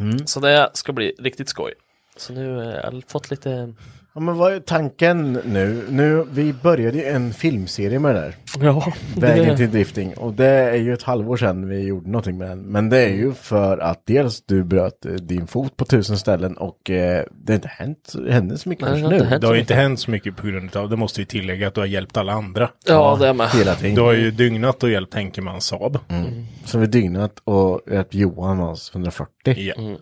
Mm. 0.00 0.26
Så 0.26 0.40
det 0.40 0.70
ska 0.74 0.92
bli 0.92 1.14
riktigt 1.18 1.48
skoj. 1.48 1.72
Så 2.16 2.32
nu 2.32 2.54
har 2.56 2.62
jag 2.64 3.02
fått 3.08 3.30
lite... 3.30 3.74
Ja, 4.14 4.20
men 4.20 4.36
vad 4.36 4.52
är 4.52 4.60
tanken 4.60 5.32
nu? 5.32 5.84
nu? 5.88 6.26
Vi 6.30 6.52
började 6.52 6.98
ju 6.98 7.04
en 7.04 7.32
filmserie 7.32 7.98
med 7.98 8.14
det 8.14 8.20
där. 8.20 8.34
Ja, 8.60 8.92
Vägen 9.16 9.48
det- 9.48 9.56
till 9.56 9.70
drifting. 9.70 10.14
Och 10.14 10.32
det 10.32 10.46
är 10.46 10.76
ju 10.76 10.92
ett 10.92 11.02
halvår 11.02 11.36
sedan 11.36 11.68
vi 11.68 11.80
gjorde 11.86 12.06
någonting 12.10 12.38
med 12.38 12.48
den. 12.48 12.60
Men 12.60 12.88
det 12.88 12.98
är 12.98 13.08
ju 13.08 13.32
för 13.32 13.78
att 13.78 14.02
dels 14.06 14.42
du 14.46 14.64
bröt 14.64 15.06
eh, 15.06 15.12
din 15.12 15.46
fot 15.46 15.76
på 15.76 15.84
tusen 15.84 16.18
ställen 16.18 16.56
och 16.56 16.90
eh, 16.90 17.24
det 17.30 17.52
har 17.52 17.54
inte 17.54 17.68
hänt, 17.68 18.12
det 18.26 18.32
händer 18.32 18.56
så 18.56 18.68
mycket 18.68 18.88
Nej, 18.88 18.96
det 19.00 19.06
har 19.06 19.30
nu. 19.30 19.38
Det 19.38 19.46
har 19.46 19.54
ju 19.54 19.60
inte 19.60 19.74
hänt 19.74 20.00
så 20.00 20.10
mycket 20.10 20.36
på 20.36 20.46
grund 20.46 20.76
av, 20.76 20.90
det 20.90 20.96
måste 20.96 21.20
vi 21.20 21.26
tillägga, 21.26 21.68
att 21.68 21.74
du 21.74 21.80
har 21.80 21.86
hjälpt 21.86 22.16
alla 22.16 22.32
andra. 22.32 22.70
Ja, 22.86 23.16
det 23.20 23.28
är 23.28 23.32
med. 23.34 23.48
Hela 23.48 23.74
tiden. 23.74 23.94
Du 23.94 24.00
har 24.00 24.12
ju 24.12 24.30
dygnat 24.30 24.82
och 24.82 24.90
hjälpt 24.90 25.14
Henkeman 25.14 25.60
Saab. 25.60 25.98
Mm. 26.08 26.46
Så 26.64 26.78
vi 26.78 26.86
dygnat 26.86 27.32
och 27.44 27.80
hjälpt 27.90 28.14
Johan 28.14 28.56
med 28.56 28.66
oss 28.66 28.90
140. 28.94 29.30
Ja. 29.44 29.74
Mm. 29.78 29.96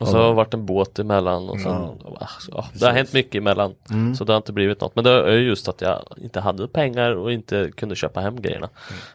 Och 0.00 0.08
så 0.08 0.18
har 0.18 0.28
det 0.28 0.34
varit 0.34 0.54
en 0.54 0.66
båt 0.66 0.98
emellan 0.98 1.48
och 1.48 1.60
sen, 1.60 1.72
Ja. 1.72 2.28
ja, 2.50 2.64
det 2.72 2.86
har 2.86 2.92
hänt 2.92 3.12
mycket 3.12 3.34
emellan. 3.34 3.74
Mm. 3.90 4.14
Så 4.14 4.24
det 4.24 4.32
har 4.32 4.36
inte 4.36 4.52
blivit 4.52 4.80
något. 4.80 4.94
Men 4.94 5.04
det 5.04 5.10
är 5.10 5.32
just 5.36 5.68
att 5.68 5.80
jag 5.80 6.02
inte 6.16 6.40
hade 6.40 6.68
pengar 6.68 7.10
och 7.16 7.32
inte 7.32 7.70
kunde 7.76 7.96
köpa 7.96 8.20
hem 8.20 8.40
grejerna. 8.42 8.68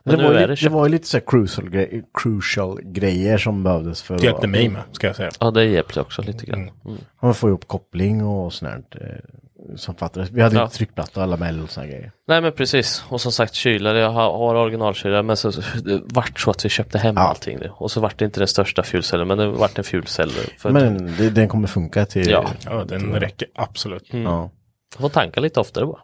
Men 0.04 0.16
Det 0.18 0.22
nu 0.24 0.28
var, 0.28 0.36
är 0.36 0.40
ju, 0.42 0.48
det 0.48 0.52
det 0.54 0.56
köpt. 0.56 0.74
var 0.74 0.86
ju 0.86 0.92
lite 0.92 1.08
så 1.08 1.18
här 1.18 1.24
crucial, 1.28 1.70
grej, 1.70 2.04
crucial 2.14 2.80
grejer 2.84 3.38
som 3.38 3.64
behövdes 3.64 4.02
för 4.02 4.18
Det 4.18 4.24
hjälpte 4.26 4.48
mig 4.48 4.70
med, 4.70 4.82
ska 4.92 5.08
jag 5.08 5.16
säga. 5.16 5.32
Ja, 5.40 5.52
det 5.52 5.66
hjälpte 5.66 6.02
också 6.02 6.22
lite 6.22 6.46
grann. 6.46 6.60
Mm. 6.86 6.98
Man 7.20 7.34
får 7.34 7.50
ihop 7.50 7.68
koppling 7.68 8.26
och 8.26 8.54
sånt 8.54 8.72
där, 8.92 9.22
eh, 9.24 9.30
som 9.76 9.96
fattades. 9.96 10.30
Vi 10.32 10.42
hade 10.42 10.56
Ja. 10.56 10.64
inte 10.64 10.76
tryckplatta 10.78 11.20
och 11.20 11.24
alla 11.24 11.38
mejl 11.38 11.64
och 11.64 11.70
såna 11.70 11.88
grejer. 11.88 12.12
Nej 12.28 12.42
men 12.42 12.52
precis, 12.52 13.04
och 13.10 13.22
som 13.22 13.32
sagt 13.32 13.54
kylare, 13.54 14.00
jag 14.00 14.10
har, 14.10 14.38
har 14.38 14.56
originalkylare 14.56 15.24
men 15.24 15.38
så, 15.38 15.52
det 15.84 16.02
vart 16.06 16.40
så 16.40 16.52
att 16.52 16.66
vi 16.66 16.70
köpte 16.70 16.98
hem 16.98 17.18
allting 17.18 17.58
nu. 17.60 17.70
Och 17.74 17.92
så 17.92 18.00
vart 18.00 18.20
det 18.20 18.26
inte 18.26 18.40
den 18.40 18.48
största 18.48 18.84
fuelcellen 18.84 19.28
men 19.28 19.38
det 19.38 19.48
vart 19.48 19.78
en 19.78 19.84
fuelcell. 19.84 20.30
För 20.58 20.70
Men 20.72 21.16
det, 21.18 21.30
den 21.30 21.48
kommer 21.48 21.68
funka 21.68 22.06
till... 22.06 22.30
Ja. 22.30 22.50
Ja, 22.66 22.84
den 22.88 23.14
räcker 23.16 23.48
absolut. 23.56 24.14
Mm. 24.14 24.26
Ja. 24.26 24.50
Jag 24.94 25.02
får 25.02 25.10
tanka 25.10 25.40
lite 25.40 25.60
oftare 25.60 25.86
bara. 25.86 26.00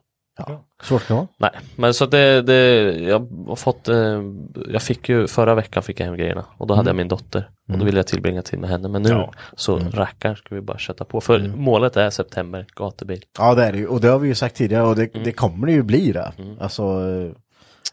Ja. 0.48 0.64
Svårt 0.84 1.08
kan 1.08 1.18
det 1.18 1.22
vara. 1.40 1.52
Nej, 1.54 1.62
men 1.76 1.94
så 1.94 2.06
det, 2.06 2.42
det 2.42 2.92
jag 3.00 3.28
har 3.48 3.56
fått, 3.56 3.88
eh, 3.90 4.22
jag 4.70 4.82
fick 4.82 5.10
ju 5.10 5.28
förra 5.28 5.56
veckan 5.56 5.84
fick 5.84 6.00
jag 6.00 6.06
hem 6.06 6.18
grejerna 6.18 6.46
och 6.58 6.68
då 6.68 6.74
hade 6.74 6.90
jag 6.90 6.96
min 6.96 7.08
dotter 7.08 7.50
och 7.72 7.78
då 7.78 7.86
ville 7.86 7.98
jag 8.00 8.08
tillbringa 8.08 8.42
tid 8.42 8.60
med 8.60 8.70
henne 8.70 8.88
men 8.88 9.02
nu 9.02 9.10
Ja. 9.10 9.32
så 9.58 9.80
rackar 9.80 10.36
ska 10.36 10.56
vi 10.56 10.62
bara 10.62 10.78
kötta 10.78 11.06
på 11.06 11.22
för 11.22 11.40
målet 11.40 11.98
är 11.98 12.10
september 12.10 12.66
gatubil. 12.76 13.24
Ja 13.38 13.56
det 13.56 13.64
är 13.64 13.72
det 13.72 13.78
ju, 13.78 13.88
och 13.88 14.02
det 14.02 14.08
har 14.08 14.20
vi 14.20 14.28
ju 14.28 14.36
sagt 14.36 14.56
tidigare 14.56 14.84
och 14.84 14.96
det, 14.96 15.14
det 15.24 15.32
kommer 15.32 15.68
det 15.68 15.74
ju 15.74 15.84
bli 15.84 16.12
det. 16.12 16.32
Alltså, 16.60 16.84
eh, 16.84 17.32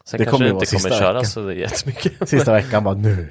Sen 0.05 0.17
det 0.19 0.25
kanske 0.25 0.43
det 0.43 0.47
ju 0.47 0.53
inte 0.53 0.53
vara 0.53 0.65
kommer 0.65 0.79
sista 0.79 0.89
köras 0.89 1.15
veckan. 1.15 1.25
så 1.25 1.45
det 1.47 1.53
är 1.53 1.57
jättemycket. 1.57 2.29
Sista 2.29 2.53
veckan 2.53 2.83
bara 2.83 2.95
nu 2.95 3.29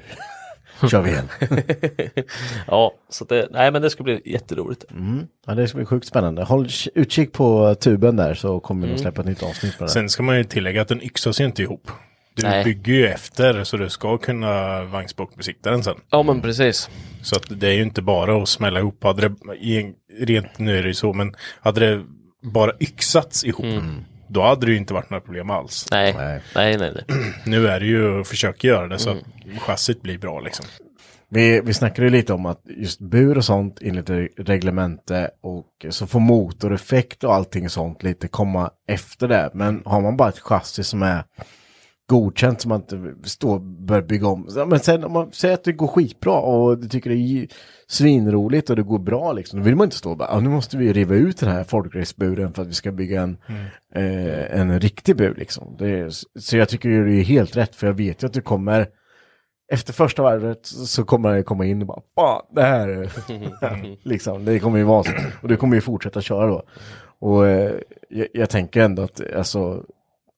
kör 0.91 1.01
vi 1.01 1.09
igen. 1.11 1.27
ja, 2.67 2.93
så 3.09 3.25
det, 3.25 3.47
nej 3.51 3.71
men 3.71 3.81
det 3.81 3.89
ska 3.89 4.03
bli 4.03 4.21
jätteroligt. 4.25 4.85
Mm. 4.91 5.27
Ja 5.45 5.55
det 5.55 5.67
ska 5.67 5.77
bli 5.77 5.85
sjukt 5.85 6.07
spännande. 6.07 6.43
Håll 6.43 6.69
utkik 6.95 7.33
på 7.33 7.75
tuben 7.75 8.15
där 8.15 8.33
så 8.33 8.59
kommer 8.59 8.81
vi 8.81 8.87
nog 8.87 8.99
Mm. 8.99 9.01
släppa 9.03 9.21
ett 9.21 9.27
nytt 9.27 9.43
avsnitt 9.43 9.77
på 9.77 9.83
det. 9.83 9.89
Sen 9.89 10.09
ska 10.09 10.23
man 10.23 10.37
ju 10.37 10.43
tillägga 10.43 10.81
att 10.81 10.87
den 10.87 11.01
yxas 11.03 11.41
ju 11.41 11.45
inte 11.45 11.61
ihop. 11.61 11.91
Du 12.35 12.43
Nej. 12.43 12.63
bygger 12.63 12.93
ju 12.93 13.07
efter 13.07 13.63
så 13.63 13.77
du 13.77 13.89
ska 13.89 14.17
kunna 14.17 14.83
vagnsbokbesikta 14.83 15.71
den 15.71 15.83
sen. 15.83 15.95
Ja 16.09 16.23
men 16.23 16.41
precis. 16.41 16.89
Så 17.21 17.35
att 17.35 17.59
det 17.59 17.67
är 17.67 17.73
ju 17.73 17.81
inte 17.81 18.01
bara 18.01 18.43
att 18.43 18.49
smälla 18.49 18.79
ihop. 18.79 19.03
Hade 19.03 19.21
det, 19.29 19.35
rent 20.19 20.57
nu 20.59 20.77
är 20.77 20.81
det 20.81 20.87
ju 20.87 20.93
så, 20.93 21.13
men 21.13 21.35
hade 21.61 21.79
det 21.79 22.03
bara 22.41 22.71
yxats 22.79 23.43
ihop, 23.45 23.65
då 24.27 24.41
hade 24.43 24.65
det 24.65 24.71
ju 24.71 24.77
inte 24.77 24.93
varit 24.93 25.09
några 25.09 25.21
problem 25.21 25.49
alls. 25.49 25.87
Nej, 25.91 26.13
nej, 26.17 26.41
nej. 26.55 26.77
nej, 26.77 27.03
Nu 27.45 27.67
är 27.67 27.79
det 27.79 27.85
ju 27.85 28.21
att 28.21 28.27
försöka 28.27 28.67
göra 28.67 28.87
det 28.87 28.99
så 28.99 29.09
Mm. 29.11 29.23
att 29.55 29.61
chassit 29.61 30.01
blir 30.01 30.17
bra 30.17 30.39
liksom. 30.39 30.65
Vi, 31.29 31.61
vi 31.61 31.73
snackade 31.73 32.07
ju 32.07 32.09
lite 32.11 32.33
om 32.33 32.45
att 32.45 32.61
just 32.65 32.99
bur 32.99 33.37
och 33.37 33.45
sånt 33.45 33.77
enligt 33.81 34.09
re- 34.09 34.29
reglemente 34.37 35.29
och 35.41 35.85
så 35.89 36.07
får 36.07 36.19
motoreffekt 36.19 37.23
och 37.23 37.33
allting 37.35 37.69
sånt 37.69 38.03
lite 38.03 38.27
komma 38.27 38.71
efter 38.87 39.27
det. 39.27 39.49
Men 39.53 39.81
har 39.85 40.01
man 40.01 40.17
bara 40.17 40.29
ett 40.29 40.39
chassi 40.39 40.83
som 40.83 41.03
är 41.03 41.23
godkänt 42.07 42.61
som 42.61 42.69
man 42.69 42.81
inte 42.81 43.29
står 43.29 43.59
bör 43.59 44.01
bygga 44.01 44.27
om. 44.27 44.47
Men 44.67 44.79
sen 44.79 45.03
om 45.03 45.11
man 45.11 45.31
säger 45.31 45.53
att 45.53 45.63
det 45.63 45.71
går 45.71 45.87
skitbra 45.87 46.33
och 46.39 46.77
du 46.77 46.87
tycker 46.87 47.09
det 47.09 47.15
är 47.15 47.47
svinroligt 47.87 48.69
och 48.69 48.75
det 48.75 48.83
går 48.83 48.99
bra 48.99 49.33
liksom. 49.33 49.59
Då 49.59 49.65
vill 49.65 49.75
man 49.75 49.85
inte 49.85 49.95
stå 49.95 50.11
och 50.11 50.17
bara, 50.17 50.29
"Ah, 50.29 50.39
nu 50.39 50.49
måste 50.49 50.77
vi 50.77 50.93
riva 50.93 51.15
ut 51.15 51.37
den 51.37 51.49
här 51.49 51.63
folkraceburen 51.63 52.53
för 52.53 52.61
att 52.61 52.67
vi 52.67 52.73
ska 52.73 52.91
bygga 52.91 53.21
en, 53.21 53.37
eh, 53.95 54.59
en 54.59 54.79
riktig 54.79 55.15
bur 55.15 55.35
liksom. 55.37 55.75
Det 55.79 56.13
så 56.39 56.57
jag 56.57 56.69
tycker 56.69 56.89
det 56.89 57.11
är 57.19 57.23
helt 57.23 57.57
rätt 57.57 57.75
för 57.75 57.87
jag 57.87 57.93
vet 57.93 58.23
ju 58.23 58.27
att 58.27 58.33
du 58.33 58.41
kommer 58.41 58.87
efter 59.73 59.93
första 59.93 60.23
varvet 60.23 60.65
så 60.65 61.03
kommer 61.03 61.33
det 61.33 61.43
komma 61.43 61.65
in 61.65 61.81
och 61.81 61.87
bara 61.87 62.01
Fan, 62.15 62.41
det 62.55 62.63
här 62.63 62.87
är-" 62.89 63.97
liksom, 64.09 64.45
det 64.45 64.59
kommer 64.59 64.77
ju 64.77 64.83
vara 64.83 65.03
så. 65.03 65.11
Och 65.41 65.47
du 65.47 65.57
kommer 65.57 65.75
ju 65.75 65.81
fortsätta 65.81 66.21
köra 66.21 66.47
då. 66.47 66.63
Och 67.19 67.47
eh, 67.47 67.71
jag, 68.09 68.27
jag 68.33 68.49
tänker 68.49 68.81
ändå 68.81 69.01
att 69.01 69.21
alltså 69.35 69.83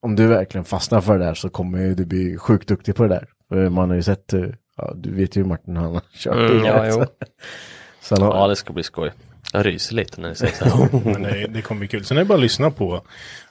om 0.01 0.15
du 0.15 0.27
verkligen 0.27 0.65
fastnar 0.65 1.01
för 1.01 1.19
det 1.19 1.25
där 1.25 1.33
så 1.33 1.49
kommer 1.49 1.79
ju 1.79 1.95
du 1.95 2.05
bli 2.05 2.37
sjukt 2.37 2.67
duktig 2.67 2.95
på 2.95 3.03
det 3.07 3.09
där. 3.49 3.69
Man 3.69 3.89
har 3.89 3.95
ju 3.95 4.03
sett, 4.03 4.33
eh, 4.33 4.45
ja, 4.77 4.93
du 4.95 5.15
vet 5.15 5.35
ju 5.37 5.41
hur 5.41 5.47
Martin 5.49 5.77
han 5.77 5.93
har 5.93 6.01
kört 6.13 6.35
Mm, 6.35 6.61
det. 6.61 6.67
ja, 6.67 6.87
jo. 6.89 7.05
Så 8.01 8.15
han 8.15 8.23
har, 8.23 8.35
Ja 8.35 8.47
det 8.47 8.55
ska 8.55 8.73
bli 8.73 8.83
skoj. 8.83 9.11
Jag 9.53 9.65
ryser 9.65 9.95
lite 9.95 10.21
när 10.21 10.29
ni 10.29 10.35
säger 10.35 10.53
så. 10.53 10.87
Men 11.05 11.21
det, 11.23 11.47
det 11.47 11.61
kommer 11.61 11.79
bli 11.79 11.87
kul. 11.87 12.05
Sen 12.05 12.17
är 12.17 12.21
det 12.21 12.25
bara 12.25 12.35
att 12.35 12.41
lyssna 12.41 12.71
på. 12.71 13.01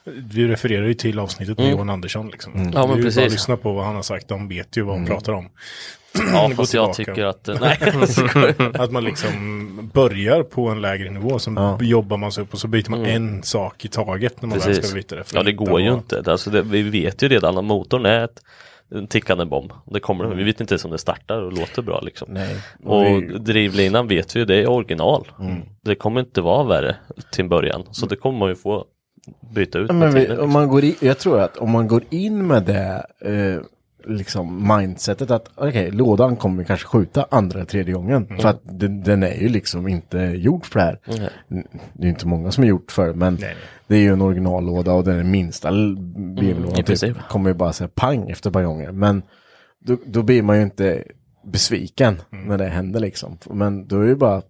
Vi 0.03 0.47
refererar 0.47 0.85
ju 0.87 0.93
till 0.93 1.19
avsnittet 1.19 1.57
med 1.57 1.65
Mm. 1.65 1.77
Johan 1.77 1.89
Andersson. 1.89 2.29
Liksom. 2.29 2.53
Mm. 2.53 2.71
Det 2.71 2.77
Ja, 2.77 2.87
men 2.87 2.97
ju 2.97 3.03
precis. 3.03 3.17
Bara 3.17 3.25
att 3.25 3.31
lyssna 3.31 3.57
på 3.57 3.73
vad 3.73 3.85
han 3.85 3.95
har 3.95 4.01
sagt. 4.01 4.27
De 4.27 4.47
vet 4.47 4.77
ju 4.77 4.81
vad 4.81 4.97
han 4.97 5.05
pratar 5.05 5.33
om. 5.33 5.49
Ja, 6.33 6.49
fast 6.55 6.73
jag 6.73 6.93
tycker 6.93 7.25
att- 7.25 7.49
nej, 7.61 7.77
jag 7.81 8.09
skojar. 8.29 8.81
att 8.81 8.91
man 8.91 9.03
liksom 9.03 9.31
börjar 9.93 10.43
på 10.43 10.67
en 10.67 10.81
lägre 10.81 11.09
nivå. 11.11 11.39
Sen 11.39 11.57
jobbar 11.81 12.17
man 12.17 12.31
sig 12.31 12.43
upp 12.43 12.53
och 12.53 12.59
så 12.59 12.67
byter 12.67 12.89
man 12.89 12.99
Mm. 12.99 13.15
en 13.15 13.43
sak 13.43 13.85
i 13.85 13.87
taget 13.87 14.41
när 14.41 14.49
man 14.49 14.59
väl 14.59 14.83
ska 14.83 14.95
byta 14.95 15.15
det. 15.15 15.23
Ja 15.33 15.43
det 15.43 15.51
går 15.53 15.81
ju 15.81 15.93
inte. 15.93 16.23
Alltså 16.27 16.49
det, 16.49 16.61
vi 16.61 16.81
vet 16.81 17.21
ju 17.23 17.27
redan 17.27 17.57
att 17.57 17.63
motorn 17.63 18.05
är 18.05 18.23
ett, 18.23 18.41
en 18.95 19.07
tickande 19.07 19.45
bomb. 19.45 19.71
Det 19.85 19.99
kommer, 19.99 20.25
Vi 20.35 20.43
vet 20.43 20.61
inte 20.61 20.73
ens 20.73 20.85
om 20.85 20.91
det 20.91 20.97
startar 20.97 21.41
och 21.41 21.53
låter 21.53 21.81
bra 21.81 21.99
liksom. 22.01 22.27
Nej. 22.31 22.55
Och 22.83 22.97
Och 22.97 23.05
vi- 23.23 23.37
drivlinan 23.39 24.07
vet 24.07 24.35
vi 24.35 24.39
ju, 24.39 24.45
det 24.45 24.55
är 24.55 24.69
original. 24.69 25.27
Mm. 25.39 25.61
Det 25.83 25.95
kommer 25.95 26.19
inte 26.19 26.41
vara 26.41 26.63
värre 26.63 26.95
till 27.31 27.41
en 27.43 27.49
början. 27.49 27.83
Så 27.91 28.05
det 28.05 28.15
kommer 28.15 28.39
man 28.39 28.49
ju 28.49 28.55
få 28.55 28.85
byta 29.55 29.79
ut 29.79 29.85
Ja, 29.89 29.93
men 29.93 30.13
vi, 30.13 30.21
tiden. 30.21 30.39
om 30.39 30.51
man 30.51 30.67
går 30.67 30.83
in, 30.83 30.95
jag 30.99 31.19
tror 31.19 31.39
att 31.39 31.57
om 31.57 31.71
man 31.71 31.87
går 31.87 32.03
in 32.09 32.47
med 32.47 32.63
det 32.63 33.05
eh, 33.25 33.61
liksom 34.07 34.67
mindsetet 34.77 35.31
att 35.31 35.49
okej, 35.55 35.91
lådan 35.91 36.35
kommer 36.35 36.63
kanske 36.63 36.87
skjuta 36.87 37.25
andra 37.31 37.65
tredje 37.65 37.93
gången. 37.93 38.25
Mm. 38.25 38.37
För 38.39 38.49
att 38.49 38.59
den, 38.63 39.03
den 39.03 39.23
är 39.23 39.33
ju 39.41 39.49
liksom 39.49 39.87
inte 39.87 40.17
gjord 40.17 40.65
för 40.65 40.79
det 40.79 40.85
här. 40.85 40.99
Nej. 41.07 41.29
N- 41.51 41.67
Det 41.93 42.01
är 42.01 42.03
ju 42.05 42.09
inte 42.09 42.27
många 42.27 42.51
som 42.51 42.63
är 42.63 42.67
gjort 42.67 42.91
för 42.91 43.07
det, 43.07 43.13
men 43.13 43.37
det 43.87 43.95
är 43.95 43.99
ju 43.99 44.13
en 44.13 44.21
originallåda 44.21 44.93
och 44.93 45.03
den 45.03 45.19
är 45.19 45.23
minsta 45.23 45.69
BMW-lådan. 45.71 46.73
Mm, 46.73 46.83
typ, 46.83 47.17
kommer 47.29 47.49
ju 47.49 47.53
bara 47.53 47.73
säga 47.73 47.89
pang 47.95 48.29
efter 48.29 48.49
ett 48.49 48.53
par 48.53 48.63
gånger. 48.63 48.91
Men 48.91 49.23
då, 49.79 49.97
då 50.05 50.21
blir 50.23 50.41
man 50.43 50.55
ju 50.57 50.63
inte 50.63 51.03
besviken 51.43 52.21
Mm. 52.31 52.47
när 52.47 52.57
det 52.57 52.65
händer 52.67 52.99
liksom. 52.99 53.37
Men 53.49 53.87
då 53.87 53.95
är 53.97 54.01
det 54.03 54.07
ju 54.09 54.15
bara, 54.15 54.41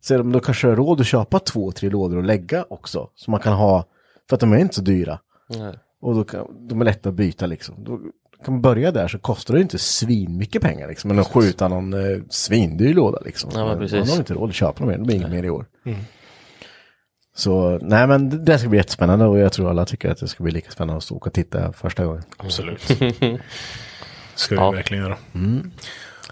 så 0.00 0.18
de 0.18 0.32
då 0.32 0.40
kanske 0.40 0.68
har 0.68 0.76
råd 0.76 1.00
att 1.00 1.06
köpa 1.06 1.38
två, 1.38 1.72
tre 1.72 1.90
lådor 1.90 2.16
och 2.16 2.24
lägga 2.24 2.64
också. 2.70 3.08
Så 3.14 3.30
man 3.30 3.40
kan 3.40 3.52
ha, 3.52 3.84
för 4.28 4.36
att 4.36 4.40
de 4.40 4.52
är 4.52 4.56
inte 4.58 4.74
så 4.74 4.82
dyra. 4.82 5.18
Nej. 5.48 5.74
Och 6.00 6.14
då 6.14 6.24
kan, 6.24 6.68
de 6.68 6.80
är 6.80 6.84
lätta 6.84 7.08
att 7.08 7.14
byta 7.14 7.46
liksom. 7.46 7.74
Då 7.84 8.00
kan 8.44 8.54
man 8.54 8.60
börja 8.62 8.92
där 8.92 9.08
så 9.08 9.18
kostar 9.18 9.54
det 9.54 9.60
inte 9.60 9.78
svin 9.78 10.36
mycket 10.36 10.62
pengar 10.62 10.88
liksom. 10.88 11.08
Men 11.08 11.18
att 11.18 11.26
skjuta 11.26 11.68
någon 11.68 11.92
eh, 11.92 12.18
svindyr 12.30 12.94
låda 12.94 13.18
liksom. 13.24 13.50
Ja, 13.54 13.66
men 13.66 13.78
precis. 13.78 13.98
Man 13.98 14.08
har 14.08 14.16
inte 14.16 14.34
råd 14.34 14.48
att 14.48 14.54
köpa 14.54 14.78
dem 14.78 14.88
mer, 14.88 14.98
det 14.98 15.04
blir 15.04 15.16
inget 15.16 15.30
mer 15.30 15.42
i 15.44 15.50
år. 15.50 15.66
Mm. 15.86 15.98
Så 17.36 17.78
nej 17.82 18.06
men 18.06 18.30
det- 18.30 18.38
det 18.38 18.58
ska 18.58 18.68
bli 18.68 18.78
jättespännande 18.78 19.24
och 19.26 19.38
jag 19.38 19.52
tror 19.52 19.70
alla 19.70 19.84
tycker 19.84 20.10
att 20.10 20.18
det 20.20 20.28
ska 20.28 20.42
bli 20.44 20.52
lika 20.52 20.70
spännande 20.70 20.96
att 20.96 21.04
stå 21.04 21.16
och 21.16 21.32
titta 21.32 21.72
första 21.72 22.04
gången. 22.04 22.22
Absolut. 22.36 22.80
Ska 24.34 24.54
vi 24.54 24.60
Ja. 24.60 24.70
verkligen 24.70 25.02
göra. 25.04 25.16
Mm. 25.34 25.70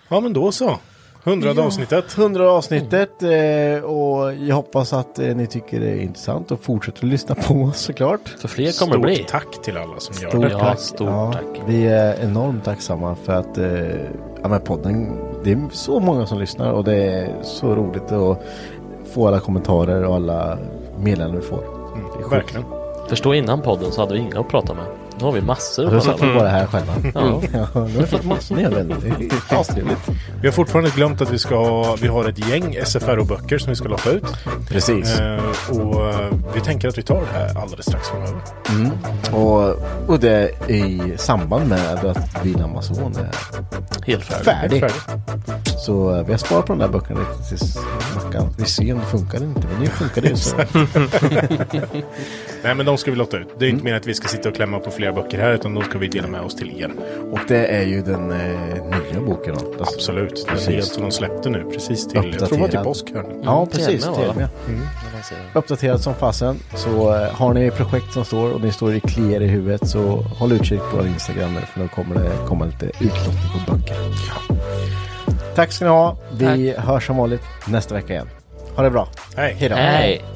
Ja 0.08 0.20
men 0.20 0.32
då 0.32 0.52
så. 0.52 0.78
Hundrade 1.26 1.60
Ja, 1.60 1.66
avsnittet. 1.66 2.12
Hundrade 2.12 2.50
avsnittet 2.50 3.22
eh, 3.22 3.84
och 3.84 4.34
jag 4.34 4.56
hoppas 4.56 4.92
att 4.92 5.18
eh, 5.18 5.36
ni 5.36 5.46
tycker 5.46 5.80
det 5.80 5.86
är 5.90 6.00
intressant 6.00 6.50
och 6.50 6.60
fortsätter 6.60 6.98
att 6.98 7.10
lyssna 7.10 7.34
på 7.34 7.54
oss 7.54 7.78
såklart. 7.78 8.28
För 8.40 8.48
fler 8.48 8.66
Stort 8.66 9.28
tack 9.28 9.62
till 9.62 9.76
alla 9.76 9.98
som 10.00 10.14
gör 10.22 10.28
Stort 10.30 10.42
det. 10.42 10.50
tack. 10.50 10.78
Ja, 10.98 11.34
Vi 11.66 11.86
är 11.86 12.20
enormt 12.24 12.64
tacksamma 12.64 13.16
för 13.24 13.32
att 13.32 13.58
eh, 13.58 13.96
ja, 14.42 14.48
men 14.48 14.60
podden, 14.60 15.18
det 15.44 15.52
är 15.52 15.68
så 15.72 16.00
många 16.00 16.26
som 16.26 16.38
lyssnar 16.38 16.72
och 16.72 16.84
det 16.84 16.96
är 16.96 17.34
så 17.42 17.74
roligt 17.74 18.12
att 18.12 18.42
få 19.12 19.26
alla 19.28 19.40
kommentarer 19.40 20.04
och 20.04 20.14
alla 20.14 20.58
meddelanden 20.98 21.40
vi 21.40 21.46
får. 21.46 21.62
Mm, 21.94 22.30
verkligen. 22.30 22.64
Förstå 23.08 23.34
innan 23.34 23.62
podden 23.62 23.92
så 23.92 24.00
hade 24.00 24.14
vi 24.14 24.20
inga 24.20 24.40
att 24.40 24.48
prata 24.48 24.74
med. 24.74 24.84
Nu 25.18 25.24
har 25.24 25.32
vi 25.32 25.40
massor 25.40 25.84
Ja, 25.84 25.90
Då 25.90 26.00
satt 26.00 26.22
vi 26.22 26.34
bara 26.34 26.48
här 26.48 26.66
själva. 26.66 26.92
Ja. 27.14 27.42
Ja, 27.52 27.66
nu 27.74 27.80
har 27.80 27.86
vi 28.00 28.06
fått 28.06 28.24
massor 28.24 28.54
med. 28.54 28.70
Det 28.72 29.54
är 29.54 29.60
astrevligt. 29.60 29.98
Vi 30.40 30.48
har 30.48 30.52
fortfarande 30.52 30.90
glömt 30.90 31.20
att 31.22 31.30
vi 31.30 31.38
ska 31.38 31.56
ha, 31.56 31.96
vi 32.00 32.08
har 32.08 32.24
ett 32.28 32.48
gäng 32.48 32.76
SFRO-böcker 32.84 33.58
som 33.58 33.70
vi 33.70 33.76
ska 33.76 33.88
låta 33.88 34.10
ut. 34.10 34.24
Precis. 34.68 35.18
Eh, 35.18 35.40
och 35.70 36.08
eh, 36.10 36.28
vi 36.54 36.60
tänker 36.60 36.88
att 36.88 36.98
vi 36.98 37.02
tar 37.02 37.20
det 37.20 37.38
här 37.38 37.58
alldeles 37.62 37.86
strax 37.86 38.08
framöver. 38.08 38.40
Mm. 38.70 38.90
Och, 39.32 39.76
och 40.06 40.20
det 40.20 40.50
i 40.70 41.12
samband 41.16 41.68
med 41.68 42.04
att 42.04 42.42
Bil 42.42 42.62
Amazon 42.62 43.16
är 43.16 43.30
Helt 44.06 44.24
färdig. 44.24 44.44
färdig. 44.44 44.80
Helt 44.80 45.78
Så 45.78 46.14
eh, 46.16 46.22
vi 46.26 46.32
har 46.32 46.38
sparat 46.38 46.66
på 46.66 46.72
de 46.72 46.78
där 46.78 46.88
böckerna 46.88 47.20
lite 47.20 47.48
tills 47.48 47.78
Mackan. 48.14 48.54
Vi 48.58 48.64
ser 48.64 48.92
om 48.92 48.98
det 49.00 49.06
funkar 49.06 49.36
eller 49.36 49.46
inte. 49.46 49.66
Men 49.72 49.80
nu 49.80 49.86
funkar 49.86 50.22
det 50.22 50.28
ju 50.28 50.36
så. 50.36 50.56
Nej 52.62 52.74
men 52.74 52.86
de 52.86 52.98
ska 52.98 53.10
vi 53.10 53.16
låta 53.16 53.36
ut. 53.36 53.48
Det 53.58 53.64
är 53.64 53.68
Mm. 53.68 53.74
inte 53.74 53.84
meningen 53.84 54.00
att 54.00 54.06
vi 54.06 54.14
ska 54.14 54.28
sitta 54.28 54.48
och 54.48 54.54
klämma 54.54 54.78
på 54.78 54.90
flera 55.06 55.22
böcker 55.22 55.38
här 55.38 55.52
utan 55.52 55.74
de 55.74 55.84
ska 55.84 55.98
vi 55.98 56.08
dela 56.08 56.28
med 56.28 56.40
oss 56.40 56.54
till 56.54 56.80
er. 56.80 56.90
Och 57.32 57.38
det 57.48 57.66
är 57.66 57.82
ju 57.82 58.02
den 58.02 58.32
eh, 58.32 58.38
nya 58.84 59.20
boken 59.26 59.54
då. 59.54 59.82
Absolut. 59.82 60.46
Den 60.46 60.54
Precis. 60.54 60.68
helt 60.68 60.86
som 60.86 61.02
de 61.02 61.10
släppte 61.10 61.50
nu 61.50 61.64
precis 61.72 62.08
till, 62.08 62.36
jag 62.40 62.48
tror 62.48 62.56
det 62.56 62.62
var 62.62 62.68
till 62.68 62.78
påsk. 62.78 63.12
Här. 63.14 63.22
nu. 63.22 63.40
Ja, 63.44 63.66
precis. 63.66 64.02
TLM, 64.04 64.14
TLM, 64.14 64.26
va? 64.26 64.34
ja. 64.38 64.48
Mm. 64.68 64.80
Uppdaterat 65.54 66.02
som 66.02 66.14
fasen. 66.14 66.56
Så 66.74 67.14
eh, 67.14 67.30
har 67.32 67.54
ni 67.54 67.70
projekt 67.70 68.12
som 68.12 68.24
står 68.24 68.54
och 68.54 68.60
ni 68.60 68.72
står 68.72 68.94
i 68.94 69.00
kliar 69.00 69.40
i 69.40 69.46
huvudet 69.46 69.88
så 69.88 70.00
håll 70.38 70.52
utkik 70.52 70.80
på 70.80 70.96
vår 70.96 71.06
Instagram 71.06 71.54
där, 71.54 71.62
för 71.62 71.80
då 71.80 71.88
kommer 71.88 72.14
det 72.14 72.30
komma 72.46 72.64
lite 72.64 72.86
utlottning 72.86 73.66
på 73.66 73.72
böcker. 73.72 73.96
Tack 75.54 75.72
ska 75.72 75.84
ni 75.84 75.90
ha. 75.90 76.16
Vi 76.32 76.74
hörs 76.78 77.06
som 77.06 77.16
vanligt 77.16 77.42
nästa 77.66 77.94
vecka 77.94 78.12
igen. 78.12 78.28
Ha 78.76 78.82
det 78.82 78.90
bra. 78.90 79.08
Hej. 79.36 79.56
Hej 79.58 80.35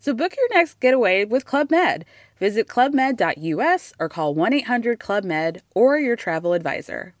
So 0.00 0.14
book 0.14 0.34
your 0.36 0.48
next 0.48 0.80
getaway 0.80 1.26
with 1.26 1.44
Club 1.44 1.70
Med. 1.70 2.06
Visit 2.38 2.68
clubmed.us 2.68 3.92
or 4.00 4.08
call 4.08 4.34
1 4.34 4.52
800 4.54 4.98
Club 4.98 5.24
Med 5.24 5.62
or 5.74 5.98
your 5.98 6.16
travel 6.16 6.54
advisor. 6.54 7.14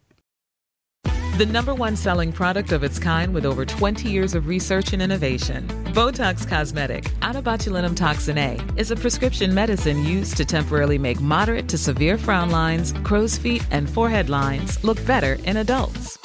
The 1.36 1.46
number 1.46 1.74
one 1.74 1.96
selling 1.96 2.32
product 2.32 2.72
of 2.72 2.82
its 2.82 2.98
kind 2.98 3.32
with 3.32 3.46
over 3.46 3.64
20 3.64 4.10
years 4.10 4.34
of 4.34 4.46
research 4.46 4.92
and 4.92 5.00
innovation. 5.00 5.66
Botox 5.94 6.46
Cosmetic, 6.46 7.10
out 7.22 7.36
of 7.36 7.44
botulinum 7.44 7.96
toxin 7.96 8.36
A, 8.36 8.58
is 8.76 8.90
a 8.90 8.96
prescription 8.96 9.54
medicine 9.54 10.04
used 10.04 10.36
to 10.36 10.44
temporarily 10.44 10.98
make 10.98 11.20
moderate 11.20 11.66
to 11.68 11.78
severe 11.78 12.18
frown 12.18 12.50
lines, 12.50 12.92
crow's 13.04 13.38
feet, 13.38 13.66
and 13.70 13.88
forehead 13.88 14.28
lines 14.28 14.82
look 14.84 15.02
better 15.06 15.38
in 15.44 15.56
adults. 15.58 16.19